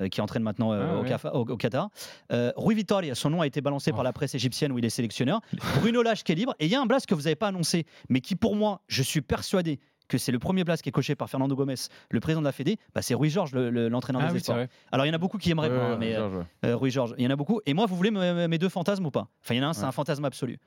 euh, 0.00 0.08
qui 0.08 0.20
entraîne 0.20 0.42
maintenant 0.42 0.72
euh, 0.72 1.02
Ah, 1.22 1.34
au, 1.36 1.44
Qatar. 1.56 1.88
Euh, 2.32 2.50
Rui 2.56 2.74
Vitória, 2.74 3.14
son 3.14 3.30
nom 3.30 3.40
a 3.42 3.46
été 3.46 3.60
balancé 3.60 3.92
par 3.92 4.02
la 4.02 4.12
presse 4.12 4.34
égyptienne 4.34 4.72
où 4.72 4.78
il 4.78 4.84
est 4.84 4.90
sélectionneur. 4.90 5.40
Bruno 5.80 6.02
Lage 6.02 6.24
qui 6.24 6.32
est 6.32 6.34
libre. 6.34 6.54
Et 6.58 6.64
il 6.66 6.70
y 6.72 6.74
a 6.74 6.80
un 6.80 6.86
blast 6.86 7.06
que 7.06 7.14
vous 7.14 7.22
n'avez 7.22 7.36
pas 7.36 7.48
annoncé, 7.48 7.86
mais 8.08 8.20
qui 8.20 8.34
pour 8.34 8.56
moi, 8.56 8.80
je 8.88 9.02
suis 9.04 9.20
persuadé 9.20 9.78
que 10.08 10.18
c'est 10.18 10.32
le 10.32 10.38
premier 10.38 10.64
blast 10.64 10.82
qui 10.82 10.88
est 10.88 10.92
coché 10.92 11.14
par 11.14 11.30
Fernando 11.30 11.54
Gomes, 11.56 11.74
le 12.10 12.20
président 12.20 12.40
de 12.40 12.46
la 12.46 12.52
Fédé, 12.52 12.76
bah, 12.94 13.02
c'est 13.02 13.14
Rui 13.14 13.30
Georges, 13.30 13.52
le- 13.52 13.70
le- 13.70 13.88
l'entraîneur 13.88 14.22
Ah 14.22 14.26
des 14.26 14.32
oui, 14.32 14.38
espoirs. 14.38 14.66
Alors 14.92 15.06
il 15.06 15.08
y 15.08 15.12
en 15.12 15.14
a 15.14 15.18
beaucoup 15.18 15.38
qui 15.38 15.50
aimeraient 15.50 15.70
Ouais, 15.70 15.76
pas, 15.76 15.82
hein, 15.84 15.90
ouais, 15.92 15.98
mais 15.98 16.18
ouais. 16.18 16.44
euh, 16.66 16.76
Rui 16.76 16.90
Georges, 16.90 17.14
il 17.18 17.24
y 17.24 17.26
en 17.26 17.30
a 17.30 17.36
beaucoup. 17.36 17.60
Et 17.66 17.74
moi, 17.74 17.86
vous 17.86 17.96
voulez 17.96 18.10
me- 18.10 18.46
mes 18.46 18.58
deux 18.58 18.68
fantasmes 18.68 19.06
ou 19.06 19.10
pas? 19.10 19.28
Enfin, 19.42 19.54
il 19.54 19.58
y 19.58 19.60
en 19.60 19.64
a 19.64 19.68
un, 19.70 19.72
c'est 19.72 19.84
un 19.84 19.92
fantasme 19.92 20.24
absolu. 20.24 20.58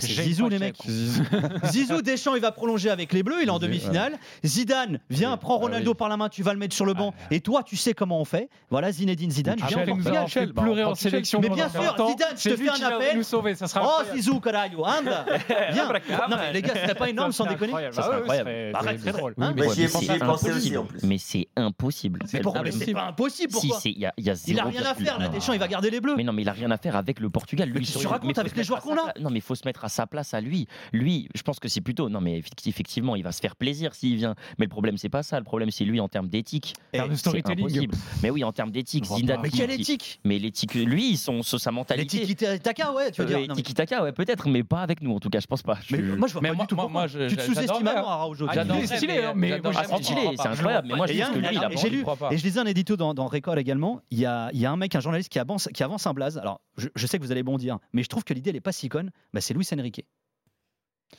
Bah, 0.00 0.06
c'est 0.06 0.22
Zizou, 0.22 0.48
les 0.48 0.58
mecs. 0.58 0.76
Zizou 1.64 2.02
Deschamps, 2.02 2.34
il 2.34 2.40
va 2.42 2.52
prolonger 2.52 2.90
avec 2.90 3.12
les 3.12 3.22
Bleus, 3.22 3.42
il 3.42 3.48
est 3.48 3.50
en 3.50 3.58
demi-finale. 3.58 4.18
Zidane, 4.44 5.00
viens, 5.10 5.32
Oui. 5.32 5.38
prends 5.40 5.56
Ah 5.56 5.60
Ronaldo 5.62 5.90
oui. 5.92 5.96
par 5.96 6.08
la 6.08 6.16
main, 6.16 6.28
tu 6.28 6.42
vas 6.42 6.52
le 6.52 6.58
mettre 6.58 6.74
sur 6.74 6.86
le 6.86 6.94
banc. 6.94 7.14
Et 7.30 7.40
toi, 7.40 7.62
tu 7.62 7.76
sais 7.76 7.94
comment 7.94 8.20
on 8.20 8.24
fait. 8.24 8.48
Voilà, 8.70 8.92
Zinedine 8.92 9.30
Zidane, 9.30 9.56
viens 9.56 9.68
il 9.84 9.94
nous 9.94 10.02
Portugal. 10.02 10.52
Bah, 10.54 10.62
pleurer 10.62 10.84
on 10.84 10.90
en 10.90 10.94
sélection. 10.94 11.40
Mais 11.40 11.48
bien 11.48 11.68
sûr, 11.68 11.82
20 11.82 12.00
ans. 12.00 12.08
Zidane, 12.10 12.28
je 12.36 12.48
te 12.50 12.56
fais 12.56 12.68
un 12.68 12.86
appel. 12.86 13.16
nous 13.16 13.22
sauver, 13.22 13.54
ça 13.54 13.66
sera 13.66 13.86
Oh. 13.86 14.02
Zizou, 14.14 14.40
caralho, 14.40 14.84
anda 14.84 15.24
Viens 15.72 15.88
Non, 16.28 16.36
mais 16.38 16.52
les 16.52 16.62
gars, 16.62 16.74
ce 16.74 16.80
serait 16.80 16.94
pas 16.94 17.08
énorme 17.08 17.32
sans 17.32 17.44
déconner 17.46 17.68
incroyable. 17.68 17.94
Ça 17.94 18.02
Ah 18.02 18.06
serait 18.06 18.16
incroyable. 18.18 18.50
Arrête, 18.74 19.00
c'est 19.02 19.12
drôle. 19.12 19.34
Mais 19.38 19.68
j'y 19.74 19.82
ai- 19.84 19.88
c'est 19.88 20.14
ai 20.14 20.18
pensé 20.18 20.50
aussi, 20.52 20.74
impossible. 20.74 20.78
en 20.78 20.84
plus. 20.84 21.02
Mais 21.04 21.18
c'est 21.18 21.48
impossible. 21.56 22.18
Mais 22.32 22.40
pourquoi 22.40 22.62
Mais 22.62 22.70
c'est 22.70 22.76
impossible. 22.76 22.98
pas 23.00 23.06
impossible, 23.06 23.52
pourquoi 23.52 23.78
il 23.84 24.04
a, 24.06 24.12
rien 24.64 24.84
à 24.84 24.94
faire, 24.94 25.18
là. 25.18 25.28
Deschamps, 25.28 25.52
il 25.52 25.58
va 25.60 25.68
garder 25.68 25.90
les 25.90 26.00
Bleus. 26.00 26.14
Mais 26.16 26.24
non, 26.24 26.32
mais 26.32 26.42
il 26.42 26.48
a 26.48 26.52
rien 26.52 26.70
à 26.70 26.76
faire 26.76 26.96
avec 26.96 27.20
le 27.20 27.30
Portugal. 27.30 27.72
Tu 27.72 28.06
racontes 28.06 28.38
avec 28.38 28.56
les 28.56 28.64
joueurs 28.64 28.80
qu'on 28.80 28.96
a. 28.96 29.12
Non, 29.20 29.30
mais 29.30 29.38
il 29.38 29.42
faut 29.42 29.54
se 29.54 29.62
mettre 29.64 29.84
à 29.86 29.88
sa 29.88 30.06
place 30.06 30.34
à 30.34 30.40
lui. 30.40 30.66
Lui, 30.92 31.28
je 31.34 31.42
pense 31.42 31.58
que 31.58 31.68
c'est 31.68 31.80
plutôt. 31.80 32.08
Non, 32.08 32.20
mais 32.20 32.38
effecti- 32.40 32.68
effectivement, 32.68 33.16
il 33.16 33.22
va 33.22 33.32
se 33.32 33.40
faire 33.40 33.56
plaisir 33.56 33.94
s'il 33.94 34.16
vient. 34.16 34.34
Mais 34.58 34.66
le 34.66 34.70
problème, 34.70 34.96
c'est 34.98 35.08
pas 35.08 35.22
ça. 35.22 35.38
Le 35.38 35.44
problème, 35.44 35.70
c'est 35.70 35.84
lui 35.84 36.00
en 36.00 36.08
termes 36.08 36.28
d'éthique. 36.28 36.74
Eh, 36.92 36.98
C'est 37.14 37.50
impossible. 37.50 37.94
Mais 38.22 38.30
oui, 38.30 38.44
en 38.44 38.52
termes 38.52 38.70
d'éthique, 38.70 39.04
Zidane. 39.06 39.40
Mais 39.42 39.50
qui- 39.50 39.58
quelle 39.58 39.70
éthique 39.70 40.20
Mais 40.24 40.38
l'éthique, 40.38 40.74
lui, 40.74 41.16
son, 41.16 41.42
son- 41.42 41.58
sa 41.58 41.70
mentalité. 41.72 42.18
L'éthique 42.20 42.44
Taka, 42.62 42.92
ouais, 42.92 43.10
tu 43.10 43.20
veux 43.22 43.26
dire. 43.26 43.38
Euh, 43.38 43.46
Non, 43.46 43.54
mais- 43.54 43.62
Tiki 43.62 43.74
Taka, 43.74 44.02
ouais, 44.02 44.12
peut-être, 44.12 44.48
mais 44.48 44.62
pas 44.64 44.80
avec 44.82 45.00
nous, 45.00 45.14
en 45.14 45.20
tout 45.20 45.30
cas, 45.30 45.40
je 45.40 45.46
pense 45.46 45.62
pas. 45.62 45.78
Moi, 45.90 46.28
je 46.28 46.32
vois 46.32 46.42
Mais 46.42 46.48
pas 46.50 46.54
moi- 46.54 46.64
du 46.64 46.68
tout 46.68 46.74
moi- 46.76 46.84
pourquoi. 46.84 47.00
moi, 47.02 47.06
je- 47.06 47.28
Tu 47.28 47.36
te 47.36 47.42
sous-estimes 47.42 47.86
à 47.88 48.00
hein. 48.00 48.50
J'adore. 48.52 48.76
il 48.78 48.84
est 48.84 48.96
stylé, 48.96 49.18
hein, 49.18 49.32
mais 49.34 49.52
Ah, 49.52 49.56
je 49.72 49.78
c'est 49.96 50.02
stylé, 50.02 50.20
c'est 50.36 50.48
incroyable. 50.48 50.88
Mais 50.90 50.96
moi, 50.96 51.06
je 51.06 51.12
dis 51.12 51.18
que 51.18 51.24
un- 51.24 51.32
lui, 51.34 51.46
il 51.52 51.58
a 51.64 51.72
et 51.72 51.76
j'ai 51.76 51.90
lu, 51.90 52.02
crois 52.02 52.16
pas. 52.16 52.32
et 52.32 52.38
je 52.38 52.44
lisais 52.44 52.60
un 52.60 52.66
édito 52.66 52.96
dans, 52.96 53.14
Record 53.26 53.58
également. 53.58 54.00
Il 54.10 54.18
y 54.18 54.26
a, 54.26 54.50
il 54.52 54.60
y 54.60 54.66
a 54.66 54.70
un 54.70 54.76
mec, 54.76 54.94
un 54.94 55.00
journaliste 55.00 55.28
qui 55.30 55.38
avance, 55.38 55.68
qui 55.74 55.82
avance 55.82 56.06
un 56.06 56.14
blaze. 56.14 56.38
Alors, 56.38 56.60
je, 56.76 57.06
sais 57.06 57.18
que 57.18 57.24
vous 57.24 57.32
allez 57.32 57.42
bondir, 57.42 57.78
mais 57.92 58.02
je 58.02 58.08
trouve 58.08 58.24
que 58.24 58.32
l'idée, 58.34 58.50
elle 58.50 58.56
est 58.56 58.60
pas 58.60 58.72
si 58.72 58.88
conne. 58.88 59.10
Bah, 59.32 59.40
c'est 59.40 59.52
Luis 59.54 59.64
Enrique. 59.78 60.04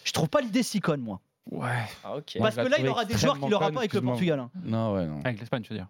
Je 0.04 0.12
trouve 0.12 0.30
pas 0.30 0.42
l'idée 0.42 0.64
si 0.64 0.80
conne, 0.80 1.02
moi. 1.02 1.22
Ouais. 1.52 1.70
Ah. 2.04 2.16
Parce 2.40 2.56
je 2.56 2.62
que 2.62 2.68
là, 2.68 2.78
il 2.80 2.88
aura 2.88 3.06
des 3.06 3.18
joueurs 3.18 3.40
qu'il 3.40 3.50
n'aura 3.50 3.72
pas 3.72 3.80
avec 3.80 3.94
le. 3.94 4.02
Portugal. 4.02 4.40
hein. 4.40 4.52
Non, 4.64 4.94
ouais, 4.94 5.06
non. 5.08 5.22
Avec 5.24 5.40
l'Espagne, 5.40 5.62
tu 5.62 5.74
veux 5.74 5.80
dire. 5.80 5.88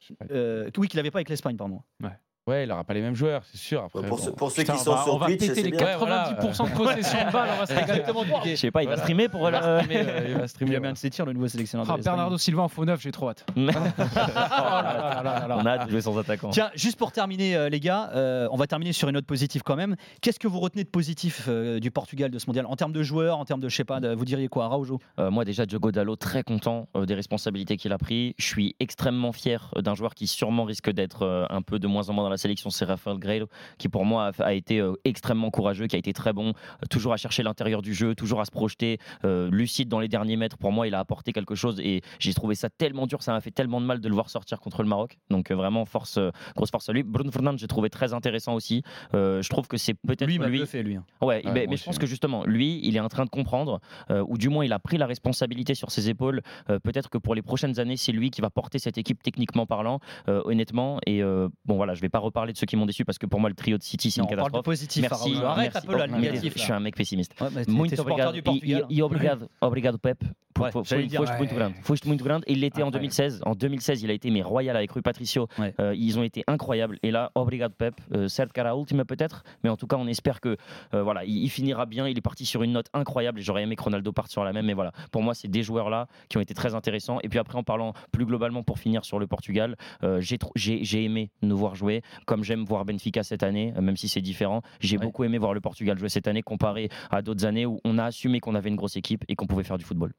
Je. 0.00 0.12
Euh, 0.30 0.70
oui, 0.76 0.88
qu'il 0.88 0.98
n'avait 0.98 1.10
pas 1.10 1.18
avec 1.18 1.28
l'Espagne, 1.28 1.56
pardon. 1.56 1.82
Ouais, 2.02 2.10
il 2.48 2.72
aura 2.72 2.82
pas 2.82 2.92
les 2.94 3.02
mêmes 3.02 3.14
joueurs, 3.14 3.42
c'est 3.52 3.56
sûr. 3.58 3.84
Après, 3.84 4.00
Pour, 4.00 4.16
bon. 4.16 4.22
ceux, 4.24 4.32
pour 4.32 4.50
ceux 4.50 4.62
Putain, 4.62 4.72
qui 4.74 4.80
on 4.80 4.84
sont 4.84 4.94
va- 4.96 5.04
sur 5.04 5.14
on 5.14 5.18
va 5.18 5.26
Twitch, 5.26 5.38
péter 5.46 5.62
les 5.62 5.70
bien. 5.70 5.78
90% 5.78 6.64
de 6.70 6.76
possession 6.76 7.18
de 7.26 7.32
balle, 7.32 7.48
on 7.54 7.58
va 7.60 7.66
se 7.66 7.72
régaler. 7.72 8.02
Je 8.50 8.54
sais 8.56 8.70
pas, 8.72 8.82
il 8.82 8.88
va 8.88 8.96
streamer 8.96 9.28
pour 9.28 9.48
Il 9.48 9.52
va 9.52 9.60
streamer, 9.82 10.04
euh, 10.08 10.24
il 10.28 10.34
va 10.34 10.48
streamer, 10.48 10.70
Il 10.72 10.74
a 10.74 10.78
ouais. 10.78 10.82
bien 10.82 10.92
de 10.92 10.96
s'étire, 10.98 11.24
le 11.24 11.34
nouveau 11.34 11.46
sélectionneur 11.46 11.86
Ah, 11.88 11.96
de. 11.96 12.02
Bernardo 12.02 12.36
Silva 12.38 12.62
en 12.62 12.68
faux 12.68 12.84
neuf, 12.84 13.00
j'ai 13.00 13.12
trop 13.12 13.28
hâte. 13.30 13.46
Oh 13.56 13.60
là 13.60 15.22
là 15.22 15.22
là 15.22 15.46
là. 15.48 15.56
On 15.60 15.66
a 15.66 15.70
hâte 15.70 15.86
de 15.86 15.90
jouer 15.92 16.00
sans 16.00 16.18
attaquant. 16.18 16.50
Tiens, 16.50 16.70
juste 16.74 16.98
pour 16.98 17.12
terminer, 17.12 17.54
euh, 17.56 17.68
les 17.68 17.78
gars, 17.80 18.10
euh, 18.14 18.48
on 18.50 18.56
va 18.56 18.66
terminer 18.66 18.92
sur 18.92 19.08
une 19.08 19.14
note 19.14 19.26
positive 19.26 19.62
quand 19.64 19.76
même. 19.76 19.94
Qu'est-ce 20.20 20.38
que 20.40 20.48
vous 20.48 20.58
retenez 20.60 20.84
de 20.84 20.88
positif 20.88 21.44
euh, 21.48 21.78
du 21.80 21.90
Portugal 21.90 22.30
de 22.30 22.38
ce 22.38 22.46
mondial 22.46 22.66
En 22.66 22.74
termes 22.76 22.92
de 22.92 23.02
joueurs, 23.02 23.38
en 23.38 23.44
termes 23.44 23.60
de, 23.60 23.68
je 23.68 23.76
sais 23.76 23.84
pas, 23.84 24.00
de- 24.00 24.14
vous 24.14 24.24
diriez 24.24 24.48
quoi, 24.48 24.64
Araujo? 24.64 24.98
Euh, 25.18 25.30
moi 25.30 25.44
déjà 25.44 25.64
Diogo 25.66 25.92
Dallo 25.92 26.16
très 26.16 26.42
content 26.42 26.88
euh, 26.96 27.06
des 27.06 27.14
responsabilités 27.14 27.76
qu'il 27.76 27.92
a 27.92 27.98
pris. 27.98 28.34
Je 28.38 28.46
suis 28.46 28.74
extrêmement 28.80 29.32
fier 29.32 29.70
euh, 29.76 29.82
d'un 29.82 29.94
joueur 29.94 30.14
qui 30.14 30.26
sûrement 30.26 30.64
risque 30.64 30.90
d'être 30.90 31.22
euh, 31.22 31.46
un 31.50 31.62
peu 31.62 31.78
de 31.78 31.86
moins 31.86 32.08
en 32.08 32.12
moins 32.12 32.24
dans 32.24 32.30
la 32.32 32.36
sélection, 32.36 32.70
c'est 32.70 32.84
Rafael 32.84 33.18
Greilo, 33.18 33.46
qui 33.78 33.88
pour 33.88 34.04
moi 34.04 34.32
a, 34.38 34.42
a 34.44 34.52
été 34.52 34.80
euh, 34.80 34.94
extrêmement 35.04 35.50
courageux, 35.50 35.86
qui 35.86 35.94
a 35.96 35.98
été 35.98 36.12
très 36.12 36.32
bon, 36.32 36.48
euh, 36.50 36.86
toujours 36.90 37.12
à 37.12 37.16
chercher 37.16 37.42
l'intérieur 37.42 37.80
du 37.82 37.94
jeu, 37.94 38.14
toujours 38.14 38.40
à 38.40 38.44
se 38.44 38.50
projeter, 38.50 38.98
euh, 39.24 39.48
lucide 39.50 39.88
dans 39.88 40.00
les 40.00 40.08
derniers 40.08 40.36
mètres. 40.36 40.58
Pour 40.58 40.72
moi, 40.72 40.86
il 40.86 40.94
a 40.94 40.98
apporté 40.98 41.32
quelque 41.32 41.54
chose 41.54 41.78
et 41.80 42.02
j'ai 42.18 42.34
trouvé 42.34 42.54
ça 42.54 42.68
tellement 42.70 43.06
dur, 43.06 43.22
ça 43.22 43.32
m'a 43.32 43.40
fait 43.40 43.50
tellement 43.52 43.80
de 43.80 43.86
mal 43.86 44.00
de 44.00 44.08
le 44.08 44.14
voir 44.14 44.30
sortir 44.30 44.58
contre 44.60 44.82
le 44.82 44.88
Maroc. 44.88 45.18
Donc 45.30 45.50
vraiment 45.52 45.84
force, 45.84 46.18
grosse 46.56 46.70
force 46.70 46.88
à 46.88 46.92
lui. 46.92 47.02
Bruno 47.02 47.30
Fernandes, 47.30 47.58
j'ai 47.58 47.68
trouvé 47.68 47.90
très 47.90 48.12
intéressant 48.12 48.54
aussi. 48.54 48.82
Je 49.12 49.48
trouve 49.48 49.68
que 49.68 49.76
c'est 49.76 49.94
peut-être 49.94 50.26
Lui, 50.26 50.38
lui. 50.38 50.58
bluffé, 50.58 50.82
lui. 50.82 50.96
hein. 50.96 51.04
Ouais, 51.20 51.42
Ouais, 51.46 51.66
mais, 51.68 51.76
je 51.76 51.84
pense 51.84 51.98
que 51.98 52.06
justement, 52.06 52.44
lui, 52.44 52.80
il 52.82 52.96
est 52.96 53.00
en 53.00 53.08
train 53.08 53.24
de 53.24 53.30
comprendre, 53.30 53.80
ou 54.10 54.38
du 54.38 54.48
moins 54.48 54.64
il 54.64 54.72
a 54.72 54.78
pris 54.78 54.96
la 54.98 55.06
responsabilité 55.06 55.74
sur 55.74 55.90
ses 55.90 56.08
épaules. 56.08 56.40
Peut-être 56.82 57.10
que 57.10 57.18
pour 57.18 57.34
les 57.34 57.42
prochaines 57.42 57.78
années, 57.80 57.96
c'est 57.96 58.12
lui 58.12 58.30
qui 58.30 58.40
va 58.40 58.50
porter 58.50 58.78
cette 58.78 58.98
équipe 58.98 59.22
techniquement 59.22 59.66
parlant, 59.66 59.98
honnêtement. 60.26 60.98
Et 61.06 61.22
bon, 61.22 61.76
voilà, 61.76 61.94
je 61.94 62.00
vais 62.00 62.08
pas 62.08 62.18
reparler 62.22 62.52
de 62.52 62.58
ceux 62.58 62.66
qui 62.66 62.76
m'ont 62.76 62.86
déçu 62.86 63.04
parce 63.04 63.18
que 63.18 63.26
pour 63.26 63.40
moi, 63.40 63.48
le 63.50 63.54
trio 63.54 63.76
de 63.78 63.82
City, 63.82 64.10
c'est 64.10 64.20
une 64.20 64.24
on 64.24 64.28
parle 64.28 64.38
de 64.38 64.42
catastrophe. 64.42 64.64
positif, 64.64 65.02
Merci. 65.02 65.34
Arrête 65.42 65.72
merci. 65.74 65.88
un 65.88 65.90
peu 65.92 65.98
la 65.98 66.06
Oh, 66.08 66.16
négatif. 66.20 66.52
Je 66.56 66.62
suis 66.62 66.72
un 66.72 66.80
mec 66.80 66.96
pessimiste. 66.96 67.34
Ouais, 67.40 67.48
Muito 67.68 68.00
obrigado. 68.00 68.32
du 68.32 68.42
Portugal. 68.42 68.86
e, 68.90 68.94
e 68.98 69.02
obrigado, 69.02 69.48
obrigado 69.60 69.98
Pep. 69.98 70.18
Ouais, 70.60 70.70
dire, 71.06 71.20
muito 71.38 71.54
grande. 71.54 71.72
Muito 72.04 72.24
grande. 72.24 72.44
Il 72.46 72.60
l'était 72.60 72.82
en 72.82 72.88
Incroyable. 72.88 72.92
2016. 72.92 73.40
En 73.46 73.54
2016, 73.54 74.02
il 74.02 74.10
a 74.10 74.12
été 74.12 74.30
mais 74.30 74.42
royal 74.42 74.76
avec 74.76 74.90
Rui 74.92 75.00
Patricio. 75.00 75.48
Euh, 75.80 75.94
ils 75.96 76.18
ont 76.18 76.22
été 76.22 76.44
incroyables. 76.46 76.98
Et 77.02 77.10
là, 77.10 77.32
obrigado 77.34 77.74
Pep. 77.76 77.94
Euh, 78.14 78.28
certes, 78.28 78.52
cara 78.52 78.76
ultima 78.76 79.06
peut-être, 79.06 79.44
mais 79.64 79.70
en 79.70 79.76
tout 79.78 79.86
cas, 79.86 79.96
on 79.96 80.06
espère 80.06 80.40
que 80.42 80.58
euh, 80.92 81.02
voilà, 81.02 81.24
il, 81.24 81.42
il 81.42 81.48
finira 81.48 81.86
bien. 81.86 82.06
Il 82.06 82.18
est 82.18 82.20
parti 82.20 82.44
sur 82.44 82.62
une 82.62 82.72
note 82.72 82.86
incroyable. 82.92 83.40
J'aurais 83.40 83.62
aimé 83.62 83.76
que 83.76 83.82
Ronaldo 83.82 84.12
parte 84.12 84.30
sur 84.30 84.44
la 84.44 84.52
même. 84.52 84.66
Mais 84.66 84.74
voilà, 84.74 84.92
pour 85.10 85.22
moi, 85.22 85.32
c'est 85.32 85.48
des 85.48 85.62
joueurs 85.62 85.88
là 85.88 86.06
qui 86.28 86.36
ont 86.36 86.40
été 86.42 86.52
très 86.52 86.74
intéressants. 86.74 87.18
Et 87.22 87.30
puis 87.30 87.38
après, 87.38 87.56
en 87.56 87.62
parlant 87.64 87.94
plus 88.12 88.26
globalement 88.26 88.62
pour 88.62 88.78
finir 88.78 89.06
sur 89.06 89.18
le 89.18 89.26
Portugal, 89.26 89.76
euh, 90.04 90.20
j'ai 90.20 91.02
aimé 91.02 91.30
nous 91.40 91.56
voir 91.56 91.74
jouer, 91.76 92.02
comme 92.26 92.44
j'aime 92.44 92.64
voir 92.64 92.84
Benfica 92.84 93.22
cette 93.22 93.42
année, 93.42 93.72
euh, 93.76 93.80
même 93.80 93.96
si 93.96 94.08
c'est 94.08 94.20
différent. 94.20 94.62
J'ai 94.80 94.96
Ouais. 94.98 95.04
beaucoup 95.04 95.24
aimé 95.24 95.38
voir 95.38 95.54
le 95.54 95.60
Portugal 95.60 95.98
jouer 95.98 96.08
cette 96.08 96.28
année 96.28 96.42
comparé 96.42 96.88
à 97.10 97.22
d'autres 97.22 97.44
années 97.46 97.66
où 97.66 97.80
on 97.84 97.98
a 97.98 98.04
assumé 98.04 98.40
qu'on 98.40 98.54
avait 98.54 98.68
une 98.68 98.76
grosse 98.76 98.96
équipe 98.96 99.24
et 99.28 99.36
qu'on 99.36 99.46
pouvait 99.46 99.64
faire 99.64 99.78
du 99.78 99.84
football. 99.84 100.12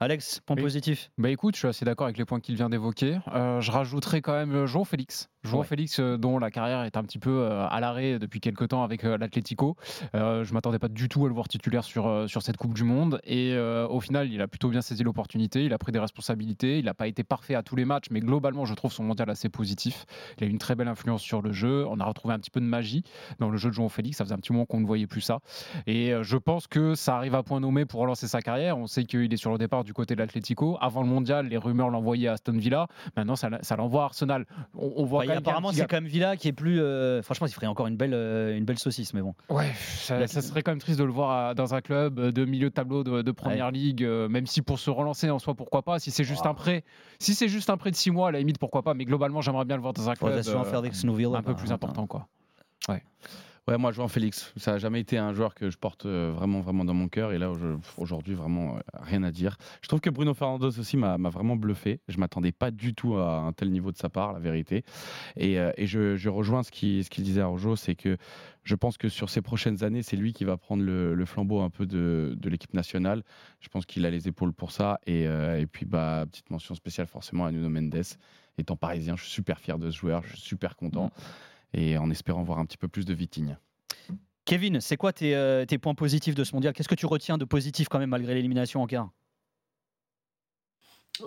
Alex, 0.00 0.40
point 0.44 0.56
Oui. 0.56 0.62
positif. 0.62 1.10
Bah 1.16 1.30
écoute, 1.30 1.54
je 1.54 1.60
suis 1.60 1.68
assez 1.68 1.84
d'accord 1.84 2.06
avec 2.06 2.18
les 2.18 2.24
points 2.24 2.40
qu'il 2.40 2.56
vient 2.56 2.68
d'évoquer. 2.68 3.18
Euh, 3.32 3.60
je 3.60 3.70
rajouterai 3.70 4.20
quand 4.20 4.32
même 4.32 4.52
euh, 4.52 4.66
João 4.66 4.84
Félix. 4.84 5.28
João 5.44 5.60
Ouais. 5.60 5.66
Félix, 5.66 5.98
euh, 5.98 6.16
dont 6.16 6.38
la 6.38 6.50
carrière 6.50 6.82
est 6.82 6.96
un 6.96 7.02
petit 7.02 7.18
peu 7.18 7.30
euh, 7.30 7.66
à 7.68 7.80
l'arrêt 7.80 8.18
depuis 8.18 8.40
quelques 8.40 8.68
temps 8.68 8.84
avec 8.84 9.04
euh, 9.04 9.18
l'Atlético. 9.18 9.76
Euh, 10.14 10.44
je 10.44 10.54
m'attendais 10.54 10.78
pas 10.78 10.88
du 10.88 11.08
tout 11.08 11.24
à 11.24 11.28
le 11.28 11.34
voir 11.34 11.48
titulaire 11.48 11.84
sur, 11.84 12.28
sur 12.28 12.42
cette 12.42 12.56
Coupe 12.56 12.74
du 12.74 12.84
Monde. 12.84 13.20
Et 13.24 13.56
au 13.88 14.00
final, 14.00 14.30
il 14.30 14.40
a 14.40 14.48
plutôt 14.48 14.68
bien 14.68 14.82
saisi 14.82 15.02
l'opportunité. 15.02 15.64
Il 15.64 15.72
a 15.72 15.78
pris 15.78 15.92
des 15.92 15.98
responsabilités. 15.98 16.78
Il 16.78 16.84
n'a 16.84 16.94
pas 16.94 17.06
été 17.06 17.24
parfait 17.24 17.54
à 17.54 17.62
tous 17.62 17.76
les 17.76 17.84
matchs, 17.84 18.06
mais 18.10 18.20
globalement, 18.20 18.64
je 18.64 18.74
trouve 18.74 18.92
son 18.92 19.02
mondial 19.04 19.28
assez 19.30 19.48
positif. 19.48 20.04
Il 20.38 20.44
a 20.44 20.46
eu 20.46 20.50
une 20.50 20.58
très 20.58 20.74
belle 20.74 20.88
influence 20.88 21.22
sur 21.22 21.42
le 21.42 21.52
jeu. 21.52 21.86
On 21.88 21.98
a 22.00 22.04
retrouvé 22.04 22.34
un 22.34 22.38
petit 22.38 22.50
peu 22.50 22.60
de 22.60 22.66
magie 22.66 23.02
dans 23.38 23.50
le 23.50 23.56
jeu 23.56 23.68
de 23.70 23.74
João 23.74 23.88
Félix. 23.88 24.18
Ça 24.18 24.24
faisait 24.24 24.34
un 24.34 24.38
petit 24.38 24.52
moment 24.52 24.66
qu'on 24.66 24.80
ne 24.80 24.86
voyait 24.86 25.06
plus 25.06 25.20
ça. 25.20 25.40
Et 25.86 26.12
je 26.22 26.36
pense 26.36 26.66
que 26.66 26.94
ça 26.94 27.16
arrive 27.16 27.34
à 27.34 27.42
point 27.42 27.60
nommé 27.60 27.84
pour 27.84 28.00
relancer 28.00 28.28
sa 28.28 28.40
carrière. 28.40 28.78
On 28.78 28.86
sait 28.86 29.04
qu'il 29.04 29.32
est 29.32 29.36
sur 29.36 29.52
le 29.52 29.58
départ 29.58 29.84
du 29.84 29.92
côté 29.92 30.14
de 30.14 30.20
l'Atlético. 30.20 30.78
Avant 30.80 31.02
le 31.02 31.08
mondial, 31.08 31.48
les 31.48 31.56
rumeurs 31.56 31.90
l'envoyaient 31.90 32.28
à 32.28 32.32
Aston 32.32 32.52
Villa. 32.52 32.86
Maintenant, 33.16 33.36
ça, 33.36 33.76
l'envoie 33.76 34.02
à 34.02 34.04
Arsenal. 34.06 34.46
On, 34.74 34.92
on 34.96 35.04
voit 35.04 35.24
quand 35.26 35.31
même 35.34 35.42
apparemment, 35.42 35.72
c'est 35.72 35.80
quand 35.88 35.96
même 35.96 36.06
Villa 36.06 36.36
qui 36.36 36.48
est 36.48 36.52
plus. 36.52 36.80
euh, 36.80 37.22
franchement, 37.22 37.46
il 37.46 37.52
ferait 37.52 37.66
encore 37.66 37.86
une 37.86 37.96
belle, 37.96 38.14
euh, 38.14 38.56
une 38.56 38.64
belle 38.64 38.78
saucisse, 38.78 39.14
mais 39.14 39.20
bon. 39.22 39.34
Ouais, 39.48 39.72
ça, 39.76 40.18
ça 40.28 40.40
serait 40.42 40.62
quand 40.62 40.70
même 40.72 40.80
triste 40.80 40.98
de 40.98 41.04
le 41.04 41.10
voir 41.12 41.30
à- 41.48 41.54
dans 41.54 41.74
un 41.74 41.80
club 41.80 42.20
de 42.20 42.44
milieu 42.44 42.68
de 42.70 42.74
tableau 42.74 43.04
de, 43.04 43.22
de 43.22 43.30
première 43.32 43.70
ligue, 43.70 44.04
euh, 44.04 44.28
même 44.28 44.46
si 44.46 44.62
pour 44.62 44.78
se 44.78 44.90
relancer 44.90 45.28
en 45.30 45.38
soi, 45.38 45.54
pourquoi 45.54 45.82
pas. 45.82 45.98
Si 45.98 46.10
c'est 46.10 46.24
juste 46.24 46.44
un 46.50 46.54
prêt, 46.54 46.84
si 47.18 47.34
c'est 47.34 47.48
juste 47.48 47.70
un 47.70 47.76
prêt 47.76 47.90
de 47.90 47.96
6 47.96 48.10
mois, 48.10 48.28
à 48.28 48.30
la 48.32 48.38
limite, 48.38 48.58
pourquoi 48.58 48.82
pas. 48.82 48.94
Mais 48.94 49.04
globalement, 49.04 49.40
j'aimerais 49.40 49.64
bien 49.64 49.76
le 49.76 49.82
voir 49.82 49.92
dans 49.92 50.08
un 50.08 50.14
club 50.28 50.38
euh, 50.48 50.52
un 51.38 51.42
peu 51.42 51.52
bah, 51.52 51.58
plus 51.58 51.72
important, 51.72 52.06
quoi. 52.06 52.28
Ouais. 52.88 53.02
Ouais, 53.68 53.78
moi, 53.78 53.92
João 53.92 54.08
Félix, 54.08 54.52
ça 54.56 54.72
n'a 54.72 54.78
jamais 54.78 54.98
été 54.98 55.18
un 55.18 55.32
joueur 55.32 55.54
que 55.54 55.70
je 55.70 55.78
porte 55.78 56.04
euh, 56.04 56.32
vraiment, 56.34 56.60
vraiment 56.60 56.84
dans 56.84 56.94
mon 56.94 57.06
cœur. 57.06 57.32
Et 57.32 57.38
là, 57.38 57.52
aujourd'hui, 57.96 58.34
vraiment, 58.34 58.74
euh, 58.74 58.80
rien 58.94 59.22
à 59.22 59.30
dire. 59.30 59.56
Je 59.82 59.88
trouve 59.88 60.00
que 60.00 60.10
Bruno 60.10 60.34
Fernandes 60.34 60.64
aussi 60.64 60.96
m'a 60.96 61.16
vraiment 61.30 61.54
bluffé. 61.54 62.00
Je 62.08 62.18
m'attendais 62.18 62.50
pas 62.50 62.72
du 62.72 62.92
tout 62.92 63.14
à 63.14 63.38
un 63.38 63.52
tel 63.52 63.70
niveau 63.70 63.92
de 63.92 63.96
sa 63.96 64.08
part, 64.08 64.32
la 64.32 64.40
vérité. 64.40 64.82
Et, 65.36 65.60
euh, 65.60 65.70
et 65.76 65.86
je, 65.86 66.28
rejoins 66.28 66.64
ce 66.64 66.72
qu'il 66.72 67.04
ce 67.04 67.10
qu'il 67.10 67.22
disait 67.22 67.40
à 67.40 67.46
Rojo, 67.46 67.76
c'est 67.76 67.94
que 67.94 68.16
je 68.64 68.74
pense 68.74 68.98
que 68.98 69.08
sur 69.08 69.30
ces 69.30 69.42
prochaines 69.42 69.84
années, 69.84 70.02
c'est 70.02 70.16
lui 70.16 70.32
qui 70.32 70.44
va 70.44 70.56
prendre 70.56 70.82
le, 70.82 71.24
flambeau 71.24 71.60
un 71.60 71.70
peu 71.70 71.86
de, 71.86 72.34
de 72.36 72.50
l'équipe 72.50 72.74
nationale. 72.74 73.22
Je 73.60 73.68
pense 73.68 73.86
qu'il 73.86 74.04
a 74.06 74.10
les 74.10 74.26
épaules 74.26 74.52
pour 74.52 74.72
ça. 74.72 74.98
Et, 75.06 75.22
et 75.22 75.66
puis, 75.70 75.86
bah, 75.86 76.24
petite 76.28 76.50
mention 76.50 76.74
spéciale 76.74 77.06
forcément 77.06 77.46
à 77.46 77.52
Nuno 77.52 77.68
Mendes. 77.68 78.02
Étant 78.58 78.76
parisien, 78.76 79.14
je 79.16 79.22
suis 79.22 79.32
super 79.32 79.60
fier 79.60 79.78
de 79.78 79.90
ce 79.90 79.96
joueur, 79.96 80.22
je 80.24 80.32
suis 80.32 80.40
super 80.40 80.76
content. 80.76 81.12
Et 81.74 81.96
en 81.98 82.10
espérant 82.10 82.42
voir 82.42 82.58
un 82.58 82.66
petit 82.66 82.78
peu 82.78 82.88
plus 82.88 83.04
de 83.04 83.14
Vitinha. 83.14 83.58
Kevin, 84.44 84.80
c'est 84.80 84.96
quoi 84.96 85.12
tes, 85.12 85.34
euh, 85.34 85.64
tes 85.64 85.78
points 85.78 85.94
positifs 85.94 86.34
de 86.34 86.44
ce 86.44 86.54
mondial? 86.54 86.72
Qu'est-ce 86.74 86.88
que 86.88 86.94
tu 86.94 87.06
retiens 87.06 87.38
de 87.38 87.44
positif 87.44 87.88
quand 87.88 87.98
même 87.98 88.10
malgré 88.10 88.34
l'élimination 88.34 88.82
en 88.82 88.86
quart? 88.86 89.10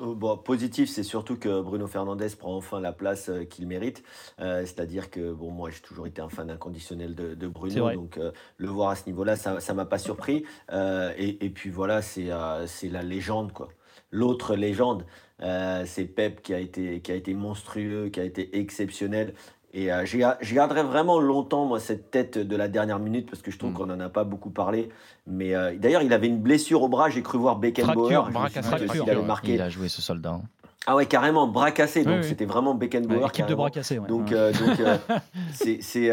Euh, 0.01 0.13
Bon, 0.15 0.37
positif, 0.37 0.89
c'est 0.89 1.03
surtout 1.03 1.37
que 1.37 1.61
Bruno 1.61 1.87
Fernandes 1.87 2.35
prend 2.37 2.55
enfin 2.57 2.79
la 2.79 2.91
place 2.91 3.29
euh, 3.29 3.45
qu'il 3.45 3.67
mérite. 3.67 4.03
Euh, 4.39 4.61
C'est-à-dire 4.61 5.09
que, 5.09 5.31
bon, 5.31 5.51
moi, 5.51 5.69
j'ai 5.69 5.79
toujours 5.79 6.07
été 6.07 6.21
un 6.21 6.29
fan 6.29 6.49
inconditionnel 6.49 7.15
de, 7.15 7.47
Bruno, 7.47 7.91
donc 7.91 8.17
euh, 8.17 8.31
le 8.57 8.67
voir 8.67 8.89
à 8.89 8.95
ce 8.95 9.05
niveau-là, 9.05 9.35
ça 9.35 9.57
ne 9.57 9.73
m'a 9.73 9.85
pas 9.85 9.99
surpris. 9.99 10.43
Euh, 10.71 11.13
et, 11.17 11.45
et 11.45 11.49
puis 11.49 11.69
voilà, 11.69 12.01
c'est 12.01 12.31
euh, 12.31 12.67
c'est 12.67 12.89
la 12.89 13.03
légende, 13.03 13.53
quoi. 13.53 13.69
L'autre 14.11 14.55
légende, 14.55 15.05
euh, 15.41 15.83
c'est 15.85 16.05
Pep 16.05 16.41
qui 16.41 16.53
a, 16.53 16.59
été, 16.59 17.01
qui 17.01 17.11
a 17.11 17.15
été 17.15 17.33
monstrueux, 17.33 18.09
qui 18.09 18.19
a 18.19 18.23
été 18.23 18.57
exceptionnel. 18.57 19.33
Et 19.78 19.91
euh, 19.91 20.05
j'ai- 20.05 20.26
je 20.39 20.55
garderai 20.55 20.84
vraiment 20.84 21.19
longtemps, 21.19 21.65
moi, 21.65 21.82
cette 21.82 22.09
tête 22.09 22.38
de 22.38 22.55
la 22.55 22.69
dernière 22.69 22.97
minute, 22.97 23.30
parce 23.30 23.41
que 23.41 23.51
je 23.51 23.59
trouve 23.59 23.73
qu'on 23.73 23.86
n'en 23.88 23.99
a 23.99 24.07
pas 24.07 24.23
beaucoup 24.23 24.49
parlé. 24.49 24.88
Mais 25.28 25.53
euh, 25.53 25.76
d'ailleurs, 25.78 26.01
il 26.01 26.13
avait 26.13 26.28
une 26.28 26.39
blessure 26.39 26.82
au 26.82 26.88
bras, 26.88 27.09
j'ai 27.09 27.21
cru 27.21 27.38
voir 27.38 27.57
Beckenbauer. 27.57 28.13
Fracture, 28.13 28.32
bras 28.32 28.49
cassé. 28.49 28.73
avait 29.11 29.21
marqué. 29.21 29.53
Il 29.55 29.61
a 29.61 29.67
joué 29.69 29.89
ce 29.89 30.01
soldat. 30.01 30.32
hein. 30.32 30.41
Ah 30.88 30.95
ouais, 30.95 31.07
carrément, 31.07 31.47
bras 31.47 31.71
cassé. 31.71 32.03
Donc 32.03 32.13
Oui, 32.13 32.19
oui. 32.21 32.28
c'était 32.30 32.45
vraiment 32.45 32.73
Beckenbauer. 32.73 33.17
Ouais, 33.17 33.23
équipe 33.23 33.32
de 33.34 33.38
carrément. 33.39 33.57
bras 33.57 33.69
cassés, 33.71 33.99
ouais. 33.99 34.07
Donc, 34.07 34.30
Ouais. 34.30 34.36
euh, 34.36 34.53
donc 34.53 34.80
euh, 34.80 34.97
c'est- 35.53 36.11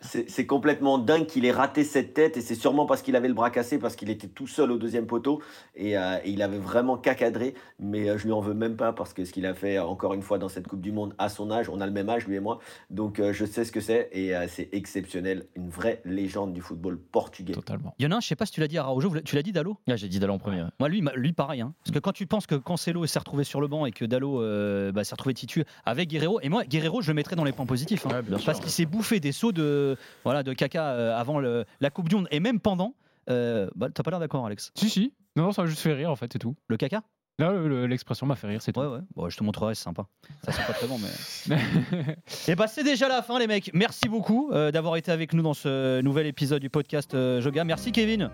c'est 0.00 0.46
complètement 0.46 0.98
dingue 0.98 1.26
qu'il 1.26 1.44
ait 1.44 1.50
raté 1.52 1.84
cette 1.84 2.14
tête. 2.14 2.36
Et 2.36 2.40
c'est 2.40 2.54
sûrement 2.54 2.86
parce 2.86 3.02
qu'il 3.02 3.16
avait 3.16 3.28
le 3.28 3.34
bras 3.34 3.50
cassé, 3.50 3.78
parce 3.78 3.96
qu'il 3.96 4.10
était 4.10 4.28
tout 4.28 4.46
seul 4.46 4.70
au 4.70 4.78
deuxième 4.78 5.06
poteau. 5.06 5.40
Et, 5.74 5.96
euh, 5.98 6.18
et 6.24 6.30
il 6.30 6.42
avait 6.42 6.58
vraiment 6.58 6.96
cacadré. 6.96 7.54
Mais 7.80 8.08
euh, 8.08 8.18
je 8.18 8.24
lui 8.24 8.32
en 8.32 8.40
veux 8.40 8.54
même 8.54 8.76
pas 8.76 8.92
parce 8.92 9.12
que 9.12 9.24
ce 9.24 9.32
qu'il 9.32 9.46
a 9.46 9.54
fait, 9.54 9.76
euh, 9.78 9.84
encore 9.84 10.14
une 10.14 10.22
fois, 10.22 10.38
dans 10.38 10.48
cette 10.48 10.68
Coupe 10.68 10.80
du 10.80 10.92
Monde 10.92 11.14
à 11.18 11.28
son 11.28 11.50
âge, 11.50 11.68
on 11.68 11.80
a 11.80 11.86
le 11.86 11.92
même 11.92 12.08
âge, 12.08 12.26
lui 12.26 12.36
et 12.36 12.40
moi. 12.40 12.58
Donc 12.90 13.18
euh, 13.18 13.32
je 13.32 13.44
sais 13.44 13.64
ce 13.64 13.72
que 13.72 13.80
c'est. 13.80 14.08
Et 14.12 14.34
euh, 14.36 14.46
c'est 14.48 14.68
exceptionnel. 14.72 15.46
Une 15.56 15.68
vraie 15.70 16.00
légende 16.04 16.52
du 16.52 16.60
football 16.60 16.98
portugais. 16.98 17.52
Totalement. 17.54 17.94
Il 17.98 18.04
y 18.04 18.06
en 18.06 18.12
a 18.12 18.16
un, 18.16 18.20
je 18.20 18.26
sais 18.28 18.36
pas 18.36 18.46
si 18.46 18.52
tu 18.52 18.60
l'as 18.60 18.68
dit 18.68 18.78
à 18.78 18.82
Araujo, 18.82 19.12
tu 19.24 19.34
l'as 19.36 19.42
dit 19.42 19.52
Dallo 19.52 19.76
Ouais, 19.88 19.96
j'ai 19.96 20.08
dit 20.08 20.18
Dallo 20.18 20.34
en 20.34 20.38
premier. 20.38 20.62
ouais. 20.62 20.68
Moi, 20.80 20.88
lui, 20.88 21.02
lui 21.16 21.32
pareil. 21.32 21.60
hein. 21.60 21.74
Parce 21.84 21.92
que 21.94 21.98
quand 21.98 22.12
tu 22.12 22.26
penses 22.26 22.46
que 22.46 22.54
Cancelo 22.54 23.04
s'est 23.06 23.18
retrouvé 23.18 23.44
sur 23.44 23.60
le 23.60 23.68
banc 23.68 23.86
et 23.86 23.92
que 23.92 24.04
Dallo 24.04 24.42
euh, 24.42 24.92
bah, 24.92 25.04
s'est 25.04 25.14
retrouvé 25.14 25.34
titu 25.34 25.64
avec 25.84 26.08
Guerrero, 26.08 26.40
et 26.42 26.48
moi, 26.48 26.64
Guerrero, 26.64 27.02
je 27.02 27.08
le 27.08 27.14
mettrais 27.14 27.36
dans 27.36 27.44
les 27.44 27.52
points 27.52 27.66
positifs. 27.66 28.06
hein. 28.06 28.20
parce 28.44 28.60
qu'il 28.60 28.70
s'est 28.70 28.86
bouffé 28.86 29.20
des 29.20 29.32
sauts 29.32 29.52
de, 29.52 29.87
voilà, 30.24 30.42
de 30.42 30.52
caca 30.52 30.90
euh, 30.92 31.16
avant 31.16 31.38
le- 31.38 31.64
la 31.80 31.90
Coupe 31.90 32.08
du 32.08 32.16
Monde 32.16 32.28
et 32.30 32.40
même 32.40 32.60
pendant. 32.60 32.94
Euh, 33.30 33.68
bah, 33.76 33.88
T'as 33.92 34.02
pas 34.02 34.10
l'air 34.10 34.20
d'accord, 34.20 34.46
Alex 34.46 34.72
Si, 34.74 34.88
si. 34.88 35.12
Non, 35.36 35.44
non, 35.44 35.52
ça 35.52 35.62
m'a 35.62 35.68
juste 35.68 35.80
fait 35.82 35.92
rire 35.92 36.10
en 36.10 36.16
fait, 36.16 36.32
c'est 36.32 36.38
tout. 36.38 36.56
Le 36.68 36.76
caca? 36.76 37.02
Là, 37.40 37.52
le- 37.52 37.68
le- 37.68 37.86
l'expression 37.86 38.26
m'a 38.26 38.34
fait 38.34 38.48
rire, 38.48 38.60
c'est 38.62 38.72
tout. 38.72 38.80
Ouais, 38.80 38.86
ouais. 38.88 38.98
Bon, 39.14 39.28
je 39.28 39.36
te 39.36 39.44
montrerai, 39.44 39.74
c'est 39.76 39.84
sympa. 39.84 40.06
Ça 40.44 40.50
sent 40.50 40.62
pas 40.66 40.72
très 40.72 40.86
bon, 40.88 40.98
mais. 40.98 41.56
Et 42.48 42.56
bah, 42.56 42.66
c'est 42.66 42.82
déjà 42.82 43.06
la 43.08 43.22
fin, 43.22 43.38
les 43.38 43.46
mecs. 43.46 43.70
Merci 43.74 44.08
beaucoup 44.08 44.50
euh, 44.52 44.72
d'avoir 44.72 44.96
été 44.96 45.12
avec 45.12 45.32
nous 45.34 45.42
dans 45.42 45.54
ce 45.54 46.00
nouvel 46.00 46.26
épisode 46.26 46.60
du 46.60 46.68
podcast 46.70 47.14
euh, 47.14 47.40
Joga. 47.40 47.62
Merci, 47.62 47.92
Kevin. 47.92 48.30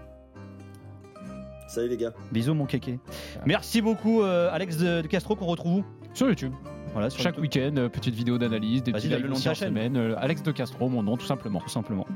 Salut 1.68 1.88
les 1.88 1.96
gars. 1.98 2.12
Bisous, 2.32 2.54
mon 2.54 2.64
kéké. 2.66 2.98
Merci 3.44 3.82
beaucoup, 3.82 4.22
euh, 4.22 4.48
Alex 4.52 4.76
de, 4.78 5.02
de 5.02 5.06
Castro, 5.06 5.34
qu'on 5.36 5.46
retrouve 5.46 5.78
où? 5.80 5.84
Sur 6.14 6.28
YouTube. 6.28 6.52
Voilà, 6.94 7.10
sur 7.10 7.20
Chaque 7.22 7.36
week-end, 7.38 7.72
euh, 7.76 7.88
petite 7.88 8.14
vidéo 8.14 8.38
d'analyse, 8.38 8.82
des 8.82 8.92
Vas-y, 8.92 9.00
petits 9.02 9.08
donne 9.10 9.16
lives 9.18 9.24
le 9.24 9.28
nom 9.28 9.34
de 9.34 9.38
aussi 9.38 9.44
ta 9.44 9.50
en 9.50 9.54
chaîne. 9.54 9.68
semaine. 9.68 9.96
Euh, 9.96 10.14
Alex 10.16 10.42
de 10.42 10.52
Castro, 10.52 10.88
mon 10.88 11.02
nom, 11.02 11.16
tout 11.16 11.26
simplement. 11.26 11.60
Tout 11.60 11.68
simplement. 11.68 12.06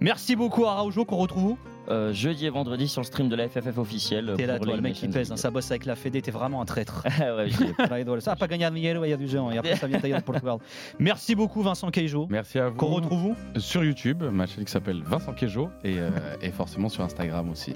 Merci 0.00 0.34
beaucoup 0.36 0.64
à 0.66 0.80
Raujo, 0.80 1.04
qu'on 1.04 1.16
retrouve 1.18 1.44
où? 1.52 1.58
Euh, 1.88 2.12
jeudi 2.12 2.46
et 2.46 2.50
vendredi 2.50 2.88
sur 2.88 3.00
le 3.02 3.06
stream 3.06 3.28
de 3.28 3.36
la 3.36 3.48
FFF 3.48 3.76
officielle. 3.76 4.32
T'es 4.36 4.46
là, 4.46 4.56
pour 4.56 4.64
toi, 4.66 4.74
les 4.74 4.76
le 4.78 4.82
mec 4.82 4.94
qui 4.94 5.06
Nations 5.06 5.18
pèse, 5.20 5.30
hein, 5.30 5.34
League. 5.34 5.42
ça 5.42 5.50
bosse 5.50 5.70
avec 5.70 5.84
la 5.84 5.96
Fédé, 5.96 6.22
t'es 6.22 6.30
vraiment 6.30 6.62
un 6.62 6.64
traître. 6.64 7.02
ouais, 7.20 7.48
j'y 7.50 7.64
ai- 7.64 7.88
Là, 7.90 7.98
il 7.98 8.04
doit- 8.04 8.20
ça 8.20 8.32
a 8.32 8.36
pas 8.36 8.46
gagné 8.48 8.64
à 8.64 8.70
Miguel, 8.70 8.98
il 9.04 9.10
y 9.10 9.12
a 9.12 9.16
du 9.16 9.26
géant, 9.28 9.50
et 9.50 9.58
après 9.58 9.76
ça 9.76 9.86
vient 9.86 9.98
tailler 10.00 10.14
de 10.14 10.20
Portugal. 10.20 10.56
Merci 10.98 11.34
beaucoup, 11.34 11.60
Vincent 11.62 11.90
Keijo. 11.90 12.26
Merci 12.30 12.58
à 12.58 12.68
vous. 12.68 12.76
Qu'on 12.76 12.86
retrouve 12.86 13.24
où? 13.26 13.36
Sur 13.58 13.84
YouTube, 13.84 14.22
ma 14.22 14.46
chaîne 14.46 14.64
qui 14.64 14.70
s'appelle 14.72 15.02
Vincent 15.04 15.32
Quejo 15.32 15.68
et, 15.84 15.96
euh, 15.98 16.10
et 16.40 16.50
forcément 16.52 16.88
sur 16.88 17.02
Instagram 17.02 17.50
aussi. 17.50 17.74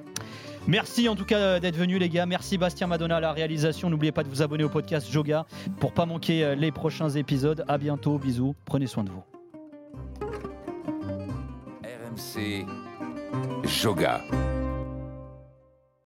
Merci 0.67 1.09
en 1.09 1.15
tout 1.15 1.25
cas 1.25 1.39
euh, 1.39 1.61
d'être 1.61 1.77
venu 1.77 1.99
les 1.99 2.09
gars. 2.09 2.27
Merci 2.27 2.59
Bastien 2.59 2.87
Madonna 2.87 3.17
à 3.17 3.21
la 3.21 3.33
réalisation. 3.33 3.89
N'oubliez 3.89 4.13
pas 4.13 4.25
de 4.25 4.29
vous 4.29 4.43
abonner 4.43 4.65
au 4.65 4.69
podcast 4.69 5.11
Joga 5.11 5.47
pour 5.79 5.93
pas 5.93 6.07
manquer 6.07 6.45
euh, 6.45 6.55
les 6.55 6.73
prochains 6.73 7.11
épisodes. 7.11 7.65
À 7.69 7.79
bientôt, 7.79 8.19
bisous, 8.19 8.55
prenez 8.65 8.87
soin 8.87 9.05
de 9.05 9.11
vous. 9.11 9.23
RMC 11.85 12.67
Joga. 13.65 14.23